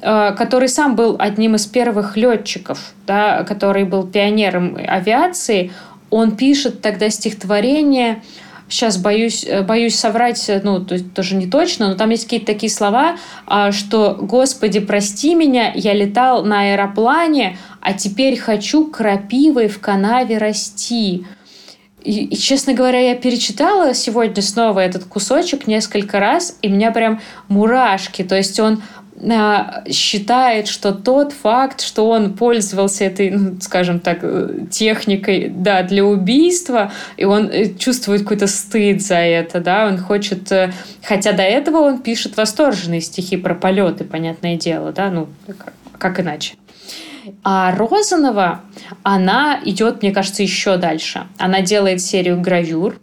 э, 0.00 0.34
который 0.38 0.68
сам 0.68 0.94
был 0.94 1.16
одним 1.18 1.56
из 1.56 1.66
первых 1.66 2.16
летчиков, 2.16 2.92
да, 3.08 3.42
который 3.42 3.82
был 3.82 4.06
пионером 4.06 4.78
авиации, 4.86 5.72
он 6.10 6.36
пишет 6.36 6.80
тогда 6.80 7.10
стихотворение 7.10 8.22
сейчас 8.68 8.98
боюсь, 8.98 9.44
э, 9.44 9.62
боюсь 9.62 9.96
соврать, 9.96 10.48
э, 10.48 10.60
ну, 10.62 10.84
то, 10.84 11.02
тоже 11.02 11.36
не 11.36 11.46
точно, 11.46 11.88
но 11.88 11.94
там 11.94 12.10
есть 12.10 12.24
какие-то 12.24 12.46
такие 12.46 12.70
слова, 12.70 13.16
а, 13.46 13.72
что 13.72 14.16
«Господи, 14.20 14.80
прости 14.80 15.34
меня, 15.34 15.72
я 15.74 15.94
летал 15.94 16.44
на 16.44 16.62
аэроплане, 16.62 17.58
а 17.80 17.92
теперь 17.92 18.38
хочу 18.38 18.86
крапивой 18.86 19.68
в 19.68 19.80
канаве 19.80 20.38
расти». 20.38 21.26
И, 22.04 22.26
и, 22.26 22.36
честно 22.36 22.74
говоря, 22.74 23.00
я 23.00 23.16
перечитала 23.16 23.92
сегодня 23.92 24.40
снова 24.40 24.80
этот 24.80 25.04
кусочек 25.04 25.66
несколько 25.66 26.20
раз, 26.20 26.56
и 26.62 26.68
у 26.68 26.70
меня 26.70 26.92
прям 26.92 27.20
мурашки. 27.48 28.22
То 28.22 28.36
есть 28.36 28.58
он 28.60 28.82
считает, 29.90 30.68
что 30.68 30.92
тот 30.92 31.32
факт, 31.32 31.80
что 31.80 32.08
он 32.08 32.34
пользовался 32.34 33.04
этой, 33.04 33.30
ну, 33.30 33.56
скажем 33.60 33.98
так, 33.98 34.18
э, 34.22 34.66
техникой 34.70 35.48
да, 35.48 35.82
для 35.82 36.04
убийства, 36.04 36.92
и 37.16 37.24
он 37.24 37.48
э, 37.50 37.74
чувствует 37.74 38.22
какой-то 38.22 38.46
стыд 38.46 39.02
за 39.02 39.16
это, 39.16 39.60
да, 39.60 39.86
он 39.86 39.98
хочет... 39.98 40.52
Э, 40.52 40.72
хотя 41.02 41.32
до 41.32 41.42
этого 41.42 41.78
он 41.78 41.98
пишет 41.98 42.36
восторженные 42.36 43.00
стихи 43.00 43.36
про 43.36 43.54
полеты, 43.54 44.04
понятное 44.04 44.56
дело, 44.56 44.92
да, 44.92 45.10
ну, 45.10 45.28
как, 45.46 45.72
как 45.98 46.20
иначе. 46.20 46.54
А 47.42 47.74
Розанова, 47.74 48.62
она 49.02 49.60
идет, 49.64 50.02
мне 50.02 50.12
кажется, 50.12 50.42
еще 50.42 50.76
дальше. 50.76 51.26
Она 51.38 51.60
делает 51.60 52.00
серию 52.00 52.40
гравюр, 52.40 53.00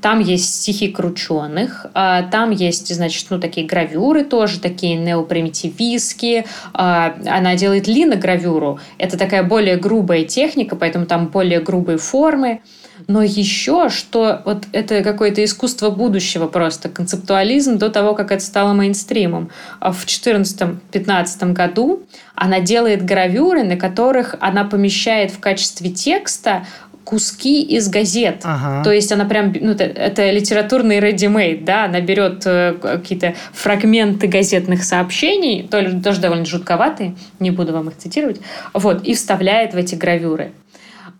там 0.00 0.20
есть 0.20 0.62
стихи 0.62 0.88
крученых, 0.88 1.86
а, 1.94 2.22
там 2.22 2.50
есть, 2.50 2.94
значит, 2.94 3.26
ну, 3.30 3.40
такие 3.40 3.66
гравюры 3.66 4.24
тоже, 4.24 4.60
такие 4.60 4.96
неопримитивистские. 4.96 6.46
А, 6.72 7.16
она 7.26 7.56
делает 7.56 7.86
линогравюру. 7.88 8.78
Это 8.98 9.18
такая 9.18 9.42
более 9.42 9.76
грубая 9.76 10.24
техника, 10.24 10.76
поэтому 10.76 11.06
там 11.06 11.28
более 11.28 11.60
грубые 11.60 11.98
формы. 11.98 12.60
Но 13.08 13.22
еще, 13.22 13.88
что 13.88 14.42
вот 14.44 14.64
это 14.72 15.02
какое-то 15.02 15.44
искусство 15.44 15.90
будущего 15.90 16.46
просто, 16.46 16.88
концептуализм 16.88 17.78
до 17.78 17.90
того, 17.90 18.14
как 18.14 18.32
это 18.32 18.42
стало 18.42 18.72
мейнстримом. 18.72 19.50
А 19.80 19.92
в 19.92 20.06
2014-2015 20.06 21.52
году 21.52 22.02
она 22.34 22.60
делает 22.60 23.04
гравюры, 23.04 23.64
на 23.64 23.76
которых 23.76 24.34
она 24.40 24.64
помещает 24.64 25.30
в 25.30 25.40
качестве 25.40 25.90
текста 25.90 26.66
куски 27.06 27.62
из 27.62 27.88
газет. 27.88 28.40
Ага. 28.42 28.82
То 28.82 28.90
есть 28.90 29.12
она 29.12 29.24
прям, 29.26 29.54
ну, 29.60 29.72
это, 29.72 29.84
это 29.84 30.28
литературный 30.32 30.98
ready-made, 30.98 31.62
да, 31.64 31.84
она 31.84 32.00
берет 32.00 32.42
э, 32.44 32.74
какие-то 32.82 33.34
фрагменты 33.52 34.26
газетных 34.26 34.82
сообщений, 34.82 35.62
тоже, 35.62 36.00
тоже 36.02 36.20
довольно 36.20 36.44
жутковатые, 36.44 37.14
не 37.38 37.52
буду 37.52 37.72
вам 37.72 37.88
их 37.90 37.96
цитировать, 37.96 38.40
вот, 38.74 39.04
и 39.04 39.14
вставляет 39.14 39.72
в 39.72 39.76
эти 39.76 39.94
гравюры. 39.94 40.50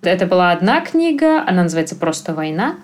Это 0.03 0.27
была 0.27 0.51
одна 0.51 0.81
книга, 0.81 1.45
она 1.47 1.63
называется 1.63 1.95
«Просто 1.95 2.35
война», 2.35 2.75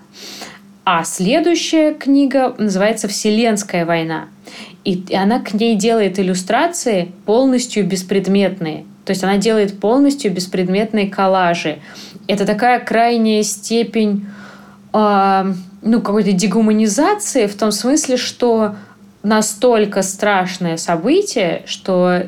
а 0.85 1.03
следующая 1.03 1.93
книга 1.93 2.55
называется 2.57 3.09
«Вселенская 3.09 3.85
война». 3.85 4.29
И 4.85 5.13
она 5.13 5.39
к 5.39 5.53
ней 5.53 5.75
делает 5.75 6.19
иллюстрации 6.19 7.11
полностью 7.25 7.85
беспредметные. 7.85 8.85
То 9.05 9.11
есть 9.11 9.23
она 9.23 9.37
делает 9.37 9.79
полностью 9.79 10.31
беспредметные 10.31 11.09
коллажи. 11.09 11.79
Это 12.27 12.45
такая 12.45 12.79
крайняя 12.79 13.43
степень 13.43 14.27
э, 14.93 15.53
ну, 15.81 16.01
какой-то 16.01 16.31
дегуманизации 16.31 17.47
в 17.47 17.55
том 17.55 17.71
смысле, 17.71 18.17
что 18.17 18.75
настолько 19.23 20.01
страшное 20.01 20.75
событие, 20.75 21.63
что 21.65 22.25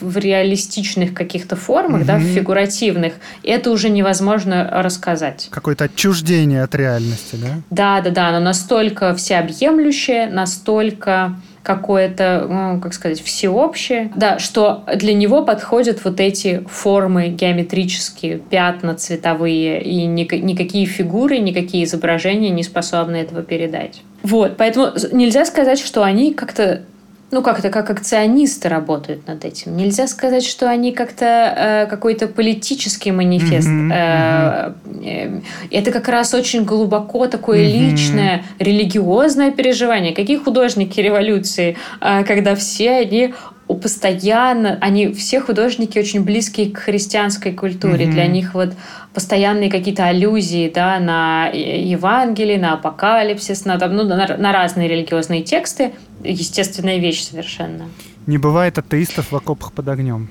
в 0.00 0.16
реалистичных 0.16 1.12
каких-то 1.12 1.56
формах, 1.56 2.02
mm-hmm. 2.02 2.06
да, 2.06 2.16
в 2.16 2.22
фигуративных, 2.22 3.14
это 3.42 3.70
уже 3.72 3.90
невозможно 3.90 4.68
рассказать. 4.72 5.48
Какое-то 5.50 5.84
отчуждение 5.84 6.62
от 6.62 6.74
реальности, 6.76 7.36
да? 7.36 7.48
Да, 7.70 8.00
да, 8.02 8.10
да, 8.10 8.28
оно 8.28 8.40
настолько 8.40 9.14
всеобъемлющее, 9.16 10.28
настолько 10.28 11.34
какое-то, 11.68 12.46
ну, 12.48 12.80
как 12.80 12.94
сказать, 12.94 13.20
всеобщее, 13.20 14.10
да, 14.16 14.38
что 14.38 14.84
для 14.96 15.12
него 15.12 15.44
подходят 15.44 16.02
вот 16.02 16.18
эти 16.18 16.64
формы 16.66 17.28
геометрические, 17.28 18.38
пятна 18.38 18.94
цветовые, 18.94 19.82
и 19.82 20.06
никакие 20.06 20.86
фигуры, 20.86 21.36
никакие 21.38 21.84
изображения 21.84 22.48
не 22.48 22.62
способны 22.62 23.16
этого 23.16 23.42
передать. 23.42 24.02
Вот, 24.22 24.56
поэтому 24.56 24.92
нельзя 25.12 25.44
сказать, 25.44 25.78
что 25.78 26.02
они 26.02 26.32
как-то 26.32 26.84
ну, 27.30 27.42
как-то 27.42 27.68
как 27.68 27.90
акционисты 27.90 28.68
работают 28.68 29.26
над 29.26 29.44
этим. 29.44 29.76
Нельзя 29.76 30.06
сказать, 30.06 30.44
что 30.44 30.68
они 30.68 30.92
как-то 30.92 31.24
э, 31.24 31.86
какой-то 31.86 32.26
политический 32.26 33.12
манифест. 33.12 33.68
Mm-hmm, 33.68 34.72
э, 35.04 35.40
это 35.70 35.92
как 35.92 36.08
раз 36.08 36.32
очень 36.32 36.64
глубоко 36.64 37.26
такое 37.26 37.64
mm-hmm. 37.64 37.90
личное, 37.90 38.44
религиозное 38.58 39.50
переживание. 39.50 40.14
Какие 40.14 40.38
художники 40.38 41.00
революции, 41.00 41.76
э, 42.00 42.24
когда 42.24 42.54
все 42.54 42.90
они 42.92 43.34
постоянно, 43.74 44.78
они 44.80 45.12
все 45.12 45.40
художники 45.40 45.98
очень 45.98 46.24
близкие 46.24 46.70
к 46.70 46.78
христианской 46.78 47.52
культуре. 47.52 48.06
Mm-hmm. 48.06 48.10
Для 48.12 48.26
них 48.26 48.54
вот 48.54 48.74
постоянные 49.12 49.70
какие-то 49.70 50.06
аллюзии 50.06 50.70
да, 50.74 50.98
на 50.98 51.48
Евангелие, 51.48 52.58
на 52.58 52.74
апокалипсис, 52.74 53.64
на, 53.64 53.76
ну, 53.76 54.04
на, 54.04 54.36
на 54.36 54.52
разные 54.52 54.88
религиозные 54.88 55.42
тексты. 55.42 55.92
Естественная 56.24 56.98
вещь 56.98 57.22
совершенно. 57.22 57.88
Не 58.26 58.38
бывает 58.38 58.78
атеистов 58.78 59.32
в 59.32 59.36
окопах 59.36 59.72
под 59.72 59.88
огнем. 59.88 60.28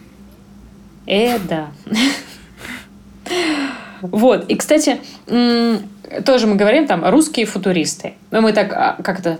Э, 1.06 1.40
да. 1.40 1.68
Вот. 4.02 4.50
И, 4.50 4.56
кстати, 4.56 5.00
тоже 6.26 6.48
мы 6.48 6.56
говорим 6.56 6.88
там 6.88 7.08
русские 7.10 7.46
футуристы. 7.46 8.14
Но 8.32 8.42
мы 8.42 8.54
так 8.54 8.74
а, 8.74 8.98
как-то 9.02 9.38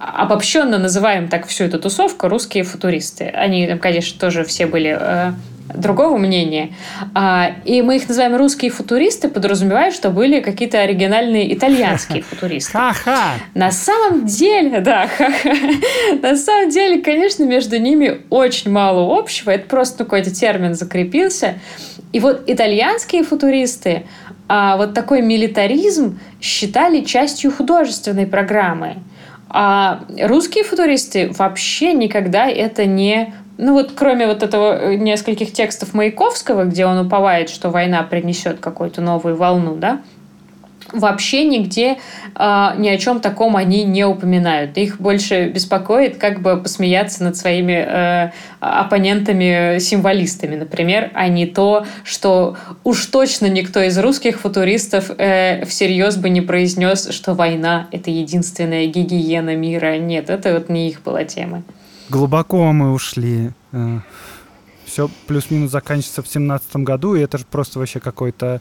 обобщенно 0.00 0.78
называем 0.78 1.28
так 1.28 1.46
всю 1.46 1.64
эту 1.64 1.78
тусовку 1.78 2.28
русские 2.28 2.64
футуристы. 2.64 3.24
Они, 3.24 3.66
конечно, 3.76 4.18
тоже 4.18 4.44
все 4.44 4.66
были 4.66 4.96
э, 4.98 5.32
другого 5.74 6.16
мнения. 6.16 6.72
А, 7.14 7.52
и 7.66 7.82
мы 7.82 7.96
их 7.96 8.08
называем 8.08 8.34
русские 8.36 8.70
футуристы, 8.70 9.28
подразумевая, 9.28 9.90
что 9.92 10.08
были 10.08 10.40
какие-то 10.40 10.80
оригинальные 10.80 11.54
итальянские 11.54 12.22
футуристы. 12.30 12.72
Ха-ха! 12.72 13.34
На 13.54 13.70
самом 13.70 14.24
деле, 14.24 14.80
да, 14.80 15.06
ха-ха. 15.06 15.50
На 16.22 16.34
самом 16.34 16.70
деле, 16.70 17.02
конечно, 17.02 17.44
между 17.44 17.78
ними 17.78 18.22
очень 18.30 18.70
мало 18.70 19.18
общего. 19.18 19.50
Это 19.50 19.68
просто 19.68 20.04
какой-то 20.04 20.34
термин 20.34 20.74
закрепился. 20.74 21.58
И 22.12 22.20
вот 22.20 22.44
итальянские 22.46 23.22
футуристы, 23.22 24.04
а 24.48 24.78
вот 24.78 24.94
такой 24.94 25.20
милитаризм 25.20 26.18
считали 26.40 27.04
частью 27.04 27.52
художественной 27.52 28.26
программы. 28.26 28.96
А 29.52 30.02
русские 30.22 30.64
футуристы 30.64 31.30
вообще 31.36 31.92
никогда 31.92 32.48
это 32.48 32.86
не 32.86 33.34
ну 33.58 33.74
вот 33.74 33.92
кроме 33.94 34.26
вот 34.26 34.42
этого 34.42 34.78
э, 34.78 34.94
нескольких 34.94 35.52
текстов 35.52 35.92
Маяковского, 35.92 36.64
где 36.64 36.86
он 36.86 37.06
уповает, 37.06 37.50
что 37.50 37.68
война 37.68 38.02
принесет 38.02 38.58
какую-то 38.58 39.02
новую 39.02 39.36
волну, 39.36 39.76
да, 39.76 40.00
вообще 40.92 41.44
нигде 41.44 41.98
э, 42.34 42.70
ни 42.78 42.88
о 42.88 42.98
чем 42.98 43.20
таком 43.20 43.56
они 43.56 43.84
не 43.84 44.04
упоминают. 44.04 44.76
Их 44.78 45.00
больше 45.00 45.48
беспокоит 45.48 46.18
как 46.18 46.42
бы 46.42 46.56
посмеяться 46.56 47.24
над 47.24 47.36
своими 47.36 47.72
э, 47.72 48.30
оппонентами-символистами, 48.60 50.56
например, 50.56 51.10
а 51.14 51.28
не 51.28 51.46
то, 51.46 51.86
что 52.04 52.56
уж 52.84 53.06
точно 53.06 53.46
никто 53.46 53.82
из 53.82 53.98
русских 53.98 54.40
футуристов 54.40 55.10
э, 55.16 55.64
всерьез 55.64 56.16
бы 56.16 56.28
не 56.30 56.40
произнес, 56.40 57.08
что 57.10 57.34
война— 57.34 57.88
это 57.92 58.10
единственная 58.10 58.86
гигиена 58.86 59.56
мира. 59.56 59.98
Нет, 59.98 60.30
это 60.30 60.54
вот 60.54 60.68
не 60.68 60.88
их 60.88 61.02
была 61.02 61.24
тема. 61.24 61.62
Глубоко 62.08 62.72
мы 62.72 62.92
ушли. 62.92 63.50
Э, 63.72 64.00
Все 64.84 65.08
плюс-минус 65.28 65.70
заканчивается 65.70 66.22
в 66.22 66.28
семнадцатом 66.28 66.82
году, 66.82 67.14
и 67.14 67.20
это 67.20 67.38
же 67.38 67.44
просто 67.48 67.78
вообще 67.78 68.00
какой-то 68.00 68.60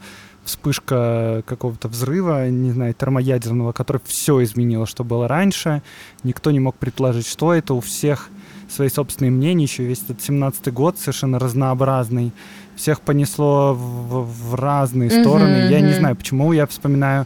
вспышка 0.49 1.43
какого-то 1.45 1.87
взрыва, 1.87 2.49
не 2.49 2.71
знаю, 2.71 2.93
термоядерного, 2.93 3.71
который 3.71 4.01
все 4.05 4.43
изменило, 4.43 4.85
что 4.85 5.03
было 5.03 5.27
раньше. 5.27 5.81
Никто 6.23 6.51
не 6.51 6.59
мог 6.59 6.75
предположить, 6.75 7.27
что 7.27 7.53
это. 7.53 7.73
У 7.73 7.79
всех 7.79 8.29
свои 8.67 8.89
собственные 8.89 9.31
мнения. 9.31 9.63
Еще 9.63 9.83
весь 9.83 10.03
этот 10.03 10.17
17-й 10.19 10.71
год 10.71 10.97
совершенно 10.97 11.39
разнообразный. 11.39 12.31
Всех 12.75 13.01
понесло 13.01 13.73
в, 13.73 14.25
в 14.25 14.55
разные 14.55 15.09
стороны. 15.09 15.57
Mm-hmm, 15.57 15.69
я 15.69 15.79
mm-hmm. 15.79 15.87
не 15.87 15.93
знаю, 15.93 16.15
почему 16.15 16.53
я 16.53 16.65
вспоминаю 16.65 17.25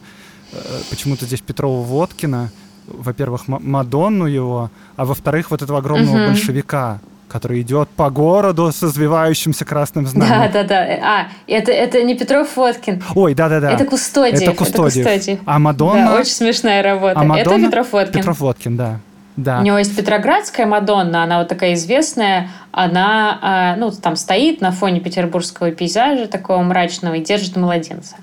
э, 0.52 0.58
почему-то 0.90 1.26
здесь 1.26 1.42
Петрова 1.42 1.84
Водкина. 1.86 2.52
Во-первых, 2.88 3.48
Мадонну 3.48 4.26
его, 4.26 4.70
а 4.98 5.06
во-вторых, 5.06 5.52
вот 5.52 5.62
этого 5.62 5.80
огромного 5.80 6.18
mm-hmm. 6.18 6.28
большевика, 6.28 7.00
который 7.34 7.62
идет 7.62 7.90
по 7.90 8.12
городу 8.12 8.72
с 8.72 8.84
извивающимся 8.84 9.66
красным 9.66 10.06
знаменем. 10.06 10.52
Да, 10.54 10.62
да, 10.62 10.64
да. 10.64 11.00
А, 11.02 11.28
это, 11.48 11.72
это 11.72 12.04
не 12.04 12.16
Петров 12.16 12.56
Водкин. 12.56 13.04
Ой, 13.16 13.34
да, 13.34 13.50
да, 13.50 13.60
да. 13.60 13.72
Это 13.72 13.86
Кустодиев. 13.86 14.44
Это 14.44 14.54
Кустодиев. 14.54 15.06
Это 15.08 15.16
Кустодиев. 15.16 15.40
А 15.48 15.58
Мадонна... 15.58 16.06
Да, 16.06 16.16
очень 16.16 16.32
смешная 16.32 16.84
работа. 16.84 17.20
А 17.20 17.24
Мадонна... 17.24 17.56
Это 17.56 17.66
Петров 17.66 17.92
Водкин. 17.92 18.14
Петров 18.14 18.40
Водкин, 18.40 18.78
да. 18.78 19.00
Да. 19.36 19.60
У 19.62 19.64
него 19.64 19.80
есть 19.80 19.96
Петроградская 19.98 20.68
Мадонна, 20.68 21.24
она 21.24 21.40
вот 21.40 21.48
такая 21.48 21.74
известная, 21.74 22.50
она, 22.72 23.40
а, 23.42 23.76
ну, 23.78 23.90
там 23.90 24.16
стоит 24.16 24.62
на 24.62 24.72
фоне 24.72 25.00
петербургского 25.00 25.72
пейзажа 25.72 26.28
такого 26.28 26.62
мрачного 26.62 27.16
и 27.16 27.22
держит 27.22 27.56
младенца. 27.56 28.18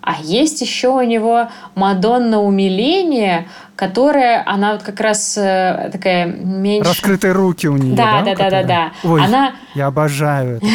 А 0.00 0.16
есть 0.22 0.60
еще 0.60 0.88
у 0.88 1.02
него 1.02 1.48
Мадонна 1.76 2.40
умиления, 2.40 3.46
которая, 3.76 4.42
она 4.46 4.72
вот 4.72 4.82
как 4.82 5.00
раз 5.00 5.36
э, 5.36 5.90
такая 5.92 6.26
меньше... 6.26 6.88
Раскрытые 6.88 7.32
руки 7.32 7.68
у 7.68 7.76
нее, 7.76 7.94
да? 7.94 8.22
Да, 8.22 8.34
да, 8.34 8.34
да, 8.34 8.50
да, 8.50 8.62
да. 8.62 8.92
Ой, 9.08 9.22
она... 9.22 9.52
я 9.74 9.86
обожаю. 9.86 10.60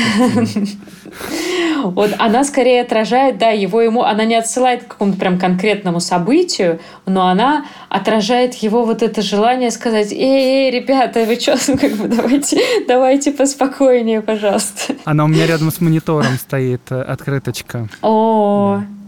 Вот 1.84 2.11
она 2.19 2.44
скорее 2.44 2.82
отражает, 2.82 3.38
да, 3.38 3.49
его 3.49 3.82
ему, 3.82 4.03
она 4.03 4.23
не 4.23 4.36
отсылает 4.36 4.84
к 4.84 4.88
какому-то 4.90 5.18
прям 5.18 5.40
конкретному 5.40 5.99
событию, 5.99 6.80
но 7.06 7.28
она 7.28 7.65
отражает 7.90 8.53
его 8.56 8.86
вот 8.86 9.02
это 9.02 9.22
желание 9.22 9.72
сказать, 9.72 10.11
эй, 10.11 10.68
эй, 10.68 10.72
ребята, 10.72 11.26
вы 11.26 11.36
что, 11.36 11.57
как 11.78 11.94
бы 11.94 12.07
давайте, 12.07 12.61
давайте 12.88 13.32
поспокойнее, 13.32 14.22
пожалуйста. 14.22 14.94
Она 15.06 15.26
у 15.26 15.28
меня 15.28 15.48
рядом 15.48 15.72
с 15.72 15.82
монитором 15.82 16.36
стоит, 16.38 16.82
э, 16.91 17.02
открыточка. 17.02 17.90
О, 18.02 18.80
да. 18.80 19.01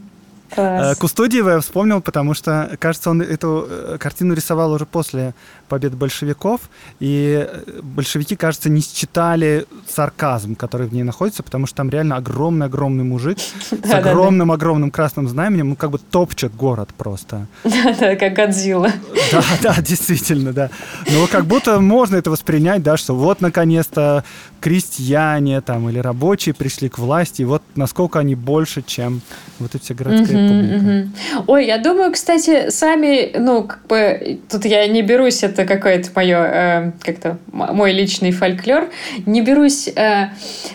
Класс. 0.55 0.97
Э, 0.97 0.99
Кустодиева 0.99 1.49
я 1.51 1.59
вспомнил, 1.59 2.01
потому 2.01 2.33
что, 2.33 2.75
кажется, 2.79 3.09
он 3.09 3.21
эту 3.21 3.67
э, 3.69 3.97
картину 3.99 4.33
рисовал 4.33 4.71
уже 4.71 4.85
после 4.85 5.33
побед 5.73 5.95
большевиков, 5.95 6.61
и 6.99 7.47
э, 7.49 7.81
большевики, 7.81 8.35
кажется, 8.35 8.69
не 8.69 8.81
считали 8.81 9.65
сарказм, 9.89 10.53
который 10.53 10.85
в 10.85 10.93
ней 10.93 11.01
находится, 11.01 11.41
потому 11.41 11.65
что 11.65 11.77
там 11.77 11.89
реально 11.89 12.17
огромный-огромный 12.17 13.03
мужик 13.03 13.39
с 13.71 13.91
огромным-огромным 13.91 14.91
красным 14.91 15.27
знаменем, 15.27 15.69
ну, 15.69 15.75
как 15.75 15.89
бы 15.89 15.97
топчет 15.97 16.55
город 16.55 16.89
просто. 16.95 17.47
Да-да, 17.63 18.15
как 18.15 18.33
Годзилла. 18.33 18.91
Да, 19.31 19.41
да, 19.63 19.81
действительно, 19.81 20.53
да. 20.53 20.69
Но 21.11 21.25
как 21.25 21.45
будто 21.45 21.79
можно 21.79 22.17
это 22.17 22.29
воспринять, 22.29 22.83
да, 22.83 22.97
что 22.97 23.15
вот, 23.15 23.41
наконец-то, 23.41 24.23
крестьяне 24.61 25.59
там 25.61 25.89
или 25.89 25.97
рабочие 25.97 26.53
пришли 26.53 26.87
к 26.87 26.99
власти, 26.99 27.41
и 27.41 27.45
вот 27.45 27.63
насколько 27.75 28.19
они 28.19 28.35
больше, 28.35 28.83
чем 28.85 29.21
вот 29.59 29.75
эти 29.75 29.91
городская 29.93 30.49
публика. 30.49 31.09
Ой, 31.47 31.65
я 31.65 31.79
думаю, 31.79 32.11
кстати, 32.11 32.69
сами, 32.69 33.35
ну, 33.37 33.63
как 33.63 33.87
бы, 33.87 34.39
тут 34.49 34.65
я 34.65 34.87
не 34.87 35.01
берусь 35.01 35.43
это 35.43 35.62
это 35.63 35.73
какое-то 35.73 36.09
мое, 36.15 36.37
э, 36.37 36.91
как-то 37.01 37.37
мой 37.51 37.91
личный 37.93 38.31
фольклор. 38.31 38.89
Не 39.25 39.41
берусь 39.41 39.87
э, 39.87 40.29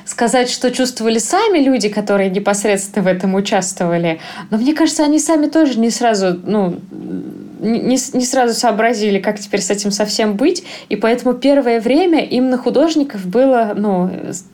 сказать, 0.05 0.51
что 0.51 0.71
чувствовали 0.71 1.19
сами 1.19 1.59
люди, 1.59 1.89
которые 1.89 2.31
непосредственно 2.31 3.05
в 3.05 3.09
этом 3.09 3.35
участвовали, 3.35 4.21
но 4.51 4.59
мне 4.59 4.75
кажется, 4.75 5.05
они 5.05 5.19
сами 5.19 5.47
тоже 5.47 5.79
не 5.79 5.91
сразу, 5.91 6.39
ну, 6.45 6.81
не, 7.61 7.97
не 7.97 8.25
сразу 8.25 8.55
сообразили, 8.55 9.19
как 9.19 9.39
теперь 9.39 9.61
с 9.61 9.71
этим 9.71 9.91
совсем 9.91 10.35
быть, 10.35 10.65
и 10.89 10.97
поэтому 10.97 11.35
первое 11.35 11.81
время 11.81 12.25
им 12.25 12.51
на 12.51 12.59
художников 12.59 13.27
было, 13.27 13.73
ну, 13.77 14.11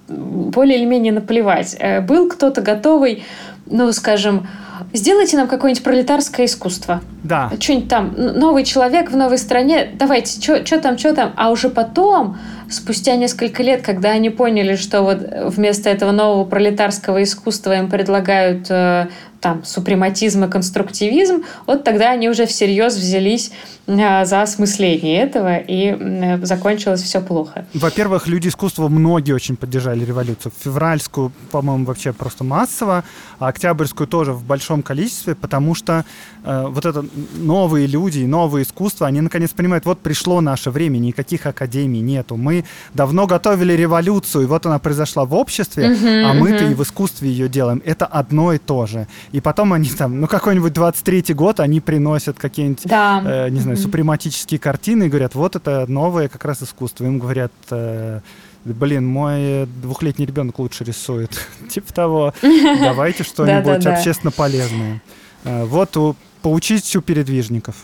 более 0.08 0.78
или 0.78 0.86
менее 0.86 1.12
наплевать. 1.12 1.76
Э, 1.78 2.00
был 2.00 2.28
кто-то 2.28 2.60
готовый, 2.60 3.24
ну, 3.66 3.92
скажем, 3.92 4.46
сделайте 4.92 5.36
нам 5.36 5.48
какое-нибудь 5.48 5.82
пролетарское 5.82 6.46
искусство. 6.46 7.00
Да. 7.22 7.50
Что-нибудь 7.58 7.88
там, 7.88 8.14
новый 8.16 8.64
человек 8.64 9.10
в 9.10 9.16
новой 9.16 9.38
стране, 9.38 9.90
давайте, 9.94 10.40
что 10.40 10.80
там, 10.80 10.98
что 10.98 11.14
там. 11.14 11.32
А 11.36 11.50
уже 11.50 11.68
потом, 11.68 12.38
спустя 12.70 13.16
несколько 13.16 13.62
лет, 13.62 13.82
когда 13.82 14.10
они 14.10 14.30
поняли, 14.30 14.76
что 14.76 15.02
вот 15.02 15.18
вместо 15.46 15.88
этого 15.90 16.12
нового 16.12 16.44
пролетарского 16.44 17.22
искусства 17.22 17.76
им 17.76 17.88
предлагают 17.88 18.66
э, 18.70 19.08
там 19.44 19.62
супрематизм 19.62 20.44
и 20.44 20.48
конструктивизм, 20.48 21.42
вот 21.66 21.84
тогда 21.84 22.12
они 22.12 22.30
уже 22.30 22.46
всерьез 22.46 22.96
взялись 22.96 23.52
а, 23.86 24.24
за 24.24 24.40
осмысление 24.40 25.20
этого, 25.20 25.58
и 25.58 26.38
закончилось 26.42 27.02
все 27.02 27.20
плохо. 27.20 27.66
Во-первых, 27.74 28.26
люди 28.26 28.48
искусства 28.48 28.88
многие 28.88 29.32
очень 29.32 29.56
поддержали 29.56 30.02
революцию. 30.02 30.50
Февральскую, 30.58 31.30
по-моему, 31.50 31.84
вообще 31.84 32.14
просто 32.14 32.42
массово, 32.42 33.04
а 33.38 33.48
Октябрьскую 33.48 34.06
тоже 34.06 34.32
в 34.32 34.42
большом 34.44 34.82
количестве, 34.82 35.34
потому 35.34 35.74
что 35.74 36.06
э, 36.44 36.66
вот 36.68 36.84
это 36.86 37.04
новые 37.36 37.86
люди, 37.86 38.24
новые 38.24 38.62
искусства, 38.62 39.06
они 39.06 39.20
наконец 39.20 39.50
понимают, 39.50 39.84
вот 39.86 40.00
пришло 40.00 40.40
наше 40.40 40.70
время, 40.70 40.98
никаких 40.98 41.46
академий 41.46 42.00
нету. 42.00 42.36
Мы 42.36 42.64
давно 42.92 43.26
готовили 43.26 43.72
революцию, 43.72 44.44
и 44.44 44.46
вот 44.46 44.66
она 44.66 44.78
произошла 44.78 45.24
в 45.24 45.34
обществе, 45.34 45.88
uh-huh, 45.88 46.22
а 46.22 46.34
мы-то 46.34 46.64
uh-huh. 46.64 46.72
и 46.72 46.74
в 46.74 46.82
искусстве 46.82 47.30
ее 47.30 47.48
делаем. 47.48 47.82
Это 47.84 48.06
одно 48.06 48.52
и 48.52 48.58
то 48.58 48.86
же. 48.86 49.06
И 49.32 49.40
потом 49.40 49.72
они 49.72 49.88
там, 49.88 50.20
ну 50.20 50.26
какой-нибудь 50.26 50.72
23-й 50.72 51.34
год, 51.34 51.60
они 51.60 51.80
приносят 51.80 52.38
какие-нибудь, 52.38 52.84
да. 52.84 53.22
э, 53.24 53.48
не 53.50 53.60
знаю, 53.60 53.76
супрематические 53.76 54.60
картины 54.60 55.04
и 55.04 55.08
говорят, 55.08 55.34
вот 55.34 55.56
это 55.56 55.86
новое 55.88 56.28
как 56.28 56.44
раз 56.44 56.62
искусство. 56.62 57.04
Им 57.04 57.18
говорят, 57.18 57.52
э, 57.70 58.20
блин, 58.64 59.06
мой 59.06 59.66
двухлетний 59.66 60.26
ребенок 60.26 60.58
лучше 60.58 60.84
рисует. 60.84 61.30
типа 61.70 61.92
того, 61.92 62.34
давайте 62.42 63.24
что-нибудь 63.24 63.86
общественно 63.86 64.30
полезное. 64.30 65.02
Э, 65.44 65.64
вот 65.64 65.96
поучить 66.44 66.94
у 66.94 67.00
передвижников. 67.00 67.74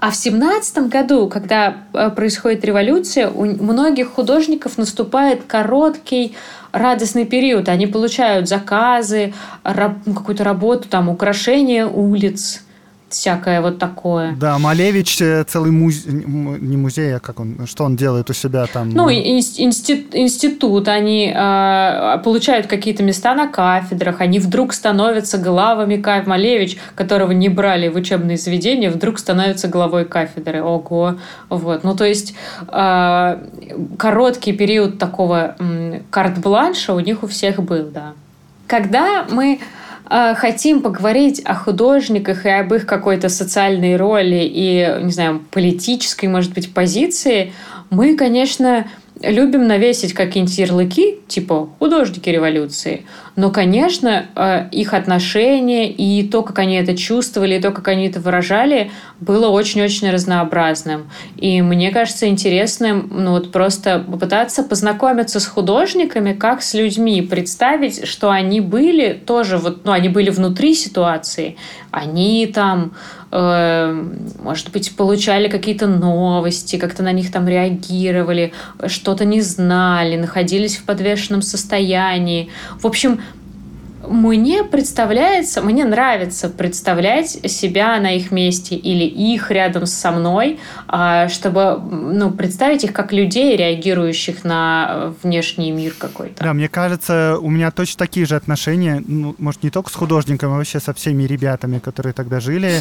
А 0.00 0.10
в 0.10 0.16
семнадцатом 0.16 0.88
году, 0.88 1.28
когда 1.28 1.76
э, 1.92 2.10
происходит 2.10 2.64
революция, 2.64 3.30
у 3.30 3.44
многих 3.44 4.08
художников 4.08 4.76
наступает 4.76 5.44
короткий 5.44 6.34
радостный 6.72 7.24
период. 7.24 7.68
Они 7.68 7.86
получают 7.86 8.48
заказы, 8.48 9.34
какую-то 9.62 10.42
работу, 10.42 10.88
там, 10.88 11.08
украшение 11.08 11.86
улиц 11.86 12.64
всякое 13.12 13.60
вот 13.60 13.78
такое. 13.78 14.34
Да, 14.36 14.58
Малевич 14.58 15.20
э, 15.20 15.44
целый 15.44 15.70
музей, 15.70 16.12
не 16.12 16.76
музей, 16.76 17.16
а 17.16 17.20
как 17.20 17.40
он, 17.40 17.66
что 17.66 17.84
он 17.84 17.96
делает 17.96 18.30
у 18.30 18.32
себя 18.32 18.66
там? 18.66 18.90
Ну, 18.90 19.10
институт, 19.10 20.14
институт 20.14 20.88
они 20.88 21.32
э, 21.34 22.18
получают 22.24 22.66
какие-то 22.66 23.02
места 23.02 23.34
на 23.34 23.48
кафедрах, 23.48 24.20
они 24.20 24.38
вдруг 24.38 24.72
становятся 24.72 25.38
главами 25.38 25.96
кафедры. 25.96 26.30
Малевич, 26.30 26.78
которого 26.94 27.32
не 27.32 27.48
брали 27.48 27.88
в 27.88 27.96
учебные 27.96 28.36
заведения, 28.36 28.90
вдруг 28.90 29.18
становится 29.18 29.68
главой 29.68 30.04
кафедры. 30.04 30.62
Ого! 30.62 31.16
Вот. 31.48 31.84
Ну, 31.84 31.96
то 31.96 32.04
есть 32.04 32.34
э, 32.68 33.38
короткий 33.98 34.52
период 34.52 34.98
такого 34.98 35.56
карт-бланша 36.10 36.94
у 36.94 37.00
них 37.00 37.22
у 37.22 37.26
всех 37.26 37.62
был, 37.62 37.90
да. 37.90 38.12
Когда 38.66 39.26
мы 39.30 39.60
а, 40.14 40.34
хотим 40.34 40.82
поговорить 40.82 41.40
о 41.42 41.54
художниках 41.54 42.44
и 42.44 42.50
об 42.50 42.74
их 42.74 42.84
какой-то 42.84 43.30
социальной 43.30 43.96
роли 43.96 44.42
и, 44.44 44.98
не 45.00 45.10
знаю, 45.10 45.42
политической, 45.50 46.26
может 46.26 46.52
быть, 46.52 46.74
позиции, 46.74 47.54
мы, 47.88 48.14
конечно, 48.14 48.86
любим 49.22 49.66
навесить 49.66 50.12
какие-нибудь 50.12 50.58
ярлыки, 50.58 51.18
типа 51.28 51.68
художники 51.78 52.28
революции. 52.28 53.04
Но, 53.34 53.50
конечно, 53.50 54.26
э, 54.34 54.68
их 54.70 54.92
отношения 54.92 55.90
и 55.90 56.26
то, 56.28 56.42
как 56.42 56.58
они 56.58 56.76
это 56.76 56.96
чувствовали, 56.96 57.56
и 57.56 57.60
то, 57.60 57.70
как 57.70 57.88
они 57.88 58.08
это 58.08 58.20
выражали, 58.20 58.90
было 59.20 59.48
очень-очень 59.48 60.10
разнообразным. 60.10 61.10
И 61.36 61.62
мне 61.62 61.90
кажется 61.90 62.28
интересным 62.28 63.08
ну, 63.10 63.30
вот 63.32 63.50
просто 63.50 64.00
попытаться 64.00 64.62
познакомиться 64.62 65.40
с 65.40 65.46
художниками, 65.46 66.34
как 66.34 66.62
с 66.62 66.74
людьми, 66.74 67.22
представить, 67.22 68.06
что 68.06 68.30
они 68.30 68.60
были 68.60 69.12
тоже, 69.12 69.56
вот, 69.56 69.84
ну, 69.84 69.92
они 69.92 70.08
были 70.08 70.30
внутри 70.30 70.74
ситуации, 70.74 71.56
они 71.92 72.46
там 72.46 72.92
э, 73.30 74.04
может 74.42 74.72
быть, 74.72 74.96
получали 74.96 75.48
какие-то 75.48 75.86
новости, 75.86 76.76
как-то 76.76 77.02
на 77.02 77.12
них 77.12 77.30
там 77.30 77.46
реагировали, 77.46 78.52
что-то 78.86 79.24
не 79.24 79.40
знали, 79.40 80.16
находились 80.16 80.76
в 80.76 80.84
подвешенном 80.84 81.42
состоянии. 81.42 82.50
В 82.80 82.86
общем, 82.86 83.20
мне 84.06 84.64
представляется, 84.64 85.62
мне 85.62 85.84
нравится 85.84 86.48
представлять 86.48 87.30
себя 87.50 87.98
на 88.00 88.12
их 88.16 88.30
месте 88.30 88.74
или 88.74 89.04
их 89.04 89.50
рядом 89.50 89.86
со 89.86 90.10
мной, 90.10 90.58
а, 90.88 91.28
чтобы 91.28 91.78
ну, 91.80 92.30
представить 92.30 92.84
их 92.84 92.92
как 92.92 93.12
людей, 93.12 93.56
реагирующих 93.56 94.44
на 94.44 95.12
внешний 95.22 95.70
мир 95.70 95.94
какой-то. 95.96 96.42
Да, 96.42 96.52
мне 96.52 96.68
кажется, 96.68 97.38
у 97.40 97.50
меня 97.50 97.70
точно 97.70 97.98
такие 97.98 98.26
же 98.26 98.36
отношения, 98.36 99.02
ну, 99.06 99.34
может, 99.38 99.62
не 99.62 99.70
только 99.70 99.90
с 99.90 99.94
художником, 99.94 100.52
а 100.52 100.56
вообще 100.56 100.80
со 100.80 100.92
всеми 100.94 101.24
ребятами, 101.24 101.78
которые 101.78 102.12
тогда 102.12 102.40
жили. 102.40 102.80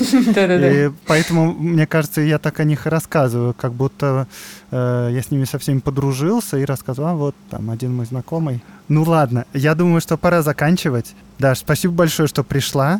Поэтому, 1.07 1.53
мне 1.53 1.85
кажется, 1.87 2.21
я 2.21 2.39
так 2.39 2.59
о 2.59 2.63
них 2.63 2.87
и 2.87 2.89
рассказываю, 2.89 3.53
как 3.53 3.73
будто 3.73 4.27
э, 4.71 5.09
я 5.11 5.21
с 5.21 5.31
ними 5.31 5.45
со 5.45 5.59
всеми 5.59 5.79
подружился 5.79 6.57
и 6.57 6.65
рассказывал, 6.65 7.09
а 7.09 7.15
вот 7.15 7.35
там 7.49 7.69
один 7.69 7.93
мой 7.93 8.05
знакомый 8.05 8.61
ну 8.91 9.03
ладно, 9.03 9.45
я 9.53 9.73
думаю, 9.73 10.01
что 10.01 10.17
пора 10.17 10.41
заканчивать. 10.41 11.15
Даш, 11.39 11.59
спасибо 11.59 11.93
большое, 11.93 12.27
что 12.27 12.43
пришла. 12.43 12.99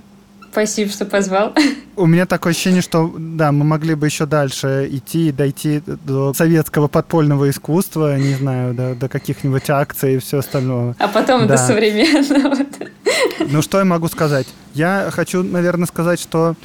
Спасибо, 0.50 0.90
что 0.90 1.04
позвал. 1.04 1.54
У 1.98 2.06
меня 2.06 2.26
такое 2.26 2.54
ощущение, 2.54 2.82
что 2.82 3.14
да, 3.18 3.52
мы 3.52 3.66
могли 3.66 3.96
бы 3.96 4.06
еще 4.06 4.26
дальше 4.26 4.88
идти 4.90 5.28
и 5.28 5.32
дойти 5.34 5.84
до 5.86 6.34
советского 6.34 6.88
подпольного 6.88 7.50
искусства, 7.50 8.18
не 8.18 8.36
знаю, 8.36 8.74
до, 8.74 8.96
до 8.96 9.10
каких-нибудь 9.10 9.70
акций 9.70 10.16
и 10.16 10.20
все 10.20 10.38
остальное. 10.38 10.96
А 10.98 11.10
потом 11.10 11.42
да. 11.42 11.56
до 11.56 11.58
современного. 11.58 12.56
Ну, 13.50 13.62
что 13.62 13.80
я 13.80 13.84
могу 13.84 14.08
сказать? 14.08 14.48
Я 14.74 15.10
хочу, 15.12 15.44
наверное, 15.44 15.88
сказать, 15.88 16.22
что 16.22 16.56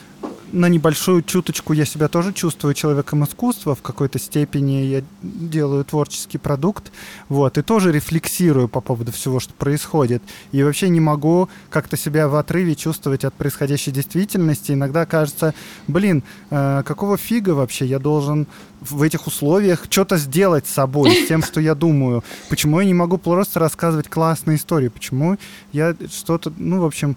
на 0.52 0.68
небольшую 0.68 1.23
чуточку 1.23 1.73
я 1.73 1.85
себя 1.85 2.09
тоже 2.09 2.32
чувствую 2.32 2.74
человеком 2.74 3.24
искусства 3.24 3.74
в 3.74 3.82
какой-то 3.82 4.18
степени. 4.18 4.85
Я 4.85 5.02
делаю 5.23 5.85
творческий 5.85 6.39
продукт, 6.39 6.93
вот, 7.28 7.59
и 7.59 7.62
тоже 7.62 7.93
рефлексирую 7.93 8.68
по 8.68 8.81
поводу 8.81 9.12
всего, 9.12 9.40
что 9.40 9.52
происходит. 9.55 10.23
И 10.52 10.62
вообще 10.62 10.89
не 10.89 11.01
могу 11.01 11.48
как-то 11.70 11.97
себя 11.97 12.28
в 12.28 12.36
отрыве 12.36 12.74
чувствовать 12.74 13.24
от 13.24 13.35
происходящей 13.35 13.93
действительности. 13.93 14.73
Иногда 14.73 15.06
кажется, 15.06 15.55
блин, 15.89 16.23
э, 16.51 16.82
какого 16.85 17.16
фига 17.16 17.51
вообще 17.51 17.86
я 17.86 17.98
должен 17.98 18.47
в 18.81 19.02
этих 19.02 19.27
условиях 19.27 19.86
что-то 19.90 20.16
сделать 20.16 20.66
с 20.66 20.73
собой, 20.73 21.10
с 21.10 21.28
тем, 21.28 21.43
что 21.43 21.60
я 21.60 21.74
думаю. 21.74 22.23
Почему 22.48 22.81
я 22.81 22.86
не 22.86 22.94
могу 22.94 23.18
просто 23.18 23.59
рассказывать 23.59 24.09
классные 24.09 24.56
истории? 24.59 24.89
Почему 24.89 25.39
я 25.73 25.94
что-то, 26.10 26.52
ну, 26.56 26.81
в 26.81 26.85
общем, 26.85 27.16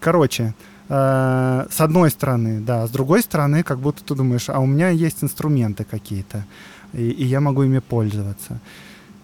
короче, 0.00 0.54
Э, 0.88 1.66
с 1.70 1.80
одной 1.80 2.10
стороны, 2.10 2.60
да, 2.60 2.86
с 2.86 2.90
другой 2.90 3.22
стороны, 3.22 3.62
как 3.62 3.78
будто 3.78 4.04
ты 4.04 4.14
думаешь, 4.14 4.48
а 4.48 4.58
у 4.60 4.66
меня 4.66 4.90
есть 4.90 5.24
инструменты 5.24 5.84
какие-то, 5.84 6.44
и, 6.92 7.08
и 7.08 7.24
я 7.24 7.40
могу 7.40 7.62
ими 7.62 7.78
пользоваться. 7.78 8.60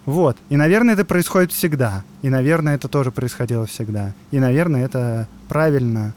Вот. 0.05 0.37
И, 0.49 0.57
наверное, 0.57 0.95
это 0.95 1.05
происходит 1.05 1.51
всегда. 1.51 2.03
И, 2.23 2.29
наверное, 2.29 2.75
это 2.75 2.87
тоже 2.87 3.11
происходило 3.11 3.67
всегда. 3.67 4.13
И, 4.31 4.39
наверное, 4.39 4.83
это 4.83 5.27
правильно. 5.47 6.13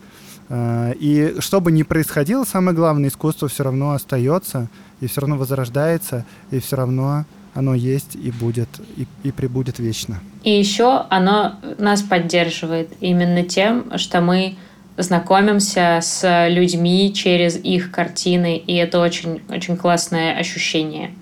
Э, 0.49 0.95
и 0.99 1.37
что 1.41 1.61
бы 1.61 1.71
ни 1.71 1.83
происходило, 1.83 2.45
самое 2.45 2.75
главное, 2.75 3.11
искусство 3.11 3.49
все 3.49 3.65
равно 3.65 3.93
остается, 3.93 4.69
и 5.01 5.07
все 5.07 5.21
равно 5.21 5.37
возрождается, 5.37 6.25
и 6.51 6.59
все 6.59 6.77
равно 6.77 7.27
оно 7.53 7.75
есть 7.75 8.17
и 8.17 8.31
будет, 8.31 8.69
и, 8.97 9.07
и 9.23 9.31
прибудет 9.31 9.79
вечно. 9.79 10.21
И 10.43 10.51
еще 10.51 11.07
оно 11.11 11.57
нас 11.79 12.03
поддерживает 12.03 12.93
именно 13.01 13.45
тем, 13.45 13.97
что 13.99 14.21
мы 14.21 14.57
знакомимся 14.97 16.01
с 16.03 16.49
людьми 16.49 17.13
через 17.15 17.57
их 17.57 17.91
картины, 17.91 18.57
и 18.57 18.75
это 18.75 19.01
очень, 19.01 19.43
очень 19.49 19.77
классное 19.77 20.37
ощущение. 20.39 21.13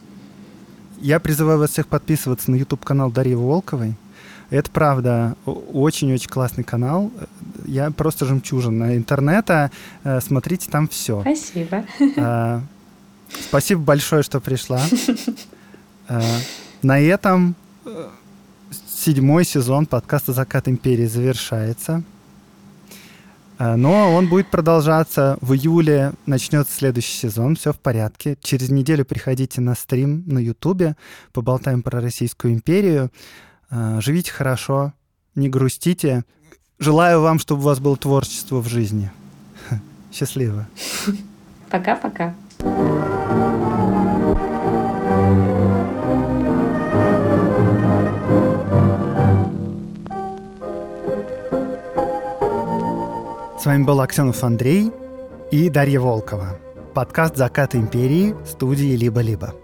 Я 1.01 1.19
призываю 1.19 1.59
вас 1.59 1.71
всех 1.71 1.89
подписываться 1.89 2.51
на 2.51 2.57
YouTube-канал 2.57 3.11
Дарьи 3.11 3.35
Волковой. 3.35 3.95
Это 4.51 4.71
правда 4.71 5.35
очень-очень 5.47 6.29
классный 6.29 6.63
канал. 6.63 7.11
Я 7.65 7.91
просто 7.91 8.27
жемчужина 8.27 8.97
интернета. 8.97 9.71
Э, 10.05 10.21
смотрите 10.21 10.71
там 10.71 10.89
все. 10.89 11.23
Спасибо. 11.23 11.85
А, 12.19 12.63
спасибо 13.49 13.81
большое, 13.81 14.23
что 14.23 14.41
пришла. 14.41 14.81
А, 16.09 16.21
на 16.83 17.01
этом 17.01 17.55
седьмой 18.89 19.45
сезон 19.45 19.87
подкаста 19.87 20.33
«Закат 20.33 20.69
империи» 20.69 21.07
завершается. 21.07 22.03
А, 23.63 23.77
но 23.77 24.13
он 24.13 24.29
будет 24.29 24.49
продолжаться. 24.49 25.39
В 25.41 25.53
июле 25.55 26.15
начнется 26.27 26.75
следующий 26.75 27.13
сезон. 27.17 27.55
Все 27.55 27.73
в 27.73 27.79
порядке. 27.79 28.37
Через 28.43 28.71
неделю 28.71 29.05
приходите 29.05 29.61
на 29.61 29.77
стрим 29.77 30.25
на 30.27 30.41
Ютубе. 30.41 30.97
Поболтаем 31.33 31.85
про 31.85 32.01
Российскую 32.01 32.55
империю. 32.55 33.13
А, 33.71 34.01
живите 34.01 34.33
хорошо, 34.33 34.95
не 35.37 35.49
грустите. 35.49 36.25
Желаю 36.81 37.21
вам, 37.21 37.39
чтобы 37.39 37.61
у 37.61 37.65
вас 37.67 37.79
было 37.79 37.97
творчество 37.97 38.61
в 38.61 38.67
жизни. 38.67 39.13
Счастливо. 40.13 40.67
Пока-пока. 41.71 42.35
С 53.63 53.67
вами 53.67 53.85
был 53.85 54.01
Аксенов 54.01 54.43
Андрей 54.43 54.91
и 55.53 55.71
Дарья 55.71 56.01
Волкова. 56.01 56.59
Подкаст 56.95 57.37
«Закат 57.37 57.77
империи» 57.77 58.35
студии 58.45 58.97
«Либо-либо». 58.97 59.55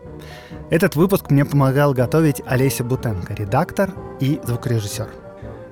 Этот 0.70 0.95
выпуск 0.95 1.33
мне 1.33 1.45
помогал 1.45 1.95
готовить 1.95 2.41
Олеся 2.47 2.85
Бутенко, 2.85 3.35
редактор 3.35 3.91
и 4.20 4.41
звукорежиссер. 4.45 5.09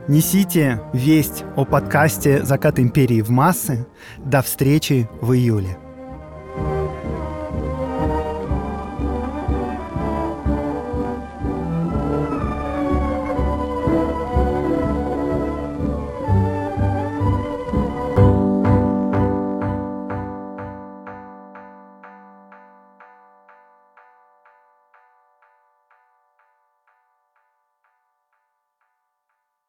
Несите 0.08 0.82
весть 0.92 1.44
о 1.54 1.64
подкасте 1.64 2.42
«Закат 2.42 2.80
империи» 2.80 3.20
в 3.20 3.30
массы. 3.30 3.86
До 4.18 4.42
встречи 4.42 5.08
в 5.20 5.32
июле. 5.32 5.78